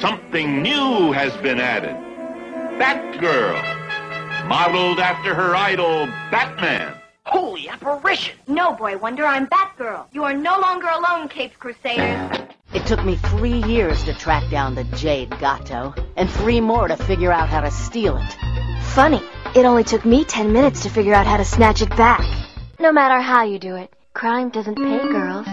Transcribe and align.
something 0.00 0.62
new 0.62 1.12
has 1.12 1.36
been 1.38 1.58
added. 1.58 1.96
Batgirl, 2.78 4.46
modeled 4.46 5.00
after 5.00 5.34
her 5.34 5.54
idol, 5.54 6.06
Batman. 6.30 6.94
Holy 7.24 7.68
apparition! 7.68 8.38
No, 8.46 8.72
Boy 8.72 8.96
Wonder, 8.96 9.26
I'm 9.26 9.46
Batgirl. 9.48 10.06
You 10.12 10.24
are 10.24 10.34
no 10.34 10.58
longer 10.60 10.88
alone, 10.88 11.28
Caped 11.28 11.58
Crusaders. 11.58 12.38
It 12.72 12.86
took 12.86 13.04
me 13.04 13.16
three 13.16 13.62
years 13.64 14.04
to 14.04 14.14
track 14.14 14.48
down 14.50 14.74
the 14.74 14.84
Jade 14.84 15.30
Gato, 15.40 15.94
and 16.16 16.30
three 16.30 16.60
more 16.60 16.88
to 16.88 16.96
figure 16.96 17.32
out 17.32 17.48
how 17.48 17.60
to 17.60 17.70
steal 17.70 18.16
it. 18.16 18.36
Funny, 18.94 19.22
it 19.54 19.64
only 19.64 19.84
took 19.84 20.04
me 20.04 20.24
ten 20.24 20.52
minutes 20.52 20.82
to 20.82 20.90
figure 20.90 21.14
out 21.14 21.26
how 21.26 21.36
to 21.36 21.44
snatch 21.44 21.82
it 21.82 21.90
back. 21.90 22.24
No 22.78 22.92
matter 22.92 23.20
how 23.20 23.44
you 23.44 23.58
do 23.58 23.76
it, 23.76 23.92
crime 24.14 24.50
doesn't 24.50 24.76
pay 24.76 24.98
girls. 25.08 25.46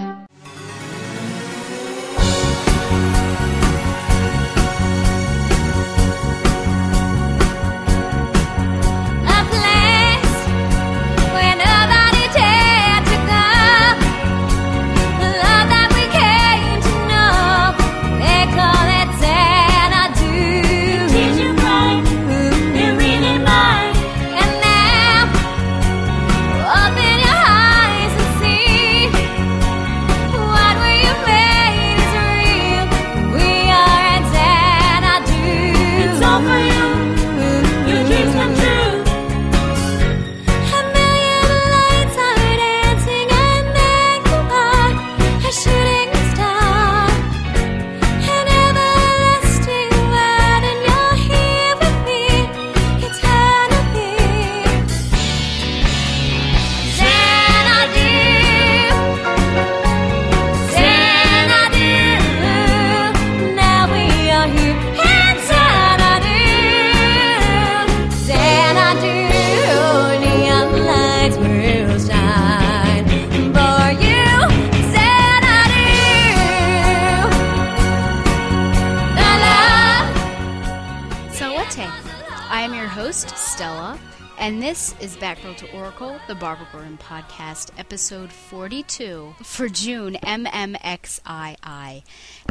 And 84.46 84.62
this 84.62 84.94
is 85.02 85.18
Batgirl 85.18 85.58
to 85.58 85.72
Oracle, 85.76 86.20
the 86.28 86.36
Barbara 86.36 86.68
Gordon 86.72 87.00
podcast, 87.00 87.72
episode 87.80 88.32
42 88.32 89.34
for 89.42 89.68
June 89.68 90.18
MMXII. 90.22 92.04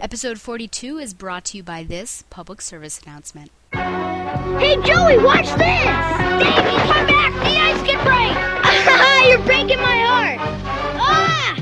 Episode 0.03 0.41
42 0.41 0.99
is 0.99 1.15
brought 1.15 1.45
to 1.45 1.59
you 1.59 1.63
by 1.63 1.85
this 1.85 2.25
public 2.31 2.61
service 2.63 3.01
announcement. 3.03 3.53
Hey, 3.71 4.75
Joey, 4.83 5.19
watch 5.19 5.47
this! 5.55 5.85
Davey, 6.43 6.77
come 6.83 7.07
back! 7.07 7.33
The 7.33 7.55
ice 7.63 7.83
can 7.87 8.03
break! 8.03 9.29
You're 9.29 9.47
breaking 9.47 9.79
my 9.79 9.99
heart! 10.01 10.39
Ah! 10.99 11.55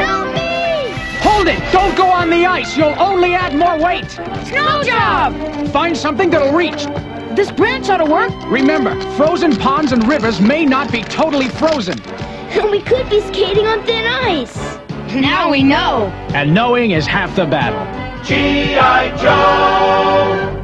Help 0.00 0.34
me! 0.34 0.90
Hold 1.20 1.46
it! 1.46 1.72
Don't 1.72 1.96
go 1.96 2.08
on 2.08 2.28
the 2.28 2.44
ice! 2.44 2.76
You'll 2.76 2.98
only 2.98 3.34
add 3.34 3.54
more 3.54 3.78
weight! 3.78 4.10
Snow 4.48 4.82
job! 4.82 5.68
Find 5.68 5.96
something 5.96 6.28
that'll 6.28 6.52
reach! 6.52 7.11
This 7.34 7.50
branch 7.50 7.88
ought 7.88 7.96
to 7.96 8.04
work. 8.04 8.30
Remember, 8.46 9.00
frozen 9.16 9.56
ponds 9.56 9.92
and 9.92 10.06
rivers 10.06 10.38
may 10.38 10.66
not 10.66 10.92
be 10.92 11.02
totally 11.02 11.48
frozen. 11.48 11.98
And 12.02 12.70
we 12.70 12.82
could 12.82 13.08
be 13.08 13.22
skating 13.22 13.66
on 13.66 13.82
thin 13.86 14.04
ice. 14.06 14.56
Now 15.14 15.50
we 15.50 15.62
know. 15.62 16.08
And 16.34 16.52
knowing 16.52 16.90
is 16.90 17.06
half 17.06 17.34
the 17.34 17.46
battle. 17.46 17.84
G.I. 18.22 19.16
Joe! 19.16 20.58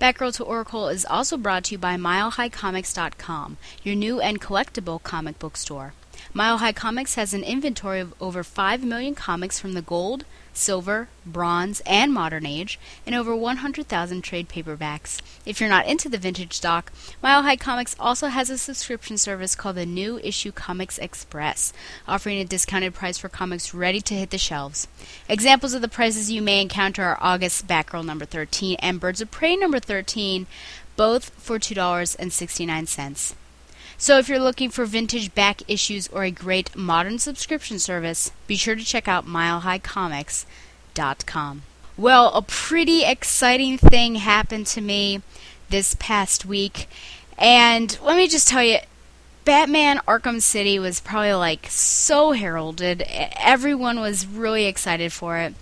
Batgirl 0.00 0.34
to 0.34 0.44
Oracle 0.44 0.88
is 0.88 1.04
also 1.04 1.36
brought 1.36 1.62
to 1.64 1.74
you 1.76 1.78
by 1.78 1.96
MileHighComics.com, 1.96 3.56
your 3.84 3.94
new 3.94 4.20
and 4.20 4.40
collectible 4.40 5.00
comic 5.00 5.38
book 5.38 5.56
store. 5.56 5.94
Mile 6.34 6.58
High 6.58 6.72
Comics 6.72 7.14
has 7.14 7.32
an 7.32 7.44
inventory 7.44 8.00
of 8.00 8.12
over 8.20 8.42
5 8.42 8.82
million 8.82 9.14
comics 9.14 9.60
from 9.60 9.74
the 9.74 9.82
gold, 9.82 10.24
silver, 10.52 11.08
bronze, 11.24 11.80
and 11.86 12.12
modern 12.12 12.46
age, 12.46 12.78
and 13.06 13.14
over 13.14 13.34
100,000 13.34 14.22
trade 14.22 14.48
paperbacks. 14.48 15.20
If 15.44 15.60
you're 15.60 15.68
not 15.68 15.86
into 15.86 16.08
the 16.08 16.18
vintage 16.18 16.54
stock, 16.54 16.92
Mile 17.22 17.42
High 17.42 17.56
Comics 17.56 17.96
also 17.98 18.28
has 18.28 18.50
a 18.50 18.58
subscription 18.58 19.18
service 19.18 19.54
called 19.54 19.76
the 19.76 19.86
New 19.86 20.18
Issue 20.18 20.52
Comics 20.52 20.98
Express, 20.98 21.72
offering 22.06 22.38
a 22.38 22.44
discounted 22.44 22.94
price 22.94 23.18
for 23.18 23.28
comics 23.28 23.74
ready 23.74 24.00
to 24.00 24.14
hit 24.14 24.30
the 24.30 24.38
shelves. 24.38 24.88
Examples 25.28 25.74
of 25.74 25.82
the 25.82 25.88
prices 25.88 26.30
you 26.30 26.42
may 26.42 26.60
encounter 26.60 27.02
are 27.02 27.18
August 27.20 27.66
Batgirl 27.66 28.04
number 28.04 28.24
13 28.24 28.76
and 28.80 29.00
Birds 29.00 29.20
of 29.20 29.30
Prey 29.30 29.56
number 29.56 29.80
13, 29.80 30.46
both 30.96 31.30
for 31.30 31.58
$2.69. 31.58 33.34
So 34.02 34.18
if 34.18 34.28
you're 34.28 34.38
looking 34.40 34.70
for 34.70 34.84
vintage 34.84 35.32
back 35.32 35.62
issues 35.68 36.08
or 36.08 36.24
a 36.24 36.32
great 36.32 36.74
modern 36.74 37.20
subscription 37.20 37.78
service, 37.78 38.32
be 38.48 38.56
sure 38.56 38.74
to 38.74 38.84
check 38.84 39.06
out 39.06 39.28
milehighcomics.com. 39.28 41.62
Well, 41.96 42.34
a 42.34 42.42
pretty 42.42 43.04
exciting 43.04 43.78
thing 43.78 44.16
happened 44.16 44.66
to 44.66 44.80
me 44.80 45.22
this 45.70 45.94
past 46.00 46.44
week, 46.44 46.88
and 47.38 47.96
let 48.02 48.16
me 48.16 48.26
just 48.26 48.48
tell 48.48 48.64
you, 48.64 48.78
Batman 49.44 49.98
Arkham 50.08 50.42
City 50.42 50.80
was 50.80 50.98
probably 50.98 51.34
like 51.34 51.68
so 51.70 52.32
heralded. 52.32 53.04
Everyone 53.06 54.00
was 54.00 54.26
really 54.26 54.64
excited 54.64 55.12
for 55.12 55.38
it. 55.38 55.54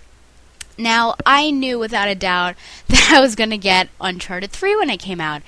Now, 0.81 1.15
I 1.25 1.51
knew 1.51 1.77
without 1.77 2.07
a 2.07 2.15
doubt 2.15 2.55
that 2.87 3.11
I 3.11 3.19
was 3.19 3.35
going 3.35 3.51
to 3.51 3.57
get 3.57 3.89
Uncharted 3.99 4.51
3 4.51 4.75
when 4.77 4.89
it 4.89 4.97
came 4.97 5.21
out. 5.21 5.41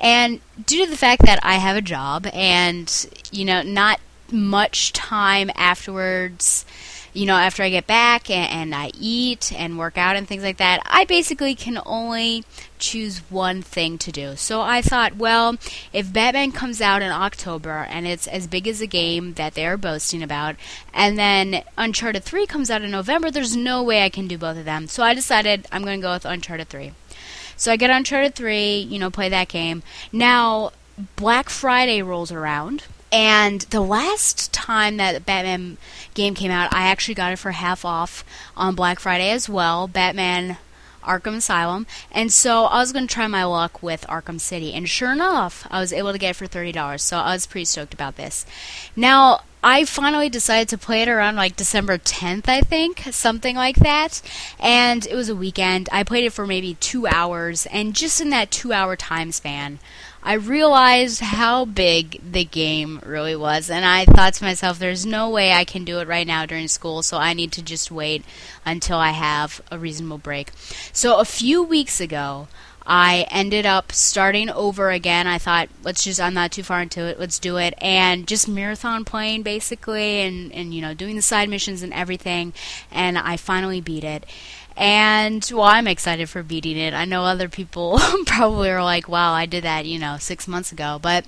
And 0.00 0.40
due 0.64 0.84
to 0.84 0.90
the 0.90 0.96
fact 0.96 1.22
that 1.26 1.40
I 1.42 1.54
have 1.54 1.76
a 1.76 1.82
job 1.82 2.26
and, 2.32 3.06
you 3.32 3.44
know, 3.44 3.62
not 3.62 4.00
much 4.30 4.92
time 4.92 5.50
afterwards, 5.54 6.64
you 7.12 7.26
know, 7.26 7.36
after 7.36 7.62
I 7.62 7.70
get 7.70 7.86
back 7.86 8.30
and, 8.30 8.50
and 8.50 8.74
I 8.74 8.90
eat 8.98 9.52
and 9.52 9.78
work 9.78 9.98
out 9.98 10.16
and 10.16 10.26
things 10.26 10.42
like 10.42 10.58
that, 10.58 10.80
I 10.86 11.04
basically 11.04 11.54
can 11.54 11.78
only 11.84 12.44
choose 12.78 13.18
one 13.30 13.62
thing 13.62 13.98
to 13.98 14.12
do. 14.12 14.36
So 14.36 14.60
I 14.60 14.82
thought, 14.82 15.16
well, 15.16 15.56
if 15.92 16.12
Batman 16.12 16.52
comes 16.52 16.80
out 16.80 17.02
in 17.02 17.10
October 17.10 17.86
and 17.90 18.06
it's 18.06 18.26
as 18.26 18.46
big 18.46 18.68
as 18.68 18.80
a 18.80 18.86
game 18.86 19.34
that 19.34 19.54
they're 19.54 19.76
boasting 19.76 20.22
about, 20.22 20.56
and 20.94 21.18
then 21.18 21.64
Uncharted 21.76 22.24
3 22.24 22.46
comes 22.46 22.70
out 22.70 22.82
in 22.82 22.90
November, 22.90 23.30
there's 23.30 23.56
no 23.56 23.82
way 23.82 24.04
I 24.04 24.10
can 24.10 24.28
do 24.28 24.38
both 24.38 24.56
of 24.56 24.64
them. 24.64 24.86
So 24.86 25.02
I 25.02 25.14
decided 25.14 25.66
I'm 25.72 25.82
going 25.82 26.00
to 26.00 26.06
go 26.06 26.12
with 26.12 26.24
Uncharted 26.24 26.68
3. 26.68 26.92
So 27.56 27.72
I 27.72 27.76
get 27.76 27.90
Uncharted 27.90 28.34
3, 28.36 28.78
you 28.78 28.98
know, 28.98 29.10
play 29.10 29.28
that 29.28 29.48
game. 29.48 29.82
Now, 30.12 30.70
Black 31.16 31.50
Friday 31.50 32.02
rolls 32.02 32.30
around. 32.30 32.84
And 33.10 33.62
the 33.62 33.80
last 33.80 34.52
time 34.52 34.98
that 34.98 35.24
Batman 35.24 35.78
game 36.18 36.34
came 36.34 36.50
out, 36.50 36.74
I 36.74 36.88
actually 36.88 37.14
got 37.14 37.32
it 37.32 37.38
for 37.38 37.52
half 37.52 37.84
off 37.84 38.24
on 38.56 38.74
Black 38.74 38.98
Friday 38.98 39.30
as 39.30 39.48
well. 39.48 39.88
Batman 39.88 40.58
Arkham 41.02 41.36
Asylum. 41.36 41.86
And 42.12 42.30
so 42.32 42.64
I 42.64 42.78
was 42.78 42.92
going 42.92 43.06
to 43.06 43.14
try 43.14 43.26
my 43.28 43.44
luck 43.44 43.82
with 43.82 44.04
Arkham 44.08 44.40
City. 44.40 44.74
And 44.74 44.88
sure 44.88 45.12
enough, 45.12 45.66
I 45.70 45.80
was 45.80 45.92
able 45.92 46.12
to 46.12 46.18
get 46.18 46.30
it 46.30 46.36
for 46.36 46.46
$30. 46.46 47.00
So 47.00 47.16
I 47.16 47.32
was 47.32 47.46
pretty 47.46 47.64
stoked 47.64 47.94
about 47.94 48.16
this. 48.16 48.44
Now, 48.94 49.40
I 49.62 49.84
finally 49.84 50.28
decided 50.28 50.68
to 50.68 50.78
play 50.78 51.02
it 51.02 51.08
around 51.08 51.36
like 51.36 51.56
December 51.56 51.98
10th, 51.98 52.48
I 52.48 52.60
think, 52.60 53.08
something 53.10 53.56
like 53.56 53.76
that. 53.76 54.22
And 54.60 55.06
it 55.06 55.14
was 55.14 55.28
a 55.28 55.34
weekend. 55.34 55.88
I 55.90 56.04
played 56.04 56.24
it 56.24 56.32
for 56.32 56.46
maybe 56.46 56.74
two 56.74 57.06
hours, 57.08 57.66
and 57.66 57.94
just 57.94 58.20
in 58.20 58.30
that 58.30 58.52
two 58.52 58.72
hour 58.72 58.94
time 58.94 59.32
span, 59.32 59.80
I 60.22 60.34
realized 60.34 61.20
how 61.20 61.64
big 61.64 62.20
the 62.32 62.44
game 62.44 63.00
really 63.04 63.36
was. 63.36 63.70
And 63.70 63.84
I 63.84 64.04
thought 64.04 64.34
to 64.34 64.44
myself, 64.44 64.78
there's 64.78 65.06
no 65.06 65.30
way 65.30 65.52
I 65.52 65.64
can 65.64 65.84
do 65.84 66.00
it 66.00 66.08
right 66.08 66.26
now 66.26 66.44
during 66.44 66.68
school, 66.68 67.02
so 67.02 67.16
I 67.18 67.32
need 67.32 67.52
to 67.52 67.62
just 67.62 67.90
wait 67.90 68.24
until 68.66 68.98
I 68.98 69.10
have 69.10 69.60
a 69.70 69.78
reasonable 69.78 70.18
break. 70.18 70.50
So 70.92 71.18
a 71.18 71.24
few 71.24 71.62
weeks 71.62 72.00
ago, 72.00 72.48
I 72.90 73.26
ended 73.30 73.66
up 73.66 73.92
starting 73.92 74.48
over 74.48 74.90
again. 74.90 75.26
I 75.26 75.36
thought, 75.36 75.68
let's 75.82 76.02
just, 76.02 76.18
I'm 76.20 76.32
not 76.32 76.52
too 76.52 76.62
far 76.62 76.80
into 76.80 77.02
it, 77.02 77.20
let's 77.20 77.38
do 77.38 77.58
it. 77.58 77.74
And 77.82 78.26
just 78.26 78.48
marathon 78.48 79.04
playing 79.04 79.42
basically, 79.42 80.22
and, 80.22 80.50
and 80.52 80.72
you 80.74 80.80
know, 80.80 80.94
doing 80.94 81.14
the 81.14 81.22
side 81.22 81.50
missions 81.50 81.82
and 81.82 81.92
everything. 81.92 82.54
And 82.90 83.18
I 83.18 83.36
finally 83.36 83.82
beat 83.82 84.04
it. 84.04 84.24
And 84.78 85.44
well, 85.52 85.64
I'm 85.64 85.88
excited 85.88 86.30
for 86.30 86.44
beating 86.44 86.76
it. 86.76 86.94
I 86.94 87.04
know 87.04 87.24
other 87.24 87.48
people 87.48 87.98
probably 88.26 88.70
are 88.70 88.84
like, 88.84 89.08
wow, 89.08 89.32
I 89.32 89.44
did 89.44 89.64
that, 89.64 89.86
you 89.86 89.98
know, 89.98 90.18
six 90.20 90.46
months 90.46 90.70
ago. 90.70 91.00
But 91.02 91.26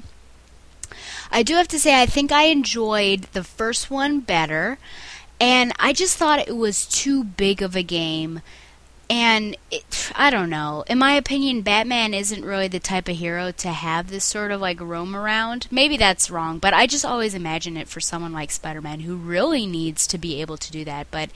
I 1.32 1.43
do 1.43 1.56
have 1.56 1.67
to 1.69 1.79
say, 1.79 2.00
I 2.00 2.06
think 2.06 2.31
I 2.31 2.44
enjoyed 2.44 3.23
the 3.32 3.43
first 3.43 3.91
one 3.91 4.20
better. 4.20 4.79
And 5.41 5.73
I 5.81 5.93
just 5.93 6.17
thought 6.17 6.38
it 6.38 6.56
was 6.56 6.87
too 6.87 7.25
big 7.25 7.61
of 7.61 7.75
a 7.75 7.82
game 7.82 8.41
and 9.10 9.56
it, 9.72 10.12
I 10.14 10.30
don't 10.30 10.48
know. 10.48 10.84
In 10.86 10.98
my 10.98 11.14
opinion, 11.14 11.62
Batman 11.62 12.14
isn't 12.14 12.44
really 12.44 12.68
the 12.68 12.78
type 12.78 13.08
of 13.08 13.16
hero 13.16 13.50
to 13.50 13.70
have 13.70 14.08
this 14.08 14.24
sort 14.24 14.52
of 14.52 14.60
like 14.60 14.80
roam 14.80 15.16
around. 15.16 15.66
Maybe 15.68 15.96
that's 15.96 16.30
wrong, 16.30 16.60
but 16.60 16.72
I 16.72 16.86
just 16.86 17.04
always 17.04 17.34
imagine 17.34 17.76
it 17.76 17.88
for 17.88 17.98
someone 17.98 18.32
like 18.32 18.52
Spider 18.52 18.80
Man 18.80 19.00
who 19.00 19.16
really 19.16 19.66
needs 19.66 20.06
to 20.06 20.16
be 20.16 20.40
able 20.40 20.56
to 20.58 20.70
do 20.70 20.84
that. 20.84 21.08
But 21.10 21.30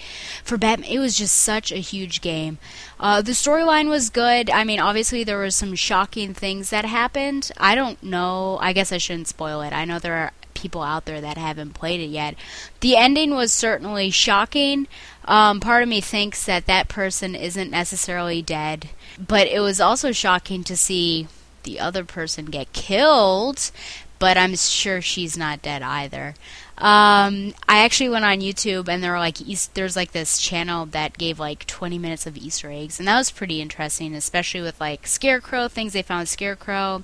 for 0.44 0.56
Batman, 0.56 0.88
it 0.88 1.00
was 1.00 1.18
just 1.18 1.34
such 1.34 1.72
a 1.72 1.76
huge 1.76 2.20
game. 2.20 2.58
Uh, 3.00 3.20
the 3.22 3.32
storyline 3.32 3.88
was 3.88 4.08
good. 4.08 4.50
I 4.50 4.62
mean, 4.62 4.78
obviously, 4.78 5.24
there 5.24 5.38
were 5.38 5.50
some 5.50 5.74
shocking 5.74 6.32
things 6.32 6.70
that 6.70 6.84
happened. 6.84 7.50
I 7.58 7.74
don't 7.74 8.00
know. 8.04 8.56
I 8.60 8.72
guess 8.72 8.92
I 8.92 8.98
shouldn't 8.98 9.26
spoil 9.26 9.62
it. 9.62 9.72
I 9.72 9.84
know 9.84 9.98
there 9.98 10.14
are 10.14 10.32
people 10.54 10.82
out 10.82 11.04
there 11.04 11.20
that 11.20 11.36
haven't 11.36 11.74
played 11.74 12.00
it 12.00 12.06
yet. 12.06 12.36
The 12.80 12.96
ending 12.96 13.34
was 13.34 13.52
certainly 13.52 14.10
shocking. 14.10 14.86
Um, 15.26 15.60
part 15.60 15.82
of 15.82 15.88
me 15.88 16.00
thinks 16.00 16.44
that 16.44 16.66
that 16.66 16.88
person 16.88 17.34
isn't 17.34 17.70
necessarily 17.70 18.42
dead, 18.42 18.90
but 19.18 19.46
it 19.46 19.60
was 19.60 19.80
also 19.80 20.12
shocking 20.12 20.64
to 20.64 20.76
see 20.76 21.28
the 21.62 21.80
other 21.80 22.04
person 22.04 22.46
get 22.46 22.72
killed. 22.72 23.70
But 24.18 24.38
I'm 24.38 24.54
sure 24.56 25.02
she's 25.02 25.36
not 25.36 25.60
dead 25.60 25.82
either. 25.82 26.34
Um, 26.76 27.54
I 27.68 27.84
actually 27.84 28.08
went 28.08 28.24
on 28.24 28.40
YouTube 28.40 28.88
and 28.88 29.02
there 29.02 29.12
were 29.12 29.18
like 29.18 29.40
East, 29.40 29.74
there's 29.74 29.96
like 29.96 30.12
this 30.12 30.38
channel 30.38 30.86
that 30.86 31.18
gave 31.18 31.38
like 31.38 31.66
20 31.66 31.98
minutes 31.98 32.26
of 32.26 32.36
Easter 32.36 32.70
eggs, 32.70 32.98
and 32.98 33.06
that 33.06 33.16
was 33.16 33.30
pretty 33.30 33.60
interesting, 33.60 34.14
especially 34.14 34.60
with 34.60 34.80
like 34.80 35.06
Scarecrow 35.06 35.68
things 35.68 35.92
they 35.92 36.02
found 36.02 36.28
Scarecrow. 36.28 37.02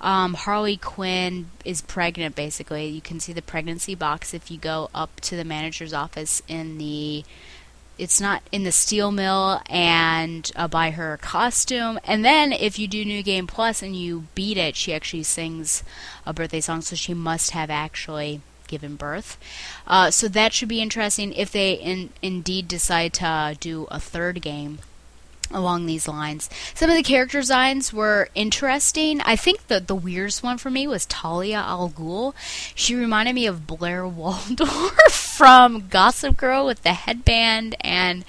Um, 0.00 0.34
Harley 0.34 0.76
Quinn 0.76 1.50
is 1.64 1.82
pregnant, 1.82 2.34
basically. 2.34 2.86
You 2.86 3.00
can 3.00 3.20
see 3.20 3.32
the 3.32 3.42
pregnancy 3.42 3.94
box 3.94 4.32
if 4.32 4.50
you 4.50 4.58
go 4.58 4.90
up 4.94 5.20
to 5.20 5.36
the 5.36 5.44
manager's 5.44 5.92
office 5.92 6.42
in 6.48 6.78
the. 6.78 7.24
It's 7.98 8.20
not 8.20 8.42
in 8.50 8.64
the 8.64 8.72
steel 8.72 9.12
mill 9.12 9.60
and 9.68 10.50
uh, 10.56 10.68
by 10.68 10.92
her 10.92 11.18
costume. 11.18 12.00
And 12.02 12.24
then 12.24 12.50
if 12.50 12.78
you 12.78 12.88
do 12.88 13.04
New 13.04 13.22
Game 13.22 13.46
Plus 13.46 13.82
and 13.82 13.94
you 13.94 14.24
beat 14.34 14.56
it, 14.56 14.74
she 14.74 14.94
actually 14.94 15.24
sings 15.24 15.82
a 16.24 16.32
birthday 16.32 16.62
song, 16.62 16.80
so 16.80 16.96
she 16.96 17.12
must 17.12 17.50
have 17.50 17.68
actually 17.68 18.40
given 18.68 18.96
birth. 18.96 19.36
Uh, 19.86 20.10
so 20.10 20.28
that 20.28 20.54
should 20.54 20.68
be 20.68 20.80
interesting 20.80 21.34
if 21.34 21.52
they 21.52 21.72
in, 21.74 22.08
indeed 22.22 22.68
decide 22.68 23.12
to 23.12 23.54
do 23.60 23.86
a 23.90 24.00
third 24.00 24.40
game 24.40 24.78
along 25.50 25.86
these 25.86 26.08
lines. 26.08 26.48
Some 26.74 26.90
of 26.90 26.96
the 26.96 27.02
character 27.02 27.40
designs 27.40 27.92
were 27.92 28.28
interesting. 28.34 29.20
I 29.22 29.36
think 29.36 29.66
the 29.66 29.80
the 29.80 29.94
weirdest 29.94 30.42
one 30.42 30.58
for 30.58 30.70
me 30.70 30.86
was 30.86 31.06
Talia 31.06 31.58
al 31.58 31.90
Ghul. 31.90 32.34
She 32.74 32.94
reminded 32.94 33.34
me 33.34 33.46
of 33.46 33.66
Blair 33.66 34.06
Waldorf 34.08 35.12
from 35.12 35.88
Gossip 35.88 36.36
Girl 36.36 36.66
with 36.66 36.82
the 36.82 36.92
headband 36.92 37.74
and 37.80 38.24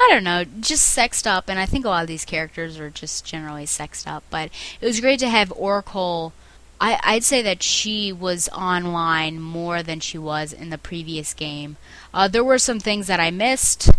I 0.00 0.08
don't 0.10 0.24
know, 0.24 0.44
just 0.44 0.86
sexed 0.86 1.26
up. 1.26 1.48
And 1.48 1.58
I 1.58 1.66
think 1.66 1.84
a 1.84 1.88
lot 1.88 2.02
of 2.02 2.08
these 2.08 2.24
characters 2.24 2.78
are 2.78 2.90
just 2.90 3.24
generally 3.24 3.66
sexed 3.66 4.08
up. 4.08 4.24
But 4.30 4.50
it 4.80 4.86
was 4.86 5.00
great 5.00 5.20
to 5.20 5.28
have 5.28 5.52
Oracle. 5.56 6.32
I, 6.80 6.98
I'd 7.02 7.24
say 7.24 7.40
that 7.42 7.62
she 7.62 8.12
was 8.12 8.48
online 8.48 9.40
more 9.40 9.82
than 9.82 10.00
she 10.00 10.18
was 10.18 10.52
in 10.52 10.70
the 10.70 10.78
previous 10.78 11.32
game. 11.32 11.76
Uh, 12.12 12.28
there 12.28 12.44
were 12.44 12.58
some 12.58 12.80
things 12.80 13.06
that 13.06 13.20
I 13.20 13.30
missed 13.30 13.90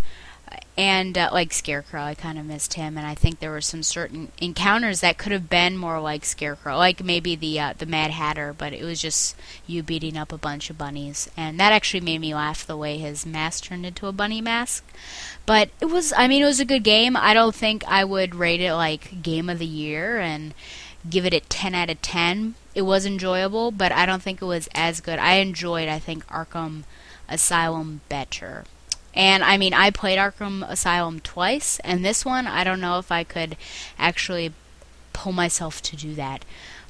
and 0.76 1.16
uh, 1.16 1.30
like 1.32 1.54
Scarecrow, 1.54 2.02
I 2.02 2.14
kind 2.14 2.38
of 2.38 2.44
missed 2.44 2.74
him, 2.74 2.98
and 2.98 3.06
I 3.06 3.14
think 3.14 3.38
there 3.38 3.50
were 3.50 3.62
some 3.62 3.82
certain 3.82 4.30
encounters 4.38 5.00
that 5.00 5.16
could 5.16 5.32
have 5.32 5.48
been 5.48 5.78
more 5.78 6.00
like 6.00 6.24
Scarecrow, 6.24 6.76
like 6.76 7.02
maybe 7.02 7.34
the 7.34 7.58
uh, 7.58 7.74
the 7.76 7.86
Mad 7.86 8.10
Hatter, 8.10 8.54
but 8.56 8.74
it 8.74 8.84
was 8.84 9.00
just 9.00 9.36
you 9.66 9.82
beating 9.82 10.18
up 10.18 10.32
a 10.32 10.38
bunch 10.38 10.68
of 10.68 10.76
bunnies, 10.76 11.30
and 11.36 11.58
that 11.58 11.72
actually 11.72 12.00
made 12.00 12.20
me 12.20 12.34
laugh 12.34 12.66
the 12.66 12.76
way 12.76 12.98
his 12.98 13.24
mask 13.24 13.64
turned 13.64 13.86
into 13.86 14.06
a 14.06 14.12
bunny 14.12 14.42
mask. 14.42 14.84
But 15.46 15.70
it 15.80 15.86
was, 15.86 16.12
I 16.16 16.28
mean, 16.28 16.42
it 16.42 16.46
was 16.46 16.60
a 16.60 16.66
good 16.66 16.84
game. 16.84 17.16
I 17.16 17.32
don't 17.32 17.54
think 17.54 17.82
I 17.88 18.04
would 18.04 18.34
rate 18.34 18.60
it 18.60 18.74
like 18.74 19.22
game 19.22 19.48
of 19.48 19.58
the 19.58 19.66
year 19.66 20.18
and 20.18 20.52
give 21.08 21.24
it 21.24 21.32
a 21.32 21.40
10 21.40 21.74
out 21.74 21.90
of 21.90 22.02
10. 22.02 22.54
It 22.74 22.82
was 22.82 23.06
enjoyable, 23.06 23.70
but 23.70 23.92
I 23.92 24.04
don't 24.04 24.22
think 24.22 24.42
it 24.42 24.46
was 24.46 24.68
as 24.74 25.00
good. 25.00 25.18
I 25.18 25.34
enjoyed, 25.36 25.88
I 25.88 25.98
think, 25.98 26.26
Arkham 26.26 26.82
Asylum 27.28 28.02
better. 28.08 28.64
And 29.16 29.42
I 29.42 29.56
mean, 29.56 29.72
I 29.72 29.90
played 29.90 30.18
Arkham 30.18 30.68
Asylum 30.68 31.20
twice, 31.20 31.80
and 31.80 32.04
this 32.04 32.24
one, 32.24 32.46
I 32.46 32.62
don't 32.64 32.82
know 32.82 32.98
if 32.98 33.10
I 33.10 33.24
could 33.24 33.56
actually 33.98 34.52
pull 35.14 35.32
myself 35.32 35.80
to 35.82 35.96
do 35.96 36.14
that. 36.14 36.44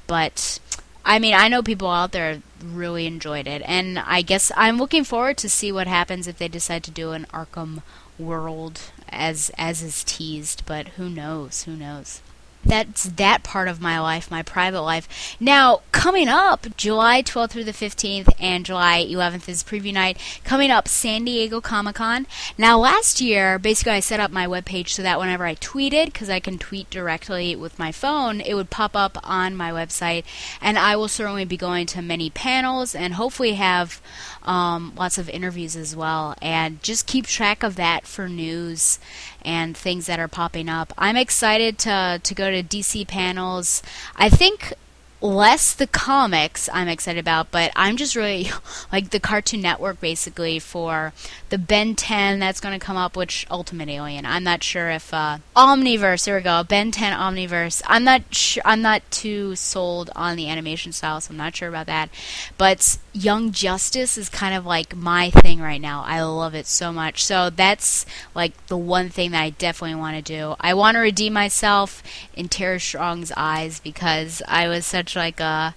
But 0.07 0.59
I 1.05 1.19
mean, 1.19 1.33
I 1.33 1.47
know 1.47 1.63
people 1.63 1.89
out 1.89 2.11
there 2.11 2.41
really 2.61 3.07
enjoyed 3.07 3.47
it, 3.47 3.61
and 3.65 3.97
I 3.99 4.21
guess 4.21 4.51
I'm 4.57 4.77
looking 4.77 5.05
forward 5.05 5.37
to 5.37 5.49
see 5.49 5.71
what 5.71 5.87
happens 5.87 6.27
if 6.27 6.37
they 6.37 6.49
decide 6.49 6.83
to 6.83 6.91
do 6.91 7.11
an 7.11 7.25
Arkham 7.33 7.81
world 8.19 8.81
as 9.07 9.49
as 9.57 9.81
is 9.81 10.03
teased. 10.03 10.63
But 10.65 10.89
who 10.89 11.09
knows? 11.09 11.63
Who 11.63 11.77
knows? 11.77 12.21
That's 12.67 13.03
that 13.03 13.43
part 13.43 13.67
of 13.67 13.81
my 13.81 13.99
life, 13.99 14.29
my 14.29 14.43
private 14.43 14.81
life. 14.81 15.35
Now, 15.39 15.81
coming 15.91 16.27
up, 16.27 16.67
July 16.75 17.23
12th 17.23 17.51
through 17.51 17.63
the 17.63 17.71
15th 17.71 18.29
and 18.39 18.65
July 18.65 19.05
11th 19.05 19.47
is 19.47 19.63
preview 19.63 19.93
night. 19.93 20.17
Coming 20.43 20.69
up, 20.69 20.87
San 20.87 21.25
Diego 21.25 21.61
Comic 21.61 21.95
Con. 21.95 22.27
Now, 22.57 22.77
last 22.77 23.21
year, 23.21 23.57
basically, 23.57 23.93
I 23.93 23.99
set 23.99 24.19
up 24.19 24.31
my 24.31 24.45
webpage 24.45 24.89
so 24.89 25.01
that 25.01 25.19
whenever 25.19 25.45
I 25.45 25.55
tweeted, 25.55 26.07
because 26.07 26.29
I 26.29 26.39
can 26.39 26.57
tweet 26.57 26.89
directly 26.89 27.55
with 27.55 27.79
my 27.79 27.91
phone, 27.91 28.41
it 28.41 28.53
would 28.53 28.69
pop 28.69 28.95
up 28.95 29.17
on 29.23 29.55
my 29.55 29.71
website. 29.71 30.23
And 30.61 30.77
I 30.77 30.95
will 30.95 31.07
certainly 31.07 31.45
be 31.45 31.57
going 31.57 31.85
to 31.87 32.01
many 32.01 32.29
panels 32.29 32.93
and 32.93 33.13
hopefully 33.13 33.53
have 33.53 34.01
um, 34.47 34.93
lots 34.95 35.17
of 35.17 35.29
interviews 35.29 35.75
as 35.75 35.95
well. 35.95 36.33
And 36.41 36.81
just 36.81 37.05
keep 37.05 37.27
track 37.27 37.61
of 37.61 37.75
that 37.75 38.07
for 38.07 38.27
news 38.27 38.99
and 39.43 39.77
things 39.77 40.07
that 40.07 40.19
are 40.19 40.27
popping 40.27 40.69
up. 40.69 40.93
I'm 40.97 41.17
excited 41.17 41.77
to 41.79 42.19
to 42.23 42.33
go 42.33 42.49
to 42.49 42.63
DC 42.63 43.07
panels. 43.07 43.83
I 44.15 44.29
think 44.29 44.73
less 45.19 45.73
the 45.73 45.87
comics 45.87 46.69
I'm 46.71 46.87
excited 46.87 47.19
about, 47.19 47.51
but 47.51 47.71
I'm 47.75 47.97
just 47.97 48.15
really 48.15 48.51
like 48.91 49.09
the 49.09 49.19
Cartoon 49.19 49.61
Network 49.61 49.99
basically 49.99 50.59
for 50.59 51.13
the 51.49 51.57
Ben 51.57 51.95
10 51.95 52.39
that's 52.39 52.59
going 52.59 52.77
to 52.77 52.85
come 52.85 52.97
up, 52.97 53.15
which 53.15 53.47
Ultimate 53.49 53.89
Alien. 53.89 54.25
I'm 54.25 54.43
not 54.43 54.63
sure 54.63 54.89
if 54.89 55.13
uh, 55.13 55.39
Omniverse. 55.55 56.25
Here 56.25 56.37
we 56.37 56.43
go, 56.43 56.63
Ben 56.63 56.91
10 56.91 57.13
Omniverse. 57.13 57.81
I'm 57.85 58.03
not. 58.03 58.21
I'm 58.65 58.81
not 58.81 59.09
too 59.11 59.55
sold 59.55 60.09
on 60.15 60.35
the 60.35 60.49
animation 60.49 60.91
style, 60.91 61.21
so 61.21 61.31
I'm 61.31 61.37
not 61.37 61.55
sure 61.55 61.69
about 61.69 61.87
that. 61.87 62.09
But 62.57 62.97
Young 63.13 63.51
Justice 63.51 64.17
is 64.17 64.29
kind 64.29 64.53
of 64.53 64.65
like 64.65 64.95
my 64.95 65.29
thing 65.29 65.59
right 65.59 65.81
now. 65.81 66.03
I 66.05 66.21
love 66.21 66.53
it 66.53 66.67
so 66.67 66.91
much. 66.91 67.23
So 67.23 67.49
that's 67.49 68.05
like 68.35 68.67
the 68.67 68.77
one 68.77 69.09
thing 69.09 69.31
that 69.31 69.41
I 69.41 69.49
definitely 69.51 69.95
want 69.95 70.17
to 70.17 70.21
do. 70.21 70.55
I 70.59 70.73
want 70.73 70.95
to 70.95 70.99
redeem 70.99 71.33
myself 71.33 72.03
in 72.35 72.47
Tara 72.47 72.79
Strong's 72.79 73.31
eyes 73.35 73.79
because 73.79 74.41
I 74.47 74.67
was 74.67 74.85
such 74.85 75.06
like 75.15 75.39
a 75.39 75.75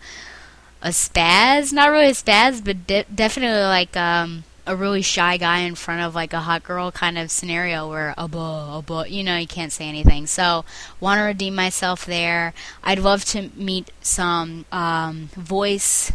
a 0.82 0.88
spaz, 0.88 1.72
not 1.72 1.90
really 1.90 2.08
a 2.08 2.12
spaz, 2.12 2.64
but 2.64 2.86
de- 2.86 3.04
definitely 3.14 3.62
like 3.62 3.96
um 3.96 4.44
a 4.66 4.76
really 4.76 5.02
shy 5.02 5.36
guy 5.36 5.58
in 5.60 5.74
front 5.74 6.00
of 6.02 6.14
like 6.14 6.32
a 6.32 6.40
hot 6.40 6.62
girl 6.62 6.90
kind 6.92 7.18
of 7.18 7.30
scenario 7.30 7.88
where 7.88 8.14
a 8.16 8.28
buh, 8.28 8.78
a 8.78 8.82
buh, 8.82 9.04
you 9.04 9.24
know, 9.24 9.36
you 9.36 9.46
can't 9.46 9.72
say 9.72 9.88
anything. 9.88 10.26
So, 10.26 10.64
want 11.00 11.18
to 11.18 11.24
redeem 11.24 11.54
myself 11.54 12.04
there. 12.06 12.54
I'd 12.82 13.00
love 13.00 13.24
to 13.26 13.50
meet 13.56 13.90
some 14.00 14.66
um, 14.70 15.28
voice 15.34 16.12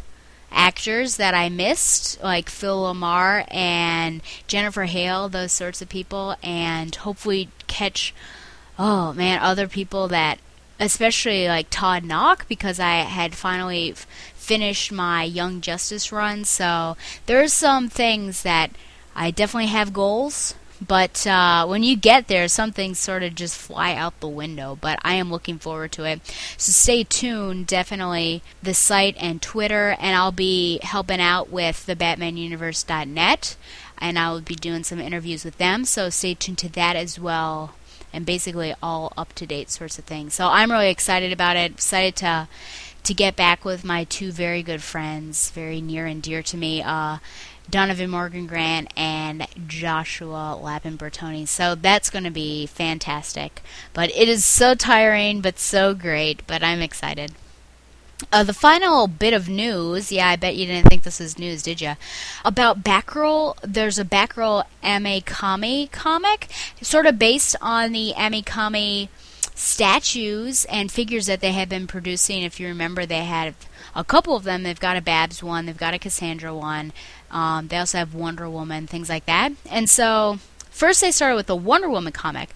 actors 0.51 1.17
that 1.17 1.33
I 1.33 1.49
missed, 1.49 2.23
like 2.23 2.49
Phil 2.49 2.83
LaMarr 2.83 3.45
and 3.53 4.21
Jennifer 4.47 4.85
Hale, 4.85 5.27
those 5.27 5.51
sorts 5.51 5.81
of 5.81 5.89
people, 5.89 6.35
and 6.41 6.95
hopefully 6.95 7.49
catch, 7.67 8.13
oh 8.79 9.11
man, 9.13 9.39
other 9.41 9.67
people 9.67 10.07
that 10.07 10.39
especially 10.79 11.47
like 11.47 11.67
Todd 11.69 12.03
Knock 12.03 12.47
because 12.47 12.79
I 12.79 12.97
had 12.97 13.35
finally 13.35 13.91
f- 13.91 14.05
finished 14.35 14.91
my 14.91 15.23
Young 15.23 15.61
Justice 15.61 16.11
run. 16.11 16.45
So 16.45 16.97
there's 17.25 17.53
some 17.53 17.89
things 17.89 18.43
that 18.43 18.71
I 19.15 19.31
definitely 19.31 19.67
have 19.67 19.93
goals, 19.93 20.55
but 20.85 21.25
uh, 21.25 21.65
when 21.65 21.83
you 21.83 21.95
get 21.95 22.27
there, 22.27 22.47
some 22.47 22.71
things 22.71 22.99
sort 22.99 23.23
of 23.23 23.33
just 23.35 23.57
fly 23.57 23.93
out 23.93 24.19
the 24.19 24.27
window. 24.27 24.77
But 24.79 24.99
I 25.03 25.15
am 25.15 25.31
looking 25.31 25.57
forward 25.57 25.93
to 25.93 26.03
it. 26.03 26.19
So 26.57 26.71
stay 26.71 27.03
tuned, 27.03 27.67
definitely 27.67 28.43
the 28.61 28.73
site 28.73 29.15
and 29.17 29.41
Twitter, 29.41 29.95
and 29.99 30.15
I'll 30.15 30.33
be 30.33 30.79
helping 30.83 31.21
out 31.21 31.49
with 31.49 31.85
the 31.85 31.95
BatmanUniverse.net, 31.95 33.55
and 33.97 34.19
I'll 34.19 34.41
be 34.41 34.55
doing 34.55 34.83
some 34.83 34.99
interviews 34.99 35.45
with 35.45 35.57
them. 35.57 35.85
So 35.85 36.09
stay 36.09 36.33
tuned 36.33 36.57
to 36.59 36.69
that 36.73 36.97
as 36.97 37.17
well 37.17 37.75
and 38.15 38.25
basically 38.25 38.73
all 38.81 39.13
up 39.17 39.33
to 39.33 39.45
date 39.45 39.69
sorts 39.69 39.99
of 39.99 40.05
things. 40.05 40.33
So 40.33 40.47
I'm 40.47 40.71
really 40.71 40.89
excited 40.89 41.31
about 41.31 41.57
it. 41.57 41.73
Excited 41.73 42.15
to 42.17 42.47
to 43.03 43.13
get 43.13 43.35
back 43.35 43.63
with 43.63 43.85
my 43.85 44.03
two 44.03 44.31
very 44.31 44.63
good 44.63 44.81
friends, 44.81 45.51
very 45.51 45.79
near 45.79 46.07
and 46.07 46.23
dear 46.23 46.41
to 46.41 46.57
me, 46.57 46.81
uh, 46.81 47.19
Donovan 47.69 48.09
Morgan 48.09 48.47
Grant 48.47 48.91
and 48.97 49.47
Joshua 49.67 50.57
Lappin 50.59 50.97
Bertoni. 50.97 51.47
So 51.47 51.75
that's 51.75 52.09
going 52.09 52.23
to 52.23 52.31
be 52.31 52.65
fantastic. 52.65 53.61
But 53.93 54.09
it 54.15 54.27
is 54.27 54.43
so 54.43 54.73
tiring, 54.73 55.41
but 55.41 55.59
so 55.59 55.93
great. 55.93 56.45
But 56.47 56.63
I'm 56.63 56.81
excited. 56.81 57.33
Uh, 58.31 58.43
the 58.43 58.53
final 58.53 59.07
bit 59.07 59.33
of 59.33 59.49
news, 59.49 60.11
yeah, 60.11 60.29
I 60.29 60.35
bet 60.37 60.55
you 60.55 60.65
didn't 60.65 60.87
think 60.87 61.03
this 61.03 61.19
is 61.19 61.37
news, 61.37 61.61
did 61.61 61.81
you? 61.81 61.93
About 62.45 62.81
Batgirl, 62.81 63.57
there's 63.61 63.99
a 63.99 64.05
Batgirl 64.05 64.63
Ame-Comi 64.83 65.91
comic, 65.91 66.47
sort 66.81 67.05
of 67.05 67.19
based 67.19 67.57
on 67.61 67.91
the 67.91 68.13
Ame-Comi 68.17 69.09
statues 69.53 70.65
and 70.65 70.91
figures 70.91 71.25
that 71.25 71.41
they 71.41 71.51
have 71.51 71.69
been 71.69 71.87
producing. 71.87 72.43
If 72.43 72.59
you 72.59 72.67
remember, 72.67 73.05
they 73.05 73.23
had 73.25 73.53
a 73.93 74.03
couple 74.03 74.35
of 74.35 74.43
them. 74.43 74.63
They've 74.63 74.79
got 74.79 74.97
a 74.97 75.01
Babs 75.01 75.43
one, 75.43 75.65
they've 75.65 75.77
got 75.77 75.93
a 75.93 75.99
Cassandra 75.99 76.53
one, 76.53 76.93
um, 77.31 77.67
they 77.67 77.77
also 77.77 77.97
have 77.97 78.13
Wonder 78.13 78.49
Woman, 78.49 78.87
things 78.87 79.09
like 79.09 79.25
that. 79.25 79.51
And 79.69 79.89
so, 79.89 80.39
first 80.69 81.01
they 81.01 81.11
started 81.11 81.35
with 81.35 81.47
the 81.47 81.55
Wonder 81.55 81.89
Woman 81.89 82.13
comic. 82.13 82.51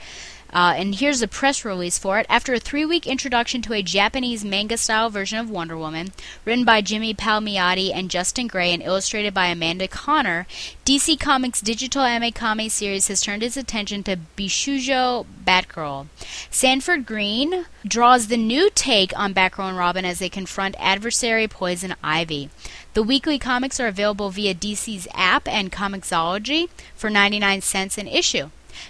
Uh, 0.52 0.74
and 0.76 0.96
here's 0.96 1.22
a 1.22 1.28
press 1.28 1.64
release 1.64 1.98
for 1.98 2.20
it. 2.20 2.26
After 2.30 2.54
a 2.54 2.60
three 2.60 2.86
week 2.86 3.06
introduction 3.06 3.62
to 3.64 3.74
a 3.74 3.84
Japanese 3.84 4.44
manga 4.44 4.78
style 4.78 5.10
version 5.10 5.38
of 5.38 5.50
Wonder 5.50 5.78
Woman, 5.78 6.12
written 6.46 6.66
by 6.66 6.82
Jimmy 6.82 7.14
Palmiotti 7.14 7.92
and 7.94 8.10
Justin 8.10 8.48
Gray 8.48 8.74
and 8.74 8.82
illustrated 8.82 9.34
by 9.34 9.48
Amanda 9.48 9.88
Conner, 9.88 10.48
DC 10.86 11.20
Comics' 11.20 11.62
digital 11.62 12.04
Ame-Comi 12.04 12.70
series 12.70 13.08
has 13.10 13.22
turned 13.22 13.44
its 13.44 13.58
attention 13.58 14.04
to 14.04 14.18
Bishoujo 14.36 15.26
Batgirl. 15.46 16.08
Sanford 16.50 17.06
Greene 17.06 17.66
draws 17.86 18.28
the 18.28 18.38
new 18.38 18.70
take 18.74 19.18
on 19.18 19.34
Batgirl 19.34 19.70
and 19.70 19.78
Robin 19.78 20.06
as 20.06 20.20
they 20.20 20.30
confront 20.30 20.76
adversary 20.80 21.48
Poison 21.48 21.96
Ivy. 22.04 22.50
The 22.96 23.04
weekly 23.04 23.38
comics 23.38 23.80
are 23.80 23.88
available 23.88 24.32
via 24.32 24.56
DC's 24.56 25.08
app 25.14 25.48
and 25.48 25.72
Comixology 25.72 26.70
for 26.96 27.10
99 27.10 27.62
cents 27.62 27.98
an 27.98 28.08
issue. 28.08 28.50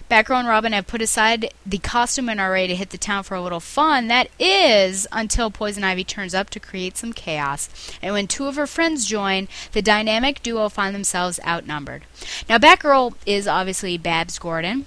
Batgirl 0.10 0.40
and 0.40 0.48
Robin 0.48 0.74
have 0.74 0.88
put 0.88 1.02
aside 1.02 1.54
the 1.66 1.78
costume 1.78 2.30
and 2.30 2.40
are 2.40 2.52
ready 2.52 2.70
to 2.70 2.76
hit 2.76 2.90
the 2.90 2.98
town 2.98 3.24
for 3.24 3.36
a 3.36 3.42
little 3.42 3.60
fun. 3.60 4.08
That 4.08 4.30
is 4.40 5.08
until 5.12 5.52
Poison 5.52 5.84
Ivy 5.84 6.04
turns 6.04 6.34
up 6.34 6.50
to 6.52 6.60
create 6.60 6.98
some 6.98 7.14
chaos. 7.14 7.70
And 8.02 8.14
when 8.14 8.28
two 8.28 8.48
of 8.48 8.56
her 8.56 8.68
friends 8.68 9.06
join, 9.06 9.48
the 9.72 9.82
dynamic 9.82 10.42
duo 10.42 10.70
find 10.70 10.94
themselves 10.94 11.40
outnumbered. 11.46 12.04
Now, 12.48 12.58
Batgirl 12.58 13.14
is 13.26 13.48
obviously 13.48 13.98
Babs 13.98 14.40
Gordon. 14.40 14.86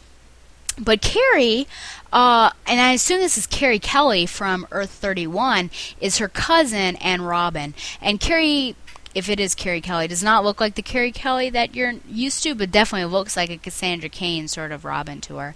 But 0.79 1.03
Carrie, 1.03 1.67
uh, 2.13 2.51
and 2.67 2.81
I 2.81 2.93
assume 2.93 3.21
this 3.21 3.37
is 3.37 3.47
Carrie 3.47 3.79
Kelly 3.79 4.25
from 4.25 4.67
Earth 4.71 4.91
31, 4.91 5.71
is 6.01 6.17
her 6.19 6.29
cousin 6.29 6.97
and 6.97 7.27
Robin. 7.27 7.75
And 8.01 8.19
Carrie 8.19 8.75
if 9.15 9.29
it 9.29 9.41
is 9.41 9.55
Carrie 9.55 9.81
Kelly. 9.81 10.07
It 10.07 10.09
does 10.09 10.23
not 10.23 10.45
look 10.45 10.61
like 10.61 10.75
the 10.75 10.83
Carrie 10.83 11.13
Kelly 11.13 11.51
that 11.51 11.75
you're 11.75 11.95
used 12.09 12.43
to, 12.45 12.55
but 12.55 12.71
definitely 12.71 13.11
looks 13.11 13.37
like 13.37 13.51
a 13.51 13.59
Cassandra 13.59 14.09
Cain 14.09 14.49
sort 14.49 14.73
of 14.73 14.85
Robin 14.85 15.21
to 15.23 15.37
her. 15.37 15.55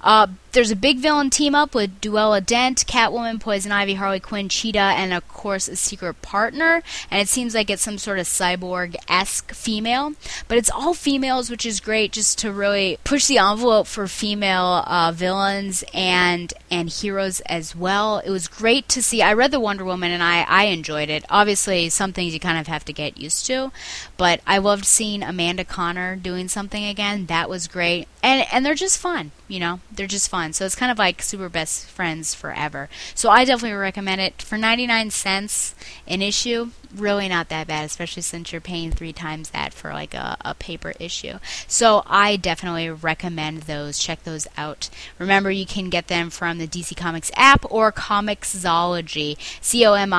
Uh, 0.00 0.28
there's 0.52 0.70
a 0.70 0.76
big 0.76 0.98
villain 0.98 1.28
team 1.28 1.54
up 1.54 1.74
with 1.74 2.00
Duela 2.00 2.44
Dent, 2.44 2.86
Catwoman, 2.86 3.38
Poison 3.38 3.72
Ivy, 3.72 3.94
Harley 3.94 4.20
Quinn, 4.20 4.48
Cheetah, 4.48 4.78
and 4.78 5.12
of 5.12 5.26
course 5.28 5.68
a 5.68 5.76
secret 5.76 6.22
partner. 6.22 6.82
And 7.10 7.20
it 7.20 7.28
seems 7.28 7.54
like 7.54 7.68
it's 7.68 7.82
some 7.82 7.98
sort 7.98 8.18
of 8.18 8.26
cyborg 8.26 8.96
esque 9.08 9.52
female, 9.52 10.14
but 10.48 10.56
it's 10.56 10.70
all 10.70 10.94
females, 10.94 11.50
which 11.50 11.66
is 11.66 11.78
great 11.78 12.12
just 12.12 12.38
to 12.38 12.50
really 12.50 12.98
push 13.04 13.26
the 13.26 13.38
envelope 13.38 13.86
for 13.86 14.08
female 14.08 14.82
uh, 14.86 15.12
villains 15.14 15.84
and 15.92 16.54
and 16.70 16.88
heroes 16.88 17.40
as 17.40 17.76
well. 17.76 18.18
It 18.18 18.30
was 18.30 18.48
great 18.48 18.88
to 18.90 19.02
see. 19.02 19.20
I 19.20 19.34
read 19.34 19.50
the 19.50 19.60
Wonder 19.60 19.84
Woman 19.84 20.10
and 20.10 20.22
I 20.22 20.42
I 20.48 20.64
enjoyed 20.64 21.10
it. 21.10 21.24
Obviously, 21.28 21.90
some 21.90 22.14
things 22.14 22.32
you 22.32 22.40
kind 22.40 22.58
of 22.58 22.66
have 22.66 22.84
to 22.86 22.92
get 22.96 23.18
used 23.18 23.46
to, 23.46 23.70
but 24.16 24.40
I 24.46 24.58
loved 24.58 24.84
seeing 24.84 25.22
Amanda 25.22 25.64
Conner 25.64 26.16
doing 26.16 26.48
something 26.48 26.84
again. 26.84 27.26
That 27.26 27.48
was 27.48 27.68
great, 27.68 28.08
and 28.22 28.46
and 28.50 28.66
they're 28.66 28.74
just 28.74 28.98
fun. 28.98 29.30
You 29.48 29.60
know, 29.60 29.80
they're 29.92 30.06
just 30.06 30.28
fun. 30.28 30.52
So 30.52 30.64
it's 30.64 30.74
kind 30.74 30.90
of 30.90 30.98
like 30.98 31.22
super 31.22 31.48
best 31.48 31.86
friends 31.86 32.34
forever. 32.34 32.88
So 33.14 33.30
I 33.30 33.44
definitely 33.44 33.76
recommend 33.76 34.20
it 34.20 34.42
for 34.42 34.58
99 34.58 35.10
cents 35.10 35.74
an 36.06 36.22
issue. 36.22 36.70
Really 36.94 37.28
not 37.28 37.48
that 37.48 37.66
bad, 37.66 37.84
especially 37.84 38.22
since 38.22 38.52
you're 38.52 38.60
paying 38.60 38.90
three 38.90 39.12
times 39.12 39.50
that 39.50 39.72
for 39.74 39.92
like 39.92 40.14
a, 40.14 40.36
a 40.44 40.54
paper 40.54 40.94
issue. 40.98 41.38
So 41.66 42.02
I 42.06 42.36
definitely 42.36 42.90
recommend 42.90 43.62
those. 43.62 43.98
Check 43.98 44.24
those 44.24 44.46
out. 44.56 44.88
Remember, 45.18 45.50
you 45.50 45.66
can 45.66 45.90
get 45.90 46.08
them 46.08 46.30
from 46.30 46.58
the 46.58 46.66
DC 46.66 46.96
Comics 46.96 47.30
app 47.36 47.64
or 47.70 47.92
Comixology. 47.92 49.36
C 49.60 49.84
O 49.84 49.94
M 49.94 50.12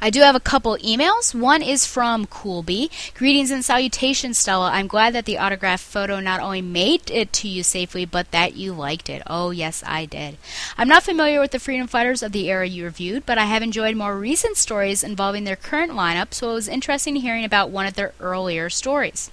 I 0.00 0.10
do 0.10 0.20
have 0.20 0.34
a 0.34 0.40
couple 0.40 0.76
emails. 0.78 1.34
One 1.34 1.62
is 1.62 1.86
from 1.86 2.26
Coolby. 2.26 2.90
Greetings 3.14 3.50
and 3.50 3.64
salutations, 3.64 4.38
Stella. 4.38 4.70
I'm 4.70 4.86
glad 4.86 5.14
that 5.14 5.24
the 5.24 5.38
autographed 5.38 5.84
photo 5.84 6.20
not 6.20 6.40
only 6.40 6.62
made 6.62 7.10
it 7.10 7.32
to 7.34 7.48
you 7.48 7.62
safely, 7.62 8.04
but 8.04 8.30
that 8.30 8.56
you 8.56 8.72
liked 8.72 9.08
it. 9.08 9.22
Oh, 9.26 9.50
yes, 9.50 9.82
I 9.86 10.04
did. 10.04 10.36
I'm 10.76 10.88
not 10.88 11.02
familiar 11.02 11.40
with 11.40 11.50
the 11.50 11.58
freedom 11.58 11.86
fighters 11.86 12.22
of 12.22 12.32
the 12.32 12.48
era 12.50 12.66
you 12.66 12.84
reviewed, 12.84 13.26
but 13.26 13.38
I 13.38 13.44
have 13.44 13.62
enjoyed 13.62 13.96
more 13.96 14.18
recent 14.18 14.56
stories 14.56 15.04
involving 15.04 15.44
their 15.44 15.56
current 15.56 15.92
lineup, 15.92 16.34
so 16.34 16.50
it 16.50 16.54
was 16.54 16.68
interesting 16.68 17.16
hearing 17.16 17.44
about 17.44 17.70
one 17.70 17.86
of 17.86 17.94
their 17.94 18.12
earlier 18.20 18.70
stories. 18.70 19.30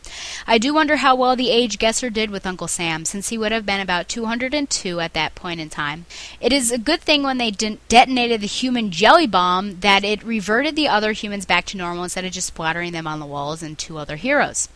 I 0.47 0.57
do 0.57 0.73
wonder 0.73 0.97
how 0.97 1.15
well 1.15 1.35
the 1.35 1.49
age 1.49 1.79
guesser 1.79 2.09
did 2.09 2.29
with 2.29 2.45
Uncle 2.45 2.67
Sam, 2.67 3.05
since 3.05 3.29
he 3.29 3.37
would 3.37 3.51
have 3.51 3.65
been 3.65 3.79
about 3.79 4.07
202 4.07 4.99
at 4.99 5.13
that 5.13 5.35
point 5.35 5.59
in 5.59 5.69
time. 5.69 6.05
It 6.39 6.53
is 6.53 6.71
a 6.71 6.77
good 6.77 7.01
thing 7.01 7.23
when 7.23 7.37
they 7.37 7.51
de- 7.51 7.79
detonated 7.87 8.41
the 8.41 8.47
human 8.47 8.91
jelly 8.91 9.27
bomb 9.27 9.79
that 9.81 10.03
it 10.03 10.23
reverted 10.31 10.77
the 10.77 10.87
other 10.87 11.11
humans 11.11 11.45
back 11.45 11.65
to 11.65 11.77
normal 11.77 12.05
instead 12.05 12.23
of 12.23 12.31
just 12.31 12.47
splattering 12.47 12.93
them 12.93 13.05
on 13.05 13.19
the 13.19 13.25
walls 13.25 13.61
and 13.61 13.77
two 13.77 13.97
other 13.97 14.15
heroes. 14.15 14.69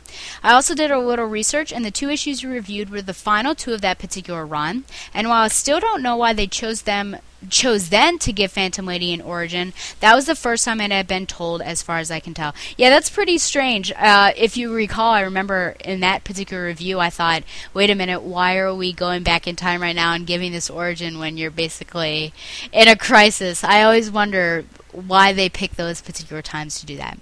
I 0.43 0.51
also 0.51 0.75
did 0.75 0.91
a 0.91 0.99
little 0.99 1.25
research, 1.25 1.71
and 1.71 1.85
the 1.85 1.91
two 1.91 2.09
issues 2.09 2.43
we 2.43 2.51
reviewed 2.51 2.89
were 2.89 3.01
the 3.01 3.13
final 3.13 3.55
two 3.55 3.73
of 3.73 3.79
that 3.81 3.97
particular 3.97 4.45
run. 4.45 4.83
And 5.13 5.29
while 5.29 5.43
I 5.43 5.47
still 5.47 5.79
don't 5.79 6.03
know 6.03 6.17
why 6.17 6.33
they 6.33 6.47
chose 6.47 6.81
them 6.81 7.17
chose 7.49 7.89
then 7.89 8.17
to 8.17 8.33
give 8.33 8.51
Phantom 8.51 8.85
Lady 8.85 9.13
an 9.13 9.21
origin, 9.21 9.73
that 9.99 10.15
was 10.15 10.25
the 10.25 10.35
first 10.35 10.65
time 10.65 10.81
it 10.81 10.91
had 10.91 11.07
been 11.07 11.27
told, 11.27 11.61
as 11.61 11.81
far 11.81 11.99
as 11.99 12.11
I 12.11 12.19
can 12.19 12.33
tell. 12.33 12.55
Yeah, 12.77 12.89
that's 12.89 13.09
pretty 13.09 13.37
strange. 13.37 13.91
Uh, 13.95 14.31
if 14.35 14.57
you 14.57 14.73
recall, 14.73 15.13
I 15.13 15.21
remember 15.21 15.75
in 15.79 15.99
that 15.99 16.23
particular 16.23 16.65
review, 16.65 16.99
I 16.99 17.09
thought, 17.09 17.43
wait 17.73 17.89
a 17.89 17.95
minute, 17.95 18.23
why 18.23 18.57
are 18.57 18.73
we 18.73 18.93
going 18.93 19.23
back 19.23 19.47
in 19.47 19.55
time 19.55 19.81
right 19.81 19.95
now 19.95 20.13
and 20.13 20.27
giving 20.27 20.51
this 20.51 20.69
origin 20.69 21.19
when 21.19 21.37
you're 21.37 21.51
basically 21.51 22.33
in 22.71 22.87
a 22.87 22.95
crisis? 22.95 23.63
I 23.63 23.83
always 23.83 24.09
wonder 24.09 24.65
why 24.95 25.33
they 25.33 25.49
pick 25.49 25.75
those 25.75 26.01
particular 26.01 26.41
times 26.41 26.79
to 26.79 26.85
do 26.85 26.97
that. 26.97 27.17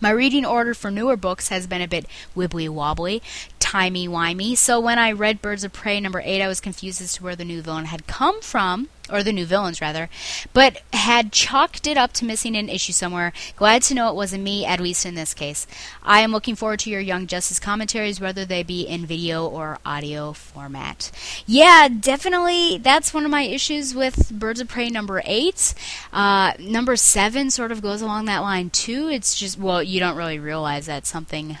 My 0.00 0.10
reading 0.10 0.44
order 0.44 0.74
for 0.74 0.90
newer 0.90 1.16
books 1.16 1.48
has 1.48 1.68
been 1.68 1.80
a 1.80 1.86
bit 1.86 2.06
wibbly 2.36 2.68
wobbly, 2.68 3.22
timey 3.60 4.08
wimey. 4.08 4.56
So 4.56 4.80
when 4.80 4.98
I 4.98 5.12
read 5.12 5.40
Birds 5.40 5.62
of 5.62 5.72
Prey 5.72 6.00
number 6.00 6.20
eight, 6.24 6.42
I 6.42 6.48
was 6.48 6.60
confused 6.60 7.00
as 7.00 7.14
to 7.14 7.22
where 7.22 7.36
the 7.36 7.44
new 7.44 7.62
villain 7.62 7.84
had 7.84 8.08
come 8.08 8.40
from, 8.42 8.88
or 9.10 9.22
the 9.22 9.32
new 9.32 9.44
villains 9.44 9.80
rather, 9.80 10.08
but 10.52 10.82
had 10.92 11.32
chalked 11.32 11.86
it 11.86 11.96
up 11.96 12.12
to 12.12 12.24
missing 12.24 12.56
an 12.56 12.68
issue 12.68 12.92
somewhere. 12.92 13.32
Glad 13.56 13.82
to 13.82 13.94
know 13.94 14.08
it 14.08 14.14
wasn't 14.14 14.44
me, 14.44 14.64
at 14.64 14.80
least 14.80 15.04
in 15.04 15.14
this 15.14 15.34
case. 15.34 15.66
I 16.02 16.20
am 16.20 16.32
looking 16.32 16.54
forward 16.54 16.80
to 16.80 16.90
your 16.90 17.00
Young 17.00 17.26
Justice 17.26 17.58
commentaries, 17.58 18.20
whether 18.20 18.44
they 18.44 18.62
be 18.62 18.82
in 18.82 19.06
video 19.06 19.46
or 19.46 19.78
audio 19.84 20.32
format. 20.32 21.10
Yeah, 21.46 21.88
definitely. 21.88 22.78
That's 22.78 23.12
one 23.12 23.24
of 23.24 23.30
my 23.30 23.42
issues 23.42 23.94
with 23.94 24.30
Birds 24.30 24.60
of 24.60 24.68
Prey 24.68 24.88
number 24.88 25.22
eight. 25.24 25.74
Uh, 26.12 26.52
number 26.58 26.96
seven 26.96 27.50
sort 27.50 27.72
of 27.72 27.82
goes 27.82 28.02
along 28.02 28.26
that 28.26 28.40
line 28.40 28.70
too. 28.70 29.08
It's 29.08 29.34
just 29.34 29.58
well, 29.58 29.82
you 29.82 30.00
don't 30.00 30.16
really 30.16 30.38
realize 30.38 30.86
that 30.86 31.06
something 31.06 31.58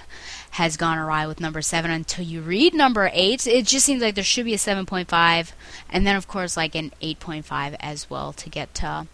has 0.52 0.76
gone 0.76 0.98
awry 0.98 1.26
with 1.26 1.40
number 1.40 1.62
seven 1.62 1.90
until 1.90 2.24
you 2.24 2.42
read 2.42 2.74
number 2.74 3.10
eight. 3.14 3.46
It 3.46 3.66
just 3.66 3.86
seems 3.86 4.02
like 4.02 4.14
there 4.14 4.24
should 4.24 4.44
be 4.44 4.54
a 4.54 4.58
7.5, 4.58 5.52
and 5.88 6.06
then, 6.06 6.14
of 6.14 6.28
course, 6.28 6.56
like 6.56 6.74
an 6.74 6.92
8.5 7.02 7.76
as 7.80 8.10
well 8.10 8.34
to 8.34 8.50
get 8.50 8.74
to 8.74 9.06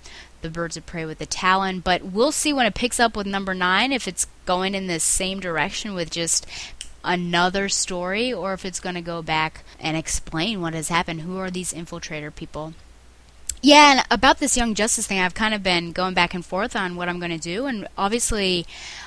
the 0.42 0.50
Birds 0.50 0.76
of 0.76 0.84
Prey 0.84 1.04
with 1.04 1.18
the 1.18 1.26
Talon. 1.26 1.78
But 1.80 2.02
we'll 2.02 2.32
see 2.32 2.52
when 2.52 2.66
it 2.66 2.74
picks 2.74 2.98
up 2.98 3.16
with 3.16 3.26
number 3.26 3.54
nine 3.54 3.92
if 3.92 4.08
it's 4.08 4.26
going 4.46 4.74
in 4.74 4.88
the 4.88 4.98
same 4.98 5.38
direction 5.38 5.94
with 5.94 6.10
just 6.10 6.44
another 7.04 7.68
story 7.68 8.32
or 8.32 8.52
if 8.52 8.64
it's 8.64 8.80
going 8.80 8.96
to 8.96 9.00
go 9.00 9.22
back 9.22 9.62
and 9.78 9.96
explain 9.96 10.60
what 10.60 10.74
has 10.74 10.88
happened. 10.88 11.20
Who 11.20 11.38
are 11.38 11.50
these 11.50 11.72
infiltrator 11.72 12.34
people? 12.34 12.74
Yeah, 13.60 13.92
and 13.92 14.06
about 14.08 14.38
this 14.38 14.56
Young 14.56 14.74
Justice 14.74 15.08
thing, 15.08 15.18
I've 15.18 15.34
kind 15.34 15.52
of 15.52 15.64
been 15.64 15.90
going 15.90 16.14
back 16.14 16.32
and 16.32 16.46
forth 16.46 16.76
on 16.76 16.94
what 16.94 17.08
I'm 17.08 17.18
going 17.18 17.32
to 17.32 17.38
do. 17.38 17.66
And 17.66 17.88
obviously, 17.98 18.66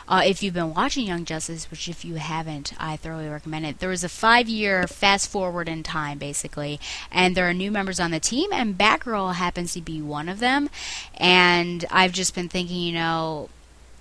uh, 0.10 0.24
if 0.26 0.44
you've 0.44 0.54
been 0.54 0.74
watching 0.74 1.08
Young 1.08 1.24
Justice, 1.24 1.72
which 1.72 1.88
if 1.88 2.04
you 2.04 2.16
haven't, 2.16 2.74
I 2.78 2.98
thoroughly 2.98 3.30
recommend 3.30 3.66
it. 3.66 3.80
There 3.80 3.90
was 3.90 4.04
a 4.04 4.10
five 4.10 4.50
year 4.50 4.88
fast 4.88 5.30
forward 5.30 5.70
in 5.70 5.84
time, 5.84 6.18
basically, 6.18 6.82
and 7.10 7.36
there 7.36 7.50
are 7.50 7.54
new 7.54 7.72
members 7.72 8.00
on 8.00 8.12
the 8.12 8.20
team, 8.20 8.50
and 8.52 8.78
Batgirl 8.78 9.36
happens 9.36 9.74
to 9.74 9.82
be 9.82 10.02
one 10.02 10.28
of 10.28 10.40
them. 10.40 10.70
And 11.16 11.86
I've 11.90 12.12
just 12.12 12.36
been 12.36 12.50
thinking, 12.50 12.78
you 12.78 12.94
know, 12.94 13.48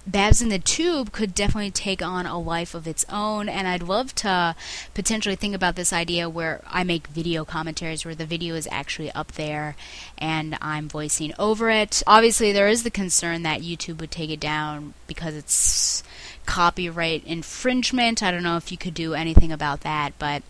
Babs 0.07 0.41
in 0.41 0.49
the 0.49 0.59
Tube 0.59 1.13
could 1.13 1.35
definitely 1.35 1.71
take 1.71 2.03
on 2.03 2.27
a 2.27 2.39
life 2.39 2.75
of 2.75 2.89
its 2.89 3.05
own, 3.11 3.49
and 3.49 3.69
I'd 3.69 3.83
love 3.83 4.15
to 4.17 4.57
potentially 4.95 5.37
think 5.37 5.55
about 5.55 5.77
this 5.77 5.93
idea 5.93 6.29
where 6.29 6.63
I 6.67 6.85
make 6.85 7.07
video 7.07 7.45
commentaries 7.45 8.05
where 8.05 8.15
the 8.15 8.25
video 8.25 8.55
is 8.55 8.67
actually 8.71 9.13
up 9.13 9.33
there 9.33 9.77
and 10.17 10.57
I'm 10.61 10.89
voicing 10.89 11.33
over 11.39 11.71
it. 11.71 12.03
Obviously, 12.07 12.51
there 12.51 12.69
is 12.69 12.83
the 12.83 12.91
concern 12.91 13.43
that 13.43 13.61
YouTube 13.61 14.01
would 14.01 14.11
take 14.11 14.31
it 14.31 14.41
down 14.41 14.95
because 15.07 15.35
it's 15.35 16.03
copyright 16.47 17.25
infringement. 17.27 18.23
I 18.23 18.31
don't 18.31 18.43
know 18.43 18.57
if 18.57 18.73
you 18.73 18.79
could 18.79 18.95
do 18.95 19.15
anything 19.15 19.53
about 19.53 19.83
that, 19.83 20.15
but 20.19 20.43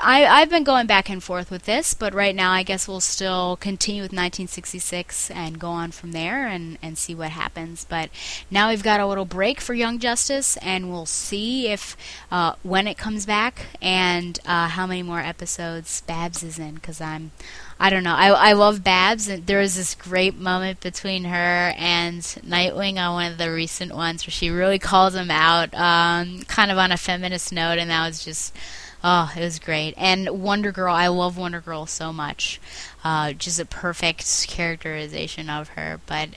I, 0.00 0.26
I've 0.26 0.48
been 0.48 0.64
going 0.64 0.86
back 0.86 1.10
and 1.10 1.22
forth 1.22 1.50
with 1.50 1.64
this, 1.64 1.92
but 1.92 2.14
right 2.14 2.34
now 2.34 2.52
I 2.52 2.62
guess 2.62 2.86
we'll 2.86 3.00
still 3.00 3.56
continue 3.56 4.02
with 4.02 4.12
1966 4.12 5.30
and 5.32 5.58
go 5.58 5.68
on 5.68 5.90
from 5.90 6.12
there 6.12 6.46
and, 6.46 6.78
and 6.80 6.96
see 6.96 7.14
what 7.14 7.30
happens. 7.30 7.84
But 7.84 8.10
now 8.50 8.68
we've 8.68 8.82
got 8.82 9.00
a 9.00 9.06
little 9.06 9.24
break 9.24 9.60
for 9.60 9.74
Young 9.74 9.98
Justice, 9.98 10.56
and 10.58 10.90
we'll 10.90 11.06
see 11.06 11.68
if 11.68 11.96
uh, 12.30 12.54
when 12.62 12.86
it 12.86 12.96
comes 12.96 13.26
back 13.26 13.66
and 13.82 14.38
uh, 14.46 14.68
how 14.68 14.86
many 14.86 15.02
more 15.02 15.20
episodes 15.20 16.02
Babs 16.02 16.44
is 16.44 16.58
in. 16.60 16.76
Because 16.76 17.00
I'm, 17.00 17.32
I 17.80 17.90
don't 17.90 18.04
know, 18.04 18.14
I 18.14 18.28
I 18.28 18.52
love 18.52 18.84
Babs, 18.84 19.28
and 19.28 19.46
there 19.46 19.58
was 19.58 19.74
this 19.74 19.96
great 19.96 20.36
moment 20.36 20.80
between 20.80 21.24
her 21.24 21.74
and 21.76 22.22
Nightwing 22.22 22.98
on 22.98 23.14
one 23.14 23.32
of 23.32 23.38
the 23.38 23.52
recent 23.52 23.94
ones 23.94 24.26
where 24.26 24.32
she 24.32 24.48
really 24.48 24.78
calls 24.78 25.16
him 25.16 25.30
out, 25.30 25.74
um, 25.74 26.42
kind 26.44 26.70
of 26.70 26.78
on 26.78 26.92
a 26.92 26.96
feminist 26.96 27.52
note, 27.52 27.78
and 27.78 27.90
that 27.90 28.06
was 28.06 28.24
just 28.24 28.54
Oh, 29.02 29.32
it 29.36 29.40
was 29.40 29.58
great. 29.60 29.94
And 29.96 30.42
Wonder 30.42 30.72
Girl, 30.72 30.92
I 30.92 31.06
love 31.06 31.36
Wonder 31.36 31.60
Girl 31.60 31.86
so 31.86 32.12
much. 32.12 32.60
Uh, 33.04 33.32
just 33.32 33.60
a 33.60 33.64
perfect 33.64 34.48
characterization 34.48 35.48
of 35.48 35.70
her. 35.70 36.00
But 36.06 36.30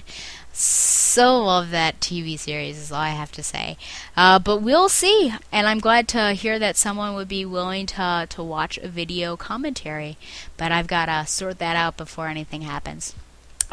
so 0.53 1.39
love 1.43 1.71
that 1.71 1.99
TV 1.99 2.37
series, 2.37 2.77
is 2.77 2.91
all 2.91 2.99
I 2.99 3.09
have 3.09 3.31
to 3.33 3.43
say. 3.43 3.77
Uh, 4.15 4.37
but 4.37 4.61
we'll 4.61 4.89
see. 4.89 5.33
And 5.51 5.65
I'm 5.65 5.79
glad 5.79 6.07
to 6.09 6.33
hear 6.33 6.59
that 6.59 6.77
someone 6.77 7.15
would 7.15 7.27
be 7.27 7.45
willing 7.45 7.87
to, 7.87 8.27
to 8.29 8.43
watch 8.43 8.77
a 8.77 8.87
video 8.87 9.35
commentary. 9.35 10.17
But 10.57 10.71
I've 10.71 10.87
got 10.87 11.07
to 11.07 11.25
sort 11.25 11.57
that 11.59 11.75
out 11.75 11.97
before 11.97 12.27
anything 12.27 12.61
happens. 12.61 13.15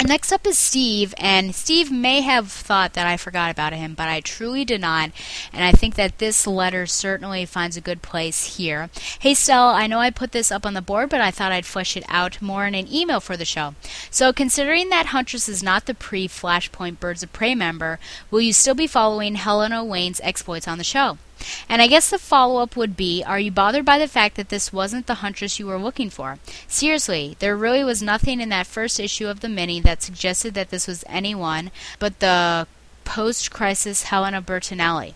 Next 0.05 0.33
up 0.33 0.47
is 0.47 0.57
Steve, 0.57 1.12
and 1.19 1.52
Steve 1.55 1.90
may 1.90 2.21
have 2.21 2.52
thought 2.52 2.93
that 2.93 3.07
I 3.07 3.17
forgot 3.17 3.50
about 3.50 3.73
him, 3.73 3.95
but 3.95 4.09
I 4.09 4.21
truly 4.21 4.64
did 4.64 4.81
not, 4.81 5.11
and 5.52 5.64
I 5.64 5.73
think 5.73 5.97
that 5.97 6.19
this 6.19 6.47
letter 6.47 6.87
certainly 6.87 7.45
finds 7.45 7.76
a 7.76 7.81
good 7.81 8.00
place 8.00 8.57
here. 8.57 8.90
Hey, 9.19 9.35
Stella, 9.35 9.75
I 9.75 9.88
know 9.88 9.99
I 9.99 10.11
put 10.11 10.31
this 10.31 10.52
up 10.52 10.64
on 10.64 10.75
the 10.75 10.81
board, 10.81 11.11
but 11.11 11.21
I 11.21 11.33
thought 11.33 11.50
I'd 11.50 11.67
flesh 11.67 11.97
it 11.97 12.05
out 12.09 12.40
more 12.40 12.64
in 12.64 12.76
an 12.76 12.90
email 12.90 13.19
for 13.19 13.37
the 13.37 13.45
show. 13.45 13.75
So, 14.09 14.33
considering 14.33 14.88
that 14.90 15.07
Huntress 15.07 15.49
is 15.49 15.64
not 15.64 15.87
the 15.87 15.95
pre 15.95 16.28
Flashpoint 16.28 17.00
Birds 17.00 17.25
of 17.25 17.33
Prey 17.33 17.57
member, 17.57 17.99
will 18.31 18.40
you 18.40 18.52
still 18.52 18.76
be 18.76 18.87
following 18.87 19.35
Helena 19.35 19.85
Wayne's 19.85 20.21
exploits 20.23 20.69
on 20.69 20.78
the 20.78 20.85
show? 20.85 21.19
And 21.68 21.83
I 21.83 21.87
guess 21.87 22.11
the 22.11 22.18
follow 22.18 22.61
up 22.61 22.76
would 22.76 22.97
be 22.97 23.23
Are 23.25 23.40
you 23.40 23.50
bothered 23.50 23.85
by 23.85 23.99
the 23.99 24.09
fact 24.09 24.37
that 24.37 24.49
this 24.49 24.73
wasn't 24.73 25.07
the 25.07 25.14
Huntress 25.14 25.59
you 25.59 25.66
were 25.66 25.78
looking 25.78 26.11
for? 26.11 26.38
Seriously, 26.66 27.37
there 27.38 27.57
really 27.57 27.85
was 27.85 28.02
nothing 28.02 28.40
in 28.40 28.49
that 28.50 28.66
first 28.66 28.99
issue 28.99 29.28
of 29.28 29.40
the 29.40 29.49
mini 29.49 29.80
that 29.80 30.02
suggested 30.02 30.54
that 30.54 30.71
this 30.71 30.87
was 30.87 31.04
anyone 31.09 31.71
but 31.99 32.21
the 32.21 32.66
post 33.09 33.50
crisis 33.50 34.02
Helena 34.04 34.42
Bertinelli. 34.42 35.14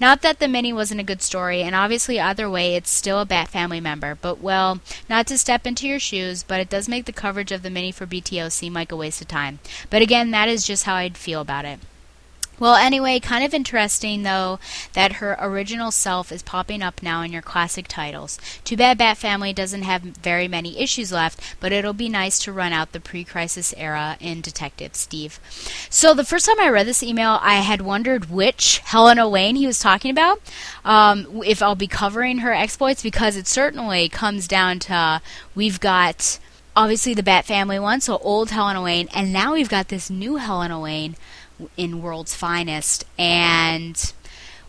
Not 0.00 0.22
that 0.22 0.38
the 0.38 0.48
mini 0.48 0.72
wasn't 0.72 1.00
a 1.00 1.04
good 1.04 1.20
story, 1.20 1.60
and 1.60 1.74
obviously, 1.74 2.18
either 2.18 2.48
way, 2.48 2.74
it's 2.74 2.88
still 2.88 3.20
a 3.20 3.26
Bat 3.26 3.48
family 3.48 3.80
member, 3.80 4.14
but 4.14 4.40
well, 4.40 4.80
not 5.10 5.26
to 5.26 5.36
step 5.36 5.66
into 5.66 5.86
your 5.86 5.98
shoes, 5.98 6.42
but 6.42 6.58
it 6.58 6.70
does 6.70 6.88
make 6.88 7.04
the 7.04 7.12
coverage 7.12 7.52
of 7.52 7.62
the 7.62 7.68
mini 7.68 7.92
for 7.92 8.06
BTO 8.06 8.50
seem 8.50 8.72
like 8.72 8.90
a 8.90 8.96
waste 8.96 9.20
of 9.20 9.28
time. 9.28 9.58
But 9.90 10.00
again, 10.00 10.30
that 10.30 10.48
is 10.48 10.66
just 10.66 10.84
how 10.84 10.94
I'd 10.94 11.18
feel 11.18 11.42
about 11.42 11.66
it. 11.66 11.80
Well, 12.58 12.76
anyway, 12.76 13.18
kind 13.20 13.44
of 13.44 13.52
interesting 13.52 14.22
though 14.22 14.58
that 14.92 15.14
her 15.14 15.36
original 15.40 15.90
self 15.90 16.30
is 16.30 16.42
popping 16.42 16.82
up 16.82 17.02
now 17.02 17.22
in 17.22 17.32
your 17.32 17.42
classic 17.42 17.86
titles. 17.88 18.38
Too 18.64 18.76
bad 18.76 18.98
Bat 18.98 19.18
Family 19.18 19.52
doesn't 19.52 19.82
have 19.82 20.02
very 20.02 20.48
many 20.48 20.78
issues 20.78 21.12
left, 21.12 21.40
but 21.60 21.72
it'll 21.72 21.92
be 21.92 22.08
nice 22.08 22.38
to 22.40 22.52
run 22.52 22.72
out 22.72 22.92
the 22.92 23.00
pre 23.00 23.24
crisis 23.24 23.74
era 23.76 24.16
in 24.20 24.40
Detective 24.40 24.94
Steve. 24.94 25.40
So, 25.90 26.14
the 26.14 26.24
first 26.24 26.46
time 26.46 26.60
I 26.60 26.68
read 26.68 26.86
this 26.86 27.02
email, 27.02 27.38
I 27.42 27.56
had 27.56 27.80
wondered 27.80 28.30
which 28.30 28.78
Helena 28.84 29.28
Wayne 29.28 29.56
he 29.56 29.66
was 29.66 29.78
talking 29.78 30.10
about, 30.10 30.40
um, 30.84 31.42
if 31.44 31.62
I'll 31.62 31.74
be 31.74 31.86
covering 31.86 32.38
her 32.38 32.52
exploits, 32.52 33.02
because 33.02 33.36
it 33.36 33.46
certainly 33.46 34.08
comes 34.08 34.46
down 34.46 34.78
to 34.80 35.20
we've 35.54 35.80
got 35.80 36.38
obviously 36.76 37.14
the 37.14 37.22
Bat 37.22 37.44
Family 37.44 37.78
one, 37.78 38.00
so 38.00 38.18
old 38.18 38.50
Helena 38.50 38.82
Wayne, 38.82 39.08
and 39.14 39.32
now 39.32 39.54
we've 39.54 39.68
got 39.68 39.88
this 39.88 40.10
new 40.10 40.36
Helena 40.36 40.80
Wayne 40.80 41.16
in 41.76 42.02
World's 42.02 42.34
Finest. 42.34 43.04
And 43.18 44.12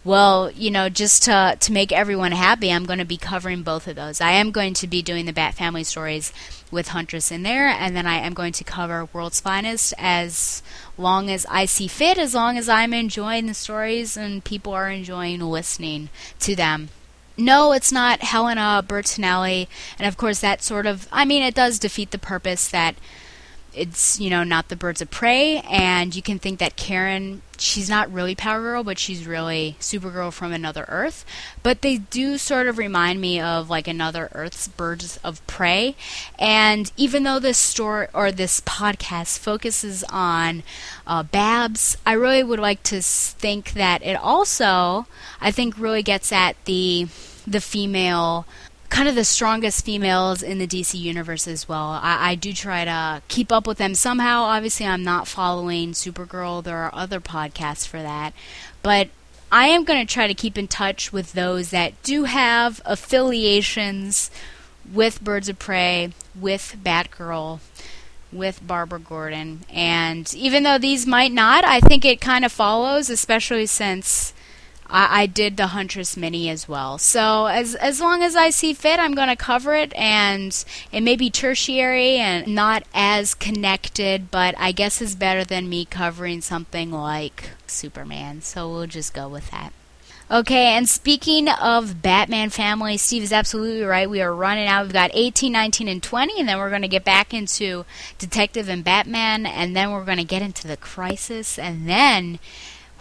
well, 0.06 0.52
you 0.52 0.70
know, 0.70 0.88
just 0.88 1.24
to 1.24 1.58
to 1.60 1.72
make 1.72 1.92
everyone 1.92 2.32
happy, 2.32 2.72
I'm 2.72 2.86
going 2.86 3.00
to 3.00 3.06
be 3.06 3.18
covering 3.18 3.64
both 3.64 3.88
of 3.88 3.96
those. 3.96 4.22
I 4.22 4.32
am 4.32 4.52
going 4.52 4.76
to 4.76 4.88
be 4.88 5.02
doing 5.02 5.26
the 5.26 5.34
Bat 5.34 5.56
Family 5.56 5.84
stories 5.84 6.32
with 6.70 6.90
Huntress 6.90 7.32
in 7.32 7.42
there, 7.42 7.68
and 7.68 7.96
then 7.96 8.06
I 8.06 8.18
am 8.18 8.36
going 8.36 8.54
to 8.54 8.64
cover 8.64 9.10
World's 9.12 9.40
Finest 9.40 9.96
as 9.98 10.62
long 10.96 11.32
as 11.32 11.46
I 11.50 11.66
see 11.66 11.88
fit, 11.88 12.20
as 12.20 12.36
long 12.36 12.56
as 12.56 12.70
I'm 12.70 12.94
enjoying 12.94 13.48
the 13.48 13.56
stories 13.56 14.16
and 14.16 14.44
people 14.44 14.74
are 14.74 14.90
enjoying 14.90 15.40
listening 15.40 16.10
to 16.42 16.56
them. 16.56 16.90
No, 17.36 17.74
it's 17.74 17.92
not 17.92 18.22
Helena 18.22 18.84
Bertinelli, 18.88 19.68
and 19.98 20.08
of 20.08 20.18
course 20.18 20.40
that 20.40 20.62
sort 20.62 20.86
of 20.86 21.08
I 21.12 21.26
mean 21.26 21.42
it 21.42 21.56
does 21.56 21.80
defeat 21.80 22.12
the 22.12 22.20
purpose 22.20 22.68
that 22.70 22.96
it's 23.76 24.20
you 24.20 24.30
know 24.30 24.44
not 24.44 24.70
the 24.70 24.76
birds 24.76 25.02
of 25.02 25.12
prey. 25.12 25.62
And 25.70 26.16
you 26.16 26.22
can 26.22 26.40
think 26.40 26.60
that 26.60 26.76
karen 26.76 27.42
she's 27.58 27.90
not 27.90 28.12
really 28.12 28.36
power 28.36 28.60
girl 28.60 28.84
but 28.84 29.00
she's 29.00 29.26
really 29.26 29.78
supergirl 29.80 30.32
from 30.32 30.52
another 30.52 30.86
earth. 30.88 31.26
But 31.64 31.82
they 31.82 31.98
do 31.98 32.38
sort 32.38 32.68
of 32.68 32.78
remind 32.78 33.22
me 33.22 33.40
of 33.40 33.70
like 33.70 33.88
another 33.88 34.30
earth's 34.34 34.68
birds 34.68 35.18
of 35.24 35.46
prey. 35.48 35.96
And 36.38 36.92
even 36.98 37.24
though 37.24 37.40
this 37.40 37.58
story 37.58 38.08
or 38.14 38.32
this 38.32 38.62
podcast 38.62 39.40
focuses 39.40 40.04
on 40.10 40.64
uh, 41.08 41.24
babs 41.24 41.98
i 42.06 42.14
really 42.14 42.44
would 42.44 42.60
like 42.60 42.82
to 42.84 43.02
think 43.02 43.74
that 43.74 44.02
it 44.04 44.16
also 44.16 45.06
i 45.40 45.52
think 45.52 45.78
really 45.78 46.04
gets 46.04 46.32
at 46.32 46.56
the 46.66 47.08
the 47.48 47.62
female 47.62 48.46
kind 48.90 49.10
of 49.10 49.16
the 49.16 49.26
strongest 49.26 49.84
females 49.84 50.44
in 50.44 50.58
the 50.58 50.68
DC 50.68 51.00
universe 51.00 51.48
as 51.48 51.68
well. 51.68 52.00
I, 52.02 52.32
I, 52.32 52.36
do 52.36 52.54
try 52.54 52.86
to 52.86 53.22
keep 53.28 53.52
up 53.52 53.68
with 53.68 53.78
them 53.78 53.96
somehow. 53.96 54.44
Obviously, 54.44 54.86
I'm 54.86 55.04
not 55.04 55.28
following 55.28 55.92
Supergirl. 55.92 56.64
There 56.64 56.78
are 56.78 56.94
other 56.94 57.20
podcasts 57.20 57.88
for 57.88 58.02
that. 58.02 58.34
But 58.82 59.10
I 59.52 59.68
am 59.68 59.84
going 59.84 60.06
to 60.06 60.14
try 60.14 60.28
to 60.28 60.34
keep 60.34 60.58
in 60.58 60.68
touch 60.68 61.12
with 61.12 61.34
those 61.34 61.70
that 61.70 62.02
do 62.04 62.26
have 62.26 62.82
affiliations 62.86 64.30
with 64.92 65.24
Birds 65.24 65.50
of 65.50 65.60
Prey, 65.60 66.12
with 66.40 66.78
Batgirl, 66.84 67.60
with 68.32 68.66
Barbara 68.66 69.00
Gordon. 69.00 69.62
And 69.72 70.32
even 70.34 70.64
though 70.64 70.78
these 70.78 71.08
might 71.08 71.32
not, 71.32 71.64
I 71.64 71.80
think 71.80 72.06
it 72.06 72.22
kind 72.22 72.46
of 72.46 72.52
follows, 72.52 73.10
especially 73.10 73.66
since 73.66 74.34
I, 74.88 75.24
I 75.24 75.26
did 75.26 75.58
the 75.58 75.68
Huntress 75.68 76.16
mini 76.16 76.50
as 76.50 76.68
well. 76.68 76.98
So 76.98 77.46
as 77.46 77.76
as 77.76 78.00
long 78.00 78.22
as 78.22 78.36
I 78.36 78.50
see 78.50 78.74
fit, 78.74 79.00
I'm 79.00 79.16
going 79.16 79.30
to 79.30 79.36
cover 79.36 79.74
it, 79.74 79.94
and 79.96 80.64
it 80.92 81.02
may 81.02 81.16
be 81.16 81.30
tertiary 81.30 82.18
and 82.18 82.48
not 82.54 82.84
as 82.94 83.34
connected, 83.34 84.32
but 84.32 84.56
I 84.58 84.72
guess 84.72 85.02
is 85.02 85.16
better 85.16 85.44
than 85.44 85.70
me 85.70 85.86
covering 85.86 86.42
something 86.42 86.92
like 86.92 87.52
Superman. 87.68 88.42
So 88.42 88.70
we'll 88.70 88.88
just 88.88 89.14
go 89.14 89.28
with 89.28 89.52
that. 89.52 89.74
Okay, 90.30 90.74
and 90.74 90.90
speaking 90.90 91.48
of 91.48 92.02
Batman 92.02 92.50
family, 92.50 92.98
Steve 92.98 93.22
is 93.22 93.32
absolutely 93.32 93.84
right. 93.84 94.10
We 94.10 94.24
are 94.24 94.34
running 94.34 94.66
out. 94.66 94.84
We've 94.84 94.94
got 94.94 95.12
18, 95.14 95.52
19, 95.52 95.88
and 95.88 96.02
20, 96.02 96.40
and 96.40 96.50
then 96.50 96.58
we're 96.58 96.72
going 96.72 96.82
to 96.82 96.88
get 96.88 97.06
back 97.06 97.32
into 97.32 97.86
Detective 98.18 98.68
and 98.68 98.84
Batman, 98.84 99.46
and 99.46 99.76
then 99.76 99.92
we're 99.92 100.04
going 100.04 100.18
to 100.18 100.24
get 100.24 100.42
into 100.42 100.68
the 100.68 100.78
Crisis, 100.78 101.60
and 101.60 101.88
then 101.88 102.40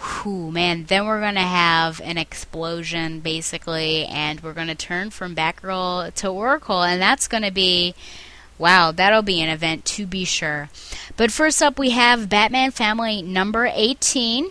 whew, 0.05 0.51
man, 0.51 0.85
then 0.85 1.07
we're 1.07 1.21
going 1.21 1.35
to 1.35 1.40
have 1.40 2.01
an 2.03 2.19
explosion, 2.19 3.21
basically, 3.21 4.05
and 4.07 4.43
we're 4.43 4.53
going 4.53 4.69
to 4.69 4.75
turn 4.75 5.11
from 5.11 5.35
Batgirl 5.35 6.14
to 6.14 6.29
Oracle, 6.29 6.83
and 6.83 7.01
that's 7.01 7.29
going 7.29 7.43
to 7.43 7.51
be. 7.51 7.95
Wow, 8.57 8.93
that'll 8.93 9.23
be 9.23 9.40
an 9.40 9.49
event 9.49 9.85
to 9.87 10.07
be 10.07 10.25
sure. 10.25 10.69
But 11.17 11.33
first 11.33 11.61
up, 11.61 11.77
we 11.77 11.90
have 11.90 12.29
Batman 12.29 12.71
Family 12.71 13.21
number 13.21 13.69
18. 13.73 14.51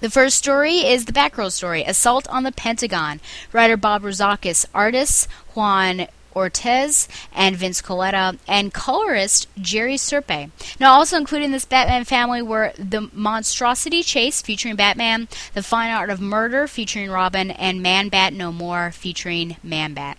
The 0.00 0.10
first 0.10 0.36
story 0.36 0.80
is 0.80 1.06
the 1.06 1.12
Batgirl 1.12 1.50
story, 1.50 1.82
Assault 1.82 2.28
on 2.28 2.42
the 2.42 2.52
Pentagon. 2.52 3.20
Writer 3.54 3.78
Bob 3.78 4.02
Rozakis, 4.02 4.66
artists 4.74 5.26
Juan 5.54 6.08
Ortiz 6.36 7.08
and 7.34 7.56
Vince 7.56 7.80
Colletta, 7.80 8.38
and 8.46 8.72
colorist 8.72 9.48
Jerry 9.58 9.96
Serpe. 9.96 10.50
Now, 10.78 10.92
also 10.92 11.16
included 11.16 11.46
in 11.46 11.52
this 11.52 11.64
Batman 11.64 12.04
family 12.04 12.42
were 12.42 12.72
The 12.78 13.08
Monstrosity 13.12 14.02
Chase 14.02 14.42
featuring 14.42 14.76
Batman, 14.76 15.28
The 15.54 15.62
Fine 15.62 15.90
Art 15.90 16.10
of 16.10 16.20
Murder 16.20 16.68
featuring 16.68 17.10
Robin, 17.10 17.50
and 17.50 17.82
Man 17.82 18.10
Bat 18.10 18.34
No 18.34 18.52
More 18.52 18.92
featuring 18.92 19.56
Man 19.62 19.94
Bat. 19.94 20.18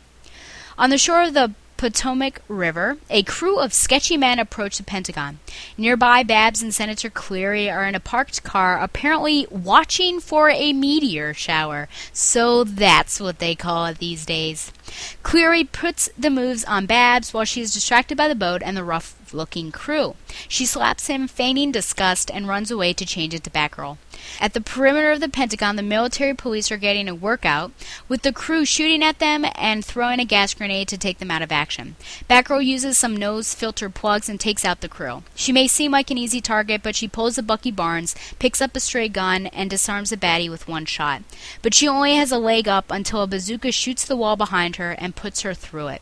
On 0.77 0.89
the 0.89 0.97
shore 0.97 1.21
of 1.23 1.33
the 1.33 1.53
Potomac 1.77 2.41
River, 2.47 2.97
a 3.09 3.23
crew 3.23 3.59
of 3.59 3.71
sketchy 3.71 4.17
men 4.17 4.39
approach 4.39 4.77
the 4.77 4.83
Pentagon. 4.83 5.39
Nearby, 5.77 6.23
Babs 6.23 6.61
and 6.61 6.73
Senator 6.73 7.09
Cleary 7.09 7.69
are 7.69 7.85
in 7.85 7.93
a 7.93 7.99
parked 7.99 8.43
car, 8.43 8.79
apparently 8.79 9.47
watching 9.51 10.19
for 10.19 10.49
a 10.49 10.73
meteor 10.73 11.33
shower. 11.33 11.87
So 12.11 12.63
that's 12.63 13.19
what 13.19 13.39
they 13.39 13.55
call 13.55 13.85
it 13.85 13.99
these 13.99 14.25
days. 14.25 14.73
Cleary 15.21 15.63
puts 15.63 16.09
the 16.17 16.29
moves 16.29 16.65
on 16.65 16.85
Babs 16.87 17.33
while 17.33 17.45
she 17.45 17.61
is 17.61 17.73
distracted 17.73 18.17
by 18.17 18.27
the 18.27 18.35
boat 18.35 18.61
and 18.65 18.75
the 18.75 18.83
rough 18.83 19.15
looking 19.33 19.71
crew. 19.71 20.15
She 20.47 20.65
slaps 20.65 21.07
him, 21.07 21.27
feigning 21.27 21.71
disgust, 21.71 22.31
and 22.31 22.47
runs 22.47 22.71
away 22.71 22.93
to 22.93 23.05
change 23.05 23.33
into 23.33 23.49
Batgirl. 23.49 23.97
At 24.39 24.53
the 24.53 24.61
perimeter 24.61 25.11
of 25.11 25.19
the 25.19 25.29
Pentagon, 25.29 25.75
the 25.75 25.83
military 25.83 26.33
police 26.33 26.71
are 26.71 26.77
getting 26.77 27.07
a 27.07 27.15
workout, 27.15 27.71
with 28.07 28.21
the 28.21 28.33
crew 28.33 28.65
shooting 28.65 29.03
at 29.03 29.19
them 29.19 29.45
and 29.55 29.83
throwing 29.83 30.19
a 30.19 30.25
gas 30.25 30.53
grenade 30.53 30.87
to 30.89 30.97
take 30.97 31.19
them 31.19 31.31
out 31.31 31.41
of 31.41 31.51
action. 31.51 31.95
Batgirl 32.29 32.65
uses 32.65 32.97
some 32.97 33.15
nose 33.15 33.53
filter 33.53 33.89
plugs 33.89 34.29
and 34.29 34.39
takes 34.39 34.65
out 34.65 34.81
the 34.81 34.89
crew. 34.89 35.23
She 35.35 35.51
may 35.51 35.67
seem 35.67 35.91
like 35.91 36.11
an 36.11 36.17
easy 36.17 36.41
target, 36.41 36.81
but 36.83 36.95
she 36.95 37.07
pulls 37.07 37.37
a 37.37 37.43
Bucky 37.43 37.71
Barnes, 37.71 38.15
picks 38.39 38.61
up 38.61 38.75
a 38.75 38.79
stray 38.79 39.09
gun, 39.09 39.47
and 39.47 39.69
disarms 39.69 40.11
a 40.11 40.17
baddie 40.17 40.49
with 40.49 40.67
one 40.67 40.85
shot. 40.85 41.21
But 41.61 41.73
she 41.73 41.87
only 41.87 42.15
has 42.15 42.31
a 42.31 42.37
leg 42.37 42.67
up 42.67 42.91
until 42.91 43.21
a 43.21 43.27
bazooka 43.27 43.71
shoots 43.71 44.05
the 44.05 44.17
wall 44.17 44.35
behind 44.35 44.77
her 44.77 44.91
and 44.91 45.15
puts 45.15 45.41
her 45.41 45.53
through 45.53 45.87
it. 45.87 46.01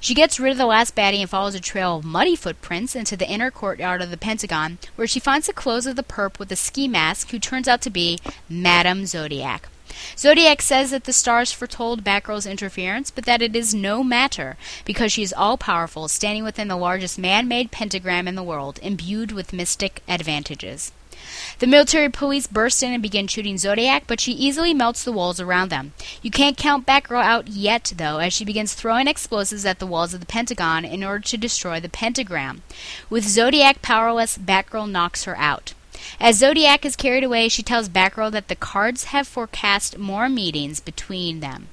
She 0.00 0.14
gets 0.14 0.40
rid 0.40 0.52
of 0.52 0.58
the 0.58 0.66
last 0.66 0.94
baddie 0.94 1.20
and 1.20 1.28
follows 1.30 1.54
a 1.54 1.60
trail 1.60 1.96
of 1.96 2.04
muddy 2.04 2.36
footprints 2.36 2.94
into 2.94 3.16
the 3.16 3.28
inner 3.28 3.50
courtyard 3.50 4.02
of 4.02 4.10
the 4.10 4.16
Pentagon, 4.16 4.78
where 4.96 5.06
she 5.06 5.20
finds 5.20 5.46
the 5.46 5.52
clothes 5.52 5.86
of 5.86 5.96
the 5.96 6.02
perp 6.02 6.38
with 6.38 6.50
a 6.52 6.56
ski 6.56 6.88
mask 6.88 7.30
who 7.30 7.38
turns 7.38 7.68
out 7.68 7.80
to 7.82 7.90
be 7.90 8.18
Madame 8.48 9.06
Zodiac. 9.06 9.68
Zodiac 10.16 10.62
says 10.62 10.90
that 10.92 11.04
the 11.04 11.12
stars 11.12 11.52
foretold 11.52 12.04
Batgirl's 12.04 12.46
interference, 12.46 13.10
but 13.10 13.24
that 13.24 13.42
it 13.42 13.56
is 13.56 13.74
no 13.74 14.04
matter, 14.04 14.56
because 14.84 15.12
she 15.12 15.22
is 15.22 15.32
all 15.32 15.58
powerful, 15.58 16.08
standing 16.08 16.44
within 16.44 16.68
the 16.68 16.76
largest 16.76 17.18
man 17.18 17.48
made 17.48 17.70
pentagram 17.70 18.28
in 18.28 18.34
the 18.34 18.42
world, 18.42 18.78
imbued 18.82 19.32
with 19.32 19.52
mystic 19.52 20.02
advantages. 20.08 20.92
The 21.60 21.66
military 21.66 22.08
police 22.08 22.46
burst 22.46 22.82
in 22.82 22.94
and 22.94 23.02
begin 23.02 23.26
shooting 23.26 23.58
Zodiac, 23.58 24.04
but 24.06 24.18
she 24.18 24.32
easily 24.32 24.72
melts 24.72 25.04
the 25.04 25.12
walls 25.12 25.38
around 25.38 25.68
them. 25.68 25.92
You 26.22 26.30
can't 26.30 26.56
count 26.56 26.86
Batgirl 26.86 27.22
out 27.22 27.48
yet, 27.48 27.92
though, 27.98 28.16
as 28.16 28.32
she 28.32 28.46
begins 28.46 28.72
throwing 28.72 29.06
explosives 29.06 29.66
at 29.66 29.78
the 29.78 29.86
walls 29.86 30.14
of 30.14 30.20
the 30.20 30.26
Pentagon 30.26 30.86
in 30.86 31.04
order 31.04 31.22
to 31.22 31.36
destroy 31.36 31.78
the 31.78 31.90
pentagram. 31.90 32.62
With 33.10 33.28
Zodiac 33.28 33.82
powerless, 33.82 34.38
Batgirl 34.38 34.90
knocks 34.90 35.24
her 35.24 35.36
out. 35.36 35.74
As 36.18 36.38
Zodiac 36.38 36.86
is 36.86 36.96
carried 36.96 37.24
away, 37.24 37.50
she 37.50 37.62
tells 37.62 37.90
Batgirl 37.90 38.32
that 38.32 38.48
the 38.48 38.56
cards 38.56 39.04
have 39.04 39.28
forecast 39.28 39.98
more 39.98 40.30
meetings 40.30 40.80
between 40.80 41.40
them. 41.40 41.68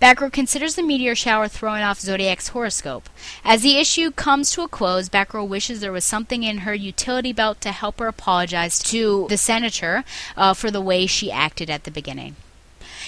Batgirl 0.00 0.32
considers 0.32 0.74
the 0.74 0.82
meteor 0.82 1.14
shower 1.14 1.48
throwing 1.48 1.82
off 1.82 2.00
Zodiac's 2.00 2.48
horoscope. 2.48 3.08
As 3.44 3.62
the 3.62 3.78
issue 3.78 4.10
comes 4.10 4.50
to 4.52 4.62
a 4.62 4.68
close, 4.68 5.08
Batgirl 5.08 5.48
wishes 5.48 5.80
there 5.80 5.92
was 5.92 6.04
something 6.04 6.42
in 6.42 6.58
her 6.58 6.74
utility 6.74 7.32
belt 7.32 7.60
to 7.62 7.72
help 7.72 7.98
her 7.98 8.06
apologize 8.06 8.78
to 8.80 9.26
the 9.28 9.38
senator 9.38 10.04
uh, 10.36 10.54
for 10.54 10.70
the 10.70 10.80
way 10.80 11.06
she 11.06 11.30
acted 11.30 11.70
at 11.70 11.84
the 11.84 11.90
beginning. 11.90 12.36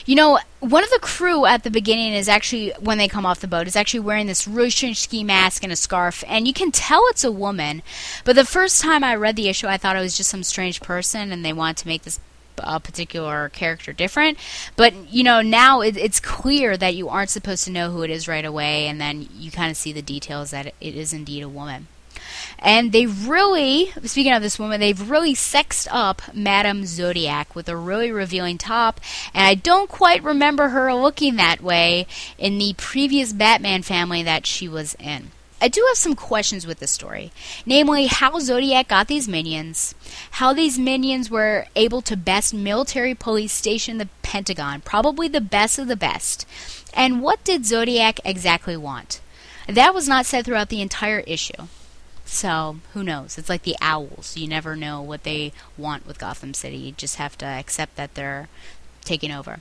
You 0.06 0.14
know, 0.14 0.38
one 0.60 0.84
of 0.84 0.90
the 0.90 0.98
crew 1.00 1.44
at 1.44 1.64
the 1.64 1.70
beginning 1.70 2.14
is 2.14 2.28
actually, 2.28 2.72
when 2.78 2.98
they 2.98 3.08
come 3.08 3.26
off 3.26 3.40
the 3.40 3.48
boat, 3.48 3.66
is 3.66 3.76
actually 3.76 4.00
wearing 4.00 4.26
this 4.26 4.48
really 4.48 4.70
strange 4.70 5.00
ski 5.00 5.24
mask 5.24 5.62
and 5.62 5.72
a 5.72 5.76
scarf, 5.76 6.24
and 6.26 6.46
you 6.46 6.54
can 6.54 6.70
tell 6.70 7.04
it's 7.08 7.24
a 7.24 7.32
woman. 7.32 7.82
But 8.24 8.36
the 8.36 8.44
first 8.44 8.80
time 8.80 9.04
I 9.04 9.14
read 9.14 9.36
the 9.36 9.48
issue, 9.48 9.66
I 9.66 9.76
thought 9.76 9.96
it 9.96 10.00
was 10.00 10.16
just 10.16 10.30
some 10.30 10.44
strange 10.44 10.80
person, 10.80 11.32
and 11.32 11.44
they 11.44 11.52
wanted 11.52 11.78
to 11.78 11.88
make 11.88 12.02
this 12.02 12.20
a 12.62 12.80
particular 12.80 13.48
character 13.50 13.92
different. 13.92 14.38
But 14.76 15.12
you 15.12 15.22
know, 15.22 15.42
now 15.42 15.80
it, 15.80 15.96
it's 15.96 16.20
clear 16.20 16.76
that 16.76 16.94
you 16.94 17.08
aren't 17.08 17.30
supposed 17.30 17.64
to 17.64 17.70
know 17.70 17.90
who 17.90 18.02
it 18.02 18.10
is 18.10 18.28
right 18.28 18.44
away, 18.44 18.86
and 18.86 19.00
then 19.00 19.28
you 19.34 19.50
kind 19.50 19.70
of 19.70 19.76
see 19.76 19.92
the 19.92 20.02
details 20.02 20.50
that 20.50 20.66
it 20.66 20.94
is 20.94 21.12
indeed 21.12 21.42
a 21.42 21.48
woman. 21.48 21.88
And 22.58 22.92
they 22.92 23.06
really, 23.06 23.92
speaking 24.04 24.32
of 24.32 24.42
this 24.42 24.58
woman, 24.58 24.80
they've 24.80 25.10
really 25.10 25.34
sexed 25.34 25.88
up 25.90 26.22
Madame 26.34 26.86
Zodiac 26.86 27.54
with 27.54 27.68
a 27.68 27.76
really 27.76 28.10
revealing 28.10 28.58
top. 28.58 29.00
And 29.32 29.46
I 29.46 29.54
don't 29.54 29.88
quite 29.88 30.22
remember 30.22 30.70
her 30.70 30.92
looking 30.92 31.36
that 31.36 31.60
way 31.60 32.06
in 32.36 32.58
the 32.58 32.74
previous 32.76 33.32
Batman 33.32 33.82
family 33.82 34.22
that 34.22 34.46
she 34.46 34.68
was 34.68 34.96
in. 34.98 35.30
I 35.60 35.68
do 35.68 35.84
have 35.88 35.96
some 35.96 36.14
questions 36.14 36.66
with 36.66 36.78
this 36.78 36.90
story. 36.90 37.32
Namely, 37.66 38.06
how 38.06 38.38
Zodiac 38.38 38.88
got 38.88 39.08
these 39.08 39.28
minions, 39.28 39.94
how 40.32 40.52
these 40.52 40.78
minions 40.78 41.30
were 41.30 41.66
able 41.74 42.00
to 42.02 42.16
best 42.16 42.54
military 42.54 43.14
police 43.14 43.52
station 43.52 43.98
the 43.98 44.08
Pentagon, 44.22 44.80
probably 44.80 45.26
the 45.26 45.40
best 45.40 45.78
of 45.78 45.88
the 45.88 45.96
best, 45.96 46.46
and 46.94 47.22
what 47.22 47.42
did 47.44 47.66
Zodiac 47.66 48.20
exactly 48.24 48.76
want? 48.76 49.20
That 49.66 49.94
was 49.94 50.08
not 50.08 50.26
said 50.26 50.44
throughout 50.44 50.68
the 50.68 50.80
entire 50.80 51.20
issue. 51.20 51.66
So, 52.24 52.76
who 52.92 53.02
knows? 53.02 53.38
It's 53.38 53.48
like 53.48 53.62
the 53.62 53.76
owls. 53.80 54.36
You 54.36 54.46
never 54.48 54.76
know 54.76 55.00
what 55.00 55.22
they 55.22 55.52
want 55.78 56.06
with 56.06 56.18
Gotham 56.18 56.52
City. 56.52 56.76
You 56.76 56.92
just 56.92 57.16
have 57.16 57.38
to 57.38 57.46
accept 57.46 57.96
that 57.96 58.14
they're 58.14 58.48
taking 59.08 59.32
over. 59.32 59.58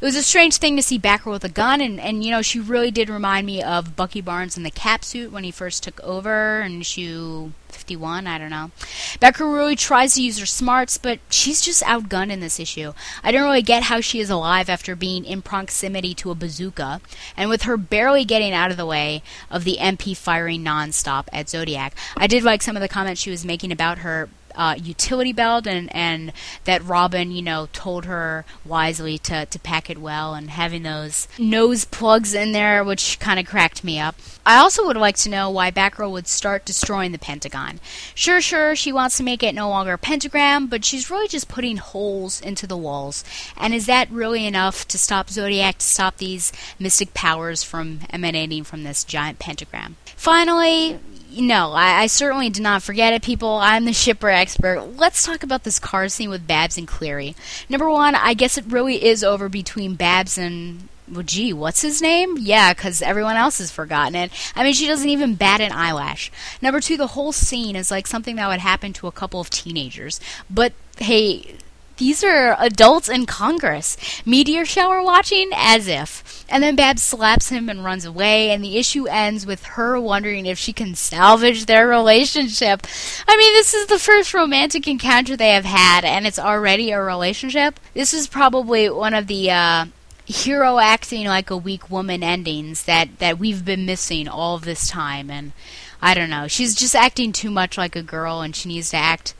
It 0.00 0.04
was 0.04 0.16
a 0.16 0.22
strange 0.22 0.56
thing 0.56 0.76
to 0.76 0.82
see 0.82 0.98
Batgirl 0.98 1.32
with 1.32 1.44
a 1.44 1.48
gun, 1.48 1.80
and, 1.80 2.00
and 2.00 2.24
you 2.24 2.30
know, 2.30 2.42
she 2.42 2.58
really 2.58 2.90
did 2.90 3.08
remind 3.08 3.46
me 3.46 3.62
of 3.62 3.94
Bucky 3.94 4.20
Barnes 4.20 4.56
in 4.56 4.62
the 4.62 4.70
cap 4.70 5.04
suit 5.04 5.30
when 5.30 5.44
he 5.44 5.50
first 5.50 5.82
took 5.82 6.00
over 6.02 6.60
in 6.62 6.80
issue 6.80 7.52
51, 7.68 8.26
I 8.26 8.38
don't 8.38 8.50
know. 8.50 8.70
Batgirl 9.20 9.54
really 9.54 9.76
tries 9.76 10.14
to 10.14 10.22
use 10.22 10.38
her 10.38 10.46
smarts, 10.46 10.98
but 10.98 11.18
she's 11.30 11.60
just 11.60 11.82
outgunned 11.82 12.30
in 12.30 12.40
this 12.40 12.58
issue. 12.58 12.92
I 13.22 13.32
don't 13.32 13.42
really 13.42 13.62
get 13.62 13.84
how 13.84 14.00
she 14.00 14.20
is 14.20 14.30
alive 14.30 14.68
after 14.68 14.96
being 14.96 15.24
in 15.24 15.42
proximity 15.42 16.14
to 16.14 16.30
a 16.30 16.34
bazooka, 16.34 17.00
and 17.36 17.50
with 17.50 17.62
her 17.62 17.76
barely 17.76 18.24
getting 18.24 18.52
out 18.52 18.70
of 18.70 18.76
the 18.76 18.86
way 18.86 19.22
of 19.50 19.64
the 19.64 19.78
MP 19.78 20.16
firing 20.16 20.64
nonstop 20.64 21.26
at 21.32 21.48
Zodiac. 21.48 21.94
I 22.16 22.26
did 22.26 22.42
like 22.42 22.62
some 22.62 22.76
of 22.76 22.82
the 22.82 22.88
comments 22.88 23.20
she 23.20 23.30
was 23.30 23.44
making 23.44 23.72
about 23.72 23.98
her 23.98 24.28
uh, 24.56 24.74
utility 24.82 25.32
belt 25.32 25.66
and, 25.66 25.94
and 25.94 26.32
that 26.64 26.82
Robin, 26.84 27.30
you 27.30 27.42
know, 27.42 27.68
told 27.72 28.04
her 28.06 28.44
wisely 28.64 29.18
to, 29.18 29.46
to 29.46 29.58
pack 29.58 29.90
it 29.90 29.98
well 29.98 30.34
and 30.34 30.50
having 30.50 30.82
those 30.82 31.28
nose 31.38 31.84
plugs 31.84 32.34
in 32.34 32.52
there, 32.52 32.82
which 32.82 33.18
kind 33.18 33.38
of 33.38 33.46
cracked 33.46 33.84
me 33.84 33.98
up. 33.98 34.16
I 34.44 34.58
also 34.58 34.86
would 34.86 34.96
like 34.96 35.16
to 35.16 35.28
know 35.28 35.50
why 35.50 35.70
Batgirl 35.70 36.12
would 36.12 36.28
start 36.28 36.64
destroying 36.64 37.12
the 37.12 37.18
Pentagon. 37.18 37.80
Sure, 38.14 38.40
sure, 38.40 38.76
she 38.76 38.92
wants 38.92 39.16
to 39.16 39.24
make 39.24 39.42
it 39.42 39.54
no 39.54 39.68
longer 39.68 39.94
a 39.94 39.98
pentagram, 39.98 40.68
but 40.68 40.84
she's 40.84 41.10
really 41.10 41.26
just 41.26 41.48
putting 41.48 41.78
holes 41.78 42.40
into 42.40 42.66
the 42.66 42.76
walls. 42.76 43.24
And 43.56 43.74
is 43.74 43.86
that 43.86 44.10
really 44.10 44.46
enough 44.46 44.86
to 44.88 44.98
stop 44.98 45.30
Zodiac, 45.30 45.78
to 45.78 45.86
stop 45.86 46.18
these 46.18 46.52
mystic 46.78 47.12
powers 47.12 47.64
from 47.64 48.00
emanating 48.10 48.62
from 48.62 48.84
this 48.84 49.02
giant 49.02 49.38
pentagram? 49.38 49.96
Finally, 50.16 51.00
no, 51.36 51.72
I, 51.72 52.02
I, 52.02 52.06
certainly 52.06 52.50
did 52.50 52.62
not 52.62 52.82
forget 52.82 53.12
it, 53.12 53.22
people. 53.22 53.56
I'm 53.56 53.84
the 53.84 53.92
shipper 53.92 54.28
expert. 54.28 54.96
Let's 54.96 55.24
talk 55.24 55.42
about 55.42 55.64
this 55.64 55.78
car 55.78 56.08
scene 56.08 56.30
with 56.30 56.46
Babs 56.46 56.78
and 56.78 56.88
Cleary. 56.88 57.34
Number 57.68 57.90
one, 57.90 58.14
I 58.14 58.34
guess 58.34 58.58
it 58.58 58.64
really 58.66 59.04
is 59.04 59.22
over 59.22 59.48
between 59.48 59.94
Babs 59.94 60.38
and. 60.38 60.88
Well, 61.08 61.22
gee, 61.22 61.52
what's 61.52 61.82
his 61.82 62.02
name? 62.02 62.36
Yeah, 62.36 62.74
because 62.74 63.00
everyone 63.00 63.36
else 63.36 63.58
has 63.58 63.70
forgotten 63.70 64.16
it. 64.16 64.32
I 64.56 64.64
mean, 64.64 64.72
she 64.72 64.88
doesn't 64.88 65.08
even 65.08 65.36
bat 65.36 65.60
an 65.60 65.70
eyelash. 65.70 66.32
Number 66.60 66.80
two, 66.80 66.96
the 66.96 67.06
whole 67.08 67.30
scene 67.30 67.76
is 67.76 67.92
like 67.92 68.08
something 68.08 68.34
that 68.36 68.48
would 68.48 68.58
happen 68.58 68.92
to 68.94 69.06
a 69.06 69.12
couple 69.12 69.40
of 69.40 69.48
teenagers. 69.48 70.18
But 70.50 70.72
hey, 70.98 71.54
these 71.96 72.22
are 72.22 72.56
adults 72.58 73.08
in 73.08 73.26
Congress. 73.26 73.96
Meteor 74.24 74.64
shower 74.64 75.02
watching? 75.02 75.50
As 75.54 75.88
if. 75.88 76.44
And 76.48 76.62
then 76.62 76.76
Babs 76.76 77.02
slaps 77.02 77.48
him 77.48 77.68
and 77.68 77.84
runs 77.84 78.04
away, 78.04 78.50
and 78.50 78.62
the 78.62 78.76
issue 78.76 79.06
ends 79.06 79.46
with 79.46 79.64
her 79.64 80.00
wondering 80.00 80.46
if 80.46 80.58
she 80.58 80.72
can 80.72 80.94
salvage 80.94 81.66
their 81.66 81.88
relationship. 81.88 82.86
I 83.26 83.36
mean, 83.36 83.52
this 83.54 83.74
is 83.74 83.86
the 83.86 83.98
first 83.98 84.32
romantic 84.34 84.86
encounter 84.86 85.36
they 85.36 85.50
have 85.50 85.64
had, 85.64 86.04
and 86.04 86.26
it's 86.26 86.38
already 86.38 86.90
a 86.90 87.02
relationship. 87.02 87.80
This 87.94 88.14
is 88.14 88.28
probably 88.28 88.88
one 88.90 89.14
of 89.14 89.26
the, 89.26 89.50
uh, 89.50 89.86
hero 90.26 90.78
acting 90.78 91.24
like 91.26 91.50
a 91.50 91.56
weak 91.56 91.88
woman 91.88 92.22
endings 92.22 92.82
that, 92.82 93.18
that 93.20 93.38
we've 93.38 93.64
been 93.64 93.86
missing 93.86 94.26
all 94.26 94.58
this 94.58 94.88
time 94.88 95.30
and 95.30 95.52
I 96.02 96.14
don't 96.14 96.30
know. 96.30 96.48
She's 96.48 96.74
just 96.74 96.96
acting 96.96 97.32
too 97.32 97.50
much 97.50 97.78
like 97.78 97.96
a 97.96 98.02
girl 98.02 98.40
and 98.40 98.54
she 98.54 98.68
needs 98.68 98.90
to 98.90 98.96
act 98.96 99.34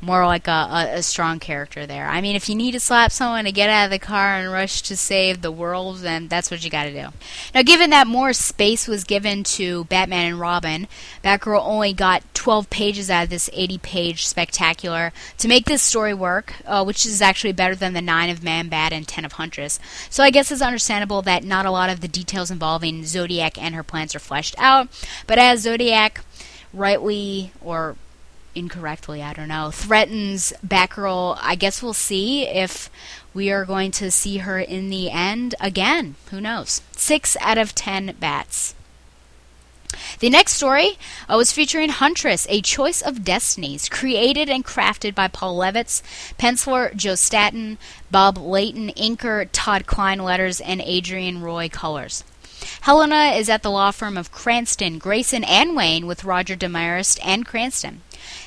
more 0.00 0.24
like 0.26 0.48
a, 0.48 0.50
a, 0.50 0.94
a, 0.96 1.02
strong 1.02 1.38
character 1.38 1.86
there. 1.86 2.06
I 2.06 2.20
mean, 2.20 2.34
if 2.34 2.48
you 2.48 2.54
need 2.54 2.72
to 2.72 2.80
slap 2.80 3.12
someone 3.12 3.44
to 3.44 3.52
get 3.52 3.68
out 3.68 3.84
of 3.84 3.90
the 3.90 3.98
car 3.98 4.36
and 4.36 4.50
rush 4.50 4.80
to 4.82 4.96
save 4.96 5.42
the 5.42 5.52
world, 5.52 5.98
then 5.98 6.28
that's 6.28 6.50
what 6.50 6.64
you 6.64 6.70
got 6.70 6.84
to 6.84 6.92
do. 6.92 7.08
Now, 7.54 7.62
given 7.62 7.90
that 7.90 8.06
more 8.06 8.32
space 8.32 8.88
was 8.88 9.04
given 9.04 9.44
to 9.44 9.84
Batman 9.84 10.26
and 10.26 10.40
Robin, 10.40 10.88
Batgirl 11.22 11.60
only 11.62 11.92
got 11.92 12.22
12 12.34 12.70
pages 12.70 13.10
out 13.10 13.24
of 13.24 13.30
this 13.30 13.50
80 13.52 13.78
page 13.78 14.26
spectacular 14.26 15.12
to 15.36 15.48
make 15.48 15.66
this 15.66 15.82
story 15.82 16.14
work, 16.14 16.54
uh, 16.64 16.82
which 16.82 17.04
is 17.04 17.20
actually 17.20 17.52
better 17.52 17.74
than 17.74 17.92
the 17.92 18.00
9 18.00 18.30
of 18.30 18.42
Man 18.42 18.68
Bat 18.68 18.94
and 18.94 19.06
10 19.06 19.26
of 19.26 19.32
Huntress. 19.32 19.78
So 20.08 20.24
I 20.24 20.30
guess 20.30 20.50
it's 20.50 20.62
understandable 20.62 21.20
that 21.22 21.44
not 21.44 21.66
a 21.66 21.70
lot 21.70 21.90
of 21.90 22.00
the 22.00 22.08
details 22.08 22.50
involving 22.50 23.04
Zodiac 23.04 23.62
and 23.62 23.74
her 23.74 23.82
plans 23.82 24.14
are 24.14 24.20
fleshed 24.20 24.54
out, 24.56 24.88
but 25.26 25.38
as 25.38 25.60
Zodiac 25.60 26.22
rightly 26.72 27.52
or 27.60 27.96
incorrectly, 28.54 29.22
I 29.22 29.32
don't 29.32 29.48
know, 29.48 29.70
threatens 29.70 30.52
Batgirl, 30.66 31.38
I 31.40 31.54
guess 31.54 31.82
we'll 31.82 31.92
see 31.92 32.46
if 32.46 32.90
we 33.32 33.50
are 33.50 33.64
going 33.64 33.90
to 33.92 34.10
see 34.10 34.38
her 34.38 34.58
in 34.58 34.90
the 34.90 35.10
end 35.10 35.54
again. 35.60 36.16
Who 36.30 36.40
knows? 36.40 36.82
Six 36.92 37.36
out 37.40 37.58
of 37.58 37.74
ten 37.74 38.14
bats. 38.18 38.74
The 40.20 40.30
next 40.30 40.52
story 40.52 40.98
uh, 41.28 41.36
was 41.36 41.52
featuring 41.52 41.88
Huntress, 41.88 42.46
A 42.48 42.60
Choice 42.60 43.02
of 43.02 43.24
Destinies, 43.24 43.88
created 43.88 44.48
and 44.48 44.64
crafted 44.64 45.14
by 45.14 45.28
Paul 45.28 45.56
Levitz, 45.58 46.02
penciler 46.38 46.94
Joe 46.94 47.16
Staton, 47.16 47.76
Bob 48.10 48.38
Layton, 48.38 48.90
inker 48.90 49.48
Todd 49.52 49.86
Klein 49.86 50.20
letters, 50.20 50.60
and 50.60 50.80
Adrienne 50.80 51.40
Roy 51.40 51.68
colors. 51.68 52.22
Helena 52.82 53.32
is 53.36 53.48
at 53.48 53.62
the 53.62 53.70
law 53.70 53.90
firm 53.90 54.16
of 54.16 54.30
Cranston, 54.30 54.98
Grayson, 54.98 55.44
and 55.44 55.74
Wayne 55.74 56.06
with 56.06 56.24
Roger 56.24 56.54
Demarest 56.54 57.18
and 57.24 57.44
Cranston. 57.44 58.02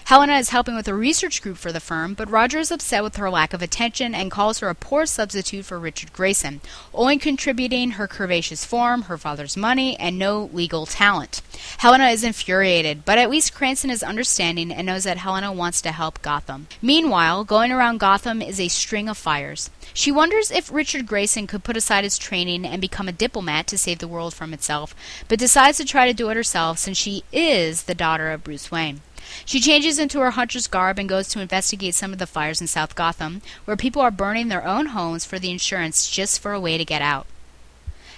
Helena 0.06 0.34
is 0.34 0.50
helping 0.50 0.76
with 0.76 0.88
a 0.90 0.94
research 0.94 1.42
group 1.42 1.58
for 1.58 1.72
the 1.72 1.80
firm, 1.80 2.14
but 2.14 2.30
Roger 2.30 2.60
is 2.60 2.72
upset 2.72 3.04
with 3.04 3.16
her 3.16 3.30
lack 3.30 3.54
of 3.54 3.62
attention 3.62 4.14
and 4.14 4.30
calls 4.30 4.60
her 4.60 4.68
a 4.68 4.76
poor 4.76 5.06
substitute 5.06 5.64
for 5.64 5.80
Richard 5.80 6.12
Grayson, 6.12 6.60
only 6.94 7.18
contributing 7.18 7.92
her 7.92 8.06
curvaceous 8.06 8.66
form, 8.66 9.04
her 9.04 9.18
father's 9.18 9.56
money, 9.56 9.98
and 9.98 10.20
no 10.20 10.50
legal 10.52 10.86
talent. 10.86 11.42
Helena 11.78 12.10
is 12.10 12.22
infuriated, 12.22 13.06
but 13.06 13.18
at 13.18 13.30
least 13.30 13.54
Cranston 13.54 13.90
is 13.90 14.04
understanding 14.04 14.74
and 14.74 14.88
knows 14.88 15.06
that 15.06 15.18
Helena 15.18 15.54
wants 15.54 15.82
to 15.82 15.94
help 15.94 16.22
Gotham. 16.22 16.68
Meanwhile, 16.82 17.46
going 17.46 17.72
around 17.72 18.00
Gotham 18.00 18.42
is 18.42 18.60
a 18.60 18.68
string 18.68 19.08
of 19.08 19.18
fires. 19.18 19.70
She 19.94 20.12
wonders 20.12 20.52
if 20.52 20.72
Richard 20.72 21.08
Grayson 21.08 21.48
could 21.48 21.64
put 21.64 21.78
aside 21.78 22.04
his 22.04 22.18
training 22.18 22.66
and 22.66 22.82
become 22.82 23.08
a 23.08 23.14
diplomat 23.14 23.68
to 23.68 23.78
save 23.78 24.00
the 24.00 24.08
world 24.10 24.34
from 24.34 24.54
itself, 24.54 24.94
but 25.30 25.40
decides 25.40 25.78
to 25.78 25.86
try 25.86 26.08
to 26.08 26.14
do 26.14 26.30
it 26.30 26.36
herself 26.36 26.78
since 26.78 26.98
she 26.98 27.24
is 27.32 27.84
the 27.84 27.96
daughter 27.96 28.32
of 28.32 28.44
Bruce 28.44 28.70
Wayne. 28.70 29.00
She 29.46 29.60
changes 29.60 30.00
into 30.00 30.20
her 30.20 30.32
hunter's 30.32 30.68
garb 30.68 31.00
and 31.00 31.10
goes 31.10 31.28
to 31.30 31.40
investigate 31.40 31.96
some 31.96 32.14
of 32.14 32.20
the 32.20 32.28
fires 32.28 32.62
in 32.62 32.68
South 32.68 32.96
Gotham, 32.96 33.42
where 33.66 33.78
people 33.78 34.02
are 34.02 34.12
burning 34.12 34.48
their 34.48 34.66
own 34.66 34.88
homes 34.88 35.26
for 35.26 35.40
the 35.40 35.52
insurance 35.52 36.10
just 36.10 36.40
for 36.40 36.54
a 36.54 36.60
way 36.60 36.78
to 36.78 36.86
get 36.86 37.02
out. 37.02 37.28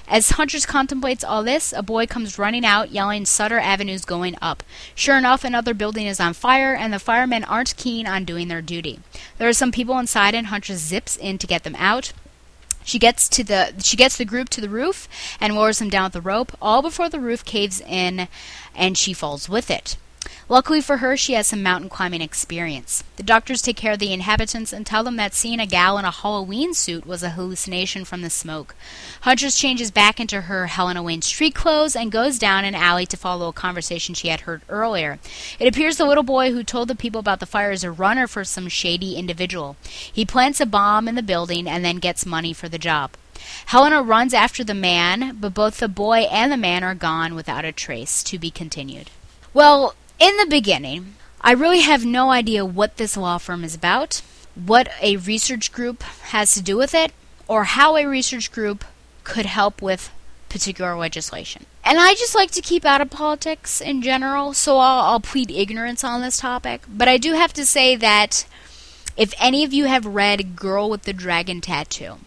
As 0.07 0.31
Huntress 0.31 0.67
contemplates 0.67 1.23
all 1.23 1.41
this, 1.41 1.73
a 1.73 1.81
boy 1.81 2.05
comes 2.05 2.37
running 2.37 2.63
out, 2.63 2.91
yelling 2.91 3.25
Sutter 3.25 3.57
Avenue's 3.57 4.05
going 4.05 4.37
up. 4.39 4.61
Sure 4.93 5.17
enough, 5.17 5.43
another 5.43 5.73
building 5.73 6.05
is 6.05 6.19
on 6.19 6.33
fire, 6.33 6.75
and 6.75 6.93
the 6.93 6.99
firemen 6.99 7.43
aren't 7.43 7.75
keen 7.75 8.05
on 8.05 8.23
doing 8.23 8.47
their 8.47 8.61
duty. 8.61 8.99
There 9.39 9.49
are 9.49 9.53
some 9.53 9.71
people 9.71 9.97
inside, 9.97 10.35
and 10.35 10.47
Huntress 10.47 10.79
zips 10.79 11.17
in 11.17 11.39
to 11.39 11.47
get 11.47 11.63
them 11.63 11.75
out. 11.79 12.13
She 12.83 12.99
gets 12.99 13.27
to 13.29 13.43
the 13.43 13.73
she 13.81 13.97
gets 13.97 14.15
the 14.15 14.25
group 14.25 14.47
to 14.49 14.61
the 14.61 14.69
roof 14.69 15.07
and 15.41 15.55
lowers 15.55 15.79
them 15.79 15.89
down 15.89 16.03
with 16.03 16.13
the 16.13 16.21
rope, 16.21 16.55
all 16.61 16.83
before 16.83 17.09
the 17.09 17.19
roof 17.19 17.43
caves 17.43 17.81
in 17.81 18.27
and 18.75 18.95
she 18.95 19.11
falls 19.11 19.49
with 19.49 19.71
it. 19.71 19.97
Luckily 20.47 20.79
for 20.79 20.97
her, 20.97 21.17
she 21.17 21.33
has 21.33 21.47
some 21.47 21.63
mountain 21.63 21.89
climbing 21.89 22.21
experience. 22.21 23.03
The 23.15 23.23
doctors 23.23 23.61
take 23.61 23.77
care 23.77 23.93
of 23.93 23.99
the 23.99 24.13
inhabitants 24.13 24.71
and 24.71 24.85
tell 24.85 25.03
them 25.03 25.15
that 25.15 25.33
seeing 25.33 25.59
a 25.59 25.65
gal 25.65 25.97
in 25.97 26.05
a 26.05 26.11
Halloween 26.11 26.73
suit 26.73 27.05
was 27.05 27.23
a 27.23 27.31
hallucination 27.31 28.05
from 28.05 28.21
the 28.21 28.29
smoke. 28.29 28.75
Huntress 29.21 29.59
changes 29.59 29.89
back 29.89 30.19
into 30.19 30.41
her 30.41 30.67
Helena 30.67 31.01
Wayne 31.01 31.23
street 31.23 31.55
clothes 31.55 31.95
and 31.95 32.11
goes 32.11 32.37
down 32.37 32.63
an 32.63 32.75
alley 32.75 33.07
to 33.07 33.17
follow 33.17 33.47
a 33.47 33.53
conversation 33.53 34.13
she 34.13 34.27
had 34.27 34.41
heard 34.41 34.61
earlier. 34.69 35.17
It 35.59 35.67
appears 35.67 35.97
the 35.97 36.05
little 36.05 36.23
boy 36.23 36.51
who 36.51 36.63
told 36.63 36.89
the 36.89 36.95
people 36.95 37.19
about 37.19 37.39
the 37.39 37.47
fire 37.47 37.71
is 37.71 37.83
a 37.83 37.91
runner 37.91 38.27
for 38.27 38.43
some 38.43 38.67
shady 38.67 39.15
individual. 39.15 39.77
He 39.83 40.25
plants 40.25 40.61
a 40.61 40.65
bomb 40.67 41.07
in 41.07 41.15
the 41.15 41.23
building 41.23 41.67
and 41.67 41.83
then 41.83 41.97
gets 41.97 42.25
money 42.25 42.53
for 42.53 42.69
the 42.69 42.77
job. 42.77 43.11
Helena 43.67 44.01
runs 44.01 44.33
after 44.33 44.63
the 44.63 44.73
man, 44.73 45.37
but 45.39 45.53
both 45.53 45.79
the 45.79 45.87
boy 45.87 46.19
and 46.31 46.51
the 46.51 46.57
man 46.57 46.83
are 46.83 46.95
gone 46.95 47.35
without 47.35 47.65
a 47.65 47.71
trace. 47.71 48.23
To 48.23 48.39
be 48.39 48.51
continued. 48.51 49.09
Well, 49.53 49.95
in 50.19 50.37
the 50.37 50.47
beginning, 50.49 51.15
I 51.41 51.51
really 51.51 51.81
have 51.81 52.05
no 52.05 52.31
idea 52.31 52.65
what 52.65 52.97
this 52.97 53.17
law 53.17 53.37
firm 53.37 53.63
is 53.63 53.75
about, 53.75 54.21
what 54.55 54.89
a 55.01 55.17
research 55.17 55.71
group 55.71 56.03
has 56.03 56.53
to 56.53 56.61
do 56.61 56.77
with 56.77 56.93
it, 56.93 57.11
or 57.47 57.65
how 57.65 57.97
a 57.97 58.05
research 58.05 58.51
group 58.51 58.83
could 59.23 59.45
help 59.45 59.81
with 59.81 60.11
particular 60.49 60.95
legislation. 60.95 61.65
And 61.83 61.99
I 61.99 62.13
just 62.13 62.33
like 62.33 62.51
to 62.51 62.61
keep 62.61 62.85
out 62.85 63.01
of 63.01 63.09
politics 63.09 63.81
in 63.81 64.01
general, 64.01 64.53
so 64.53 64.77
I'll, 64.77 65.05
I'll 65.11 65.19
plead 65.19 65.51
ignorance 65.51 66.03
on 66.03 66.21
this 66.21 66.37
topic. 66.37 66.81
But 66.87 67.07
I 67.07 67.17
do 67.17 67.33
have 67.33 67.53
to 67.53 67.65
say 67.65 67.95
that 67.95 68.45
if 69.17 69.33
any 69.39 69.63
of 69.63 69.73
you 69.73 69.85
have 69.85 70.05
read 70.05 70.55
Girl 70.55 70.89
with 70.89 71.03
the 71.03 71.13
Dragon 71.13 71.61
Tattoo, 71.61 72.17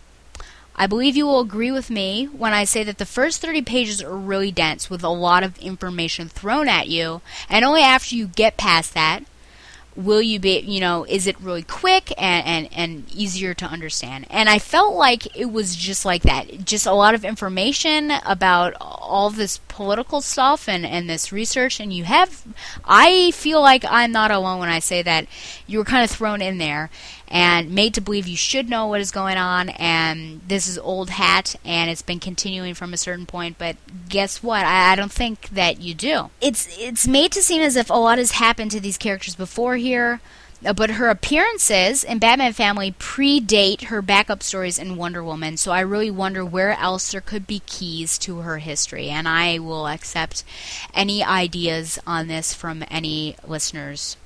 I 0.79 0.87
believe 0.87 1.17
you 1.17 1.27
will 1.27 1.41
agree 1.41 1.73
with 1.73 1.91
me 1.91 2.27
when 2.27 2.53
I 2.53 2.63
say 2.63 2.85
that 2.85 2.99
the 2.99 3.05
first 3.05 3.43
30 3.43 3.63
pages 3.63 4.01
are 4.01 4.17
really 4.17 4.53
dense 4.53 4.89
with 4.89 5.03
a 5.03 5.09
lot 5.09 5.43
of 5.43 5.59
information 5.59 6.29
thrown 6.29 6.69
at 6.69 6.89
you, 6.89 7.21
and 7.51 7.65
only 7.65 7.83
after 7.83 8.15
you 8.15 8.29
get 8.29 8.57
past 8.57 8.95
that 8.95 9.25
will 9.99 10.23
you 10.23 10.39
be 10.39 10.61
you 10.61 10.79
know 10.79 11.05
is 11.09 11.27
it 11.27 11.39
really 11.41 11.65
quick 11.65 12.13
and, 12.17 12.47
and 12.47 12.69
and 12.73 13.13
easier 13.13 13.53
to 13.53 13.65
understand. 13.65 14.27
And 14.31 14.49
i 14.49 14.61
felt 14.61 14.95
like 14.95 15.37
it 15.37 15.51
was 15.51 15.75
just 15.75 16.05
like 16.05 16.23
that 16.23 16.65
just 16.65 16.87
a 16.87 16.93
lot 16.93 17.15
of 17.15 17.25
information 17.25 18.13
about 18.25 18.75
all 18.81 19.31
this 19.31 19.59
political 19.67 20.21
stuff 20.21 20.69
and 20.69 20.87
and 20.87 21.11
this 21.11 21.33
research 21.33 21.81
and 21.81 21.93
you 21.93 22.05
have 22.05 22.45
i 22.85 23.33
feel 23.33 23.61
like 23.61 23.85
i'm 23.89 24.13
not 24.13 24.31
alone 24.31 24.61
when 24.61 24.69
i 24.69 24.79
say 24.79 25.03
that 25.03 25.27
you 25.67 25.79
were 25.79 25.85
kind 25.85 26.05
of 26.05 26.11
thrown 26.11 26.41
in 26.41 26.59
there 26.59 26.91
and 27.29 27.71
made 27.71 27.95
to 27.95 28.01
believe 28.01 28.27
you 28.27 28.37
should 28.37 28.69
know 28.69 28.87
what 28.87 29.01
is 29.01 29.11
going 29.11 29.37
on. 29.37 29.69
And 29.71 30.41
this 30.47 30.67
is 30.67 30.79
old 30.79 31.11
hat 31.11 31.57
and 31.65 31.91
it's 31.91 32.03
been 32.03 32.21
continuing 32.21 32.75
from 32.75 32.93
a 32.93 32.99
certain 32.99 33.27
point. 33.27 33.59
But 33.59 33.77
guess 34.09 34.43
what? 34.43 34.65
I, 34.65 34.93
I, 34.93 34.97
don't 34.97 35.13
think 35.13 35.49
that 35.51 35.81
you 35.81 35.95
do. 35.95 36.31
It's 36.41 36.69
it's 36.79 37.07
made 37.07 37.33
to 37.33 37.43
seem 37.43 37.63
as 37.63 37.77
if 37.77 37.91
a 37.91 37.95
lot 37.95 38.19
has 38.19 38.33
happened 38.33 38.71
to 38.73 38.81
these 38.81 38.99
characters 38.99 39.35
before 39.35 39.77
here 39.77 40.21
uh, 40.65 40.73
but 40.73 40.91
her 40.91 41.09
appearances 41.09 42.03
in 42.03 42.19
Batman 42.19 42.53
Family 42.53 42.93
predate 42.93 43.85
her 43.85 44.03
backup 44.03 44.43
stories 44.43 44.79
in 44.79 44.97
Wonder 44.97 45.23
Woman, 45.23 45.57
so 45.57 45.71
I 45.71 45.81
really 45.81 46.11
wonder 46.11 46.45
where 46.45 46.73
else 46.73 47.13
there 47.13 47.21
could 47.21 47.47
be 47.47 47.61
keys 47.61 48.19
to 48.19 48.39
her 48.39 48.59
history, 48.59 49.09
and 49.09 49.29
I 49.29 49.61
will 49.61 49.87
accept 49.87 50.43
any 50.93 51.23
ideas 51.23 51.99
on 52.07 52.27
this 52.27 52.53
from 52.53 52.85
any 52.91 53.37
listeners 53.47 54.17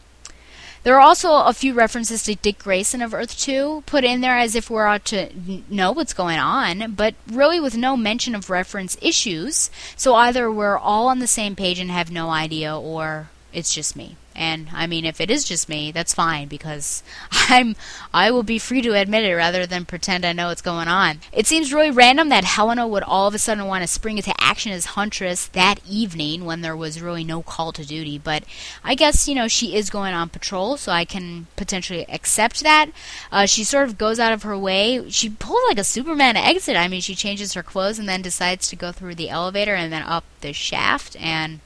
there 0.83 0.97
are 0.97 1.01
also 1.01 1.33
a 1.33 1.53
few 1.53 1.75
references 1.75 2.23
to 2.25 2.35
Dick 2.35 2.59
Grayson 2.59 3.03
of 3.03 3.15
Earth 3.15 3.39
2 3.39 3.85
put 3.87 4.05
in 4.05 4.21
there 4.21 4.37
as 4.37 4.55
if 4.55 4.69
we're 4.69 4.87
out 4.87 5.05
to 5.07 5.31
know 5.69 5.93
what's 5.93 6.13
going 6.13 6.39
on, 6.39 6.93
but 6.93 7.15
really 7.31 7.61
with 7.61 7.77
no 7.77 7.97
mention 7.97 8.35
of 8.35 8.51
reference 8.51 8.97
issues. 9.01 9.71
So 9.97 10.15
either 10.15 10.51
we're 10.51 10.79
all 10.79 11.09
on 11.09 11.19
the 11.19 11.27
same 11.27 11.55
page 11.55 11.79
and 11.79 11.91
have 11.91 12.11
no 12.11 12.31
idea, 12.31 12.77
or 12.77 13.31
it's 13.53 13.75
just 13.75 13.97
me. 13.97 14.17
And 14.35 14.69
I 14.73 14.87
mean, 14.87 15.05
if 15.05 15.21
it 15.21 15.31
is 15.31 15.45
just 15.45 15.69
me, 15.69 15.93
that's 15.93 16.15
fine 16.15 16.49
because 16.49 17.03
I'm 17.33 17.77
I 18.13 18.31
will 18.31 18.43
be 18.43 18.59
free 18.59 18.83
to 18.83 18.95
admit 18.95 19.25
it 19.25 19.35
rather 19.35 19.67
than 19.67 19.85
pretend 19.85 20.25
I 20.25 20.33
know 20.33 20.49
what's 20.49 20.63
going 20.63 20.89
on. 20.89 21.21
It 21.33 21.47
seems 21.47 21.73
really 21.73 21.91
random 21.91 22.29
that 22.31 22.45
Helena 22.45 22.87
would 22.87 23.03
all 23.03 23.29
of 23.29 23.35
a 23.35 23.39
sudden 23.39 23.67
want 23.67 23.83
to 23.83 23.89
spring 23.89 24.17
into 24.17 24.35
action 24.39 24.73
as 24.73 24.87
Huntress 24.87 25.47
that 25.49 25.81
evening 25.89 26.45
when 26.45 26.61
there 26.61 26.77
was 26.77 27.03
really 27.03 27.25
no 27.25 27.43
call 27.43 27.73
to 27.73 27.85
duty. 27.85 28.19
But 28.19 28.45
I 28.83 28.95
guess 28.95 29.29
you 29.29 29.35
know 29.35 29.49
she 29.49 29.77
is 29.77 29.91
going 29.91 30.15
on 30.15 30.29
patrol, 30.29 30.77
so 30.77 30.93
I 30.93 31.05
can 31.05 31.47
potentially 31.57 32.07
accept 32.09 32.63
that. 32.63 32.91
Uh, 33.31 33.47
she 33.47 33.65
sort 33.65 33.89
of 33.89 33.99
goes 33.99 34.19
out 34.19 34.33
of 34.33 34.43
her 34.43 34.59
way. 34.59 35.09
She 35.11 35.31
pulls 35.31 35.63
like 35.69 35.79
a 35.79 35.85
Superman 35.85 36.37
exit. 36.37 36.77
I 36.77 36.89
mean, 36.89 37.01
she 37.01 37.15
changes 37.15 37.55
her 37.55 37.63
clothes 37.63 37.99
and 37.99 38.09
then 38.09 38.23
decides 38.23 38.69
to 38.69 38.77
go 38.77 38.93
through 38.93 39.15
the 39.15 39.31
elevator 39.31 39.75
and 39.75 39.93
then 39.93 40.03
up 40.03 40.25
the 40.41 40.53
shaft 40.53 41.17
and 41.21 41.61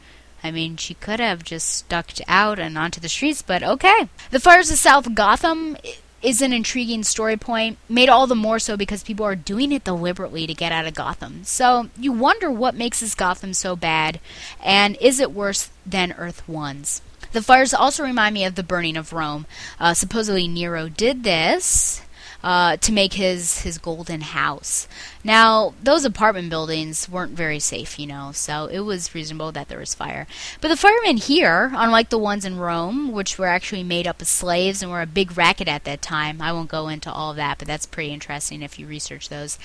I 0.46 0.50
mean, 0.52 0.76
she 0.76 0.94
could 0.94 1.20
have 1.20 1.44
just 1.44 1.68
stuck 1.68 2.12
out 2.28 2.58
and 2.58 2.78
onto 2.78 3.00
the 3.00 3.08
streets, 3.08 3.42
but 3.42 3.62
okay. 3.62 4.08
The 4.30 4.40
Fires 4.40 4.70
of 4.70 4.78
South 4.78 5.14
Gotham 5.14 5.76
is 6.22 6.40
an 6.40 6.52
intriguing 6.52 7.04
story 7.04 7.36
point, 7.36 7.78
made 7.88 8.08
all 8.08 8.26
the 8.26 8.34
more 8.34 8.58
so 8.58 8.76
because 8.76 9.02
people 9.02 9.26
are 9.26 9.36
doing 9.36 9.72
it 9.72 9.84
deliberately 9.84 10.46
to 10.46 10.54
get 10.54 10.72
out 10.72 10.86
of 10.86 10.94
Gotham. 10.94 11.44
So 11.44 11.90
you 11.98 12.12
wonder 12.12 12.50
what 12.50 12.74
makes 12.74 13.00
this 13.00 13.14
Gotham 13.14 13.52
so 13.52 13.76
bad, 13.76 14.20
and 14.62 14.96
is 15.00 15.20
it 15.20 15.32
worse 15.32 15.70
than 15.84 16.12
Earth 16.12 16.48
One's? 16.48 17.02
The 17.32 17.42
fires 17.42 17.74
also 17.74 18.02
remind 18.02 18.34
me 18.34 18.44
of 18.44 18.54
the 18.54 18.62
burning 18.62 18.96
of 18.96 19.12
Rome. 19.12 19.46
Uh, 19.78 19.94
supposedly 19.94 20.48
Nero 20.48 20.88
did 20.88 21.22
this 21.22 22.00
uh, 22.42 22.76
to 22.78 22.92
make 22.92 23.14
his 23.14 23.62
his 23.62 23.78
golden 23.78 24.20
house. 24.20 24.88
Now, 25.24 25.74
those 25.82 26.04
apartment 26.04 26.50
buildings 26.50 27.08
weren't 27.08 27.32
very 27.32 27.58
safe, 27.58 27.98
you 27.98 28.06
know, 28.06 28.30
so 28.32 28.66
it 28.66 28.80
was 28.80 29.14
reasonable 29.14 29.52
that 29.52 29.68
there 29.68 29.78
was 29.78 29.94
fire. 29.94 30.26
But 30.60 30.68
the 30.68 30.76
firemen 30.76 31.16
here, 31.16 31.72
unlike 31.74 32.10
the 32.10 32.18
ones 32.18 32.44
in 32.44 32.58
Rome, 32.58 33.12
which 33.12 33.38
were 33.38 33.46
actually 33.46 33.82
made 33.82 34.06
up 34.06 34.22
of 34.22 34.28
slaves 34.28 34.82
and 34.82 34.90
were 34.90 35.02
a 35.02 35.06
big 35.06 35.36
racket 35.36 35.68
at 35.68 35.84
that 35.84 36.02
time, 36.02 36.40
I 36.40 36.52
won't 36.52 36.70
go 36.70 36.88
into 36.88 37.10
all 37.10 37.30
of 37.30 37.36
that, 37.36 37.58
but 37.58 37.66
that's 37.66 37.86
pretty 37.86 38.12
interesting 38.12 38.62
if 38.62 38.78
you 38.78 38.86
research 38.86 39.28
those. 39.28 39.58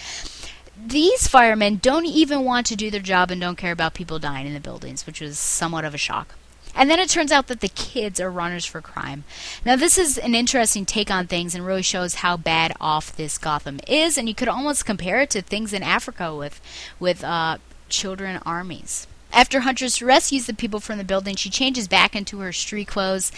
These 0.84 1.28
firemen 1.28 1.78
don't 1.78 2.08
even 2.08 2.44
want 2.44 2.66
to 2.68 2.76
do 2.76 2.90
their 2.90 3.02
job 3.02 3.30
and 3.30 3.40
don't 3.40 3.58
care 3.58 3.72
about 3.72 3.94
people 3.94 4.18
dying 4.18 4.48
in 4.48 4.54
the 4.54 4.60
buildings, 4.60 5.06
which 5.06 5.22
was 5.22 5.38
somewhat 5.38 5.86
of 5.86 5.94
a 5.94 5.98
shock. 6.00 6.36
And 6.76 6.90
then 6.90 7.00
it 7.00 7.10
turns 7.10 7.32
out 7.32 7.48
that 7.48 7.60
the 7.60 7.68
kids 7.68 8.20
are 8.20 8.32
runners 8.32 8.66
for 8.66 8.82
crime. 8.82 9.24
Now, 9.66 9.76
this 9.76 9.98
is 9.98 10.18
an 10.18 10.36
interesting 10.36 10.86
take 10.86 11.12
on 11.12 11.28
things 11.28 11.54
and 11.54 11.66
really 11.66 11.82
shows 11.82 12.16
how 12.16 12.38
bad 12.38 12.74
off 12.80 13.16
this 13.16 13.38
Gotham 13.38 13.80
is, 13.88 14.18
and 14.18 14.28
you 14.28 14.36
could 14.36 14.48
almost 14.48 14.86
compare 14.86 15.22
it 15.22 15.30
to 15.32 15.42
things 15.42 15.74
in 15.74 15.84
Africa 15.84 16.36
with, 16.36 16.62
with 17.00 17.24
uh, 17.24 17.58
children 17.90 18.40
armies. 18.46 19.08
After 19.34 19.62
Huntress 19.62 20.02
rescues 20.02 20.46
the 20.46 20.54
people 20.54 20.82
from 20.82 20.98
the 20.98 21.06
building, 21.06 21.38
she 21.38 21.50
changes 21.50 21.88
back 21.88 22.16
into 22.16 22.40
her 22.40 22.52
street 22.52 22.90
clothes. 22.90 23.32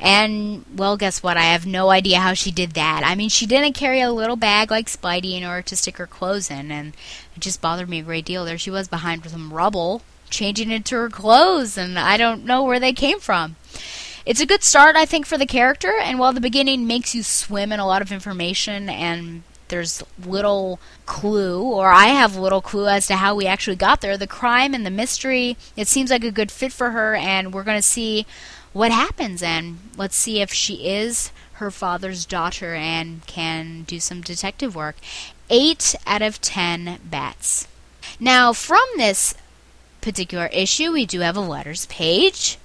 And, 0.00 0.64
well, 0.74 0.96
guess 0.96 1.22
what? 1.22 1.36
I 1.36 1.42
have 1.42 1.64
no 1.64 1.90
idea 1.90 2.18
how 2.18 2.34
she 2.34 2.50
did 2.50 2.72
that. 2.72 3.02
I 3.04 3.14
mean, 3.14 3.28
she 3.28 3.46
didn't 3.46 3.74
carry 3.74 4.00
a 4.00 4.10
little 4.10 4.34
bag 4.34 4.70
like 4.70 4.86
Spidey 4.86 5.32
in 5.32 5.44
order 5.44 5.62
to 5.62 5.76
stick 5.76 5.98
her 5.98 6.08
clothes 6.08 6.50
in, 6.50 6.72
and 6.72 6.94
it 7.36 7.40
just 7.40 7.60
bothered 7.60 7.88
me 7.88 8.00
a 8.00 8.02
great 8.02 8.24
deal. 8.24 8.44
There 8.44 8.58
she 8.58 8.70
was 8.70 8.88
behind 8.88 9.24
some 9.28 9.52
rubble 9.52 10.02
changing 10.30 10.70
into 10.70 10.96
her 10.96 11.08
clothes, 11.08 11.76
and 11.76 11.98
I 11.98 12.16
don't 12.16 12.44
know 12.44 12.62
where 12.62 12.80
they 12.80 12.92
came 12.92 13.20
from. 13.20 13.56
It's 14.26 14.40
a 14.40 14.46
good 14.46 14.62
start, 14.62 14.94
I 14.96 15.06
think, 15.06 15.26
for 15.26 15.38
the 15.38 15.46
character, 15.46 15.96
and 15.98 16.18
while 16.18 16.32
the 16.32 16.40
beginning 16.40 16.86
makes 16.86 17.14
you 17.14 17.22
swim 17.22 17.72
in 17.72 17.80
a 17.80 17.86
lot 17.86 18.02
of 18.02 18.12
information 18.12 18.88
and 18.88 19.42
there's 19.68 20.02
little 20.24 20.80
clue, 21.06 21.62
or 21.62 21.90
I 21.90 22.06
have 22.06 22.36
little 22.36 22.60
clue 22.60 22.88
as 22.88 23.06
to 23.06 23.16
how 23.16 23.34
we 23.34 23.46
actually 23.46 23.76
got 23.76 24.00
there, 24.00 24.16
the 24.16 24.26
crime 24.26 24.74
and 24.74 24.84
the 24.84 24.90
mystery, 24.90 25.56
it 25.76 25.88
seems 25.88 26.10
like 26.10 26.24
a 26.24 26.30
good 26.30 26.50
fit 26.50 26.72
for 26.72 26.90
her, 26.90 27.14
and 27.14 27.52
we're 27.52 27.64
going 27.64 27.78
to 27.78 27.82
see 27.82 28.26
what 28.72 28.92
happens, 28.92 29.42
and 29.42 29.78
let's 29.96 30.16
see 30.16 30.40
if 30.40 30.52
she 30.52 30.88
is 30.88 31.32
her 31.54 31.70
father's 31.70 32.24
daughter 32.24 32.74
and 32.74 33.26
can 33.26 33.82
do 33.82 33.98
some 33.98 34.20
detective 34.20 34.74
work. 34.74 34.96
8 35.50 35.94
out 36.06 36.22
of 36.22 36.40
10 36.40 36.98
bats. 37.04 37.66
Now, 38.20 38.52
from 38.52 38.86
this 38.96 39.34
particular 40.08 40.46
issue, 40.46 40.90
we 40.90 41.04
do 41.04 41.20
have 41.20 41.36
a 41.36 41.40
letters 41.40 41.84
page. 41.86 42.56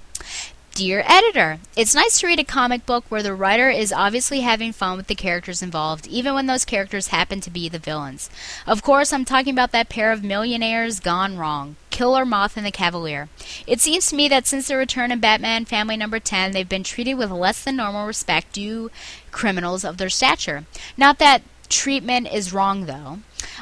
Dear 0.72 1.04
editor, 1.06 1.58
it's 1.76 1.94
nice 1.94 2.18
to 2.18 2.26
read 2.26 2.40
a 2.40 2.44
comic 2.44 2.86
book 2.86 3.04
where 3.10 3.22
the 3.22 3.34
writer 3.34 3.68
is 3.68 3.92
obviously 3.92 4.40
having 4.40 4.72
fun 4.72 4.96
with 4.96 5.08
the 5.08 5.14
characters 5.14 5.62
involved, 5.62 6.06
even 6.06 6.34
when 6.34 6.46
those 6.46 6.64
characters 6.64 7.08
happen 7.08 7.42
to 7.42 7.50
be 7.50 7.68
the 7.68 7.78
villains. 7.78 8.30
Of 8.66 8.82
course, 8.82 9.12
I'm 9.12 9.26
talking 9.26 9.52
about 9.52 9.72
that 9.72 9.90
pair 9.90 10.10
of 10.10 10.24
millionaires 10.24 11.00
gone 11.00 11.36
wrong. 11.36 11.76
Killer 11.90 12.24
Moth 12.24 12.56
and 12.56 12.64
the 12.64 12.70
Cavalier. 12.70 13.28
It 13.66 13.80
seems 13.80 14.06
to 14.06 14.16
me 14.16 14.26
that 14.28 14.46
since 14.46 14.68
the 14.68 14.76
return 14.78 15.12
of 15.12 15.20
Batman 15.20 15.66
Family 15.66 15.98
number 15.98 16.18
10, 16.18 16.52
they've 16.52 16.66
been 16.66 16.82
treated 16.82 17.14
with 17.14 17.30
less 17.30 17.62
than 17.62 17.76
normal 17.76 18.06
respect 18.06 18.54
due 18.54 18.90
criminals 19.30 19.84
of 19.84 19.98
their 19.98 20.08
stature. 20.08 20.64
Not 20.96 21.18
that 21.18 21.42
treatment 21.68 22.32
is 22.32 22.54
wrong, 22.54 22.86
though. 22.86 23.18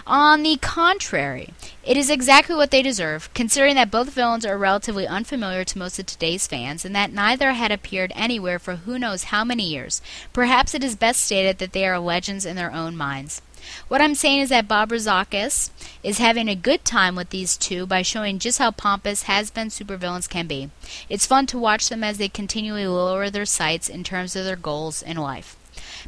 On 0.07 0.43
the 0.43 0.57
contrary, 0.57 1.55
it 1.85 1.97
is 1.97 2.11
exactly 2.11 2.55
what 2.55 2.71
they 2.71 2.83
deserve, 2.83 3.33
considering 3.35 3.75
that 3.77 3.91
both 3.91 4.11
villains 4.11 4.47
are 4.47 4.59
relatively 4.59 5.07
unfamiliar 5.07 5.65
to 5.65 5.79
most 5.79 5.99
of 5.99 6.07
today's 6.07 6.47
fans, 6.47 6.85
and 6.85 6.95
that 6.95 7.13
neither 7.13 7.53
had 7.53 7.71
appeared 7.71 8.13
anywhere 8.15 8.59
for 8.59 8.77
who 8.77 8.99
knows 8.99 9.25
how 9.25 9.45
many 9.45 9.65
years. 9.69 10.03
Perhaps 10.33 10.75
it 10.75 10.83
is 10.83 10.97
best 10.97 11.25
stated 11.25 11.59
that 11.59 11.73
they 11.73 11.87
are 11.87 11.99
legends 11.99 12.47
in 12.47 12.57
their 12.57 12.73
own 12.73 12.97
minds. 12.97 13.43
What 13.87 14.01
I'm 14.01 14.17
saying 14.17 14.41
is 14.41 14.49
that 14.49 14.67
Bob 14.67 14.91
Rozakis 14.91 15.71
is 16.03 16.19
having 16.19 16.49
a 16.49 16.57
good 16.57 16.85
time 16.85 17.15
with 17.15 17.31
these 17.31 17.57
two 17.57 17.87
by 17.87 18.03
showing 18.03 18.41
just 18.41 18.59
how 18.59 18.73
pompous 18.73 19.25
has-been 19.25 19.69
supervillains 19.69 20.29
can 20.29 20.49
be. 20.49 20.71
It's 21.09 21.27
fun 21.27 21.47
to 21.47 21.59
watch 21.59 21.89
them 21.89 22.03
as 22.03 22.19
they 22.19 22.29
continually 22.29 22.87
lower 22.87 23.31
their 23.31 23.47
sights 23.47 23.89
in 23.89 24.03
terms 24.03 24.35
of 24.35 24.45
their 24.45 24.57
goals 24.57 25.01
in 25.01 25.17
life. 25.17 25.57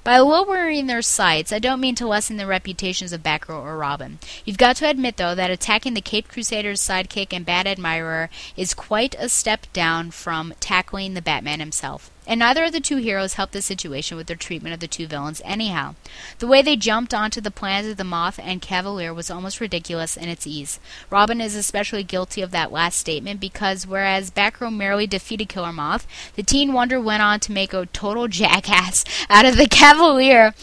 By 0.04 0.18
lowering 0.18 0.86
their 0.86 1.00
sights, 1.00 1.50
I 1.50 1.58
don't 1.58 1.80
mean 1.80 1.94
to 1.94 2.06
lessen 2.06 2.36
the 2.36 2.46
reputations 2.46 3.14
of 3.14 3.22
Batgirl 3.22 3.62
or 3.62 3.78
Robin. 3.78 4.18
You've 4.44 4.58
got 4.58 4.76
to 4.76 4.88
admit, 4.90 5.16
though, 5.16 5.34
that 5.34 5.50
attacking 5.50 5.94
the 5.94 6.02
Caped 6.02 6.30
Crusader's 6.30 6.82
sidekick 6.82 7.32
and 7.32 7.46
bad 7.46 7.66
admirer 7.66 8.28
is 8.54 8.74
quite 8.74 9.14
a 9.18 9.30
step 9.30 9.66
down 9.72 10.10
from 10.10 10.52
tackling 10.60 11.14
the 11.14 11.22
Batman 11.22 11.58
himself. 11.58 12.10
And 12.26 12.40
neither 12.40 12.64
of 12.64 12.72
the 12.72 12.80
two 12.80 12.96
heroes 12.96 13.34
helped 13.34 13.52
the 13.52 13.62
situation 13.62 14.16
with 14.16 14.26
their 14.26 14.36
treatment 14.36 14.72
of 14.72 14.80
the 14.80 14.88
two 14.88 15.06
villains 15.06 15.42
anyhow. 15.44 15.94
The 16.38 16.46
way 16.46 16.62
they 16.62 16.76
jumped 16.76 17.12
onto 17.12 17.40
the 17.40 17.50
plans 17.50 17.86
of 17.86 17.96
the 17.96 18.04
Moth 18.04 18.40
and 18.42 18.62
Cavalier 18.62 19.12
was 19.12 19.30
almost 19.30 19.60
ridiculous 19.60 20.16
in 20.16 20.28
its 20.28 20.46
ease. 20.46 20.80
Robin 21.10 21.40
is 21.40 21.54
especially 21.54 22.02
guilty 22.02 22.40
of 22.40 22.50
that 22.50 22.72
last 22.72 22.98
statement 22.98 23.40
because 23.40 23.86
whereas 23.86 24.30
Batgirl 24.30 24.74
merely 24.74 25.06
defeated 25.06 25.48
Killer 25.48 25.72
Moth, 25.72 26.06
the 26.34 26.42
Teen 26.42 26.72
Wonder 26.72 27.00
went 27.00 27.22
on 27.22 27.40
to 27.40 27.52
make 27.52 27.74
a 27.74 27.86
total 27.86 28.28
jackass 28.28 29.04
out 29.28 29.44
of 29.44 29.56
the 29.56 29.68
Cavalier. 29.68 30.54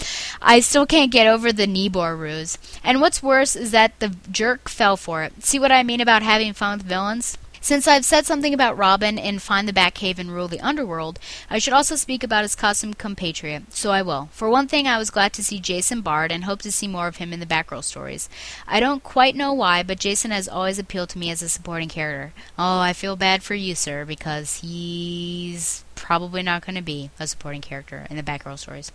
I 0.42 0.60
still 0.60 0.86
can't 0.86 1.12
get 1.12 1.28
over 1.28 1.52
the 1.52 1.68
Nibor 1.68 2.18
ruse. 2.18 2.58
And 2.84 3.02
what's 3.02 3.22
worse 3.22 3.56
is 3.56 3.72
that 3.72 4.00
the 4.00 4.16
jerk 4.32 4.68
fell 4.68 4.98
for 4.98 5.24
it. 5.24 5.44
See 5.44 5.60
what 5.60 5.72
I 5.72 5.84
mean 5.84 6.02
about 6.02 6.24
having 6.24 6.54
fun 6.54 6.80
with 6.80 6.88
villains? 6.88 7.38
Since 7.64 7.88
I've 7.88 8.04
said 8.04 8.26
something 8.26 8.56
about 8.56 8.76
Robin 8.76 9.20
in 9.20 9.38
Find 9.38 9.68
the 9.68 9.74
Batcave 9.74 10.18
and 10.18 10.32
Rule 10.32 10.48
the 10.48 10.60
Underworld, 10.62 11.20
I 11.48 11.60
should 11.60 11.74
also 11.74 11.96
speak 11.96 12.24
about 12.24 12.42
his 12.42 12.56
custom 12.56 12.96
compatriot, 12.96 13.72
so 13.72 13.92
I 13.92 14.02
will. 14.02 14.30
For 14.32 14.50
one 14.50 14.68
thing, 14.68 14.88
I 14.88 14.98
was 14.98 15.12
glad 15.12 15.32
to 15.34 15.44
see 15.44 15.60
Jason 15.60 16.02
Bard 16.02 16.32
and 16.32 16.46
hope 16.46 16.64
to 16.64 16.72
see 16.72 16.88
more 16.88 17.08
of 17.08 17.18
him 17.18 17.32
in 17.32 17.40
the 17.40 17.46
Batgirl 17.46 17.84
stories. 17.84 18.30
I 18.68 18.80
don't 18.80 19.04
quite 19.04 19.36
know 19.36 19.54
why, 19.54 19.84
but 19.84 20.00
Jason 20.00 20.32
has 20.32 20.50
always 20.50 20.80
appealed 20.80 21.10
to 21.10 21.20
me 21.20 21.30
as 21.30 21.44
a 21.44 21.50
supporting 21.50 21.88
character. 21.88 22.34
Oh, 22.58 22.80
I 22.80 22.94
feel 22.94 23.16
bad 23.16 23.44
for 23.44 23.54
you, 23.54 23.76
sir, 23.76 24.06
because 24.06 24.62
he's 24.62 25.84
probably 26.02 26.42
not 26.42 26.66
going 26.66 26.76
to 26.76 26.82
be 26.82 27.12
a 27.20 27.28
supporting 27.28 27.62
character 27.62 28.08
in 28.10 28.18
the 28.18 28.24
Batgirl 28.24 28.58
stories. 28.58 28.92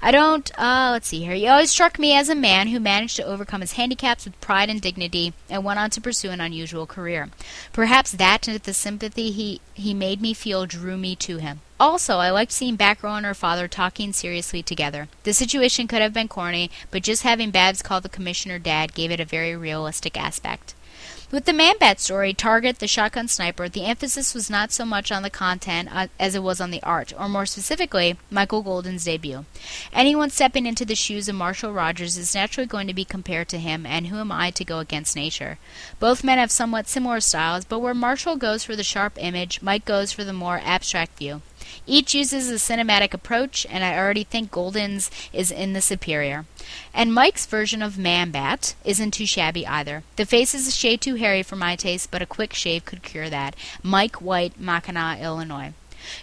I 0.00 0.10
don't, 0.10 0.50
uh, 0.58 0.88
let's 0.92 1.08
see 1.08 1.22
here. 1.22 1.34
He 1.34 1.46
always 1.46 1.70
struck 1.70 1.98
me 1.98 2.14
as 2.14 2.28
a 2.28 2.34
man 2.34 2.68
who 2.68 2.80
managed 2.80 3.16
to 3.16 3.24
overcome 3.24 3.60
his 3.60 3.72
handicaps 3.72 4.24
with 4.24 4.40
pride 4.40 4.70
and 4.70 4.80
dignity 4.80 5.34
and 5.50 5.64
went 5.64 5.78
on 5.78 5.90
to 5.90 6.00
pursue 6.00 6.30
an 6.30 6.40
unusual 6.40 6.86
career. 6.86 7.28
Perhaps 7.72 8.12
that 8.12 8.48
and 8.48 8.58
the 8.58 8.72
sympathy 8.72 9.30
he, 9.30 9.60
he 9.74 9.92
made 9.92 10.20
me 10.20 10.32
feel 10.32 10.66
drew 10.66 10.96
me 10.96 11.14
to 11.16 11.36
him. 11.36 11.60
Also, 11.78 12.16
I 12.16 12.30
liked 12.30 12.52
seeing 12.52 12.78
Batgirl 12.78 13.18
and 13.18 13.26
her 13.26 13.34
father 13.34 13.68
talking 13.68 14.14
seriously 14.14 14.62
together. 14.62 15.08
The 15.24 15.34
situation 15.34 15.86
could 15.86 16.00
have 16.00 16.14
been 16.14 16.28
corny, 16.28 16.70
but 16.90 17.02
just 17.02 17.22
having 17.22 17.50
Babs 17.50 17.82
call 17.82 18.00
the 18.00 18.08
commissioner 18.08 18.58
dad 18.58 18.94
gave 18.94 19.10
it 19.10 19.20
a 19.20 19.26
very 19.26 19.54
realistic 19.54 20.16
aspect. 20.18 20.74
With 21.28 21.44
the 21.44 21.52
Man 21.52 21.74
Bat 21.80 21.98
story, 21.98 22.32
Target, 22.32 22.78
the 22.78 22.86
shotgun 22.86 23.26
sniper, 23.26 23.68
the 23.68 23.84
emphasis 23.84 24.32
was 24.32 24.48
not 24.48 24.70
so 24.70 24.84
much 24.84 25.10
on 25.10 25.24
the 25.24 25.30
content 25.30 25.88
uh, 25.92 26.06
as 26.20 26.36
it 26.36 26.42
was 26.42 26.60
on 26.60 26.70
the 26.70 26.82
art, 26.84 27.12
or 27.18 27.28
more 27.28 27.46
specifically, 27.46 28.16
Michael 28.30 28.62
Golden's 28.62 29.06
debut. 29.06 29.44
Anyone 29.92 30.30
stepping 30.30 30.66
into 30.66 30.84
the 30.84 30.94
shoes 30.94 31.28
of 31.28 31.34
Marshall 31.34 31.72
Rogers 31.72 32.16
is 32.16 32.32
naturally 32.32 32.68
going 32.68 32.86
to 32.86 32.94
be 32.94 33.04
compared 33.04 33.48
to 33.48 33.58
him, 33.58 33.84
and 33.84 34.06
who 34.06 34.18
am 34.18 34.30
I 34.30 34.52
to 34.52 34.64
go 34.64 34.78
against 34.78 35.16
nature? 35.16 35.58
Both 35.98 36.22
men 36.22 36.38
have 36.38 36.52
somewhat 36.52 36.86
similar 36.86 37.18
styles, 37.18 37.64
but 37.64 37.80
where 37.80 37.92
Marshall 37.92 38.36
goes 38.36 38.62
for 38.62 38.76
the 38.76 38.84
sharp 38.84 39.14
image, 39.16 39.60
Mike 39.60 39.84
goes 39.84 40.12
for 40.12 40.22
the 40.22 40.32
more 40.32 40.60
abstract 40.62 41.18
view. 41.18 41.42
Each 41.86 42.14
uses 42.14 42.50
a 42.50 42.54
cinematic 42.54 43.14
approach, 43.14 43.64
and 43.70 43.84
I 43.84 43.96
already 43.96 44.24
think 44.24 44.50
Golden's 44.50 45.10
is 45.32 45.52
in 45.52 45.72
the 45.72 45.80
superior. 45.80 46.44
And 46.92 47.14
Mike's 47.14 47.46
version 47.46 47.80
of 47.80 47.96
Man 47.96 48.32
Bat 48.32 48.74
isn't 48.84 49.12
too 49.12 49.26
shabby 49.26 49.66
either. 49.66 50.02
The 50.16 50.26
face 50.26 50.52
is 50.52 50.66
a 50.66 50.72
shade 50.72 51.00
too 51.00 51.14
hairy 51.14 51.42
for 51.44 51.56
my 51.56 51.76
taste, 51.76 52.10
but 52.10 52.22
a 52.22 52.26
quick 52.26 52.52
shave 52.52 52.84
could 52.84 53.02
cure 53.02 53.30
that. 53.30 53.54
Mike 53.82 54.16
White, 54.16 54.60
Mackinaw, 54.60 55.20
Illinois. 55.22 55.72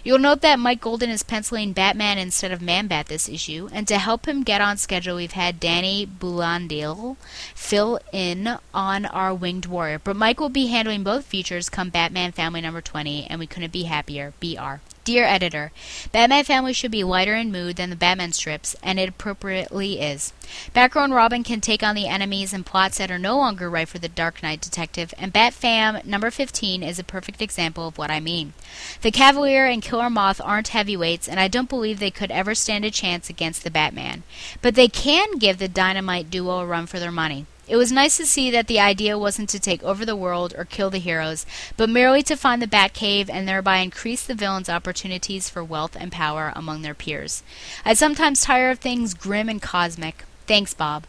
You'll 0.02 0.18
note 0.18 0.40
that 0.40 0.58
Mike 0.58 0.80
Golden 0.80 1.10
is 1.10 1.22
penciling 1.22 1.72
Batman 1.72 2.16
instead 2.16 2.52
of 2.52 2.62
Man 2.62 2.86
Bat 2.86 3.06
this 3.06 3.28
issue, 3.28 3.68
and 3.72 3.86
to 3.88 3.98
help 3.98 4.26
him 4.26 4.42
get 4.42 4.60
on 4.60 4.76
schedule, 4.76 5.16
we've 5.16 5.32
had 5.32 5.60
Danny 5.60 6.06
Bulanadi 6.06 7.16
fill 7.54 8.00
in 8.12 8.58
on 8.72 9.06
our 9.06 9.34
Winged 9.34 9.66
Warrior. 9.66 9.98
But 9.98 10.16
Mike 10.16 10.40
will 10.40 10.48
be 10.48 10.68
handling 10.68 11.02
both 11.02 11.24
features 11.24 11.68
come 11.68 11.90
Batman 11.90 12.32
Family 12.32 12.60
number 12.60 12.80
20, 12.80 13.26
and 13.26 13.38
we 13.38 13.46
couldn't 13.46 13.72
be 13.72 13.84
happier. 13.84 14.32
BR. 14.40 14.80
Dear 15.04 15.24
Editor, 15.24 15.70
Batman 16.12 16.44
Family 16.44 16.72
should 16.72 16.90
be 16.90 17.04
lighter 17.04 17.34
in 17.34 17.52
mood 17.52 17.76
than 17.76 17.90
the 17.90 17.96
Batman 17.96 18.32
strips, 18.32 18.74
and 18.82 18.98
it 18.98 19.10
appropriately 19.10 20.00
is. 20.00 20.32
Batgirl 20.74 21.04
and 21.04 21.14
Robin 21.14 21.44
can 21.44 21.60
take 21.60 21.82
on 21.82 21.94
the 21.94 22.08
enemies 22.08 22.54
and 22.54 22.64
plots 22.64 22.96
that 22.96 23.10
are 23.10 23.18
no 23.18 23.36
longer 23.36 23.68
right 23.68 23.86
for 23.86 23.98
the 23.98 24.08
Dark 24.08 24.42
Knight 24.42 24.62
detective, 24.62 25.12
and 25.18 25.30
Bat 25.30 25.52
Fam 25.52 25.98
number 26.06 26.30
15 26.30 26.82
is 26.82 26.98
a 26.98 27.04
perfect 27.04 27.42
example 27.42 27.86
of 27.86 27.98
what 27.98 28.10
I 28.10 28.18
mean. 28.18 28.54
The 29.02 29.10
Cavalier 29.10 29.66
and 29.66 29.82
Killer 29.82 30.08
Moth 30.08 30.40
aren't 30.42 30.68
heavyweights, 30.68 31.28
and 31.28 31.38
I 31.38 31.48
don't 31.48 31.68
believe 31.68 31.98
they 31.98 32.10
could 32.10 32.30
ever 32.30 32.54
stand 32.54 32.86
a 32.86 32.90
chance 32.90 33.28
against 33.28 33.62
the 33.62 33.70
Batman. 33.70 34.22
But 34.62 34.74
they 34.74 34.88
can 34.88 35.36
give 35.36 35.58
the 35.58 35.68
Dynamite 35.68 36.30
duo 36.30 36.60
a 36.60 36.66
run 36.66 36.86
for 36.86 36.98
their 36.98 37.12
money. 37.12 37.44
It 37.66 37.76
was 37.76 37.90
nice 37.90 38.16
to 38.18 38.26
see 38.26 38.50
that 38.50 38.66
the 38.66 38.78
idea 38.80 39.18
wasn't 39.18 39.48
to 39.50 39.58
take 39.58 39.82
over 39.82 40.04
the 40.04 40.16
world 40.16 40.54
or 40.56 40.64
kill 40.64 40.90
the 40.90 40.98
heroes, 40.98 41.46
but 41.76 41.88
merely 41.88 42.22
to 42.24 42.36
find 42.36 42.60
the 42.60 42.66
Batcave 42.66 43.30
and 43.30 43.48
thereby 43.48 43.78
increase 43.78 44.22
the 44.22 44.34
villains' 44.34 44.68
opportunities 44.68 45.48
for 45.48 45.64
wealth 45.64 45.96
and 45.98 46.12
power 46.12 46.52
among 46.54 46.82
their 46.82 46.94
peers. 46.94 47.42
I 47.84 47.94
sometimes 47.94 48.42
tire 48.42 48.70
of 48.70 48.80
things 48.80 49.14
grim 49.14 49.48
and 49.48 49.62
cosmic. 49.62 50.24
Thanks, 50.46 50.74
Bob. 50.74 51.04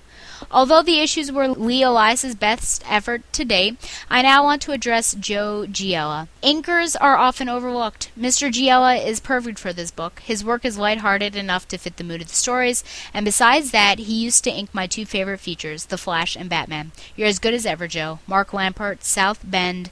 Although 0.51 0.81
the 0.81 0.99
issues 0.99 1.31
were 1.31 1.47
Lee 1.47 1.83
Elias's 1.83 2.35
best 2.35 2.83
effort 2.89 3.21
to 3.33 3.45
date, 3.45 3.77
I 4.09 4.21
now 4.21 4.43
want 4.43 4.61
to 4.63 4.71
address 4.71 5.15
Joe 5.15 5.65
Giella. 5.67 6.27
Inkers 6.43 6.95
are 6.99 7.17
often 7.17 7.49
overlooked. 7.49 8.11
Mr. 8.17 8.51
Giella 8.51 9.03
is 9.03 9.19
perfect 9.19 9.59
for 9.59 9.73
this 9.73 9.91
book. 9.91 10.19
His 10.19 10.43
work 10.43 10.65
is 10.65 10.77
lighthearted 10.77 11.35
enough 11.35 11.67
to 11.69 11.77
fit 11.77 11.97
the 11.97 12.03
mood 12.03 12.21
of 12.21 12.29
the 12.29 12.35
stories, 12.35 12.83
and 13.13 13.25
besides 13.25 13.71
that, 13.71 13.99
he 13.99 14.13
used 14.13 14.43
to 14.43 14.51
ink 14.51 14.69
my 14.73 14.87
two 14.87 15.05
favorite 15.05 15.39
features, 15.39 15.85
The 15.85 15.97
Flash 15.97 16.35
and 16.35 16.49
Batman. 16.49 16.91
You're 17.15 17.27
as 17.27 17.39
good 17.39 17.53
as 17.53 17.65
ever, 17.65 17.87
Joe. 17.87 18.19
Mark 18.27 18.51
Lampert, 18.51 19.03
South 19.03 19.39
Bend, 19.43 19.89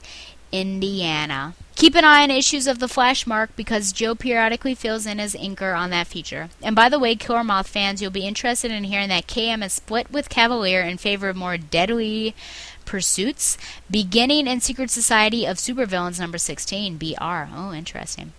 Indiana. 0.54 1.54
Keep 1.74 1.96
an 1.96 2.04
eye 2.04 2.22
on 2.22 2.30
issues 2.30 2.68
of 2.68 2.78
the 2.78 2.86
Flash 2.86 3.26
Mark 3.26 3.50
because 3.56 3.92
Joe 3.92 4.14
periodically 4.14 4.76
fills 4.76 5.04
in 5.04 5.18
as 5.18 5.34
inker 5.34 5.76
on 5.76 5.90
that 5.90 6.06
feature. 6.06 6.48
And 6.62 6.76
by 6.76 6.88
the 6.88 7.00
way, 7.00 7.16
Killer 7.16 7.42
Moth 7.42 7.66
fans, 7.66 8.00
you'll 8.00 8.12
be 8.12 8.26
interested 8.26 8.70
in 8.70 8.84
hearing 8.84 9.08
that 9.08 9.26
KM 9.26 9.64
is 9.64 9.72
split 9.72 10.12
with 10.12 10.28
Cavalier 10.28 10.82
in 10.82 10.96
favor 10.96 11.28
of 11.28 11.36
more 11.36 11.58
deadly 11.58 12.36
pursuits, 12.84 13.58
beginning 13.90 14.46
in 14.46 14.60
Secret 14.60 14.90
Society 14.90 15.44
of 15.44 15.56
Supervillains 15.56 16.20
number 16.20 16.38
16, 16.38 16.98
BR. 16.98 17.48
Oh, 17.52 17.72
interesting. 17.74 18.32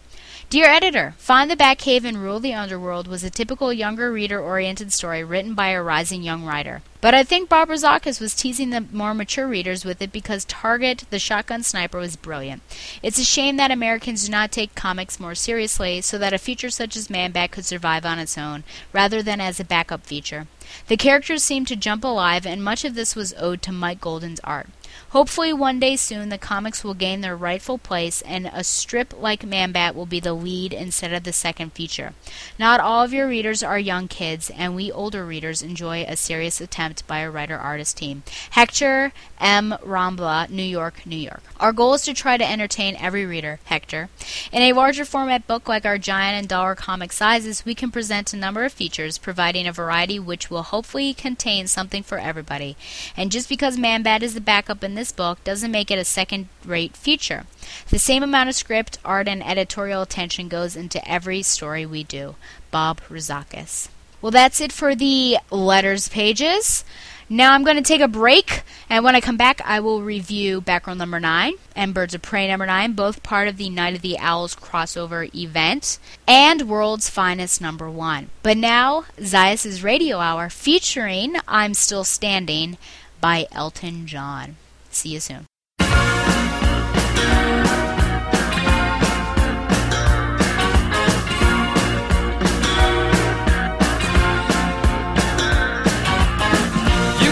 Dear 0.48 0.68
editor, 0.68 1.16
Find 1.18 1.50
the 1.50 1.56
Batcave 1.56 2.06
and 2.06 2.22
Rule 2.22 2.40
the 2.40 2.54
Underworld 2.54 3.08
was 3.08 3.24
a 3.24 3.32
typical 3.32 3.74
younger 3.74 4.12
reader 4.12 4.40
oriented 4.40 4.94
story 4.94 5.24
written 5.24 5.56
by 5.56 5.70
a 5.70 5.82
rising 5.82 6.22
young 6.22 6.46
writer. 6.46 6.84
But 7.02 7.16
I 7.16 7.24
think 7.24 7.50
Bob 7.50 7.70
Rozakis 7.70 8.22
was 8.22 8.36
teasing 8.36 8.70
the 8.70 8.86
more 8.92 9.16
mature 9.16 9.48
readers 9.48 9.84
with 9.84 10.04
it 10.04 10.12
because 10.12 10.46
Target, 10.46 11.06
the 11.10 11.18
shotgun 11.18 11.64
sniper, 11.64 11.98
was 11.98 12.16
brilliant. 12.16 12.62
It's 13.02 13.18
a 13.18 13.26
shame 13.26 13.58
that 13.58 13.72
Americans 13.72 14.26
do 14.26 14.32
not 14.32 14.52
take 14.52 14.76
comics 14.76 15.20
more 15.20 15.36
seriously 15.36 16.00
so 16.02 16.20
that 16.20 16.34
a 16.34 16.38
feature 16.38 16.70
such 16.70 16.96
as 16.96 17.10
Man 17.10 17.32
Bat 17.32 17.52
could 17.52 17.66
survive 17.66 18.06
on 18.06 18.20
its 18.20 18.38
own, 18.38 18.64
rather 18.94 19.24
than 19.24 19.42
as 19.42 19.60
a 19.60 19.66
backup 19.66 20.06
feature. 20.06 20.46
The 20.88 20.98
characters 20.98 21.44
seemed 21.44 21.68
to 21.70 21.76
jump 21.76 22.04
alive, 22.04 22.46
and 22.46 22.64
much 22.64 22.86
of 22.86 22.94
this 22.94 23.16
was 23.16 23.34
owed 23.38 23.64
to 23.64 23.72
Mike 23.72 24.00
Golden's 24.00 24.40
art. 24.42 24.68
Hopefully, 25.16 25.54
one 25.54 25.80
day 25.80 25.96
soon, 25.96 26.28
the 26.28 26.38
comics 26.38 26.84
will 26.84 26.94
gain 26.94 27.22
their 27.22 27.38
rightful 27.38 27.78
place, 27.78 28.22
and 28.24 28.52
a 28.52 28.66
strip 28.66 29.14
like 29.18 29.46
Man 29.46 29.72
Bat 29.72 29.96
will 29.96 30.06
be 30.06 30.20
the 30.20 30.34
lead 30.34 30.74
instead 30.74 31.14
of 31.14 31.24
the 31.24 31.32
second 31.32 31.72
feature. 31.72 32.12
Not 32.60 32.82
all 32.82 33.02
of 33.02 33.14
your 33.14 33.26
readers 33.26 33.64
are 33.64 33.80
young 33.80 34.10
kids, 34.10 34.50
and 34.50 34.76
we 34.76 34.92
older 34.92 35.26
readers 35.26 35.62
enjoy 35.62 36.04
a 36.04 36.18
serious 36.18 36.60
attempt 36.60 37.08
by 37.08 37.20
a 37.20 37.32
writer 37.32 37.58
artist 37.58 37.96
team. 37.96 38.24
Hector 38.50 39.14
M. 39.40 39.76
Rambla, 39.86 40.50
New 40.50 40.64
York, 40.64 41.06
New 41.06 41.16
York. 41.16 41.44
Our 41.62 41.72
goal 41.72 41.94
is 41.94 42.02
to 42.02 42.14
try 42.14 42.36
to 42.36 42.46
entertain 42.46 42.98
every 42.98 43.26
reader, 43.26 43.62
Hector. 43.64 44.10
In 44.52 44.64
a 44.64 44.74
larger 44.74 45.06
format 45.06 45.48
book 45.48 45.70
like 45.70 45.86
our 45.86 45.98
giant 45.98 46.38
and 46.38 46.50
dollar 46.50 46.76
comic 46.76 47.14
sizes, 47.14 47.64
we 47.64 47.74
can 47.74 47.90
present 47.90 48.34
a 48.34 48.38
number 48.38 48.66
of 48.66 48.74
features, 48.74 49.18
providing 49.18 49.66
a 49.66 49.72
variety 49.72 50.20
which 50.20 50.50
will 50.50 50.64
hopefully 50.64 51.14
contain 51.14 51.68
something 51.68 52.04
for 52.04 52.18
everybody. 52.18 52.76
And 53.16 53.32
just 53.32 53.48
because 53.48 53.78
Man 53.78 54.04
Bat 54.04 54.22
is 54.22 54.34
the 54.34 54.42
backup 54.42 54.84
in 54.84 54.96
this 54.96 55.05
book 55.12 55.44
doesn't 55.44 55.72
make 55.72 55.92
it 55.92 56.00
a 56.00 56.06
second 56.06 56.48
rate 56.64 56.96
feature. 56.96 57.46
The 57.90 58.00
same 58.00 58.24
amount 58.24 58.50
of 58.50 58.56
script, 58.56 59.00
art, 59.04 59.28
and 59.28 59.46
editorial 59.46 60.02
attention 60.02 60.48
goes 60.48 60.76
into 60.76 61.06
every 61.10 61.42
story 61.42 61.86
we 61.86 62.04
do. 62.04 62.36
Bob 62.72 63.02
Rozakis. 63.10 63.90
Well, 64.22 64.32
that's 64.32 64.60
it 64.62 64.72
for 64.72 64.96
the 64.96 65.38
letters 65.52 66.08
pages. 66.08 66.84
Now 67.28 67.54
I'm 67.54 67.64
going 67.64 67.78
to 67.78 67.82
take 67.82 68.02
a 68.02 68.08
break, 68.08 68.62
and 68.88 69.04
when 69.04 69.16
I 69.16 69.22
come 69.22 69.36
back, 69.36 69.60
I 69.66 69.80
will 69.80 70.04
review 70.04 70.62
Background 70.62 71.00
number 71.00 71.20
9 71.20 71.56
and 71.76 71.92
Birds 71.92 72.14
of 72.14 72.22
Prey 72.22 72.48
number 72.48 72.68
9, 72.68 72.94
both 72.94 73.24
part 73.24 73.48
of 73.48 73.58
the 73.58 73.70
Night 73.70 73.96
of 73.96 74.04
the 74.04 74.20
Owls 74.20 74.56
crossover 74.56 75.34
event, 75.34 75.98
and 76.28 76.70
World's 76.70 77.10
Finest 77.10 77.62
number 77.62 77.90
1. 77.90 78.30
But 78.44 78.58
now, 78.58 79.06
Zayas' 79.18 79.84
Radio 79.84 80.20
Hour 80.20 80.50
featuring 80.50 81.38
I'm 81.48 81.74
Still 81.74 82.04
Standing 82.04 82.78
by 83.22 83.48
Elton 83.52 84.06
John. 84.06 84.58
See 84.96 85.10
you 85.10 85.20
soon. 85.20 85.40
You 85.40 85.46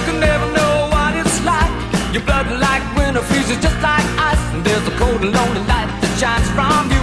can 0.04 0.20
never 0.20 0.52
know 0.52 0.90
what 0.92 1.16
it's 1.16 1.42
like. 1.46 1.72
Your 2.14 2.24
blood 2.24 2.52
like 2.60 2.84
winter 2.98 3.22
freezes 3.22 3.56
just 3.64 3.82
like 3.82 4.04
ice. 4.20 4.38
And 4.54 4.66
there's 4.66 4.86
a 4.86 4.92
cold 4.98 5.22
and 5.22 5.32
lonely 5.32 5.62
light 5.62 5.88
that 6.02 6.18
shines 6.20 6.50
from 6.52 6.92
you. 6.92 7.03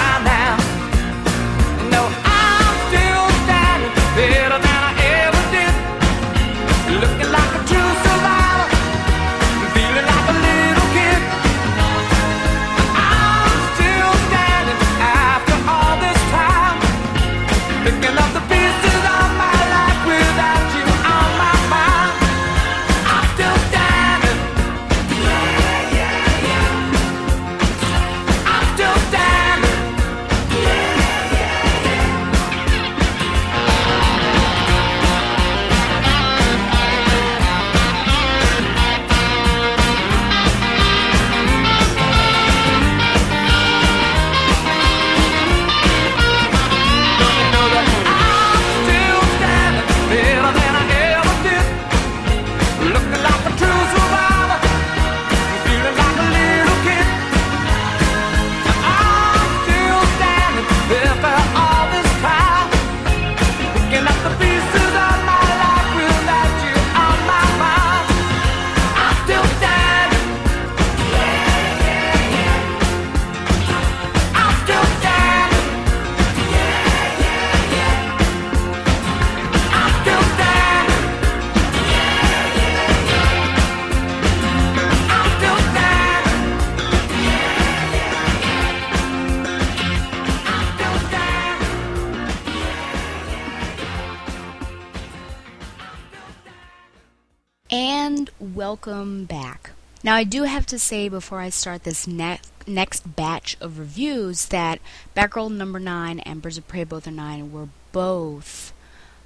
I 100.21 100.23
do 100.23 100.43
have 100.43 100.67
to 100.67 100.77
say 100.77 101.09
before 101.09 101.39
I 101.39 101.49
start 101.49 101.83
this 101.83 102.05
ne- 102.05 102.41
next 102.67 103.15
batch 103.15 103.57
of 103.59 103.79
reviews 103.79 104.45
that 104.49 104.79
Batgirl 105.17 105.51
number 105.51 105.79
9 105.79 106.19
and 106.19 106.43
Birds 106.43 106.59
of 106.59 106.67
Prey 106.67 106.83
both 106.83 107.07
are 107.07 107.11
9 107.11 107.51
were 107.51 107.69
both 107.91 108.71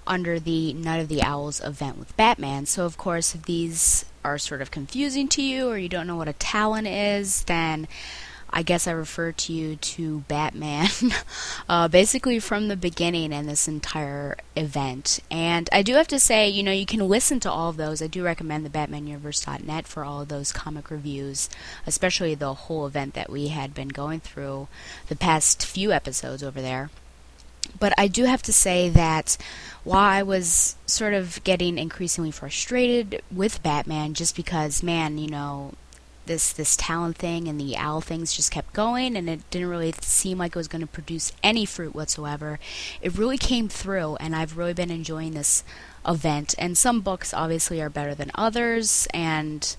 under 0.08 0.40
the 0.40 0.72
Night 0.72 1.02
of 1.02 1.10
the 1.10 1.22
Owls 1.22 1.60
event 1.60 1.98
with 1.98 2.16
Batman. 2.16 2.66
So, 2.66 2.86
of 2.86 2.98
course, 2.98 3.36
if 3.36 3.44
these 3.44 4.06
are 4.24 4.38
sort 4.38 4.62
of 4.62 4.72
confusing 4.72 5.28
to 5.28 5.42
you 5.42 5.68
or 5.68 5.78
you 5.78 5.90
don't 5.90 6.08
know 6.08 6.16
what 6.16 6.30
a 6.30 6.34
Talon 6.34 6.88
is, 6.88 7.44
then 7.44 7.90
I 8.56 8.64
guess 8.64 8.88
I 8.88 8.92
refer 8.92 9.34
to 9.34 9.54
you 9.54 9.76
to 9.76 10.20
Batman, 10.30 10.88
uh, 11.70 11.90
basically 11.90 12.40
from 12.40 12.70
the 12.70 12.78
beginning 12.78 13.34
in 13.34 13.48
this 13.48 13.68
entire 13.68 14.38
event. 14.56 15.20
And 15.30 15.70
I 15.74 15.82
do 15.82 15.96
have 15.96 16.08
to 16.08 16.20
say, 16.22 16.48
you 16.48 16.64
know, 16.64 16.72
you 16.72 16.86
can 16.86 17.02
listen 17.02 17.42
to 17.42 17.52
all 17.52 17.70
of 17.70 17.76
those. 17.76 18.02
I 18.02 18.08
do 18.08 18.24
recommend 18.24 18.66
the 18.66 18.70
BatmanUniverse.net 18.70 19.88
for 19.88 20.06
all 20.06 20.22
of 20.22 20.30
those 20.30 20.54
comic 20.54 20.90
reviews, 20.90 21.50
especially 21.86 22.34
the 22.34 22.54
whole 22.54 22.88
event 22.88 23.14
that 23.16 23.30
we 23.30 23.50
had 23.50 23.74
been 23.74 23.90
going 23.90 24.22
through 24.22 24.70
the 25.10 25.18
past 25.18 25.66
few 25.66 25.92
episodes 25.92 26.42
over 26.42 26.62
there. 26.62 26.90
But 27.78 27.94
I 27.98 28.08
do 28.08 28.24
have 28.24 28.42
to 28.44 28.54
say 28.54 28.88
that 28.88 29.38
while 29.84 30.00
I 30.00 30.24
was 30.24 30.78
sort 30.86 31.14
of 31.14 31.44
getting 31.44 31.78
increasingly 31.78 32.32
frustrated 32.32 33.22
with 33.30 33.62
Batman 33.64 34.14
just 34.14 34.34
because, 34.34 34.82
man, 34.82 35.18
you 35.18 35.28
know, 35.28 35.74
this 36.26 36.52
this 36.54 36.76
Talon 36.76 37.14
thing 37.14 37.48
and 37.48 37.60
the 37.60 37.78
owl 37.78 38.02
things 38.02 38.34
just 38.34 38.52
kept 38.52 38.74
going 38.74 39.16
and 39.16 39.30
it 39.30 39.50
didn't 39.50 39.70
really 39.70 39.94
seem 40.02 40.38
like 40.38 40.56
it 40.56 40.60
was 40.60 40.68
going 40.68 40.82
to 40.82 40.88
produce 40.88 41.32
any 41.44 41.66
fruit 41.66 41.96
whatsoever. 41.96 42.60
It 43.02 43.18
really 43.18 43.38
came 43.38 43.70
through 43.70 44.16
and 44.18 44.36
i've 44.36 44.58
really 44.58 44.74
been 44.74 44.92
enjoying 44.92 45.34
this 45.34 45.64
event. 46.08 46.56
And 46.58 46.78
some 46.78 47.02
books 47.02 47.34
obviously 47.34 47.82
are 47.82 47.90
better 47.90 48.16
than 48.16 48.32
others 48.36 49.08
and 49.14 49.76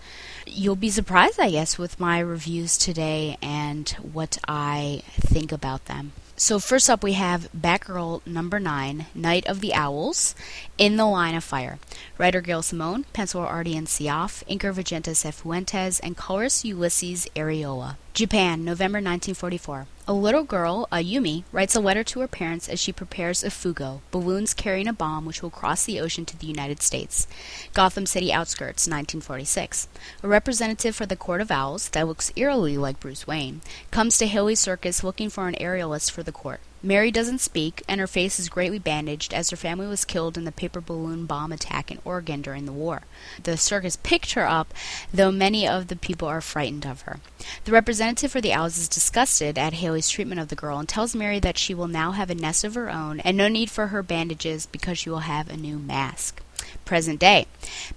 you'll 0.46 0.76
be 0.76 0.90
surprised 0.90 1.40
i 1.40 1.50
guess 1.50 1.76
with 1.76 1.98
my 1.98 2.18
reviews 2.20 2.78
today 2.78 3.36
and 3.42 3.88
what 4.12 4.38
i 4.46 5.02
think 5.20 5.52
about 5.52 5.86
them 5.86 6.12
so 6.36 6.58
first 6.58 6.90
up 6.90 7.02
we 7.02 7.14
have 7.14 7.48
Batgirl 7.56 8.26
number 8.26 8.60
9, 8.60 9.06
Night 9.14 9.46
of 9.46 9.60
the 9.60 9.72
Owls, 9.72 10.34
In 10.76 10.96
the 10.96 11.06
Line 11.06 11.34
of 11.34 11.42
Fire. 11.42 11.78
Writer 12.18 12.40
Gail 12.40 12.62
Simone, 12.62 13.06
penciler 13.14 13.50
Ardian 13.50 13.86
Syaf, 13.86 14.44
inker 14.44 14.72
Vicente 14.72 15.12
Cifuentes, 15.12 16.00
and 16.02 16.16
colorist 16.16 16.64
Ulysses 16.64 17.26
Arreola. 17.34 17.96
Japan, 18.12 18.64
November 18.64 18.98
1944. 18.98 19.86
A 20.08 20.12
little 20.12 20.44
girl, 20.44 20.86
Ayumi, 20.92 21.42
writes 21.50 21.74
a 21.74 21.80
letter 21.80 22.04
to 22.04 22.20
her 22.20 22.28
parents 22.28 22.68
as 22.68 22.78
she 22.78 22.92
prepares 22.92 23.42
a 23.42 23.48
fugo, 23.48 24.02
balloons 24.12 24.54
carrying 24.54 24.86
a 24.86 24.92
bomb 24.92 25.24
which 25.24 25.42
will 25.42 25.50
cross 25.50 25.84
the 25.84 25.98
ocean 25.98 26.24
to 26.26 26.38
the 26.38 26.46
United 26.46 26.80
States. 26.80 27.26
Gotham 27.74 28.06
City 28.06 28.32
outskirts, 28.32 28.86
1946. 28.86 29.88
A 30.22 30.28
representative 30.28 30.94
for 30.94 31.06
the 31.06 31.16
Court 31.16 31.40
of 31.40 31.50
Owls, 31.50 31.88
that 31.88 32.06
looks 32.06 32.30
eerily 32.36 32.78
like 32.78 33.00
Bruce 33.00 33.26
Wayne, 33.26 33.62
comes 33.90 34.16
to 34.18 34.28
Haly 34.28 34.56
Circus 34.56 35.02
looking 35.02 35.28
for 35.28 35.48
an 35.48 35.56
aerialist 35.60 36.12
for 36.12 36.22
the 36.22 36.30
court. 36.30 36.60
Mary 36.86 37.10
doesn't 37.10 37.40
speak, 37.40 37.82
and 37.88 37.98
her 38.00 38.06
face 38.06 38.38
is 38.38 38.48
greatly 38.48 38.78
bandaged 38.78 39.34
as 39.34 39.50
her 39.50 39.56
family 39.56 39.88
was 39.88 40.04
killed 40.04 40.38
in 40.38 40.44
the 40.44 40.52
paper 40.52 40.80
balloon 40.80 41.26
bomb 41.26 41.50
attack 41.50 41.90
in 41.90 41.98
Oregon 42.04 42.40
during 42.40 42.64
the 42.64 42.70
war. 42.70 43.02
The 43.42 43.56
circus 43.56 43.96
picked 43.96 44.34
her 44.34 44.46
up, 44.46 44.72
though 45.12 45.32
many 45.32 45.66
of 45.66 45.88
the 45.88 45.96
people 45.96 46.28
are 46.28 46.40
frightened 46.40 46.86
of 46.86 47.00
her. 47.00 47.18
The 47.64 47.72
representative 47.72 48.30
for 48.30 48.40
the 48.40 48.52
Owls 48.52 48.78
is 48.78 48.88
disgusted 48.88 49.58
at 49.58 49.72
Haly's 49.72 50.08
treatment 50.08 50.40
of 50.40 50.46
the 50.46 50.54
girl 50.54 50.78
and 50.78 50.88
tells 50.88 51.12
Mary 51.12 51.40
that 51.40 51.58
she 51.58 51.74
will 51.74 51.88
now 51.88 52.12
have 52.12 52.30
a 52.30 52.36
nest 52.36 52.62
of 52.62 52.76
her 52.76 52.88
own 52.88 53.18
and 53.18 53.36
no 53.36 53.48
need 53.48 53.68
for 53.68 53.88
her 53.88 54.04
bandages 54.04 54.66
because 54.66 54.96
she 54.96 55.10
will 55.10 55.26
have 55.26 55.50
a 55.50 55.56
new 55.56 55.80
mask. 55.80 56.40
Present 56.86 57.18
day. 57.18 57.46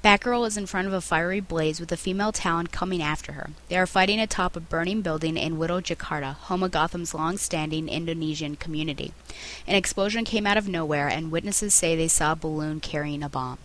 Batgirl 0.03 0.47
is 0.47 0.57
in 0.57 0.65
front 0.65 0.87
of 0.87 0.93
a 0.93 0.99
fiery 0.99 1.39
blaze 1.39 1.79
with 1.79 1.91
a 1.91 1.95
female 1.95 2.31
Talon 2.31 2.65
coming 2.65 3.03
after 3.03 3.33
her. 3.33 3.51
They 3.67 3.77
are 3.77 3.85
fighting 3.85 4.19
atop 4.19 4.55
a 4.55 4.59
burning 4.59 5.03
building 5.03 5.37
in 5.37 5.59
Little 5.59 5.79
Jakarta, 5.79 6.33
home 6.33 6.63
of 6.63 6.71
Gotham's 6.71 7.13
long 7.13 7.37
standing 7.37 7.87
Indonesian 7.87 8.55
community. 8.55 9.13
An 9.67 9.75
explosion 9.75 10.25
came 10.25 10.47
out 10.47 10.57
of 10.57 10.67
nowhere, 10.67 11.07
and 11.07 11.31
witnesses 11.31 11.75
say 11.75 11.95
they 11.95 12.07
saw 12.07 12.31
a 12.31 12.35
balloon 12.35 12.79
carrying 12.79 13.21
a 13.21 13.29
bomb. 13.29 13.59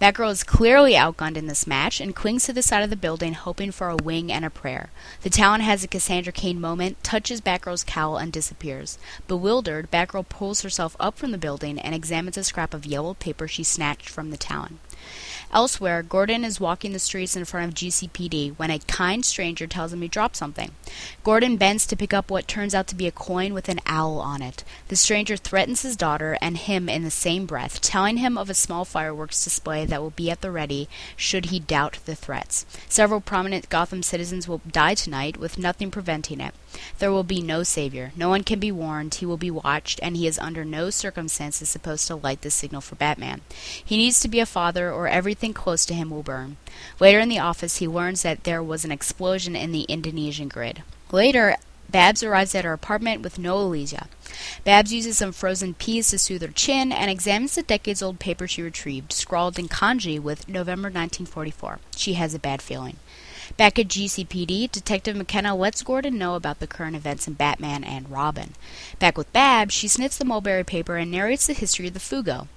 Batgirl 0.00 0.30
is 0.30 0.44
clearly 0.44 0.92
outgunned 0.92 1.36
in 1.36 1.46
this 1.46 1.66
match 1.66 2.00
and 2.00 2.14
clings 2.14 2.44
to 2.46 2.52
the 2.52 2.62
side 2.62 2.82
of 2.82 2.90
the 2.90 2.96
building, 2.96 3.34
hoping 3.34 3.70
for 3.70 3.88
a 3.88 3.96
wing 3.96 4.32
and 4.32 4.44
a 4.44 4.50
prayer. 4.50 4.90
The 5.22 5.30
Talon 5.30 5.60
has 5.60 5.84
a 5.84 5.88
Cassandra 5.88 6.32
Cain 6.32 6.60
moment, 6.60 7.02
touches 7.02 7.40
Batgirl's 7.40 7.84
cowl, 7.84 8.16
and 8.16 8.32
disappears. 8.32 8.98
Bewildered, 9.26 9.90
Batgirl 9.90 10.28
pulls 10.28 10.62
herself 10.62 10.96
up 10.98 11.18
from 11.18 11.32
the 11.32 11.38
building 11.38 11.78
and 11.78 11.94
examines 11.94 12.36
a 12.36 12.44
scrap 12.44 12.72
of 12.72 12.86
yellow 12.86 13.14
paper 13.14 13.46
she 13.46 13.64
snatched 13.64 14.08
from 14.08 14.30
the 14.30 14.36
Talon. 14.36 14.78
Elsewhere, 15.50 16.02
Gordon 16.02 16.44
is 16.44 16.60
walking 16.60 16.92
the 16.92 16.98
streets 16.98 17.34
in 17.34 17.46
front 17.46 17.68
of 17.68 17.74
GCPD 17.74 18.54
when 18.58 18.70
a 18.70 18.78
kind 18.80 19.24
stranger 19.24 19.66
tells 19.66 19.92
him 19.92 20.02
he 20.02 20.08
dropped 20.08 20.36
something. 20.36 20.72
Gordon 21.24 21.56
bends 21.56 21.86
to 21.86 21.96
pick 21.96 22.12
up 22.12 22.30
what 22.30 22.46
turns 22.46 22.74
out 22.74 22.86
to 22.88 22.94
be 22.94 23.06
a 23.06 23.12
coin 23.12 23.54
with 23.54 23.68
an 23.70 23.80
owl 23.86 24.18
on 24.18 24.42
it. 24.42 24.62
The 24.88 24.96
stranger 24.96 25.38
threatens 25.38 25.82
his 25.82 25.96
daughter 25.96 26.36
and 26.42 26.58
him 26.58 26.88
in 26.88 27.02
the 27.02 27.10
same 27.10 27.46
breath, 27.46 27.80
telling 27.80 28.18
him 28.18 28.36
of 28.36 28.50
a 28.50 28.54
small 28.54 28.84
fireworks 28.84 29.42
display 29.42 29.86
that 29.86 30.02
will 30.02 30.10
be 30.10 30.30
at 30.30 30.42
the 30.42 30.50
ready 30.50 30.86
should 31.16 31.46
he 31.46 31.58
doubt 31.58 31.98
the 32.04 32.14
threats. 32.14 32.66
Several 32.88 33.20
prominent 33.20 33.70
Gotham 33.70 34.02
citizens 34.02 34.46
will 34.46 34.60
die 34.70 34.94
tonight, 34.94 35.38
with 35.38 35.58
nothing 35.58 35.90
preventing 35.90 36.40
it. 36.40 36.54
There 36.98 37.10
will 37.10 37.24
be 37.24 37.40
no 37.40 37.62
savior. 37.62 38.12
No 38.14 38.28
one 38.28 38.44
can 38.44 38.58
be 38.58 38.70
warned. 38.70 39.14
He 39.14 39.26
will 39.26 39.38
be 39.38 39.50
watched, 39.50 39.98
and 40.02 40.16
he 40.16 40.26
is 40.26 40.38
under 40.38 40.64
no 40.64 40.90
circumstances 40.90 41.68
supposed 41.68 42.06
to 42.08 42.16
light 42.16 42.42
the 42.42 42.50
signal 42.50 42.82
for 42.82 42.96
Batman. 42.96 43.40
He 43.82 43.96
needs 43.96 44.20
to 44.20 44.28
be 44.28 44.40
a 44.40 44.46
father, 44.46 44.92
or 44.92 45.08
everything 45.08 45.37
close 45.54 45.86
to 45.86 45.94
him 45.94 46.10
will 46.10 46.22
burn. 46.22 46.56
Later 47.00 47.18
in 47.20 47.28
the 47.28 47.38
office, 47.38 47.78
he 47.78 47.88
learns 47.88 48.22
that 48.22 48.44
there 48.44 48.62
was 48.62 48.84
an 48.84 48.92
explosion 48.92 49.56
in 49.56 49.72
the 49.72 49.82
Indonesian 49.82 50.48
grid. 50.48 50.82
Later, 51.10 51.56
Babs 51.90 52.22
arrives 52.22 52.54
at 52.54 52.64
her 52.64 52.72
apartment 52.72 53.22
with 53.22 53.38
no 53.38 53.56
Alysia. 53.56 54.08
Babs 54.64 54.92
uses 54.92 55.16
some 55.16 55.32
frozen 55.32 55.72
peas 55.72 56.10
to 56.10 56.18
soothe 56.18 56.42
her 56.42 56.48
chin 56.48 56.92
and 56.92 57.10
examines 57.10 57.54
the 57.54 57.62
decades 57.62 58.02
old 58.02 58.18
paper 58.18 58.46
she 58.46 58.62
retrieved, 58.62 59.12
scrawled 59.12 59.58
in 59.58 59.68
kanji 59.68 60.20
with 60.20 60.48
November 60.48 60.88
1944. 60.88 61.78
She 61.96 62.14
has 62.14 62.34
a 62.34 62.38
bad 62.38 62.60
feeling. 62.60 62.96
Back 63.56 63.78
at 63.78 63.88
GCPD, 63.88 64.70
Detective 64.70 65.16
McKenna 65.16 65.56
lets 65.56 65.82
Gordon 65.82 66.18
know 66.18 66.34
about 66.34 66.60
the 66.60 66.66
current 66.66 66.94
events 66.94 67.26
in 67.26 67.34
Batman 67.34 67.82
and 67.82 68.10
Robin. 68.10 68.52
Back 68.98 69.16
with 69.16 69.32
Babs, 69.32 69.72
she 69.72 69.88
sniffs 69.88 70.18
the 70.18 70.26
mulberry 70.26 70.64
paper 70.64 70.96
and 70.96 71.10
narrates 71.10 71.46
the 71.46 71.54
history 71.54 71.88
of 71.88 71.94
the 71.94 72.00
Fugo. 72.00 72.48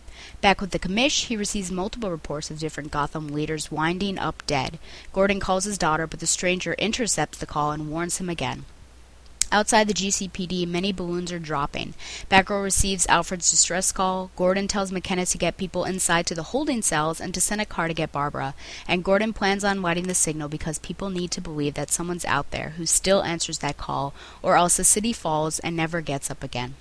Back 0.42 0.60
with 0.60 0.72
the 0.72 0.80
commish, 0.80 1.28
he 1.28 1.38
receives 1.38 1.72
multiple 1.72 2.10
reports 2.10 2.50
of 2.50 2.58
different 2.58 2.90
Gotham 2.90 3.28
leaders 3.28 3.72
winding 3.72 4.18
up 4.18 4.44
dead. 4.48 4.80
Gordon 5.14 5.40
calls 5.40 5.66
his 5.66 5.78
daughter, 5.78 6.08
but 6.08 6.20
the 6.20 6.26
stranger 6.26 6.74
intercepts 6.74 7.38
the 7.38 7.46
call 7.46 7.72
and 7.72 7.92
warns 7.92 8.18
him 8.18 8.28
again. 8.28 8.66
Outside 9.52 9.88
the 9.88 9.94
GCPD, 9.94 10.66
many 10.66 10.92
balloons 10.92 11.32
are 11.32 11.38
dropping. 11.38 11.94
Batgirl 12.30 12.64
receives 12.64 13.06
Alfred's 13.08 13.52
distress 13.52 13.92
call. 13.92 14.32
Gordon 14.38 14.68
tells 14.68 14.92
McKenna 14.92 15.26
to 15.28 15.38
get 15.38 15.58
people 15.58 15.84
inside 15.84 16.26
to 16.28 16.36
the 16.36 16.44
holding 16.44 16.82
cells 16.82 17.20
and 17.20 17.34
to 17.34 17.42
send 17.42 17.60
a 17.62 17.66
car 17.66 17.88
to 17.88 17.94
get 17.94 18.14
Barbara. 18.14 18.56
And 18.88 19.04
Gordon 19.04 19.34
plans 19.34 19.66
on 19.66 19.82
lighting 19.82 20.08
the 20.08 20.16
signal 20.16 20.48
because 20.48 20.80
people 20.80 21.10
need 21.10 21.32
to 21.32 21.42
believe 21.42 21.74
that 21.74 21.92
someone's 21.92 22.26
out 22.26 22.50
there 22.52 22.70
who 22.78 22.86
still 22.86 23.24
answers 23.24 23.60
that 23.60 23.78
call, 23.78 24.14
or 24.42 24.56
else 24.56 24.78
the 24.78 24.86
city 24.86 25.14
falls 25.14 25.60
and 25.60 25.76
never 25.76 26.02
gets 26.02 26.32
up 26.32 26.44
again. 26.44 26.76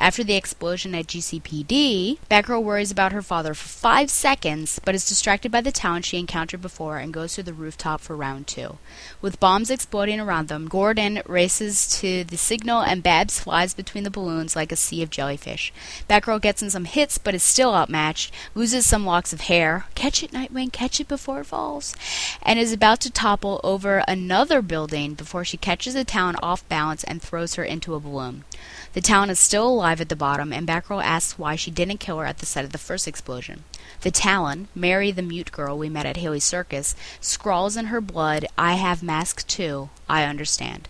After 0.00 0.22
the 0.22 0.36
explosion 0.36 0.94
at 0.94 1.08
GCPD, 1.08 2.18
Batgirl 2.30 2.62
worries 2.62 2.92
about 2.92 3.10
her 3.10 3.20
father 3.20 3.52
for 3.52 3.66
five 3.66 4.10
seconds, 4.10 4.78
but 4.84 4.94
is 4.94 5.08
distracted 5.08 5.50
by 5.50 5.60
the 5.60 5.72
Talon 5.72 6.02
she 6.02 6.20
encountered 6.20 6.62
before 6.62 6.98
and 6.98 7.12
goes 7.12 7.34
to 7.34 7.42
the 7.42 7.52
rooftop 7.52 8.00
for 8.00 8.14
round 8.14 8.46
two. 8.46 8.78
With 9.20 9.40
bombs 9.40 9.70
exploding 9.70 10.20
around 10.20 10.46
them, 10.46 10.68
Gordon 10.68 11.20
races 11.26 11.88
to 11.98 12.22
the 12.22 12.36
signal 12.36 12.80
and 12.80 13.02
Babs 13.02 13.40
flies 13.40 13.74
between 13.74 14.04
the 14.04 14.10
balloons 14.10 14.54
like 14.54 14.70
a 14.70 14.76
sea 14.76 15.02
of 15.02 15.10
jellyfish. 15.10 15.72
Batgirl 16.08 16.42
gets 16.42 16.62
in 16.62 16.70
some 16.70 16.84
hits 16.84 17.18
but 17.18 17.34
is 17.34 17.42
still 17.42 17.74
outmatched, 17.74 18.32
loses 18.54 18.86
some 18.86 19.04
locks 19.04 19.32
of 19.32 19.42
hair, 19.42 19.86
catch 19.96 20.22
it 20.22 20.30
Nightwing, 20.30 20.72
catch 20.72 21.00
it 21.00 21.08
before 21.08 21.40
it 21.40 21.46
falls, 21.46 21.96
and 22.42 22.56
is 22.56 22.72
about 22.72 23.00
to 23.00 23.10
topple 23.10 23.60
over 23.64 24.04
another 24.06 24.62
building 24.62 25.14
before 25.14 25.44
she 25.44 25.56
catches 25.56 25.94
the 25.94 26.04
town 26.04 26.36
off 26.40 26.68
balance 26.68 27.02
and 27.02 27.20
throws 27.20 27.56
her 27.56 27.64
into 27.64 27.96
a 27.96 28.00
balloon. 28.00 28.44
The 28.92 29.00
Talon 29.00 29.30
is 29.30 29.38
still 29.38 29.68
alive 29.68 29.87
at 29.92 30.08
the 30.08 30.16
bottom, 30.16 30.52
and 30.52 30.66
Batgirl 30.66 31.02
asks 31.02 31.38
why 31.38 31.56
she 31.56 31.70
didn't 31.70 31.98
kill 31.98 32.18
her 32.18 32.26
at 32.26 32.38
the 32.38 32.46
site 32.46 32.64
of 32.64 32.72
the 32.72 32.78
first 32.78 33.08
explosion. 33.08 33.64
The 34.02 34.10
Talon, 34.10 34.68
Mary 34.74 35.10
the 35.10 35.22
mute 35.22 35.50
girl 35.50 35.78
we 35.78 35.88
met 35.88 36.06
at 36.06 36.16
Haly 36.16 36.42
Circus, 36.42 36.94
scrawls 37.20 37.76
in 37.76 37.86
her 37.86 38.00
blood, 38.00 38.46
I 38.56 38.74
have 38.74 39.02
mask 39.02 39.46
too, 39.46 39.88
I 40.08 40.24
understand. 40.24 40.88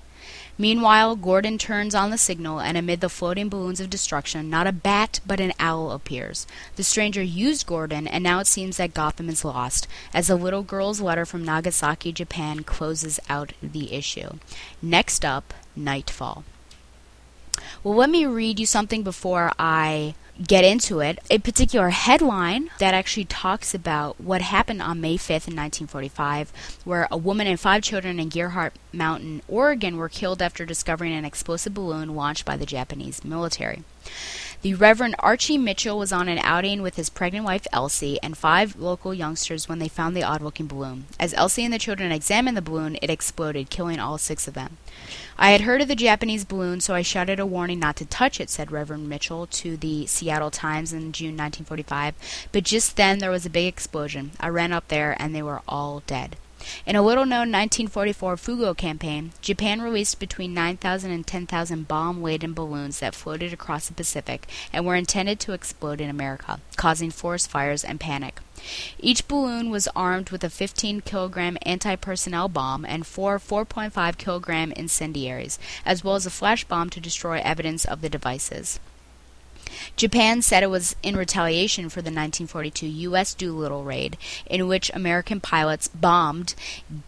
Meanwhile, 0.61 1.15
Gordon 1.15 1.57
turns 1.57 1.95
on 1.95 2.11
the 2.11 2.19
signal, 2.19 2.61
and 2.61 2.77
amid 2.77 3.01
the 3.01 3.09
floating 3.09 3.49
balloons 3.49 3.79
of 3.79 3.89
destruction, 3.89 4.51
not 4.51 4.67
a 4.67 4.73
bat 4.73 5.21
but 5.25 5.39
an 5.39 5.53
owl 5.61 5.93
appears. 5.93 6.49
The 6.75 6.83
stranger 6.83 7.23
used 7.23 7.65
Gordon, 7.65 8.09
and 8.09 8.25
now 8.25 8.41
it 8.41 8.49
seems 8.49 8.77
that 8.79 8.93
Gotham 8.93 9.29
is 9.29 9.45
lost, 9.45 9.87
as 10.13 10.27
the 10.27 10.35
little 10.35 10.65
girl's 10.65 11.01
letter 11.01 11.25
from 11.25 11.45
Nagasaki, 11.45 12.11
Japan, 12.11 12.65
closes 12.65 13.21
out 13.29 13.53
the 13.63 13.93
issue. 13.93 14.39
Next 14.83 15.25
up, 15.25 15.55
Nightfall. 15.77 16.43
Well, 17.85 17.95
let 17.95 18.11
me 18.11 18.27
read 18.27 18.59
you 18.59 18.67
something 18.67 19.05
before 19.05 19.53
I 19.57 20.15
get 20.45 20.65
into 20.65 20.99
it. 21.01 21.19
A 21.31 21.39
particular 21.39 21.91
headline 21.91 22.71
that 22.79 22.93
actually 22.93 23.25
talks 23.25 23.73
about 23.73 24.21
what 24.21 24.43
happened 24.43 24.83
on 24.83 25.01
May 25.01 25.17
5th 25.17 25.47
in 25.47 25.55
1945, 25.55 26.81
where 26.85 27.07
a 27.11 27.17
woman 27.17 27.47
and 27.47 27.59
five 27.59 27.83
children 27.83 28.19
in 28.19 28.31
Gearhart 28.31 28.73
Mountain, 28.93 29.43
Oregon, 29.47 29.97
were 29.97 30.09
killed 30.09 30.43
after 30.43 30.67
discovering 30.67 31.13
an 31.13 31.25
explosive 31.25 31.75
balloon 31.75 32.17
launched 32.17 32.45
by 32.45 32.57
the 32.57 32.67
Japanese 32.67 33.25
military. 33.25 33.85
The 34.61 34.75
Reverend 34.75 35.15
Archie 35.21 35.57
Mitchell 35.57 35.97
was 35.97 36.13
on 36.13 36.29
an 36.29 36.39
outing 36.39 36.83
with 36.83 36.97
his 36.97 37.11
pregnant 37.11 37.45
wife 37.45 37.67
Elsie 37.73 38.19
and 38.25 38.37
five 38.37 38.75
local 38.75 39.15
youngsters 39.15 39.69
when 39.69 39.79
they 39.79 39.87
found 39.87 40.17
the 40.17 40.25
odd 40.25 40.43
looking 40.43 40.67
balloon. 40.67 41.07
As 41.21 41.33
Elsie 41.35 41.65
and 41.65 41.73
the 41.73 41.79
children 41.79 42.11
examined 42.11 42.57
the 42.57 42.63
balloon, 42.63 42.99
it 43.01 43.09
exploded, 43.09 43.71
killing 43.71 44.01
all 44.01 44.19
six 44.19 44.49
of 44.49 44.55
them. 44.55 44.79
I 45.39 45.51
had 45.51 45.61
heard 45.61 45.81
of 45.81 45.87
the 45.87 45.95
Japanese 45.95 46.45
balloon, 46.45 46.81
so 46.81 46.93
I 46.93 47.03
shouted 47.03 47.39
a 47.39 47.47
warning 47.47 47.79
not 47.79 47.95
to 47.97 48.05
touch 48.05 48.41
it, 48.41 48.51
said 48.51 48.73
Reverend 48.73 49.09
Mitchell 49.09 49.47
to 49.47 49.77
the 49.77 50.07
Seattle 50.07 50.51
Times 50.51 50.93
in 50.93 51.13
June 51.13 51.37
1945. 51.37 52.49
But 52.51 52.65
just 52.65 52.97
then 52.97 53.21
there 53.21 53.31
was 53.31 53.47
a 53.47 53.51
big 53.51 53.69
explosion. 53.69 54.33
I 54.41 54.49
ran 54.49 54.73
up 54.73 54.89
there, 54.89 55.15
and 55.23 55.37
they 55.37 55.43
were 55.43 55.63
all 55.69 56.03
dead. 56.09 56.37
In 56.85 56.97
a 56.97 57.03
little 57.03 57.25
known 57.25 57.53
1944 57.53 58.37
Fugo 58.37 58.77
campaign, 58.77 59.33
Japan 59.41 59.81
released 59.81 60.19
between 60.19 60.55
9,000 60.55 61.11
and 61.11 61.27
10,000 61.27 61.89
bomb 61.89 62.23
laden 62.23 62.55
balloons 62.55 63.01
that 63.01 63.15
floated 63.15 63.53
across 63.53 63.89
the 63.89 63.95
Pacific 63.95 64.47
and 64.73 64.85
were 64.85 64.95
intended 64.95 65.41
to 65.41 65.53
explode 65.53 66.01
in 66.01 66.11
America, 66.11 66.61
causing 66.77 67.11
forest 67.11 67.51
fires 67.51 67.85
and 67.85 68.01
panic. 68.01 68.41
Each 68.99 69.27
balloon 69.29 69.71
was 69.71 69.89
armed 69.95 70.31
with 70.31 70.43
a 70.45 70.51
15 70.51 71.03
kilogram 71.03 71.57
anti 71.63 71.97
personnel 71.97 72.49
bomb 72.49 72.85
and 72.85 73.07
four 73.07 73.39
4.5 73.39 74.19
kilogram 74.19 74.73
incendiaries, 74.73 75.59
as 75.87 76.03
well 76.03 76.17
as 76.17 76.27
a 76.27 76.31
flash 76.31 76.65
bomb 76.65 76.91
to 76.91 77.01
destroy 77.01 77.41
evidence 77.41 77.85
of 77.85 78.01
the 78.01 78.09
devices. 78.09 78.81
Japan 79.99 80.43
said 80.43 80.63
it 80.63 80.71
was 80.71 80.95
in 81.03 81.17
retaliation 81.17 81.89
for 81.89 82.01
the 82.01 82.07
1942 82.07 82.87
U.S. 82.87 83.35
Doolittle 83.35 83.83
raid, 83.83 84.17
in 84.47 84.69
which 84.69 84.93
American 84.95 85.41
pilots 85.41 85.89
bombed 85.89 86.55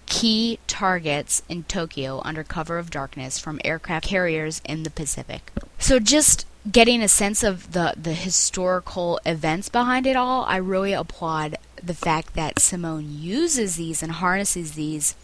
key 0.06 0.58
targets 0.66 1.42
in 1.48 1.62
Tokyo 1.62 2.20
under 2.24 2.42
cover 2.42 2.78
of 2.78 2.90
darkness 2.90 3.38
from 3.38 3.60
aircraft 3.64 4.06
carriers 4.06 4.60
in 4.64 4.82
the 4.82 4.90
Pacific. 4.90 5.52
So 5.78 6.00
just 6.00 6.46
getting 6.70 7.00
a 7.00 7.06
sense 7.06 7.44
of 7.44 7.72
the, 7.72 7.94
the 7.96 8.12
historical 8.12 9.20
events 9.24 9.68
behind 9.68 10.04
it 10.04 10.16
all, 10.16 10.44
I 10.46 10.56
really 10.56 10.92
applaud 10.92 11.58
the 11.80 11.94
fact 11.94 12.34
that 12.34 12.58
Simone 12.58 13.06
uses 13.08 13.76
these 13.76 14.02
and 14.02 14.12
harnesses 14.12 14.72
these 14.72 15.14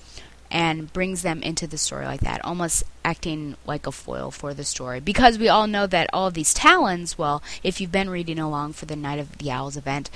and 0.51 0.93
brings 0.93 1.23
them 1.23 1.43
into 1.43 1.67
the 1.67 1.79
story 1.79 2.07
like 2.07 2.21
that, 2.21 2.45
almost 2.45 2.85
acting 3.05 3.57
like 3.67 3.87
a 3.87 3.93
foil 3.93 4.31
for 4.31 4.55
the 4.55 4.65
story. 4.65 5.01
Because 5.01 5.39
we 5.39 5.49
all 5.49 5.67
know 5.67 5.87
that 5.87 6.11
all 6.13 6.31
these 6.31 6.55
talons, 6.55 7.19
well, 7.19 7.43
if 7.63 7.81
you've 7.81 7.93
been 7.93 8.11
reading 8.11 8.39
along 8.39 8.75
for 8.75 8.87
the 8.87 8.97
Night 8.97 9.19
of 9.19 9.39
the 9.39 9.51
Owls 9.51 9.77
event, 9.77 10.11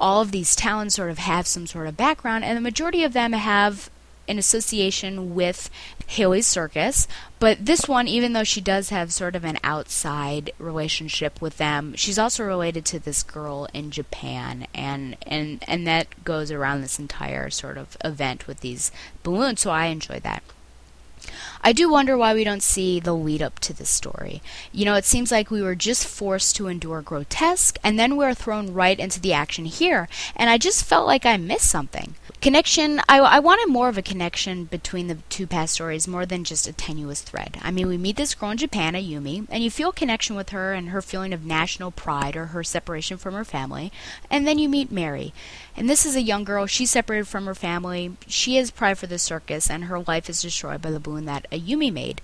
all 0.00 0.20
of 0.20 0.32
these 0.32 0.56
talons 0.56 0.94
sort 0.94 1.10
of 1.10 1.18
have 1.18 1.46
some 1.46 1.66
sort 1.66 1.86
of 1.86 1.96
background, 1.96 2.44
and 2.44 2.56
the 2.56 2.60
majority 2.60 3.04
of 3.04 3.12
them 3.12 3.32
have 3.32 3.90
an 4.28 4.38
association 4.38 5.34
with 5.34 5.70
Haly's 6.06 6.46
Circus, 6.46 7.06
but 7.38 7.66
this 7.66 7.88
one, 7.88 8.08
even 8.08 8.32
though 8.32 8.44
she 8.44 8.60
does 8.60 8.88
have 8.88 9.12
sort 9.12 9.36
of 9.36 9.44
an 9.44 9.58
outside 9.62 10.52
relationship 10.58 11.40
with 11.42 11.58
them, 11.58 11.94
she's 11.94 12.18
also 12.18 12.44
related 12.44 12.84
to 12.86 12.98
this 12.98 13.22
girl 13.22 13.68
in 13.74 13.90
Japan, 13.90 14.66
and 14.74 15.16
and 15.26 15.62
and 15.66 15.86
that 15.86 16.24
goes 16.24 16.50
around 16.50 16.80
this 16.80 16.98
entire 16.98 17.50
sort 17.50 17.76
of 17.76 17.96
event 18.04 18.46
with 18.46 18.60
these 18.60 18.90
balloons. 19.22 19.60
So 19.60 19.70
I 19.70 19.86
enjoy 19.86 20.20
that. 20.20 20.42
I 21.66 21.72
do 21.72 21.88
wonder 21.90 22.14
why 22.18 22.34
we 22.34 22.44
don't 22.44 22.62
see 22.62 23.00
the 23.00 23.14
lead 23.14 23.40
up 23.40 23.58
to 23.60 23.72
this 23.72 23.88
story. 23.88 24.42
You 24.70 24.84
know, 24.84 24.96
it 24.96 25.06
seems 25.06 25.32
like 25.32 25.50
we 25.50 25.62
were 25.62 25.74
just 25.74 26.06
forced 26.06 26.56
to 26.56 26.68
endure 26.68 27.00
grotesque, 27.00 27.78
and 27.82 27.98
then 27.98 28.18
we 28.18 28.26
are 28.26 28.34
thrown 28.34 28.74
right 28.74 29.00
into 29.00 29.18
the 29.18 29.32
action 29.32 29.64
here, 29.64 30.06
and 30.36 30.50
I 30.50 30.58
just 30.58 30.84
felt 30.84 31.06
like 31.06 31.24
I 31.24 31.38
missed 31.38 31.70
something. 31.70 32.16
Connection 32.44 33.00
I, 33.08 33.20
I 33.20 33.38
wanted 33.38 33.72
more 33.72 33.88
of 33.88 33.96
a 33.96 34.02
connection 34.02 34.66
between 34.66 35.06
the 35.06 35.14
two 35.30 35.46
past 35.46 35.72
stories 35.72 36.06
more 36.06 36.26
than 36.26 36.44
just 36.44 36.68
a 36.68 36.74
tenuous 36.74 37.22
thread. 37.22 37.56
I 37.62 37.70
mean 37.70 37.88
we 37.88 37.96
meet 37.96 38.16
this 38.16 38.34
girl 38.34 38.50
in 38.50 38.58
japan 38.58 38.92
ayumi 38.92 39.46
and 39.48 39.64
you 39.64 39.70
feel 39.70 39.92
connection 39.92 40.36
with 40.36 40.50
her 40.50 40.74
and 40.74 40.90
her 40.90 41.00
feeling 41.00 41.32
of 41.32 41.46
national 41.46 41.90
pride 41.90 42.36
or 42.36 42.48
her 42.48 42.62
separation 42.62 43.16
from 43.16 43.32
her 43.32 43.46
family. 43.46 43.90
And 44.30 44.46
then 44.46 44.58
you 44.58 44.68
meet 44.68 44.92
mary. 44.92 45.32
And 45.74 45.88
this 45.88 46.04
is 46.04 46.16
a 46.16 46.20
young 46.20 46.44
girl. 46.44 46.66
She's 46.66 46.90
separated 46.90 47.28
from 47.28 47.46
her 47.46 47.54
family. 47.54 48.14
She 48.26 48.56
has 48.56 48.70
pride 48.70 48.98
for 48.98 49.06
the 49.06 49.18
circus 49.18 49.70
and 49.70 49.84
her 49.84 50.00
life 50.00 50.28
is 50.28 50.42
destroyed 50.42 50.82
by 50.82 50.90
the 50.90 51.00
balloon 51.00 51.24
that 51.24 51.46
ayumi 51.58 51.92
made 51.92 52.20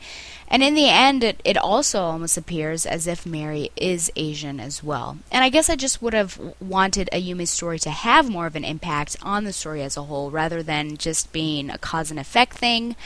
and 0.52 0.64
in 0.64 0.74
the 0.74 0.88
end, 0.88 1.22
it, 1.22 1.40
it 1.44 1.56
also 1.56 2.02
almost 2.02 2.36
appears 2.36 2.84
as 2.84 3.06
if 3.06 3.24
Mary 3.24 3.70
is 3.76 4.10
Asian 4.16 4.58
as 4.58 4.82
well. 4.82 5.18
And 5.30 5.44
I 5.44 5.48
guess 5.48 5.70
I 5.70 5.76
just 5.76 6.02
would 6.02 6.12
have 6.12 6.40
wanted 6.60 7.08
Ayumi's 7.12 7.50
story 7.50 7.78
to 7.78 7.90
have 7.90 8.28
more 8.28 8.46
of 8.46 8.56
an 8.56 8.64
impact 8.64 9.16
on 9.22 9.44
the 9.44 9.52
story 9.52 9.80
as 9.80 9.96
a 9.96 10.02
whole 10.02 10.32
rather 10.32 10.60
than 10.60 10.96
just 10.96 11.32
being 11.32 11.70
a 11.70 11.78
cause 11.78 12.10
and 12.10 12.18
effect 12.18 12.54
thing, 12.54 12.96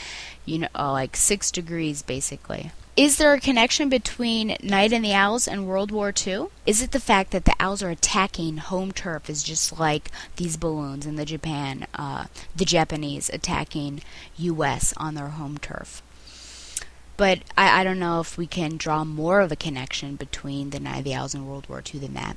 you 0.46 0.60
know, 0.60 0.68
uh, 0.74 0.90
like 0.90 1.16
six 1.16 1.50
degrees 1.50 2.00
basically. 2.00 2.70
Is 2.96 3.18
there 3.18 3.34
a 3.34 3.40
connection 3.40 3.88
between 3.90 4.56
Night 4.62 4.92
and 4.92 5.04
the 5.04 5.12
Owls 5.12 5.46
and 5.46 5.66
World 5.66 5.90
War 5.90 6.14
II? 6.16 6.46
Is 6.64 6.80
it 6.80 6.92
the 6.92 7.00
fact 7.00 7.32
that 7.32 7.44
the 7.44 7.56
owls 7.58 7.82
are 7.82 7.90
attacking 7.90 8.58
home 8.58 8.92
turf 8.92 9.28
is 9.28 9.42
just 9.42 9.78
like 9.78 10.12
these 10.36 10.56
balloons 10.56 11.04
in 11.04 11.16
the 11.16 11.24
Japan, 11.24 11.88
uh, 11.94 12.26
the 12.54 12.64
Japanese 12.64 13.28
attacking 13.30 14.00
U.S. 14.36 14.94
on 14.96 15.16
their 15.16 15.30
home 15.30 15.58
turf? 15.58 16.03
But 17.16 17.40
I, 17.56 17.80
I 17.80 17.84
don't 17.84 17.98
know 17.98 18.20
if 18.20 18.36
we 18.36 18.46
can 18.46 18.76
draw 18.76 19.04
more 19.04 19.40
of 19.40 19.52
a 19.52 19.56
connection 19.56 20.16
between 20.16 20.70
the 20.70 20.80
Night 20.80 20.98
of 20.98 21.04
the 21.04 21.14
Owls 21.14 21.34
and 21.34 21.46
World 21.46 21.68
War 21.68 21.82
II 21.82 22.00
than 22.00 22.14
that. 22.14 22.36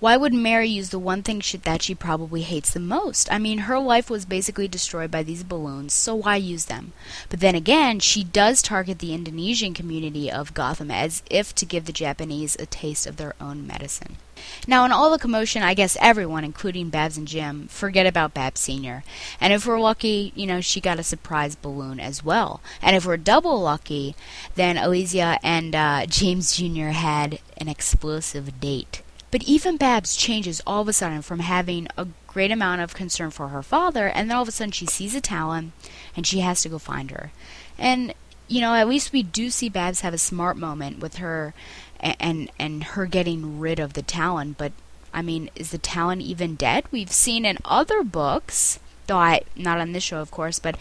Why 0.00 0.18
would 0.18 0.34
Mary 0.34 0.68
use 0.68 0.90
the 0.90 0.98
one 0.98 1.22
thing 1.22 1.40
she, 1.40 1.56
that 1.56 1.80
she 1.80 1.94
probably 1.94 2.42
hates 2.42 2.72
the 2.72 2.80
most? 2.80 3.32
I 3.32 3.38
mean, 3.38 3.58
her 3.60 3.78
life 3.78 4.10
was 4.10 4.26
basically 4.26 4.68
destroyed 4.68 5.10
by 5.10 5.22
these 5.22 5.42
balloons, 5.42 5.94
so 5.94 6.14
why 6.14 6.36
use 6.36 6.66
them? 6.66 6.92
But 7.30 7.40
then 7.40 7.54
again, 7.54 7.98
she 8.00 8.22
does 8.22 8.60
target 8.60 8.98
the 8.98 9.14
Indonesian 9.14 9.72
community 9.72 10.30
of 10.30 10.54
Gotham 10.54 10.90
as 10.90 11.22
if 11.30 11.54
to 11.54 11.64
give 11.64 11.86
the 11.86 11.92
Japanese 11.92 12.54
a 12.56 12.66
taste 12.66 13.06
of 13.06 13.16
their 13.16 13.34
own 13.40 13.66
medicine. 13.66 14.18
Now, 14.66 14.84
in 14.84 14.92
all 14.92 15.10
the 15.10 15.18
commotion, 15.18 15.62
I 15.62 15.74
guess 15.74 15.96
everyone, 16.00 16.44
including 16.44 16.90
Babs 16.90 17.16
and 17.16 17.26
Jim, 17.26 17.68
forget 17.68 18.06
about 18.06 18.34
Babs 18.34 18.60
Sr. 18.60 19.04
And 19.40 19.52
if 19.52 19.66
we're 19.66 19.80
lucky, 19.80 20.32
you 20.34 20.46
know, 20.46 20.60
she 20.60 20.80
got 20.80 20.98
a 20.98 21.02
surprise 21.02 21.54
balloon 21.54 22.00
as 22.00 22.24
well. 22.24 22.60
And 22.80 22.96
if 22.96 23.06
we're 23.06 23.16
double 23.16 23.60
lucky, 23.60 24.14
then 24.54 24.76
Alysia 24.76 25.38
and 25.42 25.74
uh, 25.74 26.06
James 26.06 26.56
Jr. 26.56 26.88
had 26.88 27.40
an 27.56 27.68
explosive 27.68 28.60
date. 28.60 29.02
But 29.32 29.44
even 29.44 29.78
Babs 29.78 30.14
changes 30.14 30.60
all 30.66 30.82
of 30.82 30.88
a 30.88 30.92
sudden 30.92 31.22
from 31.22 31.40
having 31.40 31.88
a 31.96 32.06
great 32.26 32.50
amount 32.50 32.82
of 32.82 32.94
concern 32.94 33.30
for 33.30 33.48
her 33.48 33.62
father, 33.62 34.06
and 34.06 34.28
then 34.28 34.36
all 34.36 34.42
of 34.42 34.48
a 34.48 34.52
sudden 34.52 34.72
she 34.72 34.86
sees 34.86 35.14
a 35.14 35.22
Talon 35.22 35.72
and 36.14 36.26
she 36.26 36.40
has 36.40 36.62
to 36.62 36.68
go 36.68 36.78
find 36.78 37.10
her. 37.10 37.32
And, 37.78 38.12
you 38.46 38.60
know, 38.60 38.74
at 38.74 38.88
least 38.88 39.12
we 39.12 39.22
do 39.22 39.48
see 39.48 39.70
Babs 39.70 40.02
have 40.02 40.12
a 40.12 40.18
smart 40.18 40.58
moment 40.58 40.98
with 40.98 41.16
her 41.16 41.54
and 42.02 42.50
and 42.58 42.84
her 42.84 43.06
getting 43.06 43.58
rid 43.58 43.78
of 43.78 43.92
the 43.92 44.02
Talon. 44.02 44.54
But 44.58 44.72
I 45.12 45.22
mean, 45.22 45.50
is 45.54 45.70
the 45.70 45.78
Talon 45.78 46.20
even 46.20 46.54
dead? 46.56 46.84
We've 46.90 47.12
seen 47.12 47.44
in 47.44 47.58
other 47.64 48.02
books, 48.02 48.78
though 49.06 49.18
I 49.18 49.42
not 49.56 49.78
on 49.78 49.92
this 49.92 50.02
show, 50.02 50.20
of 50.20 50.30
course, 50.30 50.58
but 50.58 50.76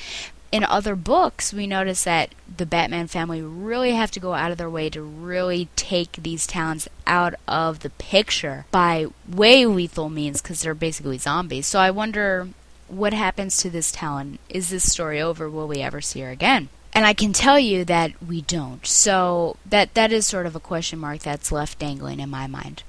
in 0.52 0.66
other 0.66 0.96
books, 0.98 1.54
we 1.54 1.66
notice 1.66 2.04
that 2.04 2.36
the 2.58 2.66
Batman 2.66 3.08
family 3.08 3.42
really 3.42 3.94
have 3.94 4.12
to 4.12 4.20
go 4.20 4.34
out 4.34 4.52
of 4.52 4.58
their 4.58 4.70
way 4.70 4.90
to 4.90 5.02
really 5.02 5.70
take 5.78 6.12
these 6.14 6.46
Talons 6.46 6.90
out 7.08 7.36
of 7.48 7.80
the 7.80 7.90
picture 7.92 8.66
by 8.70 9.08
way 9.30 9.66
lethal 9.66 10.10
means 10.10 10.42
because 10.42 10.62
they're 10.62 10.74
basically 10.74 11.18
zombies. 11.18 11.68
So 11.68 11.80
I 11.80 11.90
wonder 11.90 12.50
what 12.90 13.14
happens 13.14 13.58
to 13.58 13.70
this 13.70 13.92
Talon. 13.92 14.40
Is 14.50 14.70
this 14.70 14.92
story 14.92 15.22
over? 15.22 15.50
Will 15.50 15.68
we 15.68 15.78
ever 15.78 16.02
see 16.02 16.20
her 16.20 16.30
again? 16.30 16.68
And 16.94 17.06
I 17.06 17.14
can 17.14 17.34
tell 17.34 17.58
you 17.58 17.86
that 17.86 18.12
we 18.22 18.42
don't. 18.42 18.86
So 18.86 19.58
that 19.66 19.94
that 19.94 20.12
is 20.12 20.28
sort 20.28 20.46
of 20.46 20.56
a 20.56 20.60
question 20.60 21.00
mark 21.00 21.20
that's 21.20 21.52
left 21.52 21.80
dangling 21.80 22.20
in 22.20 22.30
my 22.30 22.48
mind. 22.48 22.84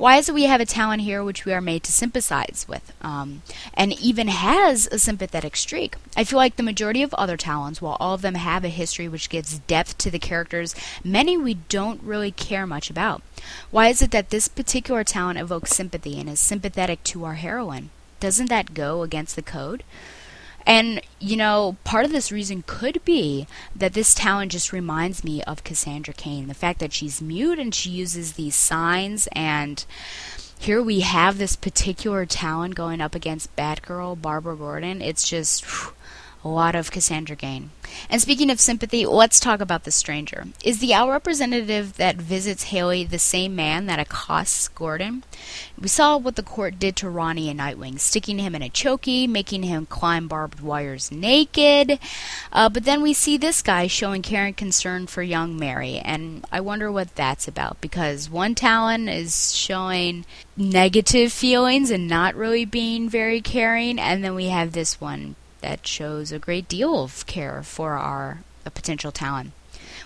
Why 0.00 0.16
is 0.16 0.30
it 0.30 0.34
we 0.34 0.44
have 0.44 0.62
a 0.62 0.64
Talon 0.64 1.00
here 1.00 1.22
which 1.22 1.44
we 1.44 1.52
are 1.52 1.60
made 1.60 1.82
to 1.82 1.92
sympathize 1.92 2.64
with, 2.66 2.90
um, 3.02 3.42
and 3.74 3.92
even 4.00 4.28
has 4.28 4.86
a 4.86 4.98
sympathetic 4.98 5.56
streak? 5.56 5.96
I 6.16 6.24
feel 6.24 6.38
like 6.38 6.56
the 6.56 6.62
majority 6.62 7.02
of 7.02 7.12
other 7.12 7.36
Talons, 7.36 7.82
while 7.82 7.98
all 8.00 8.14
of 8.14 8.22
them 8.22 8.34
have 8.34 8.64
a 8.64 8.70
history 8.70 9.08
which 9.08 9.28
gives 9.28 9.58
depth 9.58 9.98
to 9.98 10.10
the 10.10 10.18
characters, 10.18 10.74
many 11.04 11.36
we 11.36 11.52
don't 11.68 12.02
really 12.02 12.30
care 12.30 12.66
much 12.66 12.88
about. 12.88 13.20
Why 13.70 13.88
is 13.88 14.00
it 14.00 14.10
that 14.12 14.30
this 14.30 14.48
particular 14.48 15.04
Talon 15.04 15.36
evokes 15.36 15.76
sympathy 15.76 16.18
and 16.18 16.30
is 16.30 16.40
sympathetic 16.40 17.04
to 17.04 17.26
our 17.26 17.34
heroine? 17.34 17.90
Doesn't 18.20 18.48
that 18.48 18.72
go 18.72 19.02
against 19.02 19.36
the 19.36 19.42
code? 19.42 19.84
And, 20.66 21.00
you 21.18 21.36
know, 21.36 21.76
part 21.84 22.04
of 22.04 22.12
this 22.12 22.30
reason 22.30 22.64
could 22.66 23.04
be 23.04 23.46
that 23.74 23.94
this 23.94 24.14
Talon 24.14 24.48
just 24.48 24.72
reminds 24.72 25.24
me 25.24 25.42
of 25.44 25.64
Cassandra 25.64 26.14
Cain. 26.14 26.48
The 26.48 26.54
fact 26.54 26.78
that 26.80 26.92
she's 26.92 27.22
mute 27.22 27.58
and 27.58 27.74
she 27.74 27.90
uses 27.90 28.32
these 28.34 28.54
signs, 28.54 29.28
and 29.32 29.84
here 30.58 30.82
we 30.82 31.00
have 31.00 31.38
this 31.38 31.56
particular 31.56 32.26
Talon 32.26 32.72
going 32.72 33.00
up 33.00 33.14
against 33.14 33.54
Batgirl, 33.56 34.20
Barbara 34.20 34.56
Gordon. 34.56 35.00
It's 35.02 35.28
just. 35.28 35.64
Whew, 35.64 35.92
A 36.42 36.48
lot 36.48 36.74
of 36.74 36.90
Cassandra 36.90 37.36
Cain. 37.36 37.70
And 38.08 38.22
speaking 38.22 38.48
of 38.50 38.60
sympathy, 38.60 39.04
let's 39.04 39.38
talk 39.38 39.60
about 39.60 39.84
the 39.84 39.90
stranger. 39.90 40.46
Is 40.64 40.78
the 40.78 40.94
owl 40.94 41.10
representative 41.10 41.96
that 41.96 42.16
visits 42.16 42.70
Haly 42.70 43.04
the 43.04 43.18
same 43.18 43.54
man 43.54 43.84
that 43.86 43.98
accosts 43.98 44.68
Gordon? 44.68 45.22
We 45.78 45.88
saw 45.88 46.16
what 46.16 46.36
the 46.36 46.42
court 46.42 46.78
did 46.78 46.96
to 46.96 47.10
Ronnie 47.10 47.50
and 47.50 47.60
Nightwing, 47.60 48.00
sticking 48.00 48.38
him 48.38 48.54
in 48.54 48.62
a 48.62 48.70
chokey, 48.70 49.28
making 49.28 49.64
him 49.64 49.84
climb 49.84 50.28
barbed 50.28 50.60
wires 50.60 51.12
naked. 51.12 51.98
Uh, 52.52 52.70
but 52.70 52.84
then 52.84 53.02
we 53.02 53.12
see 53.12 53.36
this 53.36 53.60
guy 53.60 53.86
showing 53.86 54.22
care 54.22 54.46
and 54.46 54.56
concern 54.56 55.06
for 55.06 55.22
young 55.22 55.58
Mary, 55.58 55.98
and 55.98 56.46
I 56.50 56.60
wonder 56.62 56.90
what 56.90 57.16
that's 57.16 57.48
about 57.48 57.82
because 57.82 58.30
one 58.30 58.54
Talon 58.54 59.10
is 59.10 59.54
showing 59.54 60.24
negative 60.56 61.32
feelings 61.32 61.90
and 61.90 62.08
not 62.08 62.34
really 62.34 62.64
being 62.64 63.10
very 63.10 63.42
caring, 63.42 63.98
and 63.98 64.24
then 64.24 64.34
we 64.34 64.46
have 64.46 64.72
this 64.72 65.00
one 65.02 65.36
that 65.60 65.86
shows 65.86 66.32
a 66.32 66.38
great 66.38 66.68
deal 66.68 67.02
of 67.02 67.26
care 67.26 67.62
for 67.62 67.94
our 67.94 68.40
potential 68.70 69.12
Talon. 69.12 69.52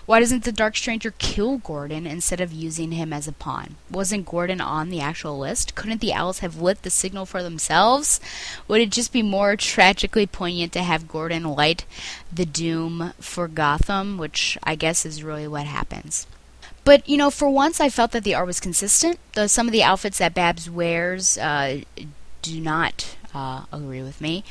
Why 0.05 0.19
doesn't 0.19 0.43
the 0.43 0.51
Dark 0.51 0.77
Stranger 0.77 1.13
kill 1.17 1.57
Gordon 1.57 2.05
instead 2.05 2.39
of 2.39 2.51
using 2.51 2.91
him 2.91 3.11
as 3.11 3.27
a 3.27 3.31
pawn? 3.31 3.75
Wasn't 3.89 4.27
Gordon 4.27 4.61
on 4.61 4.89
the 4.89 5.01
actual 5.01 5.39
list? 5.39 5.73
Couldn't 5.73 5.99
the 5.99 6.13
owls 6.13 6.39
have 6.39 6.61
lit 6.61 6.83
the 6.83 6.91
signal 6.91 7.25
for 7.25 7.41
themselves? 7.41 8.19
Would 8.67 8.81
it 8.81 8.91
just 8.91 9.11
be 9.11 9.23
more 9.23 9.55
tragically 9.55 10.27
poignant 10.27 10.73
to 10.73 10.83
have 10.83 11.07
Gordon 11.07 11.43
light 11.43 11.85
the 12.31 12.45
doom 12.45 13.13
for 13.19 13.47
Gotham, 13.47 14.19
which 14.19 14.59
I 14.63 14.75
guess 14.75 15.05
is 15.05 15.23
really 15.23 15.47
what 15.47 15.65
happens? 15.65 16.27
But 16.83 17.07
you 17.09 17.17
know, 17.17 17.31
for 17.31 17.49
once, 17.49 17.81
I 17.81 17.89
felt 17.89 18.11
that 18.11 18.23
the 18.23 18.35
art 18.35 18.45
was 18.45 18.59
consistent. 18.59 19.17
Though 19.33 19.47
some 19.47 19.67
of 19.67 19.71
the 19.71 19.83
outfits 19.83 20.19
that 20.19 20.35
Babs 20.35 20.69
wears 20.69 21.35
uh, 21.39 21.81
do 22.43 22.61
not 22.61 23.15
uh, 23.35 23.65
agree 23.71 24.01
with 24.01 24.21
me. 24.21 24.45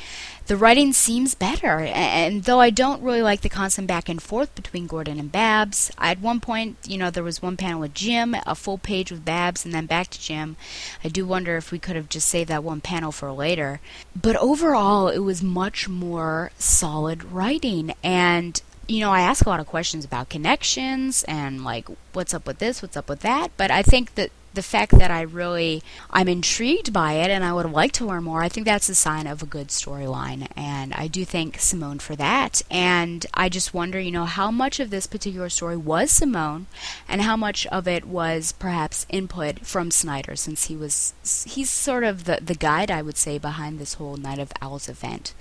The 0.45 0.55
writing 0.55 0.93
seems 0.93 1.33
better, 1.33 1.79
and 1.79 2.43
though 2.43 2.59
I 2.59 2.69
don't 2.69 3.01
really 3.01 3.23
like 3.23 3.41
the 3.41 3.49
constant 3.49 3.87
back 3.87 4.07
and 4.07 4.21
forth 4.21 4.53
between 4.53 4.85
Gordon 4.85 5.19
and 5.19 5.31
Babs, 5.31 5.91
at 5.97 6.19
one 6.19 6.39
point, 6.39 6.77
you 6.85 6.99
know, 6.99 7.09
there 7.09 7.23
was 7.23 7.41
one 7.41 7.57
panel 7.57 7.79
with 7.79 7.95
Jim, 7.95 8.35
a 8.45 8.53
full 8.53 8.77
page 8.77 9.11
with 9.11 9.25
Babs, 9.25 9.65
and 9.65 9.73
then 9.73 9.87
back 9.87 10.09
to 10.11 10.21
Jim. 10.21 10.55
I 11.03 11.09
do 11.09 11.25
wonder 11.25 11.57
if 11.57 11.71
we 11.71 11.79
could 11.79 11.95
have 11.95 12.09
just 12.09 12.27
saved 12.27 12.49
that 12.49 12.63
one 12.63 12.79
panel 12.79 13.11
for 13.11 13.31
later. 13.31 13.81
But 14.15 14.35
overall, 14.35 15.07
it 15.07 15.19
was 15.19 15.41
much 15.41 15.89
more 15.89 16.51
solid 16.59 17.23
writing, 17.23 17.95
and 18.03 18.61
you 18.87 18.99
know, 18.99 19.09
I 19.09 19.21
ask 19.21 19.47
a 19.47 19.49
lot 19.49 19.59
of 19.59 19.65
questions 19.65 20.05
about 20.05 20.29
connections 20.29 21.23
and 21.27 21.63
like 21.63 21.87
what's 22.13 22.35
up 22.35 22.45
with 22.45 22.59
this, 22.59 22.83
what's 22.83 22.95
up 22.95 23.09
with 23.09 23.21
that, 23.21 23.49
but 23.57 23.71
I 23.71 23.81
think 23.81 24.13
that 24.13 24.29
the 24.55 24.63
fact 24.63 24.97
that 24.97 25.11
I 25.11 25.21
really 25.21 25.83
I'm 26.09 26.27
intrigued 26.27 26.91
by 26.91 27.13
it 27.13 27.29
and 27.29 27.43
I 27.43 27.53
would 27.53 27.69
like 27.69 27.91
to 27.93 28.05
learn 28.05 28.23
more, 28.23 28.41
I 28.41 28.49
think 28.49 28.65
that's 28.65 28.89
a 28.89 28.95
sign 28.95 29.27
of 29.27 29.43
a 29.43 29.45
good 29.45 29.67
storyline. 29.67 30.47
And 30.55 30.93
I 30.93 31.07
do 31.07 31.25
thank 31.25 31.59
Simone 31.59 31.99
for 31.99 32.15
that. 32.15 32.61
And 32.71 33.25
I 33.33 33.49
just 33.49 33.73
wonder, 33.73 33.99
you 33.99 34.11
know, 34.11 34.25
how 34.25 34.51
much 34.51 34.79
of 34.79 34.89
this 34.89 35.07
particular 35.07 35.49
story 35.49 35.77
was 35.77 36.11
Simone 36.11 36.67
and 37.07 37.21
how 37.21 37.37
much 37.37 37.65
of 37.67 37.87
it 37.87 38.05
was 38.05 38.53
perhaps 38.53 39.05
input 39.09 39.65
from 39.65 39.91
Snyder 39.91 40.35
since 40.35 40.65
he 40.65 40.75
was 40.75 41.13
he's 41.45 41.69
sort 41.69 42.03
of 42.03 42.23
the 42.23 42.39
the 42.41 42.55
guide 42.55 42.89
I 42.89 43.01
would 43.01 43.17
say 43.17 43.37
behind 43.37 43.79
this 43.79 43.95
whole 43.95 44.17
Night 44.17 44.39
of 44.39 44.51
Owls 44.61 44.89
event. 44.89 45.33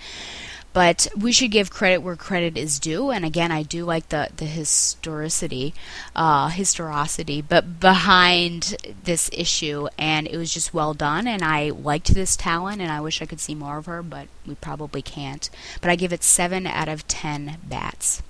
But 0.74 1.06
we 1.16 1.32
should 1.32 1.52
give 1.52 1.70
credit 1.70 2.02
where 2.02 2.16
credit 2.16 2.58
is 2.58 2.78
due. 2.78 3.10
And 3.10 3.24
again, 3.24 3.50
I 3.50 3.62
do 3.62 3.84
like 3.86 4.10
the 4.10 4.28
the 4.36 4.44
historicity, 4.44 5.72
uh, 6.14 6.48
historicity, 6.48 7.40
but 7.40 7.80
behind 7.80 8.76
this 9.04 9.30
issue, 9.32 9.86
and 9.96 10.26
it 10.26 10.36
was 10.36 10.52
just 10.52 10.74
well 10.74 10.92
done. 10.92 11.26
And 11.26 11.42
I 11.42 11.70
liked 11.70 12.12
this 12.12 12.36
Talon, 12.36 12.80
and 12.80 12.90
I 12.90 13.00
wish 13.00 13.22
I 13.22 13.26
could 13.26 13.40
see 13.40 13.54
more 13.54 13.78
of 13.78 13.86
her, 13.86 14.02
but 14.02 14.26
we 14.46 14.56
probably 14.56 15.00
can't. 15.00 15.48
But 15.80 15.90
I 15.90 15.96
give 15.96 16.12
it 16.12 16.24
seven 16.24 16.66
out 16.66 16.88
of 16.88 17.08
ten 17.08 17.58
bats. 17.62 18.20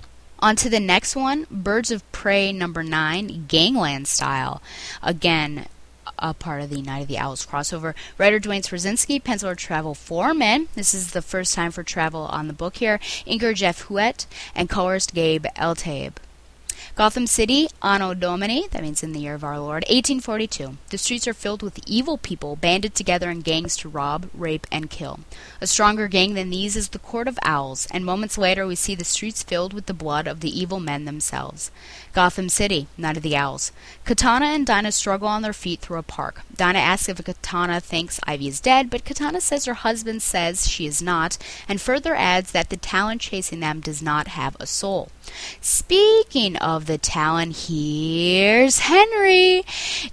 On 0.41 0.57
to 0.57 0.69
the 0.69 0.81
next 0.81 1.17
one, 1.17 1.47
Birds 1.51 1.91
of 1.91 2.11
Prey 2.13 2.53
number 2.53 2.83
nine, 2.83 3.47
Gangland 3.49 4.07
style. 4.07 4.61
Again, 5.03 5.67
a 6.19 6.35
part 6.35 6.63
of 6.63 6.71
the 6.71 6.83
Night 6.83 7.03
of 7.03 7.09
the 7.09 7.19
Owls 7.19 7.47
crossover. 7.47 7.95
Writer 8.19 8.39
Duane 8.39 8.63
Swierczynski, 8.63 9.23
penciler 9.23 9.57
Travel 9.57 9.95
Foreman. 9.95 10.69
This 10.75 10.95
is 10.95 11.13
the 11.13 11.23
first 11.23 11.55
time 11.55 11.71
for 11.71 11.83
Travel 11.83 12.23
on 12.23 12.47
the 12.49 12.53
book 12.53 12.77
here. 12.77 12.99
Inker 13.27 13.55
Jeff 13.55 13.89
Huet, 13.89 14.27
and 14.55 14.69
colorist 14.69 15.15
Gabe 15.15 15.47
Eltaeb. 15.57 16.15
Gotham 16.97 17.27
City, 17.27 17.67
Anno 17.83 18.15
Domini, 18.15 18.69
that 18.71 18.83
means 18.83 19.03
in 19.03 19.13
the 19.13 19.19
year 19.19 19.35
of 19.35 19.43
our 19.43 19.59
Lord, 19.59 19.83
1842. 19.89 20.77
The 20.91 20.99
streets 20.99 21.27
are 21.27 21.35
filled 21.35 21.61
with 21.61 21.81
evil 21.89 22.19
people 22.19 22.55
banded 22.55 22.95
together 22.95 23.31
in 23.31 23.41
gangs 23.41 23.77
to 23.79 23.89
rob, 23.89 24.31
rape, 24.33 24.65
and 24.71 24.89
kill. 24.89 25.19
A 25.61 25.67
stronger 25.67 26.07
gang 26.07 26.35
than 26.35 26.51
these 26.51 26.77
is 26.77 26.91
the 26.91 27.01
Court 27.01 27.27
of 27.27 27.37
Owls, 27.43 27.89
and 27.91 28.07
moments 28.07 28.39
later 28.39 28.65
we 28.65 28.77
see 28.77 28.95
the 28.95 29.05
streets 29.05 29.43
filled 29.43 29.73
with 29.73 29.87
the 29.87 29.93
blood 29.93 30.29
of 30.29 30.39
the 30.39 30.57
evil 30.57 30.79
men 30.79 31.05
themselves. 31.05 31.73
Gotham 32.15 32.49
City, 32.49 32.87
Night 32.97 33.17
of 33.17 33.25
the 33.25 33.37
Owls. 33.37 33.73
Katana 34.05 34.47
and 34.47 34.65
Dinah 34.65 34.93
struggle 34.93 35.27
on 35.27 35.43
their 35.43 35.53
feet 35.53 35.81
through 35.81 35.99
a 35.99 36.03
park. 36.03 36.43
Dinah 36.57 36.79
asks 36.79 37.09
if 37.09 37.25
Katana 37.25 37.81
thinks 37.81 38.21
Ivy 38.25 38.49
is 38.49 38.61
dead, 38.61 38.89
but 38.89 39.05
Katana 39.05 39.41
says 39.41 39.65
her 39.65 39.75
husband 39.75 40.23
says 40.23 40.69
she 40.69 40.87
is 40.87 41.03
not, 41.03 41.37
and 41.69 41.81
further 41.81 42.15
adds 42.15 42.53
that 42.53 42.71
the 42.71 42.77
Talon 42.77 43.19
chasing 43.19 43.61
them 43.61 43.81
does 43.81 44.01
not 44.01 44.29
have 44.29 44.57
a 44.61 44.67
soul. 44.67 45.09
Speaking 45.61 46.57
of 46.57 46.87
the 46.87 46.99
Talon, 46.99 47.51
here's 47.51 48.81
Henry. 48.81 49.65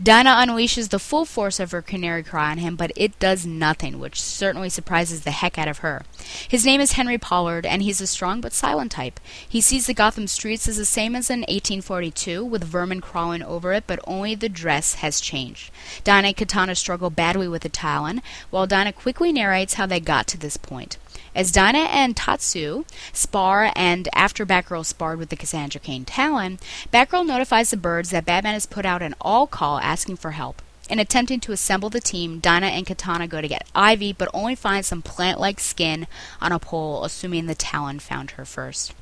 Dinah 0.02 0.30
unleashes 0.30 0.89
the 0.89 0.99
full 0.99 1.26
force 1.26 1.60
of 1.60 1.72
her 1.72 1.82
canary 1.82 2.24
cry 2.24 2.52
on 2.52 2.58
him, 2.58 2.76
but 2.76 2.91
it 2.95 3.20
does 3.20 3.45
nothing, 3.45 3.99
which 3.99 4.22
certainly 4.22 4.70
surprises 4.70 5.22
the 5.22 5.32
heck 5.32 5.58
out 5.58 5.68
of 5.68 5.80
her. 5.80 6.04
His 6.47 6.66
name 6.66 6.82
is 6.82 6.93
Henry 6.93 7.18
Pollard, 7.18 7.66
and 7.66 7.84
he's 7.84 8.02
a 8.02 8.08
strong 8.08 8.41
but 8.41 8.54
silent 8.54 8.91
type. 8.91 9.20
He 9.47 9.62
sees 9.62 9.86
the 9.86 9.93
Gotham 9.93 10.28
streets 10.28 10.68
as 10.68 10.78
the 10.78 10.86
same 10.86 11.16
as 11.16 11.30
in 11.30 11.45
1842, 11.92 12.46
with 12.46 12.64
vermin 12.64 13.02
crawling 13.02 13.44
over 13.44 13.74
it, 13.74 13.84
but 13.86 14.00
only 14.06 14.34
the 14.34 14.48
dress 14.48 14.96
has 14.96 15.20
changed. 15.20 15.72
Dinah 16.06 16.30
and 16.30 16.38
Katana 16.38 16.76
struggle 16.76 17.10
badly 17.10 17.48
with 17.48 17.64
the 17.64 17.70
Talon, 17.70 18.22
while 18.50 18.66
Dinah 18.66 18.94
quickly 18.94 19.34
narrates 19.34 19.74
how 19.74 19.86
they 19.86 20.00
got 20.00 20.26
to 20.28 20.38
this 20.38 20.56
point. 20.56 20.98
As 21.36 21.52
Dinah 21.52 21.89
and 21.92 22.16
Tatsu 22.16 22.86
spar 23.12 23.74
and 23.76 24.08
after 24.14 24.46
Batgirl 24.46 24.86
sparred 24.86 25.20
with 25.20 25.30
the 25.30 25.36
Cassandra 25.36 25.82
Cain 25.82 26.06
Talon, 26.06 26.60
Batgirl 26.94 27.26
notifies 27.26 27.72
the 27.72 27.78
birds 27.78 28.10
that 28.12 28.26
Batman 28.26 28.54
has 28.54 28.66
put 28.66 28.86
out 28.86 29.02
an 29.02 29.16
all 29.20 29.46
call 29.46 29.80
asking 29.80 30.16
for 30.16 30.32
help. 30.32 30.62
In 30.89 31.00
attempting 31.00 31.39
to 31.42 31.52
assemble 31.52 31.89
the 31.89 32.02
team, 32.02 32.39
Dinah 32.39 32.68
and 32.68 32.86
Katana 32.86 33.28
go 33.28 33.39
to 33.39 33.48
get 33.48 33.68
Ivy, 33.76 34.14
but 34.14 34.30
only 34.34 34.56
find 34.56 34.86
some 34.86 35.02
plant 35.02 35.39
like 35.39 35.60
skin 35.60 36.08
on 36.42 36.52
a 36.52 36.60
pole, 36.60 37.04
assuming 37.04 37.46
the 37.46 37.56
Talon 37.56 38.00
found 38.00 38.32
her 38.32 38.46
first. 38.46 38.94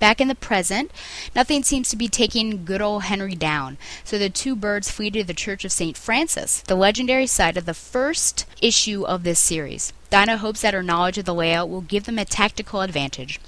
Back 0.00 0.20
in 0.20 0.28
the 0.28 0.34
present, 0.34 0.90
nothing 1.36 1.62
seems 1.62 1.90
to 1.90 1.96
be 1.96 2.08
taking 2.08 2.64
good 2.64 2.80
old 2.80 3.04
Henry 3.04 3.34
down, 3.34 3.76
so 4.02 4.18
the 4.18 4.30
two 4.30 4.56
birds 4.56 4.90
flee 4.90 5.10
to 5.10 5.22
the 5.22 5.34
Church 5.34 5.62
of 5.62 5.72
St. 5.72 5.96
Francis, 5.96 6.62
the 6.66 6.74
legendary 6.74 7.26
site 7.26 7.58
of 7.58 7.66
the 7.66 7.74
first 7.74 8.46
issue 8.62 9.04
of 9.04 9.24
this 9.24 9.38
series. 9.38 9.92
Dinah 10.08 10.38
hopes 10.38 10.62
that 10.62 10.72
her 10.72 10.82
knowledge 10.82 11.18
of 11.18 11.26
the 11.26 11.34
layout 11.34 11.68
will 11.68 11.82
give 11.82 12.04
them 12.04 12.18
a 12.18 12.24
tactical 12.24 12.80
advantage. 12.80 13.38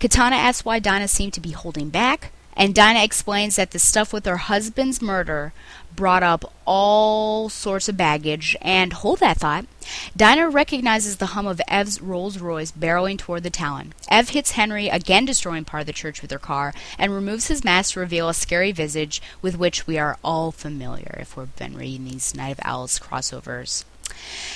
Katana 0.00 0.34
asks 0.34 0.64
why 0.64 0.80
Dinah 0.80 1.06
seemed 1.06 1.32
to 1.34 1.40
be 1.40 1.52
holding 1.52 1.90
back, 1.90 2.32
and 2.56 2.74
Dinah 2.74 3.04
explains 3.04 3.54
that 3.54 3.70
the 3.70 3.78
stuff 3.78 4.12
with 4.12 4.26
her 4.26 4.36
husband's 4.36 5.00
murder 5.00 5.52
brought 6.00 6.22
up 6.22 6.50
all 6.64 7.50
sorts 7.50 7.86
of 7.86 7.94
baggage, 7.94 8.56
and 8.62 8.94
hold 8.94 9.20
that 9.20 9.36
thought. 9.36 9.66
Dinah 10.16 10.48
recognizes 10.48 11.18
the 11.18 11.26
hum 11.36 11.46
of 11.46 11.60
Ev's 11.68 12.00
Rolls 12.00 12.38
Royce 12.38 12.72
barreling 12.72 13.18
toward 13.18 13.42
the 13.42 13.50
Talon. 13.50 13.92
Ev 14.10 14.30
hits 14.30 14.52
Henry, 14.52 14.88
again 14.88 15.26
destroying 15.26 15.66
part 15.66 15.82
of 15.82 15.86
the 15.86 15.92
church 15.92 16.22
with 16.22 16.30
her 16.30 16.38
car, 16.38 16.72
and 16.98 17.12
removes 17.12 17.48
his 17.48 17.64
mask 17.64 17.92
to 17.92 18.00
reveal 18.00 18.30
a 18.30 18.34
scary 18.34 18.72
visage 18.72 19.20
with 19.42 19.58
which 19.58 19.86
we 19.86 19.98
are 19.98 20.16
all 20.24 20.50
familiar 20.50 21.18
if 21.20 21.36
we've 21.36 21.54
been 21.56 21.76
reading 21.76 22.06
these 22.06 22.34
Night 22.34 22.52
of 22.52 22.60
Owls 22.62 22.98
crossovers. 22.98 23.84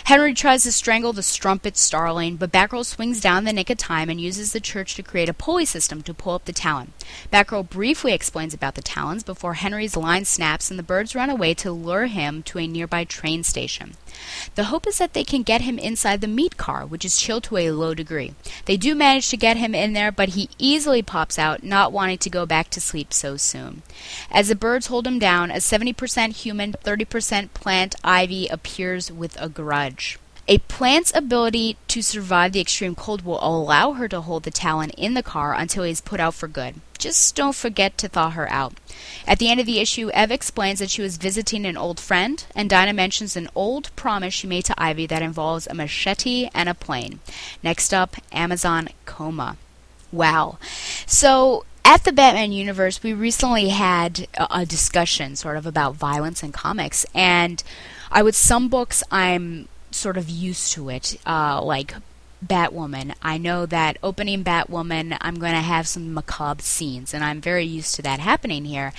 Henry 0.05 0.35
tries 0.35 0.63
to 0.63 0.73
strangle 0.73 1.13
the 1.13 1.23
strumpet 1.23 1.77
starling, 1.77 2.37
but 2.37 2.53
Batgirl 2.53 2.85
swings 2.85 3.21
down 3.21 3.45
the 3.45 3.53
nick 3.53 3.71
of 3.71 3.79
time 3.79 4.09
and 4.09 4.21
uses 4.21 4.53
the 4.53 4.61
church 4.61 4.95
to 4.95 5.03
create 5.03 5.29
a 5.29 5.35
pulley 5.35 5.65
system 5.65 6.03
to 6.03 6.15
pull 6.15 6.35
up 6.35 6.47
the 6.47 6.53
Talon. 6.53 6.93
Batgirl 7.33 7.69
briefly 7.69 8.13
explains 8.13 8.55
about 8.55 8.75
the 8.75 8.83
Talons 8.83 9.23
before 9.23 9.55
Henry's 9.55 9.97
line 9.97 10.25
snaps 10.25 10.71
and 10.71 10.79
the 10.79 10.83
birds 10.83 11.15
run 11.15 11.31
away 11.31 11.55
to 11.55 11.73
lure 11.73 12.07
him 12.07 12.43
to 12.45 12.59
a 12.59 12.67
nearby 12.67 13.05
train 13.05 13.43
station. 13.43 13.95
The 14.55 14.65
hope 14.65 14.87
is 14.87 14.99
that 14.99 15.13
they 15.13 15.25
can 15.25 15.43
get 15.43 15.63
him 15.63 15.79
inside 15.79 16.21
the 16.21 16.29
meat 16.29 16.57
car, 16.57 16.87
which 16.87 17.05
is 17.05 17.19
chilled 17.19 17.45
to 17.45 17.57
a 17.57 17.71
low 17.73 17.95
degree. 17.95 18.35
They 18.67 18.77
do 18.77 18.95
manage 18.95 19.29
to 19.31 19.37
get 19.37 19.57
him 19.57 19.75
in 19.75 19.93
there, 19.93 20.13
but 20.13 20.31
he 20.31 20.49
easily 20.59 21.03
pops 21.03 21.39
out, 21.39 21.63
not 21.63 21.93
wanting 21.93 22.19
to 22.19 22.31
go 22.31 22.47
back 22.47 22.71
to 22.71 22.81
sleep 22.81 23.13
so 23.13 23.37
soon. 23.37 23.83
As 24.31 24.49
the 24.49 24.55
birds 24.55 24.87
hold 24.87 25.07
him 25.07 25.19
down, 25.19 25.51
a 25.51 25.55
70% 25.55 26.37
human, 26.37 26.73
30% 26.73 27.55
plant 27.55 27.95
Ivy 28.05 28.49
appears 28.49 29.11
with 29.11 29.41
a 29.41 29.49
grudge. 29.49 30.19
A 30.47 30.59
plant's 30.59 31.11
ability 31.15 31.79
to 31.89 32.03
survive 32.03 32.53
the 32.53 32.61
extreme 32.61 32.95
cold 32.95 33.25
will 33.25 33.43
allow 33.43 33.93
her 33.93 34.09
to 34.09 34.21
hold 34.21 34.43
the 34.43 34.51
Talon 34.51 34.91
in 34.91 35.15
the 35.15 35.23
car 35.23 35.55
until 35.55 35.85
he's 35.85 36.03
put 36.03 36.21
out 36.21 36.35
for 36.35 36.49
good. 36.49 36.83
Just 37.05 37.37
don't 37.37 37.55
forget 37.55 37.99
to 37.99 38.09
thaw 38.09 38.31
her 38.31 38.51
out. 38.51 38.73
At 39.27 39.39
the 39.39 39.51
end 39.51 39.61
of 39.61 39.67
the 39.67 39.79
issue, 39.79 40.09
Ev 40.15 40.31
explains 40.31 40.79
that 40.79 40.89
she 40.89 41.03
was 41.03 41.19
visiting 41.19 41.67
an 41.67 41.77
old 41.77 42.01
friend, 42.01 42.43
and 42.57 42.71
Dinah 42.71 42.95
mentions 42.95 43.37
an 43.37 43.51
old 43.55 43.95
promise 43.95 44.33
she 44.33 44.47
made 44.47 44.65
to 44.65 44.83
Ivy 44.83 45.05
that 45.09 45.21
involves 45.21 45.67
a 45.67 45.75
machete 45.75 46.49
and 46.55 46.67
a 46.67 46.73
plane. 46.73 47.21
Next 47.63 47.93
up, 47.93 48.17
Amazon 48.33 48.89
Coma. 49.05 49.59
Wow. 50.13 50.57
So 51.05 51.67
at 51.85 52.05
the 52.05 52.13
Batman 52.13 52.53
universe, 52.53 53.03
we 53.03 53.13
recently 53.13 53.69
had 53.69 54.27
a, 54.39 54.65
discussion 54.65 55.37
sort 55.37 55.59
of 55.59 55.67
about 55.67 55.97
violence 55.97 56.43
in 56.43 56.53
comics, 56.53 57.05
and 57.15 57.63
I 58.11 58.23
would 58.23 58.35
some 58.35 58.71
books 58.71 59.03
I'm 59.11 59.69
sort 59.91 60.17
of 60.17 60.31
used 60.31 60.73
to 60.73 60.89
it, 60.89 61.21
uh, 61.27 61.61
like 61.63 61.97
Batwoman. 62.47 63.15
I 63.23 63.39
know 63.39 63.67
that 63.67 63.99
opening 64.03 64.45
Batwoman, 64.45 65.17
I'm 65.21 65.39
going 65.39 65.55
to 65.55 65.61
have 65.61 65.89
some 65.89 66.13
macabre 66.15 66.63
scenes, 66.63 67.15
and 67.15 67.25
I'm 67.25 67.41
very 67.41 67.65
used 67.65 67.95
to 67.97 68.03
that 68.03 68.21
happening 68.21 68.65
here. 68.65 68.93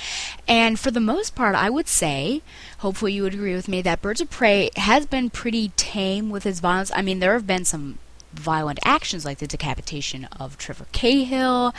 And 0.48 0.80
for 0.80 0.92
the 0.92 1.00
most 1.00 1.36
part, 1.36 1.56
I 1.56 1.70
would 1.70 1.88
say, 1.88 2.42
hopefully 2.80 3.14
you 3.14 3.24
would 3.24 3.34
agree 3.34 3.56
with 3.56 3.68
me, 3.68 3.82
that 3.82 4.02
Birds 4.02 4.22
of 4.22 4.30
Prey 4.30 4.70
has 4.76 5.06
been 5.06 5.30
pretty 5.30 5.70
tame 5.76 6.30
with 6.30 6.46
its 6.46 6.60
violence. 6.60 6.92
I 6.96 7.02
mean, 7.02 7.20
there 7.20 7.34
have 7.34 7.48
been 7.48 7.66
some 7.66 8.00
violent 8.40 8.80
actions 8.84 9.26
like 9.26 9.40
the 9.40 9.48
decapitation 9.48 10.26
of 10.40 10.58
Trevor 10.58 10.86
Cahill, 10.92 11.74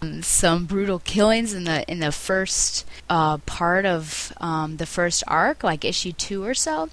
um, 0.00 0.22
some 0.22 0.66
brutal 0.66 0.98
killings 0.98 1.52
in 1.52 1.64
the 1.64 1.90
in 1.90 2.00
the 2.00 2.12
first 2.12 2.86
uh, 3.08 3.38
part 3.38 3.86
of 3.86 4.32
um, 4.38 4.76
the 4.76 4.86
first 4.86 5.22
arc, 5.26 5.62
like 5.62 5.84
issue 5.84 6.12
two 6.12 6.44
or 6.44 6.54
so. 6.54 6.88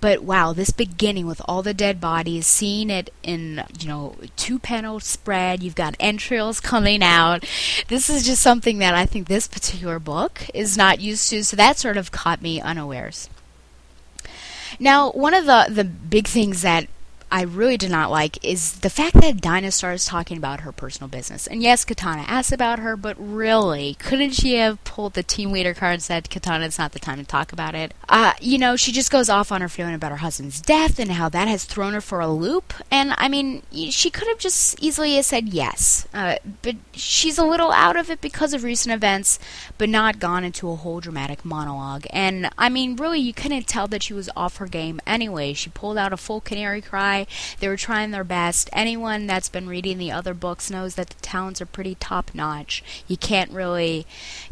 But 0.00 0.22
wow, 0.22 0.52
this 0.52 0.70
beginning 0.70 1.26
with 1.26 1.42
all 1.46 1.62
the 1.62 1.74
dead 1.74 2.00
bodies, 2.00 2.46
seeing 2.46 2.90
it 2.90 3.12
in 3.22 3.64
you 3.78 3.88
know 3.88 4.16
two 4.36 4.58
panel 4.58 5.00
spread, 5.00 5.62
you've 5.62 5.74
got 5.74 5.96
entrails 6.00 6.60
coming 6.60 7.02
out. 7.02 7.44
This 7.88 8.08
is 8.10 8.24
just 8.24 8.42
something 8.42 8.78
that 8.78 8.94
I 8.94 9.06
think 9.06 9.28
this 9.28 9.48
particular 9.48 9.98
book 9.98 10.48
is 10.54 10.76
not 10.76 11.00
used 11.00 11.30
to, 11.30 11.44
so 11.44 11.56
that 11.56 11.78
sort 11.78 11.96
of 11.96 12.12
caught 12.12 12.42
me 12.42 12.60
unawares. 12.60 13.28
Now, 14.78 15.10
one 15.10 15.34
of 15.34 15.46
the, 15.46 15.66
the 15.68 15.84
big 15.84 16.26
things 16.26 16.62
that 16.62 16.88
I 17.30 17.42
really 17.42 17.76
did 17.76 17.90
not 17.90 18.10
like 18.10 18.42
is 18.44 18.80
the 18.80 18.90
fact 18.90 19.14
that 19.20 19.40
Dinah 19.40 19.70
starts 19.72 20.06
talking 20.06 20.38
about 20.38 20.60
her 20.60 20.72
personal 20.72 21.08
business. 21.08 21.46
And 21.46 21.62
yes, 21.62 21.84
Katana 21.84 22.22
asks 22.22 22.52
about 22.52 22.78
her, 22.78 22.96
but 22.96 23.16
really, 23.18 23.94
couldn't 23.94 24.30
she 24.30 24.54
have 24.54 24.82
pulled 24.84 25.14
the 25.14 25.22
team 25.22 25.52
leader 25.52 25.74
card 25.74 25.94
and 25.94 26.02
said, 26.02 26.30
Katana, 26.30 26.64
it's 26.64 26.78
not 26.78 26.92
the 26.92 26.98
time 26.98 27.18
to 27.18 27.24
talk 27.24 27.52
about 27.52 27.74
it? 27.74 27.92
Uh, 28.08 28.32
you 28.40 28.56
know, 28.56 28.76
she 28.76 28.92
just 28.92 29.10
goes 29.10 29.28
off 29.28 29.52
on 29.52 29.60
her 29.60 29.68
feeling 29.68 29.94
about 29.94 30.10
her 30.10 30.18
husband's 30.18 30.60
death 30.60 30.98
and 30.98 31.12
how 31.12 31.28
that 31.28 31.48
has 31.48 31.64
thrown 31.64 31.92
her 31.92 32.00
for 32.00 32.20
a 32.20 32.28
loop. 32.28 32.72
And 32.90 33.14
I 33.18 33.28
mean, 33.28 33.62
she 33.72 34.10
could 34.10 34.28
have 34.28 34.38
just 34.38 34.82
easily 34.82 35.20
said 35.22 35.48
yes. 35.48 36.06
Uh, 36.14 36.36
but 36.62 36.76
she's 36.92 37.36
a 37.36 37.44
little 37.44 37.72
out 37.72 37.96
of 37.96 38.10
it 38.10 38.20
because 38.20 38.54
of 38.54 38.64
recent 38.64 38.94
events, 38.94 39.38
but 39.76 39.88
not 39.88 40.18
gone 40.18 40.44
into 40.44 40.70
a 40.70 40.76
whole 40.76 41.00
dramatic 41.00 41.44
monologue. 41.44 42.06
And 42.10 42.50
I 42.56 42.70
mean, 42.70 42.96
really, 42.96 43.20
you 43.20 43.34
couldn't 43.34 43.66
tell 43.66 43.86
that 43.88 44.02
she 44.02 44.14
was 44.14 44.30
off 44.34 44.56
her 44.56 44.66
game 44.66 45.00
anyway. 45.06 45.52
She 45.52 45.68
pulled 45.68 45.98
out 45.98 46.12
a 46.12 46.16
full 46.16 46.40
canary 46.40 46.80
cry 46.80 47.17
they 47.58 47.68
were 47.68 47.76
trying 47.76 48.10
their 48.10 48.24
best. 48.24 48.68
Anyone 48.72 49.26
that's 49.26 49.48
been 49.48 49.68
reading 49.68 49.98
the 49.98 50.12
other 50.12 50.34
books 50.34 50.70
knows 50.70 50.94
that 50.94 51.08
the 51.08 51.20
Talons 51.22 51.60
are 51.60 51.66
pretty 51.66 51.94
top 51.94 52.30
notch. 52.34 52.84
You 53.08 53.16
can't 53.16 53.50
really 53.50 54.06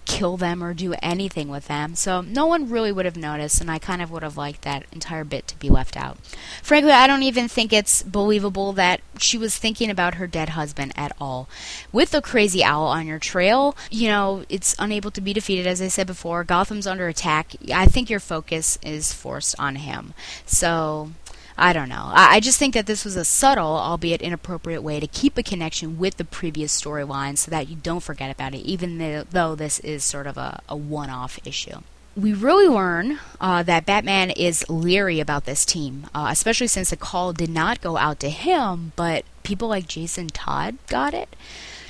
kill 0.07 0.37
them 0.37 0.63
or 0.63 0.73
do 0.73 0.95
anything 1.03 1.49
with 1.49 1.69
them. 1.69 1.95
So 1.95 2.21
no 2.21 2.47
one 2.47 2.71
really 2.71 2.93
would 2.93 3.05
have 3.05 3.17
noticed, 3.17 3.61
and 3.61 3.71
I 3.71 3.79
kind 3.79 4.01
of 4.01 4.11
would 4.11 4.23
have 4.23 4.37
liked 4.37 4.63
that 4.63 4.87
entire 4.93 5.25
bit 5.25 5.47
to 5.49 5.59
be 5.59 5.69
left 5.69 5.97
out. 5.97 6.19
Frankly, 6.63 6.93
I 6.93 7.07
don't 7.07 7.23
even 7.23 7.49
think 7.49 7.73
it's 7.73 8.03
believable 8.03 8.73
that 8.75 9.01
she 9.19 9.37
was 9.37 9.57
thinking 9.57 9.91
about 9.91 10.15
her 10.15 10.27
dead 10.27 10.51
husband 10.51 10.93
at 10.97 11.15
all. 11.21 11.49
With 11.93 12.11
the 12.11 12.23
crazy 12.23 12.63
owl 12.63 12.87
on 12.87 13.07
your 13.07 13.19
trail, 13.19 13.77
you 13.91 14.09
know, 14.09 14.45
it's 14.49 14.75
unable 14.79 15.11
to 15.11 15.21
be 15.21 15.33
defeated, 15.33 15.67
as 15.67 15.83
I 15.83 15.89
said 15.89 16.07
before. 16.07 16.45
Gotham's 16.45 16.87
under 16.87 17.09
attack. 17.09 17.53
I 17.75 17.87
think 17.87 18.09
your 18.09 18.21
focus 18.21 18.79
is 18.83 19.13
forced 19.13 19.55
on 19.59 19.77
him. 19.77 20.15
So 20.45 21.11
I 21.59 21.73
don't 21.73 21.89
know. 21.89 22.11
I, 22.13 22.37
I 22.37 22.41
just 22.41 22.59
think 22.59 22.75
that 22.75 22.87
this 22.87 23.05
was 23.05 23.17
a 23.17 23.25
subtle, 23.25 23.77
albeit 23.77 24.21
inappropriate 24.21 24.83
way 24.83 25.01
to 25.01 25.07
keep 25.07 25.39
a 25.39 25.43
connection 25.43 25.99
with 25.99 26.17
the 26.17 26.25
previous 26.25 26.79
storyline 26.79 27.39
so 27.39 27.51
that 27.51 27.69
you 27.69 27.77
don't 27.77 28.03
forget 28.03 28.31
about 28.31 28.55
it, 28.55 28.59
even 28.59 28.99
though, 29.31 29.55
this 29.55 29.79
is 29.81 30.05
sort 30.05 30.27
of 30.27 30.37
a, 30.37 30.61
a 30.69 30.77
one 30.77 31.09
off 31.09 31.39
issue 31.45 31.81
we 32.17 32.33
really 32.33 32.67
learn 32.67 33.19
uh, 33.41 33.63
that 33.63 33.85
Batman 33.85 34.31
is 34.31 34.69
leery 34.71 35.21
about 35.21 35.45
this 35.45 35.67
team, 35.67 36.07
uh, 36.15 36.29
especially 36.31 36.67
since 36.67 36.91
the 36.91 36.97
call 36.97 37.35
did 37.35 37.51
not 37.51 37.83
go 37.83 37.99
out 37.99 38.19
to 38.21 38.31
him, 38.31 38.93
but 38.97 39.25
people 39.43 39.69
like 39.69 39.87
Jason 39.87 40.29
Todd 40.29 40.79
got 40.89 41.13
it. 41.13 41.37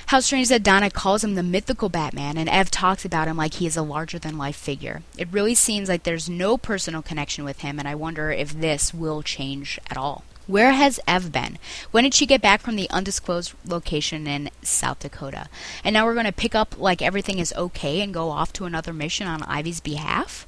How 0.07 0.21
strange 0.21 0.47
that 0.47 0.63
Donna 0.63 0.89
calls 0.89 1.21
him 1.21 1.35
the 1.35 1.43
mythical 1.43 1.89
Batman 1.89 2.37
and 2.37 2.47
Ev 2.47 2.71
talks 2.71 3.03
about 3.03 3.27
him 3.27 3.35
like 3.35 3.55
he 3.55 3.67
is 3.67 3.75
a 3.75 3.81
larger 3.81 4.17
than 4.17 4.37
life 4.37 4.55
figure. 4.55 5.01
It 5.17 5.27
really 5.31 5.53
seems 5.53 5.89
like 5.89 6.03
there's 6.03 6.29
no 6.29 6.57
personal 6.57 7.01
connection 7.01 7.43
with 7.43 7.59
him, 7.59 7.77
and 7.77 7.89
I 7.89 7.93
wonder 7.93 8.31
if 8.31 8.57
this 8.57 8.93
will 8.93 9.21
change 9.21 9.77
at 9.89 9.97
all. 9.97 10.23
Where 10.47 10.71
has 10.71 11.01
Ev 11.05 11.33
been? 11.33 11.59
When 11.91 12.05
did 12.05 12.13
she 12.13 12.25
get 12.25 12.41
back 12.41 12.61
from 12.61 12.77
the 12.77 12.89
undisclosed 12.89 13.53
location 13.65 14.27
in 14.27 14.49
South 14.61 14.99
Dakota? 14.99 15.49
And 15.83 15.93
now 15.93 16.05
we're 16.05 16.13
going 16.13 16.25
to 16.25 16.31
pick 16.31 16.55
up 16.55 16.79
like 16.79 17.01
everything 17.01 17.37
is 17.37 17.51
okay 17.57 17.99
and 17.99 18.13
go 18.13 18.29
off 18.29 18.53
to 18.53 18.63
another 18.63 18.93
mission 18.93 19.27
on 19.27 19.43
Ivy's 19.43 19.81
behalf? 19.81 20.47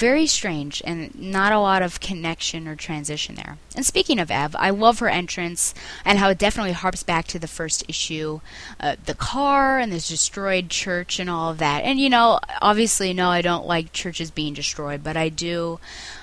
Very 0.00 0.26
strange 0.26 0.80
and 0.86 1.14
not 1.14 1.52
a 1.52 1.60
lot 1.60 1.82
of 1.82 2.00
connection 2.00 2.66
or 2.66 2.74
transition 2.74 3.34
there. 3.34 3.58
And 3.76 3.84
speaking 3.84 4.18
of 4.18 4.30
Ev, 4.30 4.56
I 4.58 4.70
love 4.70 4.98
her 5.00 5.10
entrance 5.10 5.74
and 6.06 6.18
how 6.18 6.30
it 6.30 6.38
definitely 6.38 6.72
harps 6.72 7.02
back 7.02 7.26
to 7.28 7.38
the 7.38 7.46
first 7.46 7.84
issue, 7.86 8.40
uh, 8.80 8.96
the 9.04 9.14
car 9.14 9.78
and 9.78 9.92
this 9.92 10.08
destroyed 10.08 10.70
church 10.70 11.20
and 11.20 11.28
all 11.28 11.50
of 11.50 11.58
that. 11.58 11.84
And 11.84 12.00
you 12.00 12.08
know, 12.08 12.40
obviously, 12.62 13.12
no, 13.12 13.28
I 13.28 13.42
don't 13.42 13.66
like 13.66 13.92
churches 13.92 14.30
being 14.30 14.54
destroyed, 14.54 15.04
but 15.04 15.18
I 15.18 15.28
do 15.28 15.78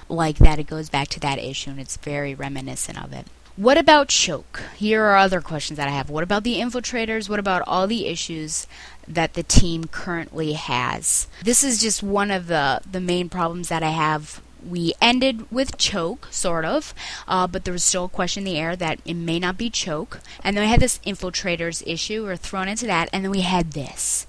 like 0.10 0.40
that 0.40 0.58
it 0.58 0.66
goes 0.66 0.90
back 0.90 1.10
to 1.10 1.20
that 1.20 1.38
issue 1.38 1.70
and 1.70 1.80
it's 1.80 1.98
very 1.98 2.34
reminiscent 2.34 3.02
of 3.02 3.14
it. 3.14 3.28
What 3.58 3.80
about 3.80 4.10
Choke? 4.10 4.62
Here 4.76 5.03
are 5.03 5.18
other 5.18 5.41
questions 5.41 5.78
that 5.78 5.88
I 5.88 5.91
have. 5.91 6.12
What 6.12 6.24
about 6.24 6.43
the 6.43 6.60
infiltrators? 6.60 7.28
What 7.28 7.39
about 7.39 7.64
all 7.66 7.88
the 7.88 8.05
issues 8.05 8.68
that 9.08 9.34
the 9.34 9.41
team 9.41 9.86
currently 9.86 10.53
has? 10.53 11.28
This 11.43 11.64
is 11.64 11.82
just 11.82 12.03
one 12.03 12.30
of 12.30 12.45
the, 12.45 12.82
the 12.89 13.01
main 13.01 13.30
problems 13.30 13.70
that 13.70 13.82
I 13.82 13.89
have. 13.89 14.43
We 14.64 14.93
ended 15.01 15.51
with 15.51 15.76
Choke, 15.80 16.28
sort 16.30 16.66
of, 16.66 16.93
uh, 17.28 17.47
but 17.47 17.66
there 17.66 17.72
was 17.72 17.84
still 17.84 18.05
a 18.05 18.10
question 18.10 18.45
in 18.45 18.53
the 18.53 18.60
air 18.60 18.76
that 18.76 18.99
it 19.05 19.16
may 19.16 19.39
not 19.39 19.58
be 19.58 19.72
Choke. 19.72 20.20
And 20.43 20.55
then 20.55 20.64
we 20.64 20.70
had 20.70 20.80
this 20.80 20.99
infiltrators 20.99 21.82
issue, 21.88 22.28
or 22.28 22.36
thrown 22.36 22.68
into 22.68 22.86
that, 22.86 23.10
and 23.12 23.24
then 23.24 23.32
we 23.32 23.41
had 23.41 23.72
this 23.72 24.28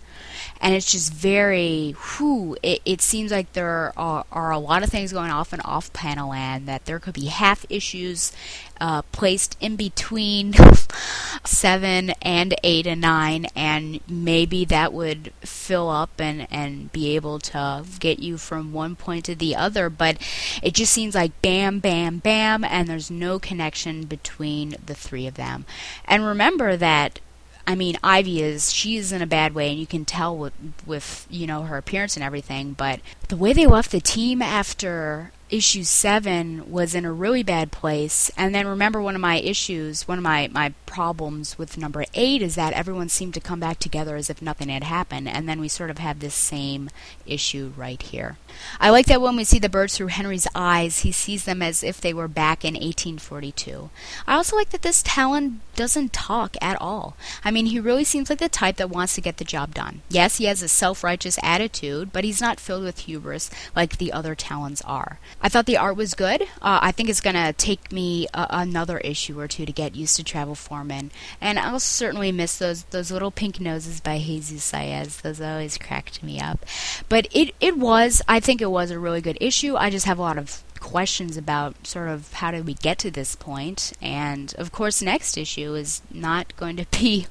and 0.61 0.75
it's 0.75 0.91
just 0.91 1.13
very 1.13 1.93
whew, 1.93 2.57
it, 2.63 2.81
it 2.85 3.01
seems 3.01 3.31
like 3.31 3.53
there 3.53 3.93
are, 3.97 4.25
are 4.31 4.51
a 4.51 4.59
lot 4.59 4.83
of 4.83 4.91
things 4.91 5.13
going 5.13 5.31
off 5.31 5.53
and 5.53 5.63
off 5.65 5.93
panel 5.93 6.33
and 6.33 6.67
that 6.67 6.85
there 6.85 6.99
could 6.99 7.15
be 7.15 7.27
half 7.27 7.65
issues 7.69 8.33
uh, 8.81 9.03
placed 9.13 9.57
in 9.61 9.77
between 9.77 10.55
seven 11.45 12.11
and 12.23 12.55
eight 12.63 12.87
and 12.87 13.01
nine, 13.01 13.47
and 13.57 14.01
maybe 14.09 14.65
that 14.65 14.93
would 14.93 15.33
fill 15.41 15.89
up 15.89 16.11
and, 16.19 16.47
and 16.51 16.93
be 16.93 17.15
able 17.15 17.39
to 17.39 17.85
get 17.99 18.19
you 18.19 18.39
from 18.39 18.73
one 18.73 18.97
point 18.97 19.25
to 19.25 19.35
the 19.35 19.57
other. 19.57 19.91
But 19.91 20.19
it 20.63 20.75
just 20.75 20.93
seems 20.93 21.15
like 21.15 21.43
bam, 21.43 21.81
bam, 21.81 22.19
bam, 22.19 22.65
and 22.65 22.89
there's 22.89 23.11
no 23.11 23.39
connection 23.39 24.05
between 24.05 24.77
the 24.85 24.95
three 24.95 25.27
of 25.27 25.35
them. 25.35 25.65
And 26.05 26.25
remember 26.25 26.77
that 26.77 27.21
I 27.69 27.75
mean, 27.75 27.99
Ivy 28.03 28.43
is 28.43 28.73
she 28.73 28.97
is 28.97 29.13
in 29.13 29.21
a 29.21 29.27
bad 29.27 29.55
way, 29.55 29.69
and 29.69 29.79
you 29.79 29.87
can 29.87 30.07
tell 30.07 30.35
with 30.35 30.55
with 30.87 31.27
you 31.29 31.47
know 31.47 31.65
her 31.65 31.77
appearance 31.77 32.17
and 32.17 32.25
everything. 32.25 32.73
But 32.73 33.01
the 33.29 33.37
way 33.37 33.53
they 33.53 33.67
left 33.67 33.91
the 33.91 34.01
team 34.01 34.41
after 34.41 35.33
issue 35.51 35.83
seven 35.83 36.71
was 36.71 36.95
in 36.95 37.05
a 37.05 37.13
really 37.13 37.43
bad 37.43 37.73
place. 37.73 38.31
And 38.37 38.55
then 38.55 38.67
remember, 38.67 39.01
one 39.01 39.15
of 39.15 39.21
my 39.21 39.37
issues, 39.37 40.07
one 40.07 40.19
of 40.19 40.25
my, 40.25 40.49
my 40.53 40.75
problems 40.87 41.59
with 41.59 41.79
number 41.79 42.05
eight 42.15 42.43
is 42.43 42.55
that 42.55 42.73
everyone 42.73 43.09
seemed 43.09 43.35
to 43.35 43.41
come 43.41 43.61
back 43.61 43.79
together 43.79 44.17
as 44.17 44.31
if 44.31 44.43
nothing 44.43 44.69
had 44.69 44.85
happened. 44.85 45.29
And 45.29 45.49
then 45.49 45.61
we 45.61 45.69
sort 45.69 45.91
of 45.91 45.99
have 45.99 46.21
this 46.21 46.35
same 46.35 46.91
issue 47.27 47.73
right 47.77 48.01
here. 48.01 48.37
I 48.81 48.91
like 48.91 49.07
that 49.07 49.21
when 49.21 49.37
we 49.37 49.45
see 49.45 49.59
the 49.59 49.69
birds 49.69 49.97
through 49.97 50.09
Henry's 50.09 50.47
eyes, 50.55 51.01
he 51.01 51.13
sees 51.13 51.45
them 51.45 51.63
as 51.63 51.83
if 51.83 52.01
they 52.01 52.13
were 52.13 52.29
back 52.29 52.65
in 52.65 52.75
1842. 52.75 53.91
I 54.27 54.35
also 54.35 54.57
like 54.57 54.71
that 54.71 54.83
this 54.83 55.03
Talon 55.03 55.61
doesn't 55.77 56.13
talk 56.13 56.57
at 56.61 56.81
all. 56.81 57.17
I 57.45 57.51
mean, 57.51 57.67
he 57.67 57.81
really 57.81 58.05
seems 58.05 58.31
like 58.31 58.41
the 58.41 58.49
type 58.49 58.77
that 58.77 58.91
wants 58.91 59.15
to 59.15 59.21
get 59.21 59.37
the 59.37 59.45
job 59.45 59.75
done. 59.75 60.03
Yes, 60.09 60.39
he 60.39 60.47
has 60.47 60.63
a 60.63 60.69
self 60.69 61.05
righteous 61.05 61.39
attitude, 61.43 62.13
but 62.13 62.25
he's 62.25 62.41
not 62.41 62.61
filled 62.61 62.85
with 62.85 63.01
hubris 63.01 63.51
like 63.77 63.99
the 63.99 64.13
other 64.13 64.35
Talons 64.35 64.83
are. 64.83 65.19
I 65.41 65.49
thought 65.49 65.67
the 65.67 65.77
art 65.77 65.97
was 65.97 66.15
good. 66.15 66.43
Uh, 66.43 66.81
I 66.83 66.93
think 66.93 67.09
it's 67.09 67.21
going 67.21 67.37
to 67.37 67.53
take 67.53 67.93
me 67.93 68.27
a- 68.35 68.47
another 68.51 68.99
issue 68.99 69.39
or 69.39 69.47
two 69.47 69.67
to 69.67 69.73
get 69.73 69.95
used 69.95 70.17
to 70.17 70.25
Travel 70.25 70.55
Foreman. 70.55 71.11
And 71.41 71.59
I'll 71.59 71.81
certainly 71.81 72.33
miss 72.33 72.59
those 72.59 72.85
those 72.85 73.11
little 73.11 73.31
pink 73.31 73.61
noses 73.61 74.01
by 74.01 74.19
Jesus 74.19 74.71
Saiz. 74.71 75.23
Those 75.23 75.41
always 75.41 75.79
cracked 75.79 76.23
me 76.23 76.41
up. 76.41 76.65
But 77.09 77.29
it, 77.33 77.55
it 77.61 77.77
was, 77.77 78.23
I 78.29 78.41
think 78.41 78.61
it 78.61 78.71
was 78.71 78.91
a 78.91 78.99
really 78.99 79.21
good 79.21 79.39
issue. 79.41 79.77
I 79.77 79.91
just 79.91 80.07
have 80.07 80.19
a 80.19 80.23
lot 80.23 80.39
of 80.39 80.63
questions 80.79 81.37
about 81.37 81.87
sort 81.87 82.09
of 82.09 82.33
how 82.35 82.51
did 82.51 82.67
we 82.67 82.75
get 82.75 82.99
to 82.99 83.11
this 83.11 83.35
point 83.35 83.93
and 84.01 84.55
of 84.59 84.73
course 84.73 85.03
next 85.03 85.37
issue 85.37 85.75
is 85.75 86.01
not 86.11 86.57
going 86.57 86.77
to 86.77 86.87
be 86.99 87.27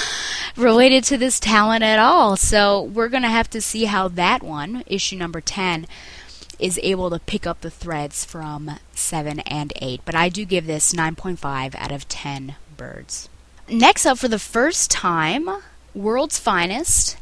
related 0.56 1.04
to 1.04 1.18
this 1.18 1.38
Talon 1.38 1.82
at 1.82 1.98
all 1.98 2.36
so 2.36 2.82
we're 2.82 3.10
going 3.10 3.22
to 3.22 3.28
have 3.28 3.50
to 3.50 3.60
see 3.60 3.84
how 3.84 4.08
that 4.08 4.42
one 4.42 4.82
issue 4.86 5.16
number 5.16 5.40
10 5.40 5.86
is 6.58 6.80
able 6.82 7.10
to 7.10 7.18
pick 7.18 7.46
up 7.46 7.60
the 7.60 7.70
threads 7.70 8.24
from 8.24 8.78
7 8.94 9.40
and 9.40 9.72
8. 9.76 10.00
But 10.04 10.14
I 10.14 10.28
do 10.28 10.44
give 10.44 10.66
this 10.66 10.92
9.5 10.92 11.74
out 11.74 11.92
of 11.92 12.08
10 12.08 12.56
birds. 12.76 13.28
next 13.68 14.06
up, 14.06 14.18
for 14.18 14.28
the 14.28 14.38
first 14.38 14.90
time, 14.90 15.48
World's 15.94 16.38
Finest. 16.38 17.16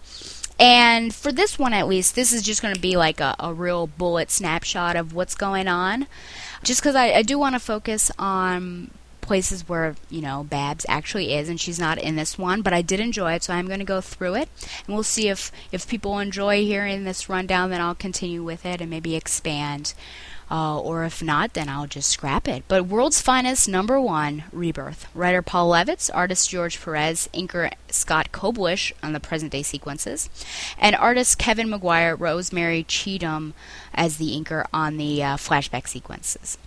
And 0.58 1.14
for 1.14 1.32
this 1.32 1.58
one, 1.58 1.72
at 1.72 1.88
least, 1.88 2.14
this 2.14 2.32
is 2.32 2.42
just 2.42 2.62
going 2.62 2.74
to 2.74 2.80
be 2.80 2.96
like 2.96 3.20
a, 3.20 3.34
a 3.38 3.52
real 3.52 3.86
bullet 3.86 4.30
snapshot 4.30 4.94
of 4.94 5.12
what's 5.12 5.34
going 5.34 5.66
on. 5.66 6.06
Just 6.62 6.80
because 6.80 6.94
I, 6.94 7.12
I 7.12 7.22
do 7.22 7.38
want 7.38 7.54
to 7.54 7.60
focus 7.60 8.10
on 8.18 8.90
places 9.24 9.68
where 9.68 9.96
you 10.10 10.20
know 10.20 10.44
Babs 10.44 10.86
actually 10.88 11.34
is, 11.34 11.48
and 11.48 11.60
she's 11.60 11.78
not 11.78 11.98
in 11.98 12.16
this 12.16 12.38
one. 12.38 12.62
But 12.62 12.72
I 12.72 12.82
did 12.82 13.00
enjoy 13.00 13.32
it, 13.32 13.42
so 13.42 13.52
I'm 13.52 13.66
going 13.66 13.78
to 13.80 13.84
go 13.84 14.00
through 14.00 14.36
it, 14.36 14.48
and 14.86 14.94
we'll 14.94 15.02
see 15.02 15.28
if 15.28 15.50
if 15.72 15.88
people 15.88 16.18
enjoy 16.18 16.64
hearing 16.64 17.04
this 17.04 17.28
rundown. 17.28 17.70
Then 17.70 17.80
I'll 17.80 17.94
continue 17.94 18.42
with 18.42 18.64
it 18.64 18.80
and 18.80 18.90
maybe 18.90 19.16
expand. 19.16 19.94
Uh, 20.50 20.78
or 20.78 21.04
if 21.04 21.22
not, 21.22 21.54
then 21.54 21.70
I'll 21.70 21.86
just 21.86 22.10
scrap 22.10 22.46
it. 22.46 22.64
But 22.68 22.84
World's 22.84 23.20
Finest, 23.20 23.66
number 23.66 23.98
one, 23.98 24.44
Rebirth. 24.52 25.06
Writer 25.14 25.40
Paul 25.40 25.70
Levitz, 25.70 26.10
artist 26.12 26.50
George 26.50 26.80
Perez, 26.80 27.30
inker 27.32 27.72
Scott 27.88 28.30
Koblish 28.30 28.92
on 29.02 29.14
the 29.14 29.20
present 29.20 29.52
day 29.52 29.62
sequences, 29.62 30.28
and 30.78 30.94
artist 30.96 31.38
Kevin 31.38 31.70
Maguire, 31.70 32.14
Rosemary 32.14 32.84
Cheetham 32.84 33.54
as 33.94 34.18
the 34.18 34.38
inker 34.38 34.66
on 34.72 34.98
the 34.98 35.22
uh, 35.24 35.36
flashback 35.36 35.88
sequences. 35.88 36.58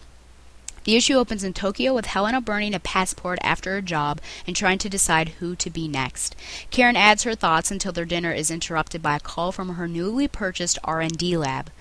The 0.87 0.95
issue 0.95 1.15
opens 1.15 1.43
in 1.43 1.51
Tokyo 1.51 1.93
with 1.93 2.05
Helena 2.05 2.39
burning 2.39 2.73
a 2.73 2.79
passport 2.79 3.39
after 3.41 3.73
her 3.73 3.81
job 3.81 4.21
and 4.47 4.55
trying 4.55 4.77
to 4.77 4.89
decide 4.89 5.27
who 5.39 5.53
to 5.53 5.69
be 5.69 5.85
next. 5.85 6.33
Karen 6.71 6.95
adds 6.95 7.23
her 7.23 7.35
thoughts 7.35 7.69
until 7.69 7.91
their 7.91 8.05
dinner 8.05 8.31
is 8.31 8.49
interrupted 8.49 9.01
by 9.01 9.17
a 9.17 9.19
call 9.19 9.51
from 9.51 9.75
her 9.75 9.85
newly 9.85 10.29
purchased 10.29 10.79
R&D 10.85 11.35
lab. 11.35 11.71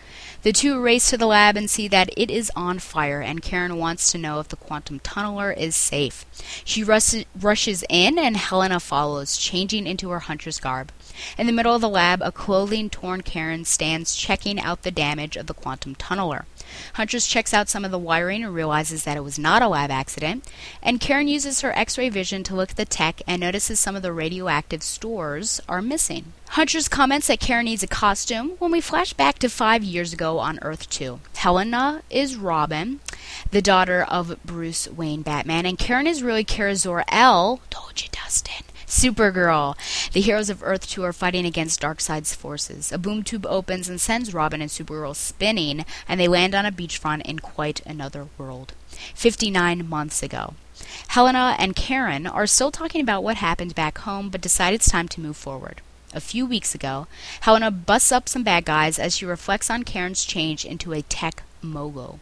The 0.43 0.53
two 0.53 0.81
race 0.81 1.09
to 1.11 1.17
the 1.17 1.27
lab 1.27 1.57
and 1.57 1.71
see 1.71 1.87
that 1.87 2.11
it 2.17 2.33
is 2.33 2.51
on 2.57 2.81
fire, 2.81 3.21
and 3.21 3.43
Karen 3.43 3.79
wants 3.79 4.11
to 4.11 4.19
know 4.19 4.41
if 4.41 4.49
the 4.49 4.57
quantum 4.57 4.99
tunneler 4.99 5.57
is 5.57 5.77
safe. 5.77 6.27
She 6.65 6.83
rus- 6.83 7.25
rushes 7.39 7.85
in, 7.89 8.19
and 8.19 8.37
Helena 8.37 8.81
follows, 8.81 9.37
changing 9.37 9.87
into 9.87 10.11
her 10.11 10.19
hunter's 10.19 10.59
garb. 10.59 10.91
In 11.39 11.47
the 11.47 11.53
middle 11.53 11.77
of 11.77 11.81
the 11.81 11.89
lab, 11.89 12.23
a 12.23 12.33
clothing 12.33 12.91
torn 12.91 13.23
Karen 13.23 13.65
stands 13.65 14.17
checking 14.17 14.59
out 14.59 14.83
the 14.83 14.91
damage 14.91 15.37
of 15.37 15.47
the 15.47 15.55
quantum 15.55 15.95
tunneler. 15.95 16.45
Huntress 16.95 17.27
checks 17.27 17.55
out 17.55 17.69
some 17.69 17.85
of 17.85 17.91
the 17.91 17.99
wiring 17.99 18.45
and 18.45 18.55
realizes 18.55 19.05
that 19.05 19.17
it 19.17 19.25
was 19.25 19.39
not 19.39 19.63
a 19.63 19.69
lab 19.69 19.91
accident, 19.91 20.49
and 20.83 21.01
Karen 21.01 21.29
uses 21.29 21.61
her 21.61 21.77
x 21.77 21.99
ray 21.99 22.09
vision 22.09 22.43
to 22.45 22.55
look 22.55 22.71
at 22.71 22.77
the 22.77 22.85
tech 22.85 23.23
and 23.27 23.41
notices 23.41 23.81
some 23.81 23.97
of 23.97 24.03
the 24.03 24.13
radioactive 24.13 24.83
stores 24.83 25.61
are 25.69 25.83
missing. 25.83 26.33
Huntress 26.51 26.89
comments 26.89 27.27
that 27.27 27.41
Karen 27.41 27.65
needs 27.65 27.83
a 27.83 27.89
costume 27.89 28.53
when 28.59 28.71
we 28.71 28.81
flash 28.81 29.13
back 29.13 29.39
to 29.41 29.49
five 29.49 29.83
years 29.83 30.13
ago 30.13 30.39
on 30.39 30.59
Earth 30.63 30.89
2. 30.89 31.21
Helena 31.37 32.03
is 32.09 32.37
Robin, 32.37 33.01
the 33.51 33.61
daughter 33.61 34.03
of 34.03 34.39
Bruce 34.45 34.89
Wayne 34.89 35.23
Batman, 35.23 35.67
and 35.67 35.79
Karen 35.79 36.07
is 36.07 36.23
really 36.23 36.45
Kara 36.45 36.77
Zor-El. 36.77 37.61
Told 37.71 38.03
you, 38.03 38.09
Dustin. 38.13 38.65
Supergirl. 38.87 39.77
The 40.13 40.21
heroes 40.21 40.49
of 40.49 40.63
Earth 40.63 40.89
2 40.89 41.03
are 41.03 41.13
fighting 41.13 41.45
against 41.45 41.81
Darkseid's 41.81 42.35
forces. 42.35 42.93
A 42.93 42.99
boom 42.99 43.23
tube 43.23 43.47
opens 43.47 43.89
and 43.89 44.01
sends 44.01 44.33
Robin 44.33 44.63
and 44.63 44.71
Supergirl 44.71 45.17
spinning, 45.17 45.85
and 46.09 46.21
they 46.21 46.29
land 46.29 46.55
on 46.55 46.65
a 46.65 46.73
beachfront 46.73 47.23
in 47.23 47.41
quite 47.41 47.81
another 47.85 48.29
world. 48.39 48.75
59 49.15 49.89
months 49.89 50.23
ago. 50.23 50.55
Helena 51.09 51.57
and 51.59 51.75
Karen 51.75 52.27
are 52.27 52.47
still 52.47 52.71
talking 52.71 53.01
about 53.01 53.25
what 53.25 53.37
happened 53.37 53.75
back 53.75 53.99
home, 53.99 54.29
but 54.29 54.41
decide 54.41 54.75
it's 54.75 54.91
time 54.91 55.09
to 55.09 55.21
move 55.21 55.37
forward. 55.37 55.81
A 56.15 56.21
few 56.21 56.47
weeks 56.47 56.75
ago, 56.75 57.09
Helena 57.41 57.71
busts 57.71 58.13
up 58.13 58.29
some 58.29 58.43
bad 58.43 58.65
guys 58.65 58.99
as 58.99 59.17
she 59.17 59.27
reflects 59.27 59.69
on 59.69 59.83
Karen's 59.83 60.25
change 60.25 60.65
into 60.65 60.93
a 60.93 61.03
tech 61.03 61.43
mogul. 61.61 62.21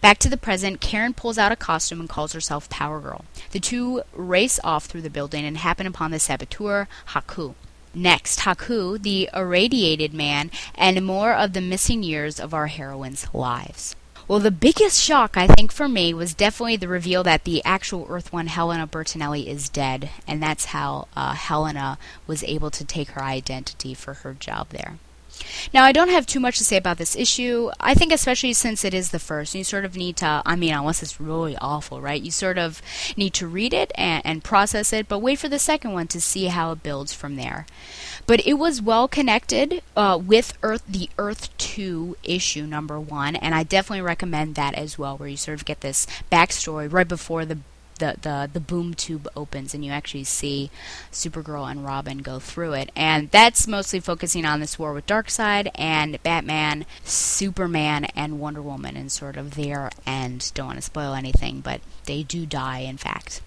Back 0.00 0.18
to 0.18 0.28
the 0.28 0.36
present, 0.36 0.80
Karen 0.80 1.14
pulls 1.14 1.38
out 1.38 1.52
a 1.52 1.56
costume 1.56 2.00
and 2.00 2.08
calls 2.08 2.32
herself 2.32 2.68
Power 2.68 3.00
Girl. 3.00 3.24
The 3.52 3.60
two 3.60 4.02
race 4.12 4.60
off 4.62 4.86
through 4.86 5.02
the 5.02 5.10
building 5.10 5.44
and 5.44 5.58
happen 5.58 5.86
upon 5.86 6.10
the 6.10 6.18
saboteur, 6.18 6.88
Hakkou. 7.08 7.54
Next, 7.94 8.40
Hakkou, 8.40 9.02
the 9.02 9.28
irradiated 9.34 10.14
man, 10.14 10.50
and 10.74 11.04
more 11.04 11.32
of 11.32 11.52
the 11.52 11.60
missing 11.60 12.02
years 12.02 12.38
of 12.38 12.54
our 12.54 12.68
heroines' 12.68 13.26
lives. 13.32 13.96
Well, 14.28 14.38
the 14.38 14.52
biggest 14.52 15.02
shock, 15.02 15.36
I 15.36 15.48
think, 15.48 15.72
for 15.72 15.88
me 15.88 16.14
was 16.14 16.34
definitely 16.34 16.76
the 16.76 16.86
reveal 16.86 17.24
that 17.24 17.42
the 17.42 17.64
actual 17.64 18.06
Earth 18.08 18.32
One 18.32 18.46
Helena 18.46 18.86
Bertinelli 18.86 19.48
is 19.48 19.68
dead, 19.68 20.08
and 20.24 20.40
that's 20.40 20.66
how 20.66 21.08
uh, 21.16 21.32
Helena 21.32 21.98
was 22.28 22.44
able 22.44 22.70
to 22.70 22.84
take 22.84 23.08
her 23.08 23.24
identity 23.24 23.92
for 23.92 24.14
her 24.14 24.34
job 24.34 24.68
there. 24.68 24.98
Now, 25.72 25.84
I 25.84 25.92
don't 25.92 26.08
have 26.08 26.26
too 26.26 26.40
much 26.40 26.58
to 26.58 26.64
say 26.64 26.76
about 26.76 26.98
this 26.98 27.16
issue. 27.16 27.70
I 27.80 27.94
think, 27.94 28.12
especially 28.12 28.52
since 28.52 28.84
it 28.84 28.94
is 28.94 29.10
the 29.10 29.18
first, 29.18 29.54
you 29.54 29.64
sort 29.64 29.84
of 29.84 29.96
need 29.96 30.16
to, 30.18 30.42
I 30.44 30.56
mean, 30.56 30.74
unless 30.74 31.02
it's 31.02 31.20
really 31.20 31.56
awful, 31.58 32.00
right? 32.00 32.20
You 32.20 32.30
sort 32.30 32.58
of 32.58 32.82
need 33.16 33.34
to 33.34 33.46
read 33.46 33.72
it 33.72 33.92
and, 33.94 34.24
and 34.24 34.44
process 34.44 34.92
it, 34.92 35.08
but 35.08 35.20
wait 35.20 35.38
for 35.38 35.48
the 35.48 35.58
second 35.58 35.92
one 35.92 36.08
to 36.08 36.20
see 36.20 36.46
how 36.46 36.72
it 36.72 36.82
builds 36.82 37.12
from 37.12 37.36
there. 37.36 37.66
But 38.26 38.46
it 38.46 38.54
was 38.54 38.82
well 38.82 39.08
connected 39.08 39.82
uh, 39.96 40.18
with 40.24 40.56
Earth, 40.62 40.82
the 40.88 41.08
Earth 41.18 41.56
2 41.58 42.16
issue 42.22 42.66
number 42.66 43.00
one, 43.00 43.36
and 43.36 43.54
I 43.54 43.62
definitely 43.62 44.02
recommend 44.02 44.54
that 44.54 44.74
as 44.74 44.98
well, 44.98 45.16
where 45.16 45.28
you 45.28 45.36
sort 45.36 45.58
of 45.58 45.64
get 45.64 45.80
this 45.80 46.06
backstory 46.30 46.92
right 46.92 47.08
before 47.08 47.44
the 47.44 47.58
the, 48.00 48.16
the, 48.20 48.50
the 48.52 48.60
boom 48.60 48.94
tube 48.94 49.28
opens 49.36 49.72
and 49.72 49.84
you 49.84 49.92
actually 49.92 50.24
see 50.24 50.70
Supergirl 51.12 51.70
and 51.70 51.84
Robin 51.84 52.18
go 52.18 52.40
through 52.40 52.72
it. 52.72 52.90
And 52.96 53.30
that's 53.30 53.68
mostly 53.68 54.00
focusing 54.00 54.44
on 54.44 54.58
this 54.58 54.78
war 54.78 54.92
with 54.92 55.06
Darkseid 55.06 55.70
and 55.76 56.20
Batman, 56.24 56.84
Superman, 57.04 58.06
and 58.16 58.40
Wonder 58.40 58.62
Woman 58.62 58.96
and 58.96 59.12
sort 59.12 59.36
of 59.36 59.54
their 59.54 59.90
end. 60.04 60.50
Don't 60.54 60.66
want 60.66 60.78
to 60.78 60.82
spoil 60.82 61.14
anything, 61.14 61.60
but 61.60 61.80
they 62.06 62.24
do 62.24 62.44
die, 62.44 62.80
in 62.80 62.96
fact. 62.96 63.40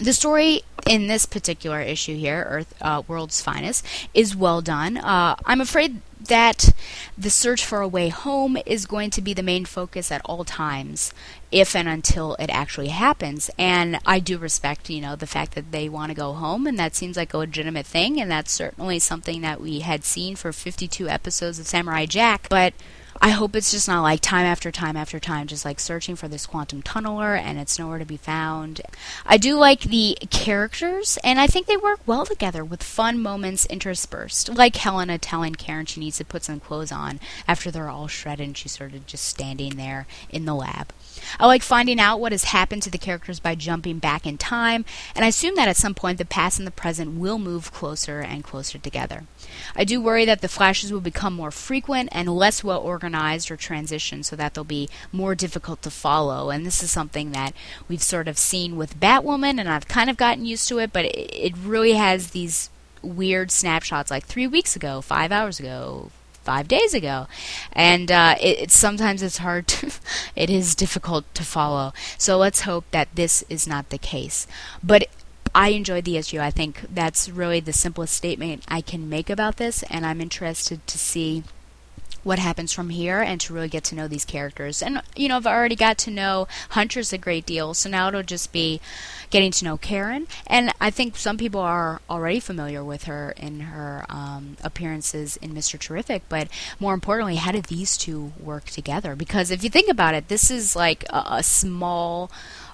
The 0.00 0.12
story 0.12 0.62
in 0.88 1.06
this 1.06 1.24
particular 1.24 1.80
issue 1.80 2.16
here, 2.16 2.44
Earth 2.48 2.74
uh, 2.80 3.02
World's 3.06 3.40
Finest, 3.40 3.86
is 4.12 4.34
well 4.34 4.60
done. 4.60 4.96
Uh, 4.96 5.36
I'm 5.44 5.60
afraid 5.60 6.00
that 6.20 6.74
the 7.16 7.30
search 7.30 7.64
for 7.64 7.80
a 7.80 7.88
way 7.88 8.08
home 8.08 8.56
is 8.66 8.86
going 8.86 9.10
to 9.10 9.22
be 9.22 9.34
the 9.34 9.42
main 9.42 9.64
focus 9.64 10.10
at 10.10 10.22
all 10.24 10.44
times, 10.44 11.12
if 11.52 11.76
and 11.76 11.88
until 11.88 12.34
it 12.36 12.50
actually 12.50 12.88
happens. 12.88 13.50
And 13.58 14.00
I 14.04 14.18
do 14.18 14.36
respect, 14.38 14.90
you 14.90 15.00
know, 15.00 15.16
the 15.16 15.26
fact 15.26 15.54
that 15.54 15.70
they 15.70 15.88
want 15.88 16.10
to 16.10 16.16
go 16.16 16.32
home, 16.32 16.66
and 16.66 16.78
that 16.78 16.96
seems 16.96 17.16
like 17.16 17.32
a 17.32 17.38
legitimate 17.38 17.86
thing, 17.86 18.20
and 18.20 18.30
that's 18.30 18.52
certainly 18.52 18.98
something 18.98 19.42
that 19.42 19.60
we 19.60 19.80
had 19.80 20.04
seen 20.04 20.34
for 20.34 20.52
52 20.52 21.08
episodes 21.08 21.58
of 21.58 21.66
Samurai 21.66 22.06
Jack. 22.06 22.48
But 22.48 22.74
I 23.24 23.30
hope 23.30 23.56
it's 23.56 23.70
just 23.70 23.88
not 23.88 24.02
like 24.02 24.20
time 24.20 24.44
after 24.44 24.70
time 24.70 24.98
after 24.98 25.18
time, 25.18 25.46
just 25.46 25.64
like 25.64 25.80
searching 25.80 26.14
for 26.14 26.28
this 26.28 26.44
quantum 26.44 26.82
tunneler 26.82 27.38
and 27.38 27.58
it's 27.58 27.78
nowhere 27.78 27.98
to 27.98 28.04
be 28.04 28.18
found. 28.18 28.82
I 29.24 29.38
do 29.38 29.56
like 29.56 29.80
the 29.80 30.18
characters, 30.28 31.16
and 31.24 31.40
I 31.40 31.46
think 31.46 31.66
they 31.66 31.78
work 31.78 32.00
well 32.04 32.26
together 32.26 32.62
with 32.62 32.82
fun 32.82 33.18
moments 33.18 33.64
interspersed, 33.64 34.50
like 34.50 34.76
Helena 34.76 35.16
telling 35.16 35.54
Karen 35.54 35.86
she 35.86 36.00
needs 36.00 36.18
to 36.18 36.24
put 36.26 36.44
some 36.44 36.60
clothes 36.60 36.92
on 36.92 37.18
after 37.48 37.70
they're 37.70 37.88
all 37.88 38.08
shredded 38.08 38.46
and 38.46 38.58
she's 38.58 38.72
sort 38.72 38.92
of 38.92 39.06
just 39.06 39.24
standing 39.24 39.76
there 39.76 40.06
in 40.28 40.44
the 40.44 40.54
lab. 40.54 40.92
I 41.40 41.46
like 41.46 41.62
finding 41.62 41.98
out 41.98 42.20
what 42.20 42.32
has 42.32 42.44
happened 42.44 42.82
to 42.82 42.90
the 42.90 42.98
characters 42.98 43.40
by 43.40 43.54
jumping 43.54 44.00
back 44.00 44.26
in 44.26 44.36
time, 44.36 44.84
and 45.16 45.24
I 45.24 45.28
assume 45.28 45.54
that 45.54 45.68
at 45.68 45.78
some 45.78 45.94
point 45.94 46.18
the 46.18 46.26
past 46.26 46.58
and 46.58 46.66
the 46.66 46.70
present 46.70 47.18
will 47.18 47.38
move 47.38 47.72
closer 47.72 48.20
and 48.20 48.44
closer 48.44 48.76
together. 48.76 49.24
I 49.76 49.84
do 49.84 50.00
worry 50.00 50.24
that 50.24 50.40
the 50.40 50.48
flashes 50.48 50.92
will 50.92 51.00
become 51.00 51.34
more 51.34 51.50
frequent 51.50 52.08
and 52.12 52.28
less 52.28 52.62
well 52.62 52.80
organized 52.80 53.50
or 53.50 53.56
transitioned 53.56 54.24
so 54.24 54.36
that 54.36 54.54
they'll 54.54 54.64
be 54.64 54.88
more 55.12 55.34
difficult 55.34 55.82
to 55.82 55.90
follow, 55.90 56.50
and 56.50 56.64
this 56.64 56.82
is 56.82 56.90
something 56.90 57.32
that 57.32 57.54
we've 57.88 58.02
sort 58.02 58.28
of 58.28 58.38
seen 58.38 58.76
with 58.76 59.00
Batwoman, 59.00 59.58
and 59.58 59.68
I've 59.68 59.88
kind 59.88 60.10
of 60.10 60.16
gotten 60.16 60.44
used 60.44 60.68
to 60.68 60.78
it, 60.78 60.92
but 60.92 61.04
it, 61.04 61.30
it 61.32 61.54
really 61.56 61.94
has 61.94 62.30
these 62.30 62.70
weird 63.02 63.50
snapshots 63.50 64.10
like 64.10 64.24
three 64.24 64.46
weeks 64.46 64.76
ago, 64.76 65.00
five 65.00 65.30
hours 65.30 65.60
ago, 65.60 66.10
five 66.42 66.68
days 66.68 66.94
ago, 66.94 67.26
and 67.72 68.12
uh, 68.12 68.36
it, 68.40 68.58
it, 68.60 68.70
sometimes 68.70 69.22
it's 69.22 69.38
hard. 69.38 69.66
To, 69.68 69.90
it 70.36 70.50
is 70.50 70.74
difficult 70.74 71.32
to 71.34 71.42
follow. 71.42 71.92
So 72.18 72.36
let's 72.36 72.62
hope 72.62 72.84
that 72.90 73.08
this 73.14 73.44
is 73.48 73.66
not 73.66 73.90
the 73.90 73.98
case. 73.98 74.46
But 74.82 75.08
I 75.54 75.68
enjoyed 75.68 76.04
the 76.04 76.16
issue. 76.16 76.40
I 76.40 76.50
think 76.50 76.82
that's 76.92 77.28
really 77.28 77.60
the 77.60 77.72
simplest 77.72 78.14
statement 78.14 78.64
I 78.68 78.80
can 78.80 79.08
make 79.08 79.30
about 79.30 79.56
this, 79.56 79.82
and 79.84 80.04
I'm 80.04 80.20
interested 80.20 80.86
to 80.86 80.98
see 80.98 81.44
what 82.24 82.38
happens 82.38 82.72
from 82.72 82.88
here 82.88 83.20
and 83.20 83.40
to 83.42 83.52
really 83.52 83.68
get 83.68 83.84
to 83.84 83.94
know 83.94 84.08
these 84.08 84.24
characters. 84.24 84.82
And 84.82 85.02
you 85.14 85.28
know, 85.28 85.36
I've 85.36 85.46
already 85.46 85.76
got 85.76 85.98
to 85.98 86.10
know 86.10 86.48
Huntress 86.70 87.12
a 87.12 87.18
great 87.18 87.46
deal, 87.46 87.74
so 87.74 87.88
now 87.88 88.08
it'll 88.08 88.22
just 88.22 88.50
be 88.50 88.80
getting 89.30 89.50
to 89.52 89.64
know 89.64 89.76
Karen. 89.76 90.26
And 90.46 90.72
I 90.80 90.90
think 90.90 91.16
some 91.16 91.36
people 91.36 91.60
are 91.60 92.00
already 92.08 92.40
familiar 92.40 92.82
with 92.82 93.04
her 93.04 93.34
in 93.36 93.60
her 93.60 94.06
um, 94.08 94.56
appearances 94.64 95.36
in 95.36 95.54
Mr. 95.54 95.78
Terrific, 95.78 96.22
but 96.28 96.48
more 96.80 96.94
importantly, 96.94 97.36
how 97.36 97.52
did 97.52 97.66
these 97.66 97.96
two 97.96 98.32
work 98.40 98.64
together? 98.66 99.14
Because 99.14 99.50
if 99.50 99.62
you 99.62 99.70
think 99.70 99.90
about 99.90 100.14
it, 100.14 100.28
this 100.28 100.50
is 100.50 100.74
like 100.74 101.04
a, 101.10 101.24
a 101.26 101.42
small 101.42 102.30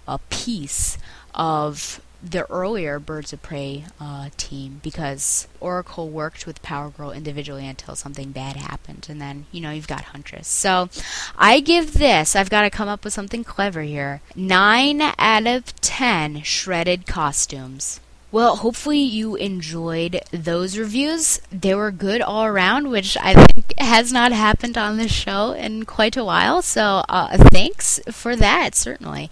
a 0.08 0.18
piece 0.30 0.96
of 1.34 2.00
the 2.22 2.50
earlier 2.50 2.98
Birds 2.98 3.32
of 3.32 3.42
Prey 3.42 3.84
uh, 4.00 4.30
team 4.36 4.80
because 4.82 5.48
Oracle 5.60 6.08
worked 6.08 6.46
with 6.46 6.62
Power 6.62 6.90
Girl 6.90 7.10
individually 7.10 7.66
until 7.66 7.96
something 7.96 8.32
bad 8.32 8.56
happened, 8.56 9.06
and 9.08 9.20
then 9.20 9.46
you 9.52 9.60
know 9.60 9.70
you've 9.70 9.88
got 9.88 10.04
Huntress. 10.04 10.48
So 10.48 10.88
I 11.36 11.60
give 11.60 11.94
this. 11.94 12.36
I've 12.36 12.50
got 12.50 12.62
to 12.62 12.70
come 12.70 12.88
up 12.88 13.04
with 13.04 13.12
something 13.12 13.44
clever 13.44 13.82
here. 13.82 14.20
Nine 14.34 15.00
out 15.18 15.46
of 15.46 15.74
ten 15.80 16.42
shredded 16.42 17.06
costumes. 17.06 18.00
Well, 18.32 18.56
hopefully 18.56 19.00
you 19.00 19.34
enjoyed 19.34 20.20
those 20.30 20.78
reviews. 20.78 21.40
They 21.50 21.74
were 21.74 21.90
good 21.90 22.22
all 22.22 22.44
around, 22.44 22.88
which 22.88 23.16
I 23.20 23.34
think 23.34 23.74
has 23.78 24.12
not 24.12 24.30
happened 24.30 24.78
on 24.78 24.96
this 24.96 25.10
show 25.10 25.50
in 25.50 25.84
quite 25.84 26.16
a 26.16 26.24
while. 26.24 26.62
So 26.62 27.02
uh, 27.08 27.36
thanks 27.50 27.98
for 28.12 28.36
that, 28.36 28.76
certainly. 28.76 29.30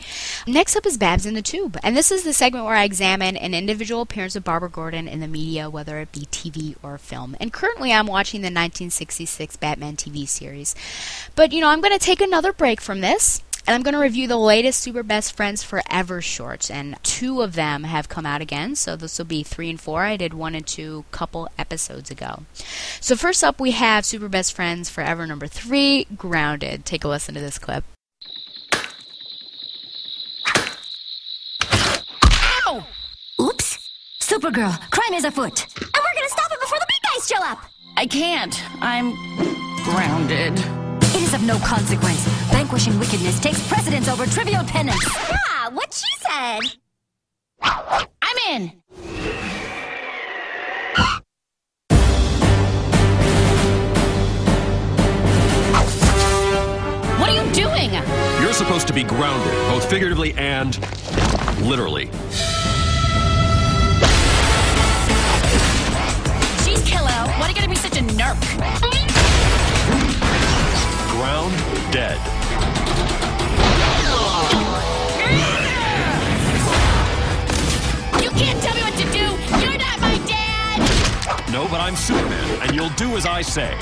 Next 0.48 0.74
up 0.74 0.84
is 0.84 0.98
Babs 0.98 1.26
in 1.26 1.34
the 1.34 1.42
Tube. 1.42 1.78
And 1.84 1.96
this 1.96 2.10
is 2.10 2.24
the 2.24 2.32
segment 2.32 2.64
where 2.64 2.74
I 2.74 2.82
examine 2.82 3.36
an 3.36 3.54
individual 3.54 4.02
appearance 4.02 4.34
of 4.34 4.42
Barbara 4.42 4.68
Gordon 4.68 5.06
in 5.06 5.20
the 5.20 5.28
media, 5.28 5.70
whether 5.70 6.00
it 6.00 6.10
be 6.10 6.22
TV 6.22 6.74
or 6.82 6.98
film. 6.98 7.36
And 7.40 7.52
currently 7.52 7.92
I'm 7.92 8.08
watching 8.08 8.40
the 8.40 8.46
1966 8.46 9.56
Batman 9.58 9.94
TV 9.94 10.26
series. 10.26 10.74
But, 11.36 11.52
you 11.52 11.60
know, 11.60 11.68
I'm 11.68 11.80
going 11.80 11.96
to 11.96 12.04
take 12.04 12.20
another 12.20 12.52
break 12.52 12.80
from 12.80 13.00
this 13.00 13.42
and 13.66 13.74
I'm 13.74 13.82
going 13.82 13.94
to 13.94 14.00
review 14.00 14.26
the 14.26 14.36
latest 14.36 14.80
Super 14.80 15.02
Best 15.02 15.36
Friends 15.36 15.62
Forever 15.62 16.22
shorts, 16.22 16.70
and 16.70 16.96
two 17.02 17.42
of 17.42 17.54
them 17.54 17.84
have 17.84 18.08
come 18.08 18.26
out 18.26 18.40
again. 18.40 18.74
So 18.74 18.96
this 18.96 19.18
will 19.18 19.26
be 19.26 19.42
three 19.42 19.68
and 19.70 19.80
four. 19.80 20.02
I 20.02 20.16
did 20.16 20.34
one 20.34 20.54
and 20.54 20.66
two 20.66 21.04
couple 21.10 21.48
episodes 21.58 22.10
ago. 22.10 22.44
So 23.00 23.16
first 23.16 23.44
up, 23.44 23.60
we 23.60 23.72
have 23.72 24.04
Super 24.04 24.28
Best 24.28 24.54
Friends 24.54 24.88
Forever 24.88 25.26
number 25.26 25.46
three, 25.46 26.06
Grounded. 26.16 26.84
Take 26.84 27.04
a 27.04 27.08
listen 27.08 27.34
to 27.34 27.40
this 27.40 27.58
clip. 27.58 27.84
Ow! 32.66 32.86
Oops! 33.40 33.92
Supergirl, 34.20 34.90
crime 34.90 35.14
is 35.14 35.24
afoot. 35.24 35.66
And 35.76 35.94
we're 35.94 36.14
gonna 36.14 36.28
stop 36.28 36.50
it 36.52 36.60
before 36.60 36.78
the 36.78 36.86
big 36.86 37.02
guys 37.10 37.28
show 37.28 37.44
up. 37.44 37.58
I 37.96 38.06
can't. 38.06 38.54
I'm 38.80 39.12
grounded. 39.84 40.52
It 41.14 41.22
is 41.22 41.34
of 41.34 41.42
no 41.42 41.58
consequence. 41.58 42.37
Vanquishing 42.58 42.98
wickedness 42.98 43.38
takes 43.38 43.64
precedence 43.68 44.08
over 44.08 44.26
trivial 44.26 44.64
penance. 44.64 45.00
Yeah, 45.30 45.68
what 45.68 45.94
she 45.94 46.08
said. 46.18 46.58
I'm 47.62 48.36
in. 48.50 48.72
What 57.20 57.28
are 57.28 57.44
you 57.44 57.52
doing? 57.52 57.92
You're 58.42 58.52
supposed 58.52 58.88
to 58.88 58.92
be 58.92 59.04
grounded, 59.04 59.52
both 59.68 59.88
figuratively 59.88 60.32
and 60.32 60.76
literally. 61.62 62.06
Jeez, 66.64 66.84
Kilo, 66.84 67.06
why 67.38 67.42
are 67.42 67.48
you 67.50 67.54
gonna 67.54 67.68
be 67.68 67.76
such 67.76 67.98
a 67.98 68.02
nerk? 68.02 68.36
Ground 71.12 71.54
dead. 71.92 72.47
No, 81.58 81.66
but 81.66 81.80
I'm 81.80 81.96
Superman, 81.96 82.62
and 82.62 82.72
you'll 82.72 82.88
do 82.90 83.16
as 83.16 83.26
I 83.26 83.42
say. 83.42 83.76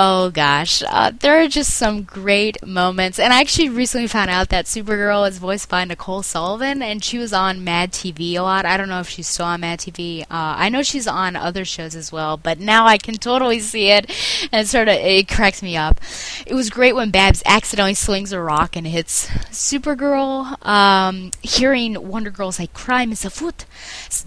Oh 0.00 0.30
gosh, 0.30 0.80
uh, 0.86 1.10
there 1.18 1.42
are 1.42 1.48
just 1.48 1.74
some 1.74 2.04
great 2.04 2.64
moments. 2.64 3.18
And 3.18 3.32
I 3.32 3.40
actually 3.40 3.68
recently 3.68 4.06
found 4.06 4.30
out 4.30 4.48
that 4.50 4.66
Supergirl 4.66 5.28
is 5.28 5.38
voiced 5.38 5.68
by 5.68 5.84
Nicole 5.84 6.22
Sullivan, 6.22 6.82
and 6.82 7.02
she 7.02 7.18
was 7.18 7.32
on 7.32 7.64
Mad 7.64 7.90
TV 7.90 8.34
a 8.34 8.42
lot. 8.42 8.64
I 8.64 8.76
don't 8.76 8.88
know 8.88 9.00
if 9.00 9.08
she's 9.08 9.26
still 9.26 9.46
on 9.46 9.62
Mad 9.62 9.80
TV. 9.80 10.22
Uh, 10.22 10.26
I 10.30 10.68
know 10.68 10.84
she's 10.84 11.08
on 11.08 11.34
other 11.34 11.64
shows 11.64 11.96
as 11.96 12.12
well, 12.12 12.36
but 12.36 12.60
now 12.60 12.86
I 12.86 12.96
can 12.96 13.16
totally 13.16 13.58
see 13.58 13.88
it, 13.88 14.08
and 14.52 14.62
it 14.62 14.68
sort 14.68 14.86
of 14.86 14.94
it 14.94 15.26
cracks 15.26 15.64
me 15.64 15.76
up. 15.76 16.00
It 16.46 16.54
was 16.54 16.70
great 16.70 16.94
when 16.94 17.10
Babs 17.10 17.42
accidentally 17.44 17.94
slings 17.94 18.32
a 18.32 18.40
rock 18.40 18.76
and 18.76 18.86
hits 18.86 19.26
Supergirl. 19.50 20.64
Um, 20.64 21.32
hearing 21.42 22.06
Wonder 22.08 22.30
Girl 22.30 22.52
say 22.52 22.68
"crime 22.68 23.10
is 23.10 23.24
afoot" 23.24 23.64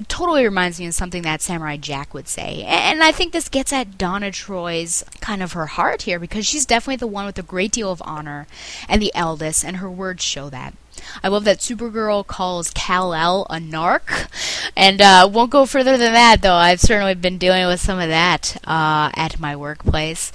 totally 0.10 0.44
reminds 0.44 0.82
me 0.82 0.88
of 0.88 0.94
something 0.96 1.22
that 1.22 1.42
Samurai 1.42 1.78
Jack 1.78 2.14
would 2.14 2.28
say, 2.28 2.64
and 2.64 3.02
I 3.02 3.14
think 3.14 3.32
this 3.32 3.48
gets 3.48 3.72
at 3.72 3.98
Donna 3.98 4.32
Troy's 4.32 5.06
kind 5.22 5.42
of 5.42 5.54
her 5.54 5.61
heart 5.66 6.04
here 6.04 6.20
because 6.20 6.46
she's 6.46 6.66
definitely 6.66 6.98
the 6.98 7.08
one 7.08 7.26
with 7.26 7.38
a 7.38 7.44
great 7.44 7.72
deal 7.72 7.92
of 7.92 8.02
honor 8.06 8.48
and 8.88 9.02
the 9.02 9.14
eldest, 9.16 9.64
and 9.64 9.78
her 9.78 9.90
words 9.90 10.24
show 10.24 10.50
that. 10.50 10.74
I 11.24 11.28
love 11.28 11.44
that 11.46 11.60
Supergirl 11.60 12.26
calls 12.26 12.72
Kal-El 12.72 13.46
a 13.50 13.56
narc, 13.56 14.28
and 14.76 15.02
uh, 15.02 15.30
won't 15.32 15.52
go 15.52 15.66
further 15.66 15.98
than 15.98 16.14
that, 16.14 16.42
though. 16.42 16.56
I've 16.56 16.80
certainly 16.80 17.16
been 17.16 17.38
dealing 17.38 17.68
with 17.68 17.80
some 17.80 18.00
of 18.00 18.10
that 18.10 18.58
uh, 18.66 19.12
at 19.16 19.40
my 19.40 19.56
workplace. 19.56 20.32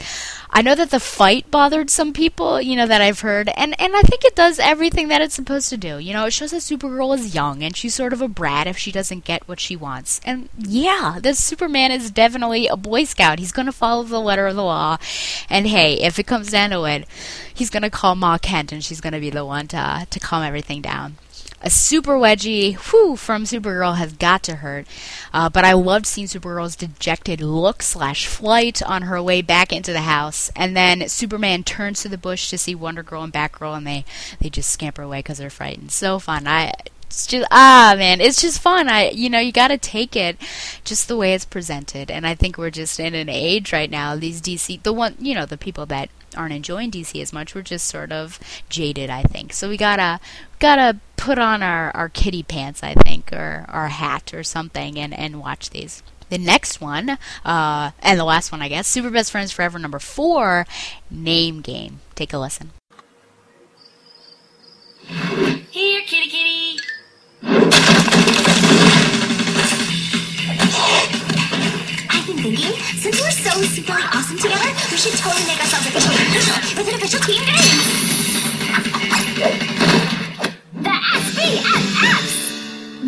I 0.51 0.63
know 0.63 0.75
that 0.75 0.91
the 0.91 1.01
fight 1.01 1.51
bothered 1.51 1.91
some 1.91 2.13
people, 2.13 2.61
you 2.61 2.77
know, 2.77 2.87
that 2.87 3.03
I've 3.03 3.21
heard, 3.21 3.51
and, 3.57 3.79
and 3.81 3.95
I 3.95 4.03
think 4.03 4.25
it 4.25 4.37
does 4.37 4.59
everything 4.59 5.09
that 5.09 5.21
it's 5.21 5.35
supposed 5.35 5.69
to 5.71 5.77
do. 5.77 5.99
You 5.99 6.13
know, 6.13 6.25
it 6.27 6.33
shows 6.33 6.53
that 6.53 6.63
Supergirl 6.63 7.15
is 7.15 7.35
young, 7.35 7.63
and 7.63 7.77
she's 7.77 7.95
sort 7.95 8.13
of 8.13 8.23
a 8.23 8.29
brat 8.29 8.67
if 8.67 8.79
she 8.79 8.93
doesn't 8.93 9.25
get 9.25 9.47
what 9.49 9.61
she 9.61 9.77
wants. 9.77 10.21
And 10.25 10.49
yeah, 10.57 11.19
this 11.21 11.43
Superman 11.43 11.91
is 11.91 12.11
definitely 12.11 12.69
a 12.69 12.77
Boy 12.77 13.05
Scout. 13.05 13.39
He's 13.39 13.53
going 13.53 13.67
to 13.67 13.73
follow 13.73 14.05
the 14.05 14.21
letter 14.21 14.47
of 14.47 14.57
the 14.57 14.65
law, 14.65 14.99
and 15.51 15.67
hey, 15.67 15.95
if 15.95 16.19
it 16.19 16.27
comes 16.27 16.51
down 16.51 16.71
to 16.71 16.85
it, 16.85 17.07
he's 17.57 17.71
to 17.83 17.91
call 17.91 18.15
Ma 18.15 18.39
Kent, 18.39 18.73
and 18.73 18.85
she's 18.85 19.01
to 19.15 19.21
be 19.21 19.31
the 19.31 19.45
one 19.45 19.67
to, 19.69 20.07
to 20.09 20.21
calm 20.21 20.43
everything 20.43 20.83
down 20.83 21.17
a 21.63 21.71
super 21.71 22.13
wedgie 22.13 22.77
whew, 22.77 23.17
from 23.17 23.45
Supergirl 23.45 23.97
has 23.97 24.13
got 24.13 24.43
to 24.45 24.57
hurt. 24.57 24.87
Uh, 25.33 25.49
but 25.49 25.65
I 25.65 25.73
loved 25.73 26.07
seeing 26.07 26.27
Supergirl's 26.27 26.77
dejected 26.77 27.41
look 27.41 27.83
slash 27.83 28.27
flight 28.27 28.83
on 28.83 29.03
her 29.03 29.21
way 29.23 29.43
back 29.43 29.73
into 29.73 29.93
the 29.93 30.03
house, 30.03 30.51
and 30.55 30.77
then 30.77 31.09
Superman 31.09 31.65
turns 31.65 32.03
to 32.03 32.09
the 32.09 32.19
bush 32.19 32.51
to 32.51 32.59
see 32.59 32.75
Wonder 32.75 33.03
Girl 33.03 33.25
and 33.25 33.33
Batgirl, 33.33 33.77
and 33.77 33.87
they 33.87 34.05
they 34.41 34.51
just 34.51 34.71
scamper 34.71 35.03
away 35.03 35.21
because 35.21 35.39
they're 35.39 35.51
frightened. 35.51 35.93
So 35.93 36.19
fun. 36.19 36.47
I 36.47 36.73
it's 37.07 37.27
just 37.27 37.49
ah 37.51 37.95
man, 37.97 38.21
it's 38.21 38.41
just 38.41 38.61
fun. 38.61 38.89
I 38.89 39.11
you 39.11 39.31
know 39.31 39.39
you 39.39 39.53
got 39.53 39.69
to 39.69 39.79
take 39.79 40.15
it 40.15 40.37
just 40.85 41.09
the 41.09 41.17
way 41.17 41.35
it's 41.35 41.45
presented, 41.45 42.11
and 42.11 42.27
I 42.27 42.35
think 42.35 42.59
we're 42.59 42.71
just 42.71 43.01
in 43.01 43.15
an 43.15 43.29
age 43.29 43.73
right 43.73 43.91
now. 43.91 44.15
These 44.15 44.43
DC, 44.43 44.83
the 44.83 44.93
one 44.93 45.17
you 45.19 45.35
know 45.35 45.47
the 45.47 45.59
people 45.59 45.87
that 45.87 46.11
aren't 46.37 46.53
enjoying 46.53 46.91
DC 46.91 47.21
as 47.21 47.33
much, 47.33 47.55
we're 47.55 47.63
just 47.63 47.87
sort 47.87 48.13
of 48.13 48.39
jaded. 48.69 49.11
I 49.11 49.23
think 49.23 49.53
so. 49.53 49.69
We 49.69 49.77
gotta 49.77 50.21
gotta 50.59 50.99
put 51.17 51.39
on 51.39 51.63
our 51.63 51.91
our 51.93 52.09
kitty 52.09 52.43
pants, 52.43 52.83
I 52.83 52.95
think, 52.95 53.33
or 53.33 53.67
our 53.69 53.89
hat 53.89 54.33
or 54.35 54.43
something, 54.43 54.99
and 54.99 55.13
and 55.15 55.41
watch 55.41 55.71
these. 55.71 56.03
The 56.29 56.39
next 56.39 56.81
one, 56.81 57.19
uh, 57.45 57.93
and 58.01 58.19
the 58.19 58.25
last 58.25 58.51
one, 58.51 58.61
I 58.61 58.69
guess, 58.69 58.89
Super 58.89 59.11
Best 59.11 59.31
Friends 59.31 59.53
Forever 59.53 59.79
number 59.79 60.01
four, 60.01 60.67
Name 61.09 61.61
Game. 61.61 62.01
Take 62.17 62.33
a 62.33 62.39
listen. 62.39 62.73
Here, 65.71 66.01
kitty 66.05 66.81
kitty. 67.43 68.26
Thinking, 72.51 72.79
since 72.97 73.21
we're 73.21 73.31
so 73.31 73.51
super 73.63 73.93
awesome 73.93 74.39
together, 74.39 74.71
we 74.91 74.97
should 74.97 75.19
totally 75.19 75.45
make 75.47 75.59
ourselves 75.59 75.87
officially 75.89 76.15
official 76.15 76.55
with 76.79 76.89
an 76.89 76.95
official 76.95 77.21
team 77.21 77.43
name. 77.45 77.79
The 80.83 80.97
SBFFs! 81.27 82.39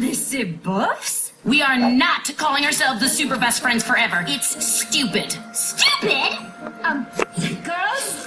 The 0.00 0.10
Sibuffs? 0.10 1.32
We 1.44 1.62
are 1.62 1.78
not 1.78 2.36
calling 2.36 2.64
ourselves 2.64 3.00
the 3.00 3.08
Super 3.08 3.38
Best 3.38 3.62
Friends 3.62 3.84
Forever. 3.84 4.24
It's 4.26 4.64
stupid. 4.64 5.36
Stupid? 5.52 6.36
Um, 6.82 7.06
girls? 7.62 8.24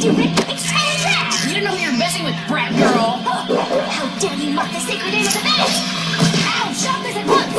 Stupid. 0.00 0.30
You 0.30 1.48
didn't 1.52 1.64
know 1.64 1.76
who 1.76 1.82
you're 1.82 1.92
messing 1.98 2.24
with, 2.24 2.34
brat 2.48 2.72
girl. 2.72 3.20
How 3.20 4.18
dare 4.18 4.34
you 4.34 4.54
mock 4.54 4.72
the 4.72 4.80
sacred 4.80 5.12
name 5.12 5.26
of 5.26 5.32
the 5.34 5.40
band? 5.40 5.60
Ow, 5.60 6.72
stop 6.72 7.02
this 7.02 7.16
at 7.16 7.26
once. 7.26 7.54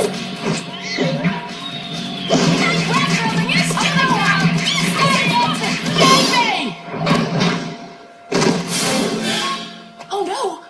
Oh 10.10 10.26
no! 10.26 10.64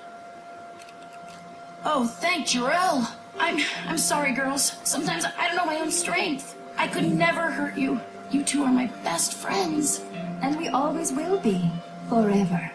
Oh, 1.85 2.05
thank 2.05 2.47
Jarell. 2.47 3.09
I'm 3.39 3.61
I'm 3.87 3.97
sorry, 3.97 4.33
girls. 4.33 4.75
Sometimes 4.83 5.23
I 5.23 5.47
don't 5.47 5.55
know 5.55 5.65
my 5.65 5.77
own 5.77 5.89
strength. 5.89 6.53
I 6.77 6.89
could 6.89 7.09
never 7.09 7.49
hurt 7.49 7.77
you. 7.77 8.01
You 8.29 8.43
two 8.43 8.63
are 8.65 8.73
my 8.73 8.87
best 9.05 9.35
friends. 9.35 10.01
And 10.41 10.57
we 10.57 10.67
always 10.69 11.11
will 11.13 11.39
be. 11.39 11.69
Forever. 12.09 12.71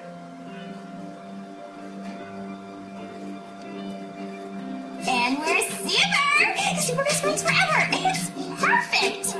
And 5.09 5.39
we're 5.39 5.61
super! 5.71 6.81
Super 6.81 7.05
best 7.05 7.23
friends 7.23 7.43
forever! 7.43 7.89
It's 7.93 8.31
perfect! 8.61 9.37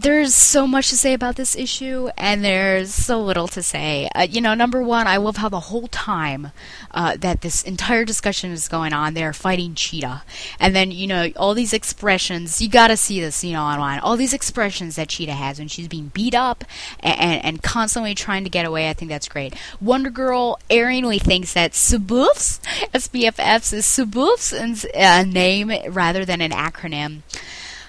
There's 0.00 0.34
so 0.34 0.66
much 0.66 0.88
to 0.88 0.96
say 0.96 1.12
about 1.12 1.36
this 1.36 1.54
issue, 1.54 2.08
and 2.16 2.42
there's 2.42 2.94
so 2.94 3.20
little 3.20 3.46
to 3.48 3.62
say. 3.62 4.08
Uh, 4.14 4.22
you 4.22 4.40
know, 4.40 4.54
number 4.54 4.82
one, 4.82 5.06
I 5.06 5.18
love 5.18 5.36
how 5.36 5.50
the 5.50 5.60
whole 5.60 5.88
time 5.88 6.52
uh, 6.92 7.18
that 7.18 7.42
this 7.42 7.62
entire 7.62 8.06
discussion 8.06 8.50
is 8.50 8.66
going 8.66 8.94
on, 8.94 9.12
they're 9.12 9.34
fighting 9.34 9.74
Cheetah. 9.74 10.22
And 10.58 10.74
then, 10.74 10.90
you 10.90 11.06
know, 11.06 11.28
all 11.36 11.52
these 11.52 11.74
expressions, 11.74 12.62
you 12.62 12.70
gotta 12.70 12.96
see 12.96 13.20
this, 13.20 13.44
you 13.44 13.52
know, 13.52 13.62
online. 13.62 13.98
All 13.98 14.16
these 14.16 14.32
expressions 14.32 14.96
that 14.96 15.10
Cheetah 15.10 15.34
has 15.34 15.58
when 15.58 15.68
she's 15.68 15.86
being 15.86 16.08
beat 16.14 16.34
up 16.34 16.64
and, 17.00 17.20
and, 17.20 17.44
and 17.44 17.62
constantly 17.62 18.14
trying 18.14 18.44
to 18.44 18.50
get 18.50 18.64
away, 18.64 18.88
I 18.88 18.94
think 18.94 19.10
that's 19.10 19.28
great. 19.28 19.54
Wonder 19.82 20.08
Girl 20.08 20.58
erringly 20.70 21.18
thinks 21.18 21.52
that 21.52 21.72
Suboofs, 21.72 22.58
SBFFs, 22.94 23.74
is 23.74 23.84
Suboofs' 23.84 24.86
uh, 24.94 25.24
name 25.24 25.70
rather 25.90 26.24
than 26.24 26.40
an 26.40 26.52
acronym. 26.52 27.20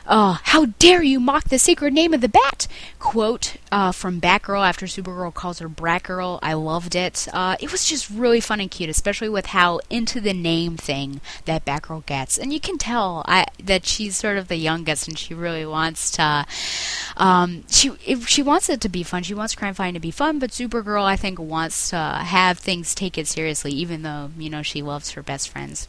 Uh, 0.05 0.37
how 0.43 0.65
dare 0.65 1.03
you 1.03 1.19
mock 1.19 1.45
the 1.45 1.59
sacred 1.59 1.93
name 1.93 2.13
of 2.13 2.21
the 2.21 2.29
bat? 2.29 2.67
Quote 2.99 3.57
uh, 3.71 3.91
from 3.91 4.19
Batgirl 4.19 4.67
after 4.67 4.85
Supergirl 4.85 5.33
calls 5.33 5.59
her 5.59 5.69
Bratgirl. 5.69 6.39
I 6.41 6.53
loved 6.53 6.95
it. 6.95 7.27
Uh, 7.31 7.55
it 7.59 7.71
was 7.71 7.85
just 7.85 8.09
really 8.09 8.39
fun 8.39 8.59
and 8.59 8.71
cute, 8.71 8.89
especially 8.89 9.29
with 9.29 9.47
how 9.47 9.79
into 9.89 10.19
the 10.19 10.33
name 10.33 10.77
thing 10.77 11.21
that 11.45 11.65
Batgirl 11.65 12.05
gets. 12.05 12.37
And 12.37 12.51
you 12.51 12.59
can 12.59 12.77
tell 12.77 13.23
I, 13.27 13.45
that 13.63 13.85
she's 13.85 14.15
sort 14.15 14.37
of 14.37 14.47
the 14.47 14.55
youngest 14.55 15.07
and 15.07 15.17
she 15.17 15.33
really 15.33 15.65
wants 15.65 16.11
to. 16.11 16.45
Um, 17.17 17.63
she 17.69 17.91
she 18.25 18.43
wants 18.43 18.69
it 18.69 18.81
to 18.81 18.89
be 18.89 19.03
fun. 19.03 19.23
She 19.23 19.33
wants 19.33 19.55
crime 19.55 19.73
fighting 19.73 19.93
to 19.93 19.99
be 19.99 20.11
fun, 20.11 20.39
but 20.39 20.51
Supergirl, 20.51 21.03
I 21.03 21.15
think, 21.15 21.39
wants 21.39 21.89
to 21.91 21.97
have 21.97 22.57
things 22.57 22.95
take 22.95 23.17
it 23.17 23.27
seriously, 23.27 23.71
even 23.71 24.01
though, 24.01 24.31
you 24.37 24.49
know, 24.49 24.61
she 24.61 24.81
loves 24.81 25.11
her 25.11 25.23
best 25.23 25.49
friends 25.49 25.87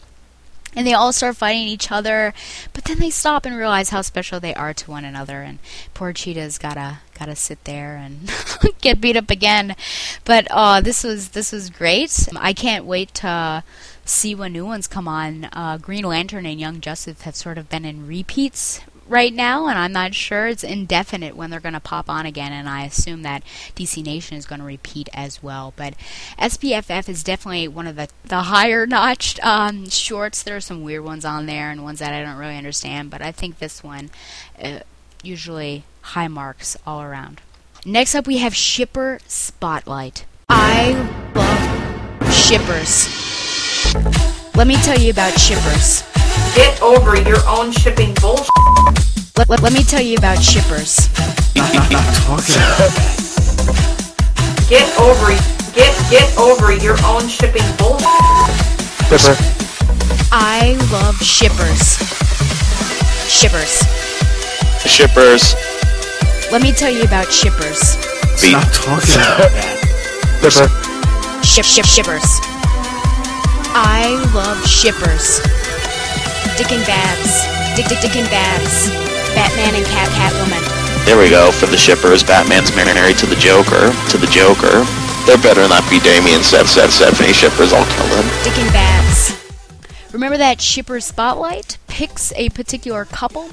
and 0.74 0.86
they 0.86 0.92
all 0.92 1.12
start 1.12 1.36
fighting 1.36 1.68
each 1.68 1.90
other. 1.90 2.32
But 2.72 2.84
then 2.84 2.98
they 2.98 3.10
stop 3.10 3.44
and 3.46 3.56
realize 3.56 3.90
how 3.90 4.02
special 4.02 4.40
they 4.40 4.54
are 4.54 4.74
to 4.74 4.90
one 4.90 5.04
another. 5.04 5.42
And 5.42 5.58
poor 5.94 6.12
cheetah's 6.12 6.58
gotta 6.58 6.98
gotta 7.18 7.36
sit 7.36 7.62
there 7.64 7.96
and 7.96 8.30
get 8.80 9.00
beat 9.00 9.16
up 9.16 9.30
again. 9.30 9.76
But 10.24 10.46
uh 10.50 10.80
this 10.80 11.04
was 11.04 11.30
this 11.30 11.52
was 11.52 11.70
great. 11.70 12.28
I 12.36 12.52
can't 12.52 12.84
wait 12.84 13.14
to 13.14 13.64
see 14.04 14.34
when 14.34 14.52
new 14.52 14.66
ones 14.66 14.86
come 14.86 15.08
on. 15.08 15.48
Uh 15.52 15.78
green 15.78 16.04
lantern 16.04 16.46
and 16.46 16.60
young 16.60 16.80
justice 16.80 17.22
have 17.22 17.36
sort 17.36 17.58
of 17.58 17.68
been 17.68 17.84
in 17.84 18.06
repeats 18.06 18.80
right 19.08 19.32
now, 19.32 19.66
and 19.66 19.78
I'm 19.78 19.92
not 19.92 20.14
sure. 20.14 20.46
It's 20.46 20.64
indefinite 20.64 21.36
when 21.36 21.50
they're 21.50 21.60
going 21.60 21.72
to 21.74 21.80
pop 21.80 22.08
on 22.08 22.26
again, 22.26 22.52
and 22.52 22.68
I 22.68 22.84
assume 22.84 23.22
that 23.22 23.42
DC 23.74 24.04
Nation 24.04 24.36
is 24.36 24.46
going 24.46 24.60
to 24.60 24.64
repeat 24.66 25.08
as 25.12 25.42
well. 25.42 25.72
But 25.76 25.94
SBFF 26.38 27.08
is 27.08 27.22
definitely 27.22 27.68
one 27.68 27.86
of 27.86 27.96
the, 27.96 28.08
the 28.24 28.42
higher 28.42 28.86
notched 28.86 29.44
um, 29.44 29.88
shorts. 29.88 30.42
There 30.42 30.56
are 30.56 30.60
some 30.60 30.82
weird 30.82 31.04
ones 31.04 31.24
on 31.24 31.46
there 31.46 31.70
and 31.70 31.84
ones 31.84 31.98
that 32.00 32.14
I 32.14 32.22
don't 32.22 32.38
really 32.38 32.56
understand, 32.56 33.10
but 33.10 33.22
I 33.22 33.32
think 33.32 33.58
this 33.58 33.82
one 33.82 34.10
uh, 34.62 34.80
usually 35.22 35.84
high 36.02 36.28
marks 36.28 36.76
all 36.86 37.02
around. 37.02 37.40
Next 37.84 38.14
up, 38.14 38.26
we 38.26 38.38
have 38.38 38.54
Shipper 38.54 39.18
Spotlight. 39.26 40.24
I 40.48 40.92
love 41.34 42.32
shippers. 42.32 43.08
Let 44.54 44.66
me 44.66 44.76
tell 44.76 44.98
you 44.98 45.10
about 45.10 45.32
shippers. 45.40 46.04
Get 46.54 46.80
over 46.82 47.16
your 47.16 47.38
own 47.48 47.72
shipping 47.72 48.12
bullshit. 48.20 48.48
Let, 49.38 49.48
let, 49.48 49.62
let 49.62 49.72
me 49.72 49.82
tell 49.82 50.02
you 50.02 50.18
about 50.18 50.42
shippers. 50.42 51.08
Get 54.68 54.84
over 55.00 55.32
get 55.72 55.92
get 56.10 56.36
over 56.36 56.70
your 56.70 56.96
own 57.04 57.28
shipping 57.28 57.64
bullshit. 57.78 58.06
Shipper. 59.08 59.36
I 60.30 60.76
love 60.92 61.16
shippers. 61.16 61.96
Shippers. 63.28 63.82
Shippers. 64.84 65.54
Let 66.52 66.60
me 66.60 66.72
tell 66.72 66.90
you 66.90 67.04
about 67.04 67.32
shippers. 67.32 67.96
Stop 68.36 68.68
talking 68.70 69.14
about 69.14 69.50
that. 69.50 70.42
Shipper. 70.42 71.42
Ship 71.42 71.64
ship 71.64 71.86
shippers. 71.86 72.61
I 73.74 74.20
love 74.36 74.60
shippers. 74.68 75.40
Dick 76.60 76.72
and 76.72 76.84
Babs. 76.84 77.48
Dick 77.74 77.88
Dick 77.88 78.00
Dick 78.00 78.16
and 78.16 78.28
Babs. 78.28 78.92
Batman 79.32 79.74
and 79.74 79.86
Cat 79.86 80.08
Catwoman. 80.12 80.60
There 81.06 81.16
we 81.16 81.30
go 81.30 81.50
for 81.50 81.66
the 81.66 81.76
shippers. 81.76 82.22
Batman's 82.22 82.74
married 82.76 83.16
to 83.18 83.26
the 83.26 83.36
Joker. 83.36 83.88
To 84.10 84.18
the 84.18 84.28
Joker. 84.28 84.84
There 85.24 85.38
better 85.38 85.66
not 85.68 85.88
be 85.88 86.00
Damien 86.00 86.42
said 86.42 86.66
said 86.66 86.90
Stephanie 86.90 87.32
shippers. 87.32 87.72
I'll 87.72 87.88
kill 87.96 88.08
them. 88.12 88.28
Dick 88.44 88.58
and 88.58 88.72
Babs. 88.72 89.38
Remember 90.12 90.36
that 90.36 90.60
shipper 90.60 91.00
spotlight 91.00 91.78
picks 91.86 92.32
a 92.36 92.50
particular 92.50 93.06
couple? 93.06 93.48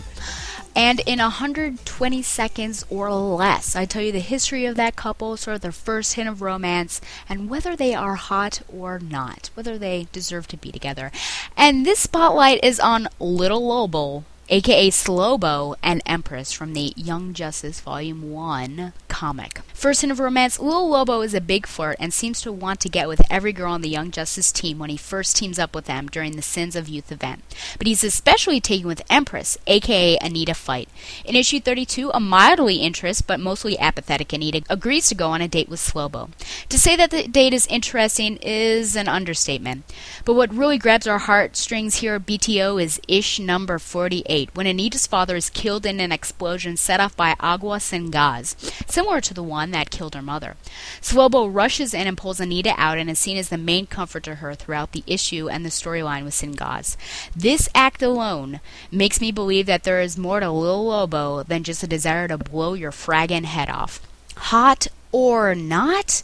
And 0.76 1.02
in 1.02 1.20
120 1.20 2.22
seconds 2.22 2.86
or 2.90 3.12
less, 3.12 3.76
I 3.76 3.86
tell 3.86 4.02
you 4.02 4.12
the 4.12 4.20
history 4.20 4.66
of 4.66 4.76
that 4.78 4.96
couple, 4.96 5.36
sort 5.36 5.56
of 5.56 5.62
their 5.62 5.72
first 5.72 6.14
hint 6.14 6.30
of 6.30 6.42
romance, 6.42 7.02
and 7.28 7.50
whether 7.50 7.76
they 7.76 7.94
are 7.94 8.16
hot 8.16 8.62
or 8.72 9.00
not, 9.00 9.50
whether 9.56 9.78
they 9.78 10.08
deserve 10.12 10.48
to 10.48 10.58
be 10.58 10.72
together. 10.72 11.12
And 11.58 11.86
this 11.86 12.00
spotlight 12.00 12.64
is 12.64 12.80
on 12.80 13.10
Little 13.20 13.68
Lobo, 13.68 14.24
aka 14.52 14.90
Slobo 14.90 15.76
and 15.84 16.02
Empress 16.08 16.52
from 16.52 16.74
the 16.74 16.92
Young 16.96 17.34
Justice 17.34 17.80
Volume 17.82 18.32
1 18.32 18.94
comic. 19.08 19.62
First 19.74 20.02
hint 20.02 20.12
of 20.12 20.20
romance, 20.20 20.60
Lil 20.60 20.90
Lobo 20.90 21.22
is 21.22 21.34
a 21.34 21.42
big 21.42 21.68
flirt 21.68 21.98
and 22.00 22.14
seems 22.14 22.42
to 22.42 22.52
want 22.52 22.80
to 22.80 22.90
get 22.90 23.08
with 23.08 23.22
every 23.30 23.54
girl 23.54 23.74
on 23.74 23.82
the 23.82 23.90
Young 23.90 24.12
Justice 24.12 24.52
team 24.52 24.80
when 24.80 24.90
he 24.90 24.98
first 24.98 25.36
teams 25.36 25.60
up 25.60 25.76
with 25.76 25.86
them 25.86 26.08
during 26.08 26.36
the 26.36 26.42
Sins 26.42 26.76
of 26.76 26.88
Youth 26.88 27.12
event. 27.12 27.44
But 27.78 27.86
he's 27.86 28.04
especially 28.04 28.60
taken 28.62 28.88
with 28.88 29.04
Empress, 29.10 29.58
aka 29.68 30.18
Anita 30.22 30.54
Fite. 30.54 30.90
In 31.26 31.36
issue 31.36 31.60
32, 31.60 32.12
a 32.14 32.20
mildly 32.20 32.78
interest 32.78 33.28
but 33.28 33.40
mostly 33.40 33.78
apathetic 33.78 34.32
Anita 34.32 34.64
agrees 34.70 35.10
to 35.10 35.16
go 35.16 35.28
on 35.30 35.42
a 35.42 35.48
date 35.48 35.70
with 35.70 35.80
Slobo. 35.80 36.30
To 36.70 36.80
say 36.80 36.96
that 36.96 37.12
the 37.12 37.28
date 37.28 37.54
is 37.54 37.68
interesting 37.68 38.38
is 38.38 38.96
an 38.96 39.08
understatement. 39.08 39.84
But 40.26 40.36
what 40.36 40.54
really 40.54 40.78
grabs 40.78 41.08
our 41.08 41.20
heartstrings 41.20 41.98
here 41.98 42.16
at 42.16 42.26
BTO 42.26 42.82
is 42.82 43.02
ish 43.08 43.40
number 43.40 43.80
48, 43.80 44.39
when 44.54 44.68
Anita's 44.68 45.08
father 45.08 45.36
is 45.36 45.50
killed 45.50 45.86
in 45.86 46.00
an 46.00 46.12
explosion 46.12 46.76
set 46.76 47.00
off 47.00 47.16
by 47.16 47.36
Agua 47.40 47.80
Sin 47.80 48.12
Gaz, 48.12 48.56
similar 48.86 49.22
to 49.22 49.34
the 49.34 49.44
one 49.44 49.72
that 49.72 49.92
killed 49.92 50.16
her 50.16 50.22
mother. 50.22 50.58
Slobo 51.02 51.48
rushes 51.52 51.94
in 51.94 52.06
and 52.08 52.18
pulls 52.18 52.40
Anita 52.42 52.74
out 52.78 52.98
and 52.98 53.10
is 53.10 53.20
seen 53.20 53.38
as 53.38 53.50
the 53.50 53.58
main 53.58 53.88
comfort 53.88 54.24
to 54.24 54.36
her 54.36 54.56
throughout 54.56 54.92
the 54.92 55.04
issue 55.08 55.48
and 55.48 55.66
the 55.66 55.70
storyline 55.70 56.26
with 56.26 56.34
sin 56.34 56.50
Singaz. 56.50 56.98
This 57.36 57.70
act 57.74 58.02
alone 58.02 58.60
makes 58.92 59.22
me 59.22 59.32
believe 59.32 59.66
that 59.68 59.84
there 59.84 60.02
is 60.02 60.18
more 60.18 60.40
to 60.40 60.52
Lil 60.52 60.86
Lobo 60.86 61.44
than 61.44 61.64
just 61.64 61.84
a 61.84 61.88
desire 61.88 62.28
to 62.28 62.38
blow 62.38 62.74
your 62.74 62.92
fragging 62.92 63.46
head 63.46 63.70
off. 63.70 64.02
Hot 64.36 64.88
or 65.12 65.56
not? 65.56 66.22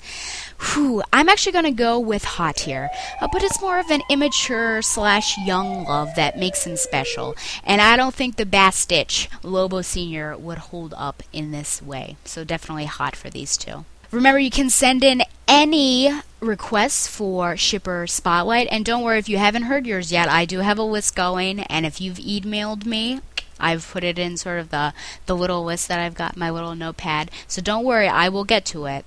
Whew, 0.74 1.04
I'm 1.14 1.30
actually 1.30 1.52
going 1.52 1.66
to 1.66 1.72
go 1.72 2.00
with 2.00 2.24
hot 2.24 2.62
here, 2.62 2.90
uh, 3.22 3.28
but 3.32 3.44
it's 3.44 3.62
more 3.62 3.80
of 3.80 3.90
an 3.92 4.02
immature 4.10 4.82
slash 4.82 5.38
young 5.38 5.86
love 5.86 6.16
that 6.16 6.40
makes 6.40 6.66
him 6.66 6.76
special, 6.76 7.36
and 7.64 7.82
I 7.82 7.96
don't 7.96 8.16
think 8.16 8.36
the 8.36 8.46
bastich 8.46 9.28
Lobo 9.44 9.82
Senior 9.82 10.36
would 10.38 10.58
hold 10.58 10.94
up 10.98 11.24
in 11.32 11.52
this 11.52 11.82
way. 11.82 12.18
So 12.26 12.44
definitely 12.44 12.86
hot 12.86 13.16
for 13.16 13.30
these 13.30 13.58
two. 13.58 13.86
Remember, 14.12 14.40
you 14.40 14.52
can 14.52 14.70
send 14.70 15.04
in 15.04 15.24
any 15.48 16.12
requests 16.40 17.08
for 17.08 17.56
Shipper 17.58 18.08
Spotlight, 18.08 18.68
and 18.72 18.86
don't 18.86 19.04
worry 19.04 19.20
if 19.20 19.30
you 19.30 19.38
haven't 19.38 19.64
heard 19.64 19.86
yours 19.86 20.12
yet. 20.12 20.30
I 20.30 20.46
do 20.46 20.60
have 20.60 20.78
a 20.78 20.84
list 20.84 21.16
going, 21.16 21.62
and 21.62 21.86
if 21.86 22.00
you've 22.00 22.18
emailed 22.18 22.86
me, 22.86 23.22
I've 23.60 23.88
put 23.90 24.04
it 24.04 24.20
in 24.20 24.38
sort 24.38 24.60
of 24.60 24.70
the, 24.70 24.94
the 25.26 25.36
little 25.36 25.64
list 25.64 25.88
that 25.88 26.00
I've 26.00 26.16
got, 26.16 26.38
my 26.38 26.50
little 26.50 26.76
notepad. 26.76 27.32
So 27.48 27.62
don't 27.62 27.86
worry, 27.86 28.08
I 28.08 28.30
will 28.30 28.44
get 28.44 28.66
to 28.66 28.86
it. 28.86 29.06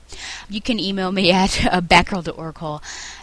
You 0.48 0.60
can 0.60 0.80
email 0.80 1.12
me 1.12 1.30
at 1.32 1.66
uh, 1.66 1.80
batgirl.oracle 1.80 2.82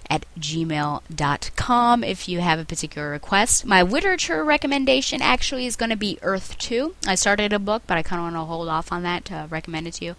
at 0.10 0.26
gmail.com 0.40 2.04
if 2.04 2.28
you 2.28 2.40
have 2.40 2.60
a 2.60 2.66
particular 2.66 3.10
request. 3.10 3.66
My 3.66 3.82
literature 3.82 4.44
recommendation 4.44 5.22
actually 5.22 5.66
is 5.66 5.76
going 5.76 5.90
to 5.90 5.96
be 5.96 6.20
Earth 6.22 6.58
2. 6.58 6.96
I 7.08 7.16
started 7.16 7.54
a 7.54 7.60
book, 7.60 7.84
but 7.88 7.98
I 7.98 8.04
kind 8.04 8.20
of 8.20 8.26
want 8.26 8.36
to 8.36 8.42
hold 8.42 8.68
off 8.68 8.92
on 8.92 9.04
that 9.04 9.26
to 9.26 9.48
recommend 9.50 9.88
it 9.88 9.96
to 9.96 10.06
you. 10.06 10.16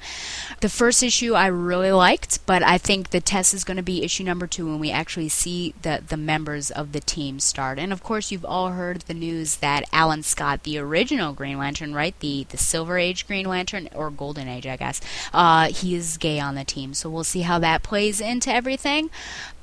The 0.61 0.69
first 0.69 1.03
issue 1.03 1.35
I 1.35 1.47
really 1.47 1.93
liked, 1.93 2.45
but 2.47 2.63
I 2.63 2.79
think 2.79 3.11
the 3.11 3.21
test 3.21 3.55
is 3.55 3.65
going 3.65 3.77
to 3.77 3.83
be 3.83 4.03
issue 4.03 4.25
number 4.25 4.47
2 4.47 4.67
when 4.67 4.79
we 4.79 4.91
actually 4.91 5.29
see 5.29 5.75
the, 5.83 6.03
the 6.07 6.17
members 6.17 6.71
of 6.71 6.93
the 6.93 7.01
team 7.01 7.41
start. 7.41 7.79
And 7.79 7.93
of 7.93 8.03
course, 8.03 8.31
you've 8.31 8.45
all 8.45 8.71
heard 8.71 9.03
the 9.03 9.15
news 9.15 9.57
that 9.57 9.85
Alan 9.93 10.23
Scott, 10.23 10.63
the 10.63 10.79
original 10.79 11.33
Green 11.33 11.59
Lantern, 11.59 11.95
right? 11.95 12.19
The, 12.21 12.47
the 12.49 12.59
Silver 12.59 12.99
Age 12.99 13.27
Green 13.27 13.47
Lantern, 13.47 13.89
or 13.95 14.11
Golden 14.11 14.49
Age, 14.49 14.67
I 14.67 14.77
guess, 14.77 15.01
uh, 15.33 15.69
he 15.69 15.95
is 15.95 16.17
gay 16.17 16.41
on 16.41 16.55
the 16.55 16.65
team. 16.65 16.95
So 16.95 17.11
we'll 17.11 17.25
see 17.25 17.43
how 17.43 17.59
that 17.61 17.83
plays 17.83 18.21
into 18.21 18.53
everything. 18.53 19.11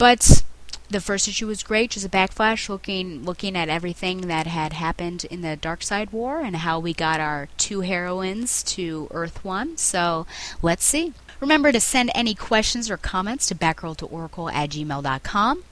But 0.04 0.44
the 0.90 1.00
first 1.00 1.30
issue 1.30 1.48
was 1.48 1.64
great, 1.64 1.92
just 1.92 2.06
a 2.06 2.10
backflash 2.10 2.68
looking 2.68 3.24
looking 3.24 3.56
at 3.56 3.70
everything 3.70 4.28
that 4.28 4.48
had 4.48 4.74
happened 4.74 5.24
in 5.32 5.40
the 5.40 5.56
Darkseid 5.56 6.12
War 6.12 6.42
and 6.42 6.58
how 6.58 6.78
we 6.78 6.94
got 6.94 7.22
our 7.22 7.48
two 7.58 7.80
heroines 7.80 8.64
to 8.64 9.08
Earth 9.12 9.46
One. 9.46 9.78
So 9.78 10.28
let's 10.62 10.84
see. 10.84 11.14
Remember 11.40 11.72
to 11.72 11.80
send 11.80 12.12
any 12.14 12.36
questions 12.36 12.90
or 12.90 12.98
comments 12.98 13.46
to 13.46 13.56
batgirl2oracle 13.56 14.52
at 14.52 14.72
gmail.com. 14.72 15.64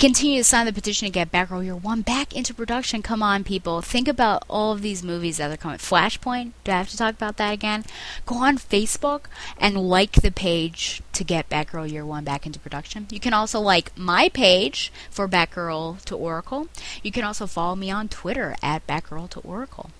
Continue 0.00 0.38
to 0.38 0.44
sign 0.44 0.64
the 0.64 0.72
petition 0.72 1.04
to 1.04 1.12
get 1.12 1.30
Batgirl 1.30 1.62
Year 1.62 1.76
One 1.76 2.00
back 2.00 2.34
into 2.34 2.54
production. 2.54 3.02
Come 3.02 3.22
on, 3.22 3.44
people. 3.44 3.82
Think 3.82 4.08
about 4.08 4.44
all 4.48 4.72
of 4.72 4.80
these 4.80 5.02
movies 5.02 5.36
that 5.36 5.50
are 5.50 5.58
coming. 5.58 5.76
Flashpoint, 5.76 6.52
do 6.64 6.72
I 6.72 6.78
have 6.78 6.88
to 6.88 6.96
talk 6.96 7.12
about 7.12 7.36
that 7.36 7.52
again? 7.52 7.84
Go 8.24 8.36
on 8.36 8.56
Facebook 8.56 9.26
and 9.58 9.76
like 9.76 10.12
the 10.12 10.30
page 10.30 11.02
to 11.12 11.22
get 11.22 11.50
Batgirl 11.50 11.92
Year 11.92 12.06
One 12.06 12.24
back 12.24 12.46
into 12.46 12.58
production. 12.58 13.08
You 13.10 13.20
can 13.20 13.34
also 13.34 13.60
like 13.60 13.92
my 13.94 14.30
page 14.30 14.90
for 15.10 15.28
Batgirl 15.28 16.02
to 16.06 16.16
Oracle. 16.16 16.68
You 17.02 17.12
can 17.12 17.24
also 17.24 17.46
follow 17.46 17.76
me 17.76 17.90
on 17.90 18.08
Twitter 18.08 18.56
at 18.62 18.86
Batgirl 18.86 19.28
to 19.28 19.40
Oracle. 19.40 19.90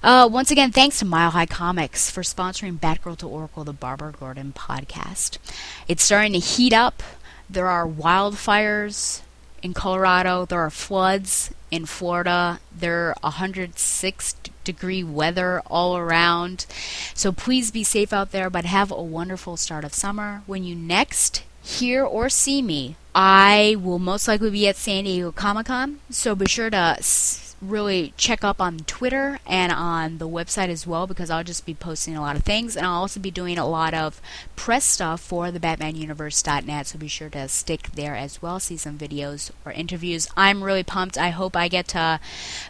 Uh, 0.00 0.28
once 0.30 0.52
again, 0.52 0.70
thanks 0.70 1.00
to 1.00 1.04
Mile 1.04 1.30
High 1.30 1.46
Comics 1.46 2.08
for 2.08 2.22
sponsoring 2.22 2.78
Batgirl 2.78 3.18
to 3.18 3.26
Oracle, 3.26 3.64
the 3.64 3.72
Barbara 3.72 4.12
Gordon 4.12 4.52
podcast. 4.56 5.38
It's 5.88 6.04
starting 6.04 6.34
to 6.34 6.38
heat 6.38 6.72
up. 6.72 7.02
There 7.50 7.68
are 7.68 7.86
wildfires 7.86 9.22
in 9.62 9.74
Colorado. 9.74 10.46
There 10.46 10.60
are 10.60 10.70
floods 10.70 11.52
in 11.70 11.86
Florida. 11.86 12.60
There 12.76 13.10
are 13.10 13.16
106 13.22 14.34
degree 14.64 15.02
weather 15.02 15.62
all 15.66 15.96
around. 15.96 16.66
So 17.14 17.32
please 17.32 17.70
be 17.70 17.84
safe 17.84 18.12
out 18.12 18.32
there, 18.32 18.50
but 18.50 18.64
have 18.64 18.90
a 18.90 19.02
wonderful 19.02 19.56
start 19.56 19.84
of 19.84 19.94
summer. 19.94 20.42
When 20.46 20.64
you 20.64 20.74
next 20.74 21.42
hear 21.62 22.04
or 22.04 22.28
see 22.28 22.62
me, 22.62 22.96
I 23.14 23.76
will 23.80 23.98
most 23.98 24.28
likely 24.28 24.50
be 24.50 24.68
at 24.68 24.76
San 24.76 25.04
Diego 25.04 25.32
Comic 25.32 25.66
Con. 25.66 26.00
So 26.10 26.34
be 26.34 26.46
sure 26.46 26.70
to. 26.70 26.98
Really 27.60 28.14
check 28.16 28.44
up 28.44 28.60
on 28.60 28.78
Twitter 28.80 29.40
and 29.46 29.72
on 29.72 30.18
the 30.18 30.28
website 30.28 30.68
as 30.68 30.86
well 30.86 31.06
because 31.06 31.28
I'll 31.28 31.44
just 31.44 31.66
be 31.66 31.74
posting 31.74 32.16
a 32.16 32.20
lot 32.20 32.36
of 32.36 32.44
things. 32.44 32.76
And 32.76 32.86
I'll 32.86 33.00
also 33.00 33.18
be 33.18 33.30
doing 33.30 33.58
a 33.58 33.66
lot 33.66 33.94
of 33.94 34.20
press 34.56 34.84
stuff 34.84 35.20
for 35.20 35.50
the 35.50 35.58
BatmanUniverse.net 35.58 36.86
so 36.86 36.98
be 36.98 37.08
sure 37.08 37.30
to 37.30 37.48
stick 37.48 37.90
there 37.94 38.14
as 38.14 38.40
well 38.40 38.60
see 38.60 38.76
some 38.76 38.98
videos 38.98 39.50
or 39.64 39.72
interviews. 39.72 40.28
I'm 40.36 40.62
really 40.62 40.84
pumped. 40.84 41.18
I 41.18 41.30
hope 41.30 41.56
I 41.56 41.68
get 41.68 41.88
to 41.88 42.20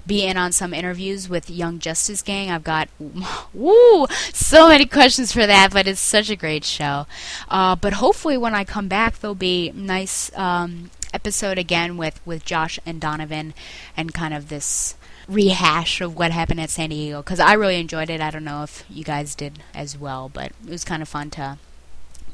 be 0.06 0.24
in 0.24 0.36
on 0.36 0.52
some 0.52 0.73
interviews 0.73 1.28
with 1.28 1.51
Young 1.51 1.78
Justice 1.78 2.23
Gang. 2.23 2.51
I've 2.51 2.65
got 2.65 2.89
woo 3.55 4.06
so 4.32 4.69
many 4.69 4.86
questions 4.86 5.32
for 5.32 5.47
that 5.47 5.73
but 5.73 5.86
it's 5.86 6.01
such 6.01 6.31
a 6.31 6.36
great 6.36 6.65
show. 6.65 7.06
Uh, 7.48 7.77
but 7.77 7.94
hopefully 7.94 8.39
when 8.39 8.55
I 8.55 8.65
come 8.65 8.89
back 8.89 9.19
there'll 9.19 9.35
be 9.35 9.70
nice 9.73 10.31
um, 10.36 10.90
episode 11.12 11.59
again 11.59 11.97
with, 11.97 12.20
with 12.26 12.44
Josh 12.44 12.78
and 12.86 13.01
Donovan 13.01 13.55
and 13.97 14.14
kind 14.14 14.35
of 14.35 14.48
this 14.48 14.94
rehash 15.28 16.01
of 16.01 16.16
what 16.16 16.30
happened 16.30 16.60
at 16.60 16.70
San 16.70 16.90
Diego 16.90 17.22
because 17.22 17.40
I 17.40 17.52
really 17.52 17.78
enjoyed 17.78 18.10
it. 18.10 18.20
I 18.20 18.30
don't 18.30 18.44
know 18.44 18.62
if 18.62 18.85
you 18.89 19.05
guys 19.05 19.35
did 19.35 19.60
as 19.74 19.98
well, 19.98 20.30
but 20.32 20.52
it 20.64 20.70
was 20.70 20.85
kind 20.85 21.02
of 21.02 21.09
fun 21.09 21.30
to 21.30 21.59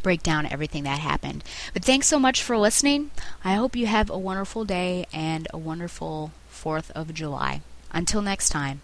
break 0.02 0.22
down 0.22 0.46
everything 0.46 0.84
that 0.84 1.00
happened. 1.00 1.42
But 1.72 1.84
thanks 1.84 2.06
so 2.06 2.18
much 2.18 2.42
for 2.42 2.56
listening. 2.56 3.10
I 3.44 3.54
hope 3.54 3.74
you 3.74 3.86
have 3.86 4.10
a 4.10 4.18
wonderful 4.18 4.64
day 4.64 5.06
and 5.12 5.48
a 5.52 5.58
wonderful 5.58 6.30
4th 6.52 6.90
of 6.92 7.14
July. 7.14 7.62
Until 7.90 8.22
next 8.22 8.50
time, 8.50 8.80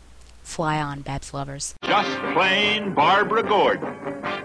fly 0.50 0.82
on, 0.82 1.00
Babs 1.00 1.32
lovers. 1.32 1.74
Just 1.82 2.10
plain 2.34 2.92
Barbara 2.92 3.42
Gordon, 3.42 3.94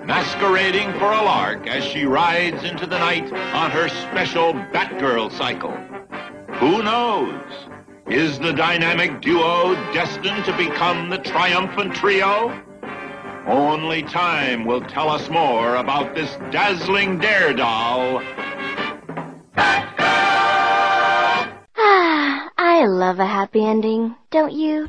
masquerading 0.05 0.93
for 0.93 1.11
a 1.11 1.23
lark 1.23 1.67
as 1.67 1.83
she 1.83 2.05
rides 2.05 2.63
into 2.63 2.85
the 2.85 2.99
night 2.99 3.31
on 3.33 3.71
her 3.71 3.89
special 3.89 4.53
Batgirl 4.53 5.31
cycle. 5.31 5.75
Who 6.59 6.83
knows? 6.83 7.41
Is 8.07 8.37
the 8.37 8.53
dynamic 8.53 9.19
duo 9.19 9.73
destined 9.93 10.45
to 10.45 10.55
become 10.55 11.09
the 11.09 11.17
triumphant 11.17 11.95
trio? 11.95 12.53
Only 13.47 14.03
time 14.03 14.65
will 14.65 14.81
tell 14.81 15.09
us 15.09 15.27
more 15.29 15.75
about 15.75 16.13
this 16.13 16.35
dazzling 16.51 17.17
daredevil. 17.19 18.21
Ah, 21.77 22.51
I 22.57 22.85
love 22.85 23.19
a 23.19 23.25
happy 23.25 23.65
ending, 23.65 24.15
don't 24.29 24.53
you? 24.53 24.83